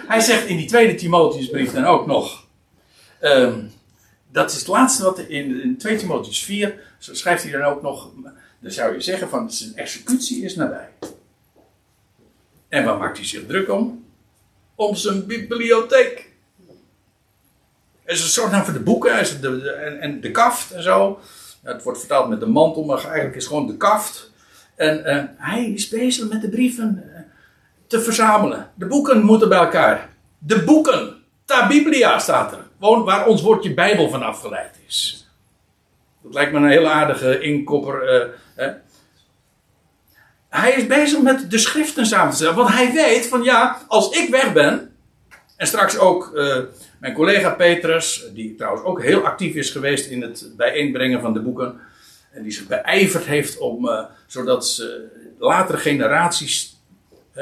Hij 0.07 0.19
zegt 0.19 0.45
in 0.45 0.57
die 0.57 0.67
tweede 0.67 0.95
Timotheusbrief 0.95 1.71
dan 1.71 1.85
ook 1.85 2.05
nog. 2.05 2.47
ehm, 3.19 3.59
dat 4.31 4.51
is 4.51 4.57
het 4.57 4.67
laatste 4.67 5.03
wat 5.03 5.19
in, 5.19 5.61
in 5.61 5.77
2 5.77 5.97
Timotheus 5.97 6.43
4 6.43 6.79
schrijft 6.99 7.43
hij 7.43 7.51
dan 7.51 7.61
ook 7.61 7.81
nog. 7.81 8.09
Dan 8.59 8.71
zou 8.71 8.93
je 8.93 9.01
zeggen 9.01 9.29
van 9.29 9.51
zijn 9.51 9.75
executie 9.75 10.43
is 10.43 10.55
nabij. 10.55 10.89
En 12.69 12.85
waar 12.85 12.97
maakt 12.97 13.17
hij 13.17 13.25
zich 13.25 13.45
druk 13.45 13.71
om? 13.71 14.05
Om 14.75 14.95
zijn 14.95 15.25
bibliotheek. 15.25 16.31
Is 18.05 18.23
een 18.23 18.29
soort 18.29 18.51
naam 18.51 18.63
voor 18.63 18.73
de 18.73 18.79
boeken 18.79 19.19
is 19.19 19.39
de, 19.39 19.61
de, 19.61 19.71
en, 19.71 19.99
en, 19.99 20.21
de 20.21 20.31
kaft 20.31 20.71
en 20.71 20.83
zo. 20.83 21.19
Het 21.63 21.83
wordt 21.83 21.99
vertaald 21.99 22.29
met 22.29 22.39
de 22.39 22.45
mantel, 22.45 22.83
maar 22.83 23.03
eigenlijk 23.03 23.35
is 23.35 23.43
het 23.43 23.53
gewoon 23.53 23.67
de 23.67 23.77
kaft. 23.77 24.31
En 24.75 24.99
uh, 25.05 25.23
hij 25.37 25.65
is 25.65 25.89
bezig 25.89 26.29
met 26.29 26.41
de 26.41 26.49
brieven 26.49 27.03
te 27.93 28.01
verzamelen. 28.01 28.71
De 28.75 28.85
boeken 28.85 29.21
moeten 29.21 29.49
bij 29.49 29.57
elkaar. 29.57 30.09
De 30.37 30.63
boeken. 30.63 31.15
Ta 31.45 31.67
Biblia 31.67 32.19
staat 32.19 32.51
er. 32.51 32.57
Gewoon 32.79 33.03
waar 33.03 33.25
ons 33.27 33.41
woordje 33.41 33.73
Bijbel 33.73 34.09
van 34.09 34.23
afgeleid 34.23 34.79
is. 34.87 35.27
Dat 36.23 36.33
lijkt 36.33 36.51
me 36.51 36.57
een 36.57 36.69
heel 36.69 36.87
aardige 36.87 37.39
inkopper. 37.39 38.31
Uh, 38.57 38.67
hij 40.49 40.71
is 40.71 40.87
bezig 40.87 41.21
met 41.21 41.51
de 41.51 41.57
schriften 41.57 42.05
samen 42.05 42.29
te 42.29 42.35
stellen. 42.35 42.55
Want 42.55 42.69
hij 42.69 42.91
weet 42.91 43.27
van 43.27 43.43
ja, 43.43 43.77
als 43.87 44.09
ik 44.09 44.29
weg 44.29 44.53
ben. 44.53 44.95
En 45.57 45.67
straks 45.67 45.97
ook 45.97 46.31
uh, 46.35 46.57
mijn 46.99 47.13
collega 47.13 47.49
Petrus, 47.49 48.25
die 48.33 48.55
trouwens 48.55 48.83
ook 48.83 49.03
heel 49.03 49.25
actief 49.25 49.55
is 49.55 49.69
geweest 49.69 50.09
in 50.09 50.21
het 50.21 50.53
bijeenbrengen 50.57 51.21
van 51.21 51.33
de 51.33 51.41
boeken. 51.41 51.79
En 52.31 52.43
die 52.43 52.51
zich 52.51 52.67
beijverd 52.67 53.25
heeft 53.25 53.57
om, 53.57 53.85
uh, 53.85 54.03
zodat 54.27 54.67
ze 54.67 55.07
latere 55.37 55.77
generaties 55.77 56.72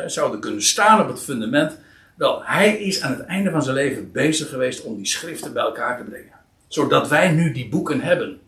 zouden 0.05 0.39
kunnen 0.39 0.63
staan 0.63 1.01
op 1.01 1.07
het 1.07 1.23
fundament. 1.23 1.77
Wel, 2.15 2.41
hij 2.43 2.77
is 2.77 3.01
aan 3.01 3.11
het 3.11 3.26
einde 3.26 3.51
van 3.51 3.63
zijn 3.63 3.76
leven 3.76 4.11
bezig 4.11 4.49
geweest 4.49 4.84
om 4.84 4.95
die 4.95 5.07
schriften 5.07 5.53
bij 5.53 5.63
elkaar 5.63 5.97
te 5.97 6.03
brengen. 6.03 6.39
Zodat 6.68 7.07
wij 7.07 7.31
nu 7.31 7.51
die 7.51 7.69
boeken 7.69 8.01
hebben. 8.01 8.39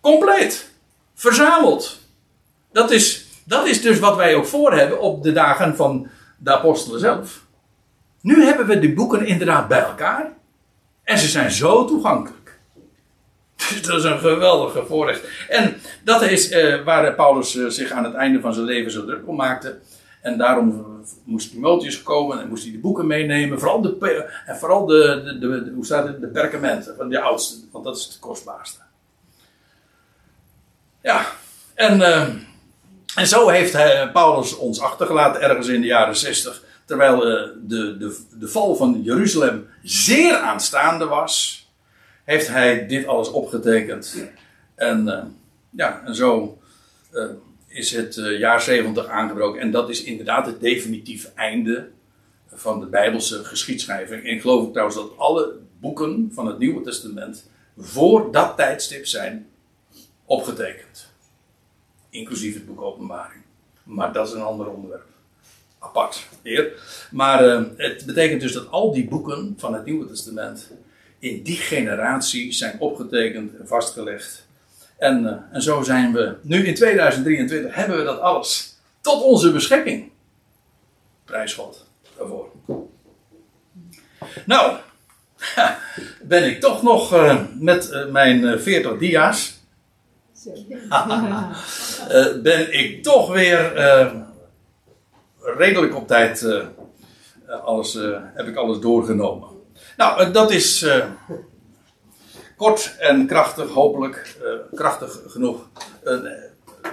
Compleet. 0.00 0.70
Verzameld. 1.14 1.98
Dat 2.72 2.90
is 2.90 3.28
dat 3.48 3.66
is 3.66 3.82
dus 3.82 3.98
wat 3.98 4.16
wij 4.16 4.34
ook 4.34 4.46
voor 4.46 4.72
hebben 4.72 5.00
op 5.00 5.22
de 5.22 5.32
dagen 5.32 5.76
van 5.76 6.08
de 6.38 6.52
apostelen 6.52 7.00
zelf. 7.00 7.44
Nu 8.20 8.44
hebben 8.44 8.66
we 8.66 8.78
die 8.78 8.94
boeken 8.94 9.26
inderdaad 9.26 9.68
bij 9.68 9.82
elkaar. 9.82 10.32
En 11.02 11.18
ze 11.18 11.28
zijn 11.28 11.50
zo 11.50 11.84
toegankelijk. 11.84 12.36
Dus 13.72 13.82
dat 13.82 13.98
is 13.98 14.04
een 14.04 14.18
geweldige 14.18 14.84
voorrecht. 14.86 15.22
En 15.48 15.76
dat 16.04 16.22
is 16.22 16.50
uh, 16.50 16.84
waar 16.84 17.14
Paulus 17.14 17.54
uh, 17.54 17.68
zich 17.68 17.90
aan 17.90 18.04
het 18.04 18.14
einde 18.14 18.40
van 18.40 18.54
zijn 18.54 18.66
leven 18.66 18.90
zo 18.90 19.04
druk 19.04 19.28
om 19.28 19.36
maakte. 19.36 19.78
En 20.20 20.38
daarom 20.38 20.86
moest 21.24 21.50
Timotheus 21.50 22.02
komen 22.02 22.40
en 22.40 22.48
moest 22.48 22.62
hij 22.62 22.72
de 22.72 22.78
boeken 22.78 23.06
meenemen. 23.06 23.58
Vooral 23.58 23.80
de, 23.80 24.30
en 24.46 24.56
vooral 24.56 24.86
de, 24.86 25.22
de, 25.40 25.64
de, 25.64 25.72
hoe 25.74 25.84
staat 25.84 26.06
het, 26.06 26.20
de 26.20 26.26
perkamenten 26.26 26.96
van 26.96 27.08
de 27.08 27.20
oudste. 27.20 27.56
Want 27.72 27.84
dat 27.84 27.96
is 27.96 28.04
het 28.04 28.18
kostbaarste. 28.18 28.80
Ja, 31.02 31.26
en... 31.74 31.98
Uh, 32.00 32.28
en 33.14 33.26
zo 33.26 33.48
heeft 33.48 33.72
hij, 33.72 34.10
Paulus 34.12 34.56
ons 34.56 34.80
achtergelaten 34.80 35.40
ergens 35.40 35.66
in 35.66 35.80
de 35.80 35.86
jaren 35.86 36.16
60. 36.16 36.62
Terwijl 36.84 37.14
uh, 37.14 37.48
de, 37.62 37.96
de, 37.96 38.20
de 38.38 38.48
val 38.48 38.74
van 38.74 39.02
Jeruzalem 39.02 39.66
zeer 39.82 40.36
aanstaande 40.36 41.06
was. 41.06 41.66
Heeft 42.24 42.48
hij 42.48 42.86
dit 42.86 43.06
alles 43.06 43.30
opgetekend. 43.30 44.24
En 44.74 45.36
ja, 45.70 46.02
en 46.04 46.14
zo 46.14 46.58
is 47.78 47.90
het 47.90 48.14
jaar 48.38 48.60
70 48.60 49.06
aangebroken. 49.06 49.60
En 49.60 49.70
dat 49.70 49.90
is 49.90 50.02
inderdaad 50.02 50.46
het 50.46 50.60
definitieve 50.60 51.30
einde 51.34 51.88
van 52.46 52.80
de 52.80 52.86
Bijbelse 52.86 53.44
geschiedschrijving. 53.44 54.24
En 54.24 54.30
ik 54.30 54.40
geloof 54.40 54.70
trouwens 54.70 54.96
dat 54.96 55.16
alle 55.16 55.54
boeken 55.80 56.30
van 56.32 56.46
het 56.46 56.58
Nieuwe 56.58 56.82
Testament 56.82 57.50
voor 57.76 58.32
dat 58.32 58.56
tijdstip 58.56 59.06
zijn 59.06 59.48
opgetekend. 60.24 61.12
Inclusief 62.10 62.54
het 62.54 62.66
boek 62.66 62.80
Openbaring. 62.80 63.42
Maar 63.82 64.12
dat 64.12 64.26
is 64.26 64.32
een 64.32 64.40
ander 64.40 64.68
onderwerp. 64.68 65.06
Apart, 65.78 66.26
eer. 66.42 66.72
Maar 67.10 67.46
uh, 67.46 67.64
het 67.76 68.04
betekent 68.06 68.40
dus 68.40 68.52
dat 68.52 68.70
al 68.70 68.92
die 68.92 69.08
boeken 69.08 69.54
van 69.56 69.74
het 69.74 69.84
Nieuwe 69.84 70.06
Testament 70.06 70.70
in 71.18 71.42
die 71.42 71.56
generatie 71.56 72.52
zijn 72.52 72.80
opgetekend 72.80 73.56
en 73.56 73.66
vastgelegd. 73.66 74.47
En, 74.98 75.24
uh, 75.24 75.32
en 75.52 75.62
zo 75.62 75.82
zijn 75.82 76.12
we 76.12 76.34
nu 76.42 76.66
in 76.66 76.74
2023 76.74 77.74
hebben 77.74 77.96
we 77.98 78.04
dat 78.04 78.20
alles 78.20 78.76
tot 79.00 79.22
onze 79.22 79.52
beschikking. 79.52 80.10
Prijs 81.24 81.54
God 81.54 81.86
daarvoor. 82.16 82.48
Nou, 84.46 84.76
ben 86.22 86.44
ik 86.44 86.60
toch 86.60 86.82
nog 86.82 87.14
uh, 87.14 87.40
met 87.58 88.06
mijn 88.10 88.60
40 88.60 88.98
dia's 88.98 89.56
uh, 90.46 92.42
ben 92.42 92.78
ik 92.78 93.02
toch 93.02 93.32
weer 93.32 93.72
redelijk 95.40 95.96
op 95.96 96.06
tijd 96.06 96.46
alles, 97.64 97.98
heb 98.34 98.46
ik 98.46 98.56
alles 98.56 98.80
doorgenomen. 98.80 99.48
Nou, 99.96 100.30
dat 100.30 100.50
is 100.50 100.86
kort 102.58 102.96
en 102.98 103.26
krachtig, 103.26 103.70
hopelijk 103.70 104.36
krachtig 104.74 105.20
genoeg. 105.26 105.68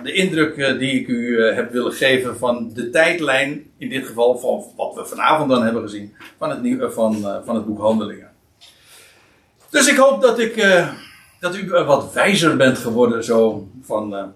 de 0.03 0.13
indruk 0.13 0.79
die 0.79 0.99
ik 0.99 1.07
u 1.07 1.43
heb 1.43 1.71
willen 1.71 1.93
geven 1.93 2.37
van 2.37 2.73
de 2.73 2.89
tijdlijn, 2.89 3.71
in 3.77 3.89
dit 3.89 4.05
geval 4.05 4.37
van 4.37 4.63
wat 4.75 4.95
we 4.95 5.05
vanavond 5.05 5.49
dan 5.49 5.63
hebben 5.63 5.81
gezien, 5.81 6.15
van 6.37 6.49
het, 6.49 6.61
nieuw, 6.61 6.89
van, 6.89 7.41
van 7.45 7.55
het 7.55 7.65
boek 7.65 7.79
Handelingen. 7.79 8.31
Dus 9.69 9.87
ik 9.87 9.97
hoop 9.97 10.21
dat 10.21 10.39
ik 10.39 10.85
dat 11.39 11.55
u 11.55 11.69
wat 11.69 12.13
wijzer 12.13 12.57
bent 12.57 12.77
geworden 12.77 13.23
zo 13.23 13.67
van 13.81 14.33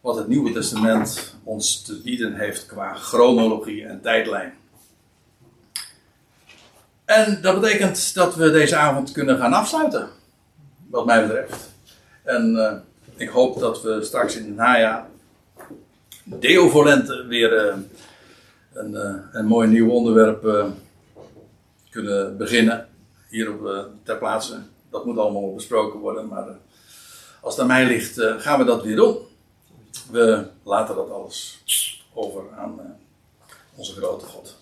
wat 0.00 0.16
het 0.16 0.28
Nieuwe 0.28 0.52
Testament 0.52 1.36
ons 1.44 1.82
te 1.82 2.00
bieden 2.02 2.34
heeft 2.34 2.66
qua 2.66 2.94
chronologie 2.94 3.84
en 3.84 4.00
tijdlijn. 4.00 4.54
En 7.04 7.38
dat 7.42 7.60
betekent 7.60 8.14
dat 8.14 8.34
we 8.34 8.50
deze 8.50 8.76
avond 8.76 9.12
kunnen 9.12 9.38
gaan 9.38 9.52
afsluiten, 9.52 10.08
wat 10.96 11.06
mij 11.06 11.26
betreft. 11.26 11.70
En 12.22 12.54
uh, 12.54 12.72
ik 13.16 13.28
hoop 13.28 13.58
dat 13.58 13.82
we 13.82 14.04
straks 14.04 14.36
in 14.36 14.44
het 14.44 14.56
najaar, 14.56 15.06
Deo 16.24 16.68
Volente, 16.68 17.26
weer 17.26 17.66
uh, 17.66 17.74
een, 18.72 18.94
een 19.32 19.46
mooi 19.46 19.68
nieuw 19.68 19.90
onderwerp 19.90 20.72
kunnen 21.90 22.36
beginnen. 22.36 22.88
Hier 23.28 23.52
op, 23.52 23.88
ter 24.02 24.16
plaatse 24.16 24.58
dat 24.96 25.04
moet 25.04 25.18
allemaal 25.18 25.54
besproken 25.54 26.00
worden. 26.00 26.28
Maar 26.28 26.48
eh, 26.48 26.54
als 27.40 27.54
het 27.54 27.62
aan 27.62 27.68
mij 27.68 27.86
ligt, 27.86 28.18
eh, 28.18 28.34
gaan 28.38 28.58
we 28.58 28.64
dat 28.64 28.82
weer 28.82 28.96
doen. 28.96 29.16
We 30.10 30.46
laten 30.62 30.94
dat 30.94 31.10
alles 31.10 31.64
over 32.14 32.42
aan 32.56 32.80
eh, 32.80 32.86
onze 33.74 33.92
grote 33.92 34.26
God. 34.26 34.55